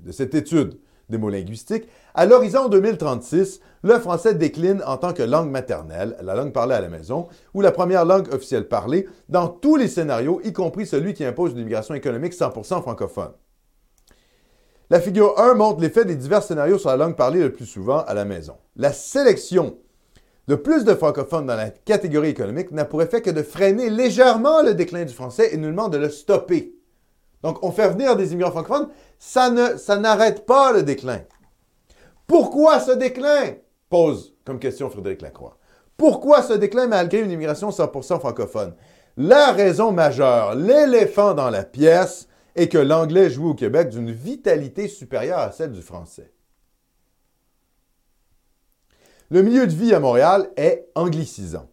de 0.03 0.11
cette 0.11 0.33
étude, 0.33 0.79
des 1.09 1.17
mots 1.17 1.29
linguistiques, 1.29 1.87
à 2.13 2.25
l'horizon 2.25 2.69
2036, 2.69 3.59
le 3.83 3.99
français 3.99 4.33
décline 4.33 4.81
en 4.85 4.97
tant 4.97 5.13
que 5.13 5.23
langue 5.23 5.49
maternelle, 5.49 6.15
la 6.21 6.35
langue 6.35 6.53
parlée 6.53 6.75
à 6.75 6.81
la 6.81 6.89
maison, 6.89 7.27
ou 7.53 7.61
la 7.61 7.71
première 7.71 8.05
langue 8.05 8.33
officielle 8.33 8.67
parlée, 8.67 9.07
dans 9.29 9.47
tous 9.47 9.75
les 9.75 9.87
scénarios, 9.87 10.41
y 10.43 10.53
compris 10.53 10.85
celui 10.85 11.13
qui 11.13 11.25
impose 11.25 11.51
une 11.51 11.59
immigration 11.59 11.93
économique 11.93 12.33
100% 12.33 12.81
francophone. 12.81 13.31
La 14.89 15.01
figure 15.01 15.39
1 15.39 15.55
montre 15.55 15.81
l'effet 15.81 16.05
des 16.05 16.15
divers 16.15 16.43
scénarios 16.43 16.77
sur 16.77 16.89
la 16.89 16.97
langue 16.97 17.15
parlée 17.15 17.39
le 17.39 17.51
plus 17.51 17.65
souvent 17.65 18.01
à 18.01 18.13
la 18.13 18.25
maison. 18.25 18.57
La 18.75 18.93
sélection 18.93 19.77
de 20.47 20.55
plus 20.55 20.83
de 20.83 20.93
francophones 20.93 21.45
dans 21.45 21.55
la 21.55 21.69
catégorie 21.69 22.29
économique 22.29 22.71
n'a 22.71 22.85
pour 22.85 23.01
effet 23.01 23.21
que 23.21 23.29
de 23.29 23.41
freiner 23.43 23.89
légèrement 23.89 24.61
le 24.61 24.73
déclin 24.73 25.05
du 25.05 25.13
français 25.13 25.53
et 25.53 25.57
nullement 25.57 25.87
de 25.87 25.97
le 25.97 26.09
stopper. 26.09 26.75
Donc, 27.43 27.63
on 27.63 27.71
fait 27.71 27.89
venir 27.89 28.15
des 28.15 28.31
immigrants 28.31 28.51
francophones, 28.51 28.89
ça, 29.19 29.49
n'arrête 29.49 30.45
pas 30.45 30.71
le 30.71 30.83
déclin. 30.83 31.21
Pourquoi 32.25 32.79
ce 32.79 32.91
déclin? 32.91 33.55
Pose 33.89 34.33
comme 34.45 34.59
question 34.59 34.89
Frédéric 34.89 35.21
Lacroix. 35.21 35.57
Pourquoi 35.97 36.41
ce 36.41 36.53
déclin 36.53 36.87
malgré 36.87 37.19
une 37.19 37.31
immigration 37.31 37.69
100% 37.69 38.19
francophone? 38.19 38.73
La 39.17 39.51
raison 39.51 39.91
majeure, 39.91 40.55
l'éléphant 40.55 41.33
dans 41.33 41.49
la 41.49 41.63
pièce, 41.63 42.27
est 42.55 42.67
que 42.67 42.77
l'anglais 42.77 43.29
joue 43.29 43.49
au 43.49 43.53
Québec 43.53 43.89
d'une 43.89 44.11
vitalité 44.11 44.87
supérieure 44.87 45.39
à 45.39 45.51
celle 45.51 45.71
du 45.71 45.81
français. 45.81 46.31
Le 49.29 49.41
milieu 49.41 49.67
de 49.67 49.73
vie 49.73 49.93
à 49.93 49.99
Montréal 49.99 50.49
est 50.55 50.87
anglicisant. 50.95 51.67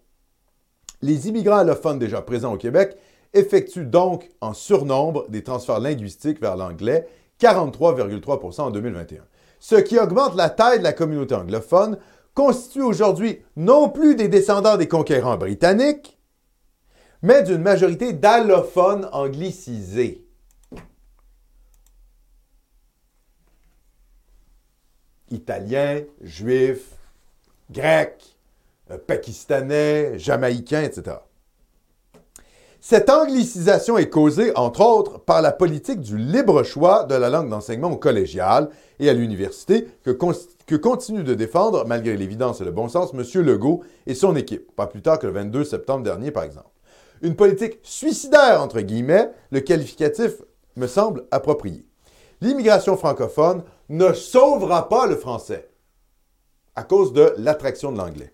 Les 1.02 1.28
immigrants 1.28 1.58
allophones 1.58 1.98
déjà 1.98 2.22
présents 2.22 2.54
au 2.54 2.56
Québec 2.56 2.96
effectue 3.34 3.84
donc 3.84 4.28
en 4.40 4.52
surnombre 4.54 5.28
des 5.28 5.42
transferts 5.42 5.80
linguistiques 5.80 6.40
vers 6.40 6.56
l'anglais, 6.56 7.06
43,3% 7.40 8.60
en 8.60 8.70
2021. 8.70 9.22
Ce 9.58 9.76
qui 9.76 9.98
augmente 9.98 10.36
la 10.36 10.50
taille 10.50 10.78
de 10.78 10.84
la 10.84 10.92
communauté 10.92 11.34
anglophone 11.34 11.98
constitue 12.34 12.82
aujourd'hui 12.82 13.42
non 13.56 13.88
plus 13.88 14.14
des 14.14 14.28
descendants 14.28 14.76
des 14.76 14.88
conquérants 14.88 15.36
britanniques, 15.36 16.18
mais 17.22 17.42
d'une 17.42 17.62
majorité 17.62 18.12
d'allophones 18.12 19.08
anglicisés. 19.12 20.26
Italiens, 25.30 26.02
juifs, 26.22 26.96
grecs, 27.70 28.36
euh, 28.90 28.98
pakistanais, 28.98 30.18
jamaïcains, 30.18 30.82
etc. 30.82 31.18
Cette 32.82 33.10
anglicisation 33.10 33.98
est 33.98 34.08
causée, 34.08 34.56
entre 34.56 34.80
autres, 34.80 35.20
par 35.20 35.42
la 35.42 35.52
politique 35.52 36.00
du 36.00 36.16
libre 36.16 36.62
choix 36.62 37.04
de 37.04 37.14
la 37.14 37.28
langue 37.28 37.50
d'enseignement 37.50 37.90
au 37.90 37.96
collégial 37.96 38.70
et 38.98 39.10
à 39.10 39.12
l'université 39.12 39.86
que, 40.02 40.76
continue 40.76 41.22
de 41.22 41.34
défendre, 41.34 41.84
malgré 41.86 42.16
l'évidence 42.16 42.62
et 42.62 42.64
le 42.64 42.70
bon 42.70 42.88
sens, 42.88 43.10
M. 43.12 43.42
Legault 43.42 43.82
et 44.06 44.14
son 44.14 44.34
équipe, 44.34 44.74
pas 44.76 44.86
plus 44.86 45.02
tard 45.02 45.18
que 45.18 45.26
le 45.26 45.34
22 45.34 45.62
septembre 45.64 46.04
dernier, 46.04 46.30
par 46.30 46.44
exemple. 46.44 46.70
Une 47.20 47.36
politique 47.36 47.80
suicidaire, 47.82 48.62
entre 48.62 48.80
guillemets, 48.80 49.30
le 49.50 49.60
qualificatif 49.60 50.40
me 50.76 50.86
semble 50.86 51.26
approprié. 51.30 51.84
L'immigration 52.40 52.96
francophone 52.96 53.62
ne 53.90 54.14
sauvera 54.14 54.88
pas 54.88 55.06
le 55.06 55.16
français 55.16 55.68
à 56.76 56.82
cause 56.82 57.12
de 57.12 57.34
l'attraction 57.36 57.92
de 57.92 57.98
l'anglais. 57.98 58.32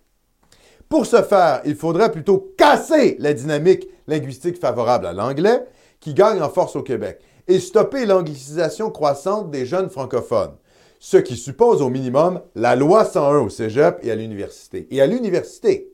Pour 0.88 1.06
ce 1.06 1.22
faire, 1.22 1.62
il 1.64 1.74
faudrait 1.74 2.12
plutôt 2.12 2.54
casser 2.56 3.16
la 3.18 3.32
dynamique 3.32 3.88
linguistique 4.06 4.60
favorable 4.60 5.06
à 5.06 5.12
l'anglais 5.12 5.64
qui 6.00 6.14
gagne 6.14 6.40
en 6.40 6.48
force 6.48 6.76
au 6.76 6.82
Québec 6.82 7.20
et 7.48 7.58
stopper 7.58 8.06
l'anglicisation 8.06 8.90
croissante 8.90 9.50
des 9.50 9.66
jeunes 9.66 9.90
francophones, 9.90 10.54
ce 11.00 11.16
qui 11.16 11.36
suppose 11.36 11.82
au 11.82 11.88
minimum 11.88 12.40
la 12.54 12.76
loi 12.76 13.04
101 13.04 13.38
au 13.38 13.48
cégep 13.48 13.98
et 14.02 14.10
à 14.10 14.14
l'université. 14.14 14.86
Et 14.90 15.00
à 15.00 15.06
l'université, 15.06 15.92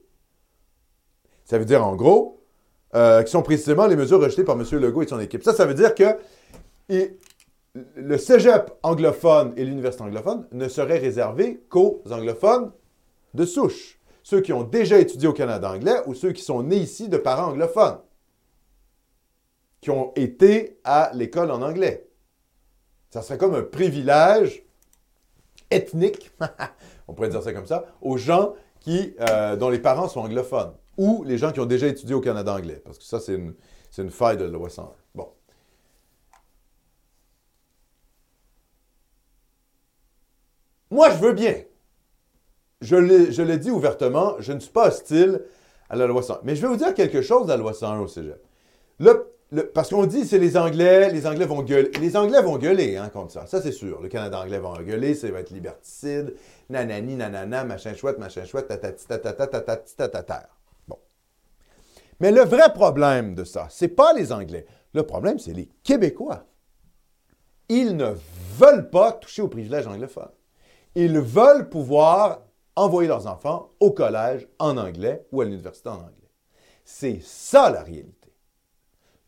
ça 1.44 1.58
veut 1.58 1.64
dire 1.64 1.86
en 1.86 1.96
gros, 1.96 2.42
euh, 2.94 3.22
qui 3.22 3.30
sont 3.30 3.42
précisément 3.42 3.86
les 3.86 3.96
mesures 3.96 4.20
rejetées 4.20 4.44
par 4.44 4.56
M. 4.60 4.66
Legault 4.72 5.02
et 5.02 5.06
son 5.06 5.20
équipe. 5.20 5.42
Ça, 5.42 5.54
ça 5.54 5.64
veut 5.64 5.74
dire 5.74 5.94
que 5.94 6.18
le 7.94 8.18
cégep 8.18 8.70
anglophone 8.82 9.54
et 9.56 9.64
l'université 9.64 10.04
anglophone 10.04 10.46
ne 10.52 10.68
seraient 10.68 10.98
réservés 10.98 11.62
qu'aux 11.70 12.02
anglophones 12.10 12.70
de 13.32 13.46
souche 13.46 13.98
ceux 14.22 14.40
qui 14.40 14.52
ont 14.52 14.62
déjà 14.62 14.98
étudié 14.98 15.28
au 15.28 15.32
Canada 15.32 15.70
anglais 15.70 16.00
ou 16.06 16.14
ceux 16.14 16.32
qui 16.32 16.42
sont 16.42 16.62
nés 16.62 16.76
ici 16.76 17.08
de 17.08 17.16
parents 17.16 17.50
anglophones, 17.50 17.98
qui 19.80 19.90
ont 19.90 20.12
été 20.14 20.78
à 20.84 21.10
l'école 21.14 21.50
en 21.50 21.60
anglais. 21.62 22.08
Ça 23.10 23.22
serait 23.22 23.38
comme 23.38 23.54
un 23.54 23.62
privilège 23.62 24.64
ethnique, 25.70 26.30
on 27.08 27.14
pourrait 27.14 27.28
dire 27.28 27.42
ça 27.42 27.52
comme 27.52 27.66
ça, 27.66 27.86
aux 28.00 28.16
gens 28.16 28.54
qui, 28.80 29.14
euh, 29.20 29.56
dont 29.56 29.68
les 29.68 29.78
parents 29.80 30.08
sont 30.08 30.20
anglophones 30.20 30.74
ou 30.96 31.24
les 31.24 31.38
gens 31.38 31.52
qui 31.52 31.60
ont 31.60 31.66
déjà 31.66 31.88
étudié 31.88 32.14
au 32.14 32.20
Canada 32.20 32.54
anglais, 32.54 32.80
parce 32.84 32.98
que 32.98 33.04
ça, 33.04 33.18
c'est 33.18 33.34
une, 33.34 33.54
une 33.98 34.10
faille 34.10 34.36
de 34.36 34.44
la 34.44 34.50
loi 34.50 34.68
101. 34.68 34.92
Bon. 35.14 35.28
Moi, 40.90 41.10
je 41.10 41.16
veux 41.16 41.32
bien 41.32 41.54
je 42.82 43.42
l'ai 43.42 43.58
dit 43.58 43.70
ouvertement, 43.70 44.34
je 44.40 44.52
ne 44.52 44.60
suis 44.60 44.70
pas 44.70 44.88
hostile 44.88 45.40
à 45.88 45.96
la 45.96 46.06
loi 46.06 46.22
101. 46.22 46.40
Mais 46.44 46.56
je 46.56 46.62
vais 46.62 46.68
vous 46.68 46.76
dire 46.76 46.92
quelque 46.94 47.22
chose 47.22 47.44
de 47.44 47.48
la 47.50 47.56
loi 47.56 47.72
101 47.72 48.00
au 48.00 48.08
cégep. 48.08 48.42
le- 48.98 49.28
parce 49.74 49.90
qu'on 49.90 50.06
dit 50.06 50.24
c'est 50.24 50.38
les 50.38 50.56
Anglais, 50.56 51.10
les 51.10 51.26
Anglais 51.26 51.44
vont 51.44 51.62
gueuler. 51.62 51.90
Les 52.00 52.16
Anglais 52.16 52.40
vont 52.40 52.56
gueuler 52.56 52.96
hein, 52.96 53.10
contre 53.10 53.32
ça. 53.32 53.46
Ça, 53.46 53.60
c'est 53.60 53.72
sûr. 53.72 54.00
Le 54.00 54.08
Canada 54.08 54.40
anglais 54.40 54.58
va 54.58 54.82
gueuler, 54.82 55.14
ça 55.14 55.30
va 55.30 55.40
être 55.40 55.50
liberticide, 55.50 56.34
nanani, 56.70 57.16
nanana, 57.16 57.62
machin 57.62 57.92
chouette, 57.94 58.18
machin 58.18 58.46
chouette, 58.46 58.68
tatati, 58.68 59.06
tatata, 59.06 59.46
tatati, 59.46 59.94
tatata. 59.94 60.48
Bon. 60.88 60.98
Mais 62.18 62.32
le 62.32 62.40
vrai 62.42 62.72
problème 62.72 63.34
de 63.34 63.44
ça, 63.44 63.66
c'est 63.68 63.88
pas 63.88 64.14
les 64.14 64.32
Anglais. 64.32 64.64
Le 64.94 65.02
problème, 65.02 65.38
c'est 65.38 65.52
les 65.52 65.68
Québécois. 65.84 66.46
Ils 67.68 67.94
ne 67.94 68.14
veulent 68.58 68.88
pas 68.88 69.12
toucher 69.12 69.42
aux 69.42 69.48
privilèges 69.48 69.86
anglophones. 69.86 70.32
Ils 70.94 71.18
veulent 71.18 71.68
pouvoir 71.68 72.40
envoyer 72.76 73.08
leurs 73.08 73.26
enfants 73.26 73.70
au 73.80 73.90
collège 73.90 74.48
en 74.58 74.76
anglais 74.76 75.26
ou 75.32 75.40
à 75.40 75.44
l'université 75.44 75.88
en 75.88 75.94
anglais. 75.96 76.30
C'est 76.84 77.20
ça 77.22 77.70
la 77.70 77.82
réalité. 77.82 78.32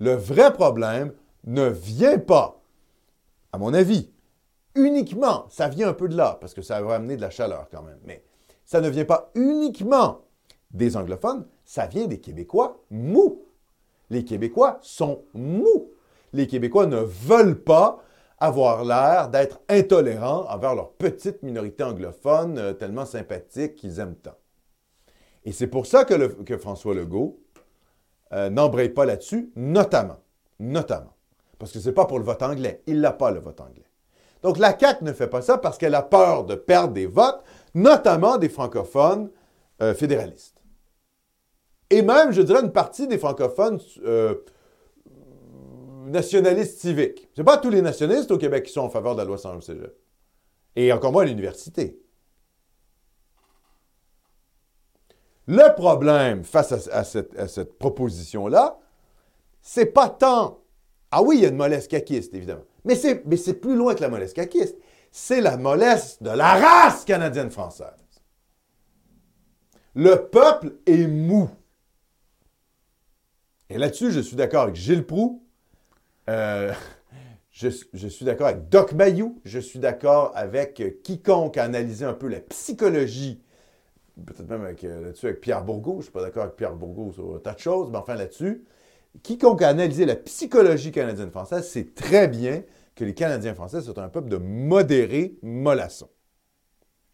Le 0.01 0.15
vrai 0.15 0.53
problème 0.53 1.13
ne 1.45 1.69
vient 1.69 2.19
pas, 2.19 2.61
à 3.53 3.59
mon 3.59 3.75
avis, 3.75 4.11
uniquement, 4.75 5.47
ça 5.51 5.69
vient 5.69 5.89
un 5.89 5.95
peu 5.95 6.09
de 6.09 6.17
là, 6.17 6.39
parce 6.41 6.55
que 6.55 6.63
ça 6.63 6.81
va 6.83 6.97
amener 6.97 7.17
de 7.17 7.21
la 7.21 7.31
chaleur 7.31 7.69
quand 7.71 7.83
même, 7.83 8.01
mais 8.05 8.25
ça 8.65 8.81
ne 8.81 8.89
vient 8.89 9.05
pas 9.05 9.31
uniquement 9.35 10.23
des 10.71 10.97
anglophones, 10.97 11.47
ça 11.65 11.87
vient 11.87 12.07
des 12.07 12.21
Québécois 12.21 12.83
mous. 12.91 13.45
Les 14.11 14.25
Québécois 14.25 14.79
sont 14.83 15.25
mous. 15.35 15.91
Les 16.33 16.47
Québécois 16.47 16.87
ne 16.87 16.99
veulent 16.99 17.63
pas 17.63 18.03
avoir 18.45 18.85
l'air 18.85 19.29
d'être 19.29 19.61
intolérants 19.69 20.47
envers 20.49 20.75
leur 20.75 20.93
petite 20.93 21.43
minorité 21.43 21.83
anglophone 21.83 22.59
euh, 22.59 22.73
tellement 22.73 23.07
sympathique 23.07 23.77
qu'ils 23.77 24.01
aiment 24.01 24.17
tant. 24.17 24.37
Et 25.45 25.53
c'est 25.53 25.67
pour 25.67 25.87
ça 25.87 26.05
que, 26.05 26.57
François 26.59 26.95
Legault 26.95 27.41
euh, 28.33 28.51
n'embraye 28.51 28.89
pas 28.89 29.05
là-dessus, 29.05 29.53
notamment. 29.57 30.19
Notamment. 30.59 31.15
Parce 31.59 31.73
que 31.73 31.81
c'est 31.81 31.93
pas 31.93 32.07
pour 32.07 32.19
le 32.19 32.25
vote 32.25 32.43
anglais. 32.43 32.83
Il 32.87 33.01
n'a 33.01 33.13
pas 33.13 33.31
le 33.31 33.41
vote 33.41 33.61
anglais. 33.61 33.85
Donc 34.43 34.59
la 34.59 34.79
CAQ 34.79 35.05
ne 35.05 35.13
fait 35.13 35.29
pas 35.29 35.43
ça 35.43 35.59
parce 35.59 35.79
qu'elle 35.79 35.95
a 35.95 36.03
peur 36.03 36.45
de 36.45 36.55
perdre 36.55 36.93
des 36.93 37.07
votes, 37.07 37.43
notamment 37.75 38.37
des 38.37 38.49
francophones 38.49 39.31
euh, 39.83 39.95
fédéralistes. 39.95 40.63
Et 41.91 42.03
même, 42.03 42.33
je 42.33 42.43
dirais, 42.43 42.61
une 42.61 42.73
partie 42.73 43.07
des 43.07 43.19
francophones 43.19 43.79
nationalistes 46.05 46.79
civiques. 46.79 47.29
C'est 47.35 47.45
pas 47.45 47.59
tous 47.59 47.71
les 47.71 47.83
nationalistes 47.83 48.31
au 48.31 48.39
Québec 48.39 48.65
qui 48.65 48.73
sont 48.73 48.83
en 48.83 48.91
faveur 48.91 49.15
de 49.15 49.21
la 49.21 49.25
loi 49.25 49.39
101 49.39 49.57
au 49.57 49.61
cégep. 49.61 49.97
Et 50.77 50.93
encore 50.93 51.13
moins 51.13 51.23
à 51.23 51.27
l'université. 51.27 52.01
Le 55.47 55.75
problème 55.75 56.43
face 56.45 56.73
à, 56.73 57.05
cette, 57.05 57.79
proposition-là, 57.79 58.79
c'est 59.61 59.87
pas 59.87 60.09
tant. 60.09 60.63
Ah 61.11 61.23
oui, 61.23 61.37
il 61.37 61.43
y 61.43 61.47
a 61.47 61.51
une 61.51 61.57
mollesse 61.57 61.87
caquiste, 61.87 62.35
évidemment. 62.35 62.65
Mais 62.85 62.95
c'est, 62.95 63.25
mais 63.27 63.37
c'est 63.37 63.55
plus 63.55 63.77
loin 63.77 63.95
que 63.95 64.01
la 64.01 64.09
mollesse 64.09 64.33
caquiste. 64.33 64.77
C'est 65.11 65.41
la 65.41 65.57
mollesse 65.57 66.21
de 66.23 66.31
la 66.31 66.55
race 66.55 67.05
canadienne-française. 67.05 67.89
Le 69.95 70.29
peuple 70.29 70.77
est 70.87 71.07
mou. 71.07 71.49
Et 73.71 73.79
là-dessus, 73.79 74.11
je 74.11 74.21
suis 74.21 74.37
d'accord 74.37 74.63
avec 74.63 74.77
Gilles 74.77 75.07
Proux. 75.07 75.44
Euh, 76.29 76.73
je, 77.51 77.69
suis 77.69 78.25
d'accord 78.25 78.49
avec 78.49 78.69
Doc 78.69 78.93
Mayou. 78.93 79.41
Je 79.45 79.59
suis 79.59 79.79
d'accord 79.79 80.33
avec 80.35 80.81
euh, 80.81 80.91
quiconque 81.03 81.57
a 81.57 81.65
analysé 81.65 82.05
un 82.05 82.15
peu 82.15 82.29
la 82.29 82.41
psychologie 82.41 83.45
peut-être 84.23 84.49
même 84.49 84.63
avec, 84.63 84.85
euh, 84.85 85.07
là-dessus 85.07 85.27
avec 85.27 85.41
Pierre 85.41 85.65
Bourgault. 85.65 85.95
Je 85.95 85.99
ne 85.99 86.03
suis 86.03 86.13
pas 86.13 86.23
d'accord 86.23 86.45
avec 86.45 86.57
Pierre 86.57 86.75
Bourgault 86.75 87.13
sur 87.13 87.37
un 87.37 87.39
tas 87.39 87.55
de 87.55 87.59
choses, 87.59 87.91
mais 87.91 87.99
enfin 87.99 88.15
là-dessus, 88.15 88.65
quiconque 89.23 89.63
a 89.63 89.69
analysé 89.69 90.07
la 90.07 90.17
psychologie 90.17 90.93
canadienne-française 90.93 91.67
sait 91.69 91.87
très 91.95 92.29
bien 92.29 92.63
que 92.95 93.05
les 93.05 93.15
Canadiens 93.15 93.55
français 93.55 93.81
sont 93.81 93.99
un 93.99 94.09
peuple 94.09 94.29
de 94.29 94.37
modérés 94.37 95.37
mollassons. 95.43 96.11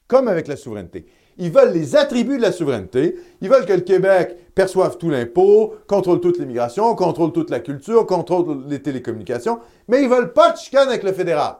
Comme 0.07 0.29
avec 0.29 0.47
la 0.47 0.57
souveraineté. 0.57 1.07
Ils 1.41 1.51
veulent 1.51 1.73
les 1.73 1.97
attributs 1.97 2.37
de 2.37 2.43
la 2.43 2.53
souveraineté. 2.53 3.17
Ils 3.41 3.49
veulent 3.49 3.65
que 3.65 3.73
le 3.73 3.81
Québec 3.81 4.37
perçoive 4.55 4.99
tout 4.99 5.09
l'impôt, 5.09 5.75
contrôle 5.87 6.21
toute 6.21 6.39
l'immigration, 6.39 6.95
contrôle 6.95 7.33
toute 7.33 7.49
la 7.49 7.61
culture, 7.61 8.05
contrôle 8.05 8.67
les 8.69 8.83
télécommunications, 8.83 9.59
mais 9.89 10.03
ils 10.03 10.09
veulent 10.09 10.35
pas 10.35 10.53
de 10.53 10.59
chicane 10.59 10.89
avec 10.89 11.03
le 11.03 11.15
fédéral. 11.15 11.57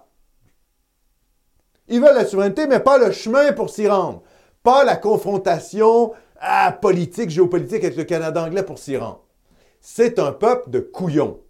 Ils 1.89 1.99
veulent 1.99 2.15
la 2.15 2.27
souveraineté, 2.27 2.67
mais 2.67 2.81
pas 2.81 2.99
le 2.99 3.11
chemin 3.11 3.53
pour 3.53 3.71
s'y 3.71 3.89
rendre. 3.89 4.23
Pas 4.63 4.85
la 4.85 4.97
confrontation 4.97 6.13
politique, 6.83 7.31
géopolitique 7.31 7.83
avec 7.83 7.97
le 7.97 8.05
Canada 8.05 8.45
anglais 8.45 8.63
pour 8.63 8.79
s'y 8.79 8.99
rendre. 8.99 9.25
C'est 9.81 10.19
un 10.19 10.33
peuple 10.33 10.69
de 10.69 10.81
couillons. 10.81 11.41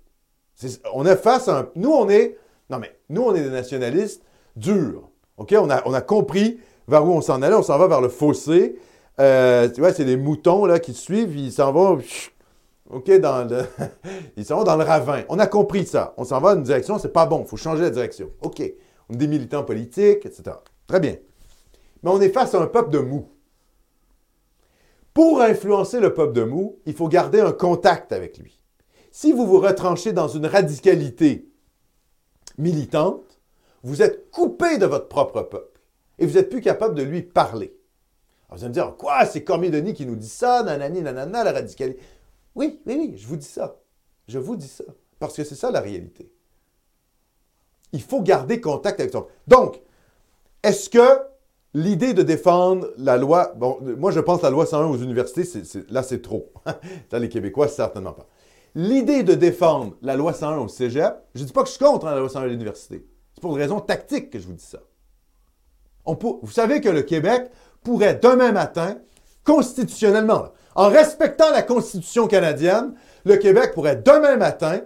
On 0.94 1.05
est 1.05 1.16
face 1.16 1.48
à 1.48 1.59
un... 1.59 1.69
Nous, 1.74 1.90
on 1.90 2.09
est... 2.09 2.39
Non, 2.70 2.78
mais 2.78 2.97
nous, 3.09 3.23
on 3.23 3.35
est 3.35 3.43
des 3.43 3.51
nationalistes 3.51 4.23
durs. 4.55 5.11
OK? 5.36 5.52
On 5.59 5.69
a 5.69 6.01
compris 6.01 6.61
vers 6.91 7.07
où 7.07 7.12
on 7.12 7.23
s'en 7.23 7.41
allait. 7.41 7.55
On 7.55 7.62
s'en 7.62 7.79
va 7.79 7.87
vers 7.87 8.01
le 8.01 8.09
fossé. 8.09 8.77
Euh, 9.19 9.69
tu 9.69 9.81
vois, 9.81 9.93
c'est 9.93 10.05
les 10.05 10.17
moutons 10.17 10.67
là, 10.67 10.79
qui 10.79 10.93
suivent. 10.93 11.37
Ils 11.37 11.53
s'en 11.53 11.73
vont... 11.73 11.99
OK, 12.91 13.11
dans 13.21 13.49
le... 13.49 13.65
ils 14.37 14.45
s'en 14.45 14.59
vont 14.59 14.65
dans 14.65 14.77
le 14.77 14.85
ravin. 14.85 15.23
On 15.29 15.39
a 15.39 15.47
compris 15.47 15.87
ça. 15.87 16.12
On 16.17 16.25
s'en 16.25 16.41
va 16.41 16.55
dans 16.55 16.61
une 16.61 16.65
direction, 16.65 16.99
c'est 16.99 17.12
pas 17.12 17.27
bon. 17.27 17.43
Il 17.45 17.49
faut 17.49 17.57
changer 17.57 17.83
la 17.83 17.91
direction. 17.91 18.31
OK. 18.43 18.62
On 19.09 19.15
est 19.15 19.17
des 19.17 19.29
militants 19.29 19.65
politiques, 19.65 20.27
etc. 20.27 20.57
Très 20.87 21.01
bien. 21.01 21.17
Mais 22.03 22.11
on 22.11 22.21
est 22.21 22.31
face 22.31 22.55
à 22.55 22.61
un 22.61 22.67
peuple 22.67 22.91
de 22.91 22.99
mou. 22.99 23.29
Pour 25.15 25.41
influencer 25.41 26.01
le 26.01 26.15
peuple 26.15 26.33
de 26.33 26.45
mou, 26.45 26.79
il 26.87 26.95
faut 26.95 27.09
garder 27.09 27.41
un 27.41 27.53
contact 27.53 28.12
avec 28.12 28.39
lui. 28.39 28.59
Si 29.11 29.33
vous 29.33 29.47
vous 29.47 29.61
retranchez 29.61 30.12
dans 30.12 30.29
une 30.29 30.47
radicalité 30.47 31.49
militante, 32.59 33.41
vous 33.83 34.03
êtes 34.03 34.31
coupé 34.31 34.79
de 34.79 34.87
votre 34.87 35.09
propre 35.09 35.43
peuple 35.43 35.70
et 36.21 36.27
vous 36.27 36.35
n'êtes 36.35 36.51
plus 36.51 36.61
capable 36.61 36.95
de 36.95 37.03
lui 37.03 37.23
parler. 37.23 37.75
Alors 38.49 38.59
vous 38.59 38.65
allez 38.65 38.69
me 38.69 38.75
dire, 38.75 38.95
quoi, 38.97 39.25
c'est 39.27 39.43
Cormier-Denis 39.43 39.95
qui 39.95 40.07
nous 40.07 40.17
dit 40.17 40.29
ça, 40.29 40.63
nanani, 40.63 41.01
nanana, 41.03 41.43
la 41.43 41.53
radicalité. 41.53 42.01
Oui, 42.55 42.81
oui, 42.87 42.97
oui, 42.99 43.15
je 43.17 43.27
vous 43.27 43.37
dis 43.37 43.47
ça. 43.47 43.77
Je 44.29 44.39
vous 44.39 44.57
dis 44.57 44.69
ça. 44.69 44.85
Parce 45.19 45.35
que 45.35 45.45
c'est 45.45 45.55
ça 45.55 45.71
la 45.71 45.81
réalité. 45.81 46.31
Il 47.93 48.03
faut 48.03 48.23
garder 48.23 48.61
contact 48.61 49.01
avec 49.01 49.13
son. 49.13 49.27
Donc, 49.49 49.81
est-ce 50.63 50.91
que 50.91 51.21
l'idée 51.75 52.13
de 52.13 52.23
défendre 52.23 52.89
la 52.99 53.17
loi, 53.17 53.53
bon, 53.57 53.79
moi 53.97 54.11
je 54.11 54.21
pense 54.21 54.43
la 54.43 54.51
loi 54.51 54.67
101 54.67 54.87
aux 54.87 54.99
universités, 54.99 55.45
là 55.89 56.03
c'est 56.03 56.23
trop. 56.23 56.53
Dans 57.11 57.19
les 57.19 57.29
Québécois, 57.29 57.69
certainement 57.69 58.13
pas. 58.13 58.27
L'idée 58.75 59.23
de 59.23 59.35
défendre 59.35 59.97
la 60.03 60.17
loi 60.17 60.33
101 60.33 60.59
au 60.59 60.69
cégep, 60.69 61.15
je 61.35 61.41
ne 61.41 61.47
dis 61.47 61.53
pas 61.53 61.63
que 61.63 61.69
je 61.69 61.75
suis 61.75 61.85
contre 61.85 62.07
hein, 62.07 62.15
la 62.15 62.21
loi 62.21 62.29
101 62.29 62.43
à 62.43 62.47
l'université. 62.47 63.07
C'est 63.35 63.41
pour 63.41 63.57
une 63.57 63.63
raison 63.63 63.81
tactique 63.81 64.31
que 64.31 64.39
je 64.39 64.47
vous 64.47 64.53
dis 64.53 64.65
ça. 64.65 64.81
On 66.06 66.16
vous 66.43 66.51
savez 66.51 66.81
que 66.81 66.89
le 66.89 67.02
Québec 67.02 67.51
pourrait 67.82 68.18
demain 68.22 68.52
matin, 68.52 68.97
constitutionnellement, 69.44 70.48
en 70.74 70.89
respectant 70.89 71.51
la 71.52 71.62
Constitution 71.62 72.27
canadienne, 72.27 72.94
le 73.24 73.36
Québec 73.36 73.72
pourrait 73.74 73.97
demain 73.97 74.36
matin 74.36 74.81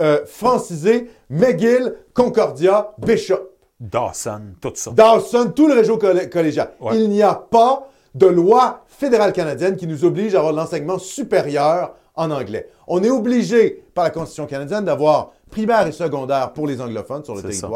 euh, 0.00 0.24
franciser 0.26 1.10
McGill, 1.30 1.94
Concordia, 2.14 2.92
Bishop. 2.98 3.50
Dawson, 3.80 4.40
tout 4.60 4.72
ça. 4.74 4.90
Dawson, 4.92 5.52
tout 5.54 5.68
le 5.68 5.74
réseau 5.74 5.98
collé- 5.98 6.30
collégial. 6.30 6.70
Ouais. 6.80 6.96
Il 6.98 7.10
n'y 7.10 7.22
a 7.22 7.34
pas 7.34 7.88
de 8.14 8.26
loi 8.26 8.84
fédérale 8.86 9.32
canadienne 9.32 9.76
qui 9.76 9.86
nous 9.86 10.04
oblige 10.04 10.34
à 10.34 10.38
avoir 10.38 10.54
l'enseignement 10.54 10.98
supérieur 10.98 11.94
en 12.14 12.30
anglais. 12.30 12.70
On 12.86 13.02
est 13.02 13.10
obligé 13.10 13.84
par 13.94 14.04
la 14.04 14.10
Constitution 14.10 14.46
canadienne 14.46 14.84
d'avoir 14.86 15.32
primaire 15.50 15.86
et 15.86 15.92
secondaire 15.92 16.52
pour 16.54 16.66
les 16.66 16.80
anglophones 16.80 17.24
sur 17.24 17.34
le 17.34 17.42
ça. 17.52 17.68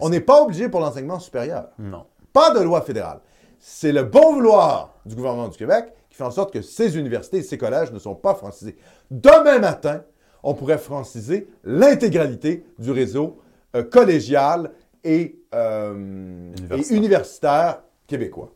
On 0.00 0.08
n'est 0.08 0.20
pas 0.20 0.42
obligé 0.42 0.68
pour 0.68 0.80
l'enseignement 0.80 1.18
supérieur. 1.18 1.68
Non. 1.78 2.04
Pas 2.32 2.50
de 2.50 2.60
loi 2.60 2.80
fédérale. 2.80 3.20
C'est 3.58 3.92
le 3.92 4.02
bon 4.02 4.34
vouloir 4.34 4.94
du 5.06 5.14
gouvernement 5.14 5.48
du 5.48 5.56
Québec 5.56 5.92
qui 6.10 6.16
fait 6.16 6.24
en 6.24 6.30
sorte 6.30 6.52
que 6.52 6.62
ces 6.62 6.98
universités 6.98 7.38
et 7.38 7.42
ces 7.42 7.58
collèges 7.58 7.92
ne 7.92 7.98
sont 7.98 8.14
pas 8.14 8.34
francisés. 8.34 8.76
Demain 9.10 9.58
matin, 9.58 10.02
on 10.42 10.54
pourrait 10.54 10.78
franciser 10.78 11.48
l'intégralité 11.64 12.64
du 12.78 12.90
réseau 12.90 13.40
euh, 13.74 13.82
collégial 13.82 14.70
et, 15.02 15.40
euh, 15.54 15.92
Universitaire. 15.94 16.78
et 16.78 16.96
universitaire 16.96 17.82
québécois. 18.06 18.52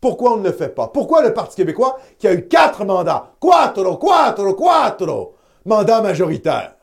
Pourquoi 0.00 0.32
on 0.32 0.36
ne 0.38 0.44
le 0.44 0.52
fait 0.52 0.74
pas? 0.74 0.88
Pourquoi 0.88 1.22
le 1.22 1.34
Parti 1.34 1.56
québécois, 1.56 1.98
qui 2.18 2.26
a 2.26 2.32
eu 2.32 2.48
quatre 2.48 2.84
mandats, 2.84 3.34
quattro, 3.38 3.98
quattro, 3.98 4.54
quattro, 4.54 5.34
mandats 5.66 6.00
majoritaires, 6.00 6.74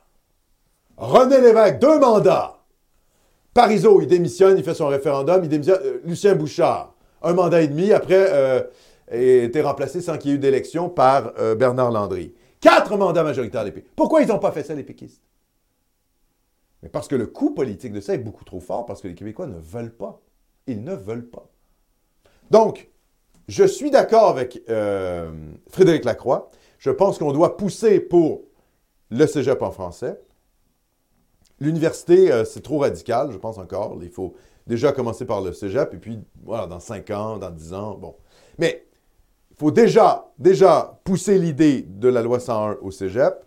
René 0.98 1.42
Lévesque, 1.42 1.80
deux 1.80 2.00
mandats, 2.00 2.57
Parizeau, 3.58 4.02
il 4.02 4.08
démissionne, 4.08 4.56
il 4.56 4.64
fait 4.64 4.76
son 4.76 4.86
référendum, 4.86 5.44
il 5.44 5.50
démissionne. 5.50 5.80
euh, 5.84 6.00
Lucien 6.06 6.36
Bouchard, 6.36 6.94
un 7.24 7.34
mandat 7.34 7.64
et 7.64 7.68
demi, 7.68 7.92
après, 7.92 8.28
euh, 8.30 8.62
a 9.10 9.18
été 9.18 9.62
remplacé 9.62 10.00
sans 10.00 10.20
qu'il 10.20 10.30
y 10.30 10.34
ait 10.36 10.36
eu 10.36 10.40
d'élection 10.40 10.90
par 10.90 11.34
euh, 11.40 11.56
Bernard 11.56 11.90
Landry. 11.90 12.36
Quatre 12.62 12.96
mandats 12.98 13.24
majoritaires 13.24 13.66
des 13.66 13.72
péquistes. 13.72 13.96
Pourquoi 13.96 14.22
ils 14.22 14.28
n'ont 14.28 14.38
pas 14.38 14.52
fait 14.52 14.62
ça, 14.62 14.76
les 14.76 14.84
péquistes? 14.84 15.24
Parce 16.92 17.08
que 17.08 17.16
le 17.16 17.26
coût 17.26 17.50
politique 17.50 17.94
de 17.94 18.00
ça 18.00 18.14
est 18.14 18.20
beaucoup 18.20 18.46
trop 18.46 18.60
fort, 18.60 18.86
parce 18.86 19.02
que 19.02 19.08
les 19.08 19.16
Québécois 19.16 19.48
ne 19.48 19.58
veulent 19.58 19.96
pas. 19.96 20.22
Ils 20.68 20.84
ne 20.84 20.94
veulent 20.94 21.28
pas. 21.28 21.50
Donc, 22.52 22.90
je 23.48 23.64
suis 23.64 23.90
d'accord 23.90 24.30
avec 24.30 24.62
Frédéric 25.72 26.06
Lacroix. 26.06 26.52
Je 26.78 26.92
pense 26.92 27.18
qu'on 27.18 27.34
doit 27.34 27.58
pousser 27.58 28.02
pour 28.02 28.44
le 29.10 29.26
cégep 29.26 29.64
en 29.64 29.72
français. 29.72 30.20
L'université, 31.60 32.32
euh, 32.32 32.46
c'est 32.46 32.62
trop 32.62 32.80
radical, 32.80 33.32
je 33.32 33.38
pense 33.38 33.58
encore. 33.58 33.98
Il 34.02 34.10
faut 34.10 34.34
déjà 34.68 34.92
commencer 34.92 35.26
par 35.26 35.42
le 35.42 35.54
cégep, 35.54 35.94
et 35.94 35.98
puis, 35.98 36.20
voilà, 36.44 36.68
dans 36.68 36.80
5 36.80 37.10
ans, 37.12 37.38
dans 37.38 37.50
10 37.50 37.74
ans, 37.74 37.96
bon. 37.96 38.16
Mais 38.60 38.86
il 39.52 39.58
faut 39.58 39.72
déjà, 39.72 40.28
déjà 40.38 41.00
pousser 41.04 41.38
l'idée 41.40 41.82
de 41.88 42.10
la 42.10 42.22
loi 42.22 42.40
101 42.40 42.78
au 42.82 42.92
cégep. 42.92 43.44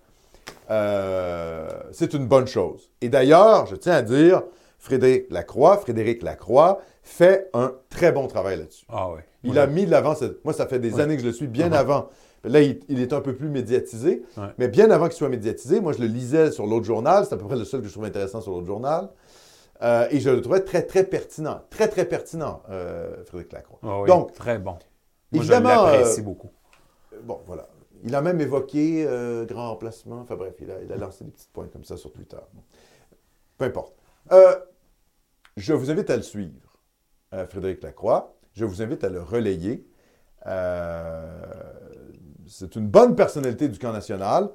Euh, 0.70 1.69
c'est 1.93 2.15
une 2.15 2.27
bonne 2.27 2.47
chose. 2.47 2.91
Et 3.01 3.09
d'ailleurs, 3.09 3.66
je 3.66 3.77
tiens 3.77 3.95
à 3.95 4.03
dire, 4.03 4.43
Frédéric 4.78 5.27
Lacroix, 5.31 5.77
Frédéric 5.78 6.23
Lacroix 6.23 6.81
fait 7.03 7.51
un 7.55 7.73
très 7.89 8.12
bon 8.12 8.27
travail 8.28 8.59
là-dessus. 8.59 8.85
Ah 8.89 9.09
oui. 9.11 9.20
Il 9.43 9.59
a 9.59 9.66
mis 9.66 9.87
de 9.87 9.91
l'avant, 9.91 10.15
moi 10.45 10.53
ça 10.53 10.66
fait 10.66 10.78
des 10.78 10.95
Oui. 10.95 11.01
années 11.01 11.16
que 11.16 11.23
je 11.23 11.27
le 11.27 11.32
suis, 11.32 11.47
bien 11.49 11.69
Mhm. 11.69 11.73
avant. 11.74 12.09
Là, 12.45 12.61
il, 12.62 12.81
il 12.89 13.01
est 13.01 13.12
un 13.12 13.21
peu 13.21 13.35
plus 13.35 13.49
médiatisé, 13.49 14.23
Ouais. 14.37 14.47
mais 14.59 14.69
bien 14.69 14.91
avant 14.91 15.07
qu'il 15.09 15.17
soit 15.19 15.29
médiatisé, 15.29 15.81
moi 15.81 15.93
je 15.93 15.99
le 15.99 16.07
lisais 16.07 16.51
sur 16.51 16.67
l'autre 16.67 16.87
journal, 16.87 17.27
c'est 17.27 17.35
à 17.35 17.37
peu 17.37 17.45
près 17.47 17.57
le 17.57 17.65
seul 17.65 17.83
que 17.83 17.87
je 17.87 17.93
trouvais 17.93 18.09
intéressant 18.09 18.41
sur 18.41 18.53
l'autre 18.53 18.67
journal. 18.67 19.11
Euh, 19.83 20.07
et 20.11 20.21
je 20.21 20.29
le 20.31 20.41
trouvais 20.43 20.61
très, 20.61 20.83
très 20.83 21.05
pertinent. 21.05 21.62
Très, 21.71 21.89
très 21.89 22.05
pertinent, 22.07 22.62
euh, 22.71 23.25
Frédéric 23.25 23.53
Lacroix. 23.53 23.79
Ah 23.83 24.01
oui, 24.03 24.09
Donc, 24.09 24.33
très 24.33 24.59
bon. 24.59 24.73
Moi, 25.33 25.43
évidemment, 25.43 25.87
je 25.89 25.93
l'apprécie 25.93 26.21
euh, 26.21 26.25
beaucoup. 26.25 26.51
Bon, 27.25 27.41
voilà. 27.47 27.69
Il 28.05 28.15
a 28.15 28.21
même 28.23 28.41
évoqué 28.41 29.05
grand 29.49 29.71
remplacement. 29.71 30.21
Enfin 30.21 30.37
bref, 30.37 30.55
il 30.61 30.71
a, 30.71 30.83
il 30.83 30.91
a 30.93 30.97
lancé 30.97 31.25
des 31.25 31.31
petites 31.31 31.53
points 31.53 31.69
comme 31.69 31.85
ça 31.85 31.97
sur 31.99 32.12
Twitter. 32.12 32.39
Bon. 32.55 32.62
Peu 33.59 33.67
importe. 33.67 33.95
Je 35.57 35.73
vous 35.75 35.91
invite 35.91 36.09
à 36.11 36.17
le 36.17 36.23
suivre, 36.23 36.79
Frédéric 37.49 37.83
Lacroix. 37.83 38.35
Je 38.55 38.65
vous 38.65 38.81
invite 38.83 39.05
à 39.05 39.09
le 39.11 39.21
relayer. 39.23 39.87
Euh, 40.47 41.43
c'est 42.51 42.74
une 42.77 42.89
bonne 42.89 43.14
personnalité 43.14 43.68
du 43.68 43.78
camp 43.78 43.93
national. 43.93 44.51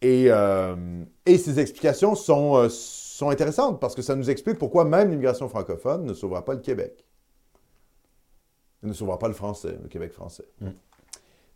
Et, 0.00 0.26
euh, 0.28 1.04
et 1.26 1.36
ses 1.36 1.58
explications 1.60 2.14
sont, 2.14 2.56
euh, 2.56 2.68
sont 2.70 3.28
intéressantes 3.28 3.80
parce 3.80 3.94
que 3.94 4.00
ça 4.00 4.14
nous 4.16 4.30
explique 4.30 4.56
pourquoi 4.58 4.84
même 4.84 5.10
l'immigration 5.10 5.48
francophone 5.48 6.04
ne 6.06 6.14
sauvera 6.14 6.44
pas 6.44 6.54
le 6.54 6.60
Québec. 6.60 7.04
Elle 8.82 8.88
ne 8.90 8.94
sauvera 8.94 9.18
pas 9.18 9.28
le 9.28 9.34
français, 9.34 9.76
le 9.82 9.88
Québec 9.88 10.12
français. 10.12 10.44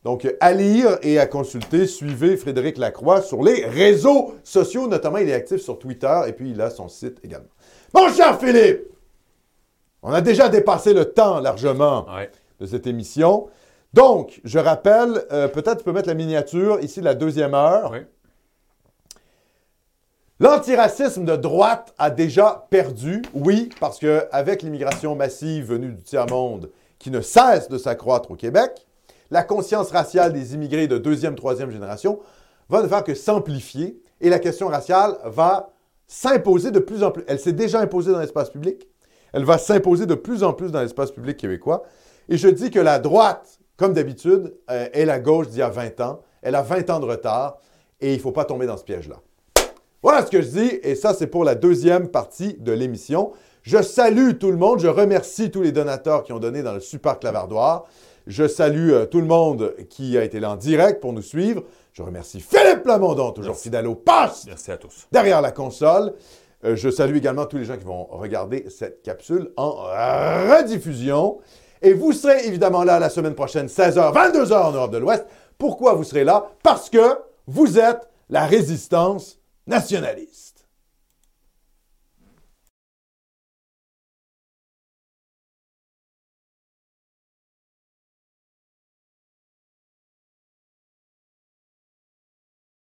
Donc, 0.02 0.28
à 0.40 0.52
lire 0.52 0.98
et 1.00 1.18
à 1.18 1.26
consulter, 1.26 1.86
suivez 1.86 2.36
Frédéric 2.36 2.76
Lacroix 2.76 3.22
sur 3.22 3.42
les 3.42 3.64
réseaux 3.64 4.34
sociaux, 4.42 4.86
notamment 4.88 5.16
il 5.18 5.30
est 5.30 5.34
actif 5.34 5.62
sur 5.62 5.78
Twitter 5.78 6.20
et 6.26 6.34
puis 6.34 6.50
il 6.50 6.60
a 6.60 6.68
son 6.68 6.88
site 6.88 7.18
également. 7.24 7.48
Mon 7.94 8.12
cher 8.12 8.38
Philippe, 8.38 8.82
on 10.02 10.12
a 10.12 10.20
déjà 10.20 10.50
dépassé 10.50 10.92
le 10.92 11.06
temps 11.06 11.40
largement 11.40 12.04
Ouais. 12.14 12.30
de 12.60 12.66
cette 12.66 12.86
émission. 12.86 13.48
Donc, 13.94 14.40
je 14.42 14.58
rappelle, 14.58 15.24
euh, 15.30 15.46
peut-être 15.46 15.78
tu 15.78 15.84
peux 15.84 15.92
mettre 15.92 16.08
la 16.08 16.14
miniature, 16.14 16.80
ici 16.80 17.00
la 17.00 17.14
deuxième 17.14 17.54
heure. 17.54 17.92
Oui. 17.92 18.00
L'antiracisme 20.40 21.24
de 21.24 21.36
droite 21.36 21.94
a 21.96 22.10
déjà 22.10 22.66
perdu, 22.70 23.22
oui, 23.34 23.68
parce 23.78 24.00
qu'avec 24.00 24.62
l'immigration 24.62 25.14
massive 25.14 25.66
venue 25.66 25.92
du 25.92 26.02
tiers-monde 26.02 26.72
qui 26.98 27.12
ne 27.12 27.20
cesse 27.20 27.68
de 27.68 27.78
s'accroître 27.78 28.32
au 28.32 28.34
Québec, 28.34 28.84
la 29.30 29.44
conscience 29.44 29.92
raciale 29.92 30.32
des 30.32 30.54
immigrés 30.54 30.88
de 30.88 30.98
deuxième, 30.98 31.36
troisième 31.36 31.70
génération 31.70 32.18
va 32.68 32.82
ne 32.82 32.88
faire 32.88 33.04
que 33.04 33.14
s'amplifier 33.14 34.02
et 34.20 34.28
la 34.28 34.40
question 34.40 34.66
raciale 34.66 35.18
va 35.24 35.70
s'imposer 36.08 36.72
de 36.72 36.80
plus 36.80 37.04
en 37.04 37.12
plus. 37.12 37.22
Elle 37.28 37.38
s'est 37.38 37.52
déjà 37.52 37.78
imposée 37.78 38.10
dans 38.10 38.18
l'espace 38.18 38.50
public. 38.50 38.88
Elle 39.32 39.44
va 39.44 39.56
s'imposer 39.56 40.06
de 40.06 40.16
plus 40.16 40.42
en 40.42 40.52
plus 40.52 40.72
dans 40.72 40.80
l'espace 40.80 41.12
public 41.12 41.36
québécois. 41.36 41.84
Et 42.28 42.38
je 42.38 42.48
dis 42.48 42.72
que 42.72 42.80
la 42.80 42.98
droite, 42.98 43.60
comme 43.76 43.92
d'habitude, 43.92 44.54
euh, 44.70 44.88
est 44.92 45.04
la 45.04 45.18
gauche 45.18 45.48
d'il 45.48 45.58
y 45.58 45.62
a 45.62 45.68
20 45.68 46.00
ans. 46.00 46.20
Elle 46.42 46.54
a 46.54 46.62
20 46.62 46.90
ans 46.90 47.00
de 47.00 47.06
retard 47.06 47.58
et 48.00 48.12
il 48.12 48.16
ne 48.16 48.22
faut 48.22 48.32
pas 48.32 48.44
tomber 48.44 48.66
dans 48.66 48.76
ce 48.76 48.84
piège-là. 48.84 49.16
Voilà 50.02 50.24
ce 50.26 50.30
que 50.30 50.42
je 50.42 50.48
dis, 50.48 50.78
et 50.82 50.94
ça, 50.96 51.14
c'est 51.14 51.26
pour 51.28 51.44
la 51.44 51.54
deuxième 51.54 52.08
partie 52.08 52.54
de 52.54 52.72
l'émission. 52.72 53.32
Je 53.62 53.80
salue 53.80 54.32
tout 54.38 54.50
le 54.50 54.58
monde, 54.58 54.78
je 54.78 54.88
remercie 54.88 55.50
tous 55.50 55.62
les 55.62 55.72
donateurs 55.72 56.22
qui 56.24 56.32
ont 56.34 56.38
donné 56.38 56.62
dans 56.62 56.74
le 56.74 56.80
super 56.80 57.18
clavardoir. 57.18 57.86
Je 58.26 58.46
salue 58.46 58.90
euh, 58.90 59.06
tout 59.06 59.20
le 59.20 59.26
monde 59.26 59.74
qui 59.88 60.18
a 60.18 60.24
été 60.24 60.40
là 60.40 60.50
en 60.50 60.56
direct 60.56 61.00
pour 61.00 61.14
nous 61.14 61.22
suivre. 61.22 61.62
Je 61.94 62.02
remercie 62.02 62.40
Philippe 62.40 62.84
Lamondon, 62.84 63.32
toujours 63.32 63.52
Merci. 63.52 63.62
fidèle 63.64 63.86
au 63.86 63.94
poste 63.94 64.44
Merci 64.46 64.72
à 64.72 64.76
tous. 64.76 65.06
derrière 65.10 65.40
la 65.40 65.52
console. 65.52 66.12
Euh, 66.64 66.76
je 66.76 66.90
salue 66.90 67.16
également 67.16 67.46
tous 67.46 67.56
les 67.56 67.64
gens 67.64 67.76
qui 67.78 67.84
vont 67.84 68.04
regarder 68.10 68.66
cette 68.68 69.02
capsule 69.02 69.50
en 69.56 69.70
rediffusion. 69.72 71.38
Et 71.84 71.92
vous 71.92 72.12
serez 72.12 72.46
évidemment 72.46 72.82
là 72.82 72.98
la 72.98 73.10
semaine 73.10 73.34
prochaine, 73.34 73.66
16h, 73.66 74.14
22h 74.14 74.54
en 74.54 74.72
Europe 74.72 74.90
de 74.90 74.96
l'Ouest. 74.98 75.26
Pourquoi 75.58 75.92
vous 75.92 76.02
serez 76.02 76.24
là? 76.24 76.46
Parce 76.62 76.88
que 76.88 77.18
vous 77.46 77.78
êtes 77.78 78.08
la 78.30 78.46
résistance 78.46 79.38
nationaliste. 79.66 80.43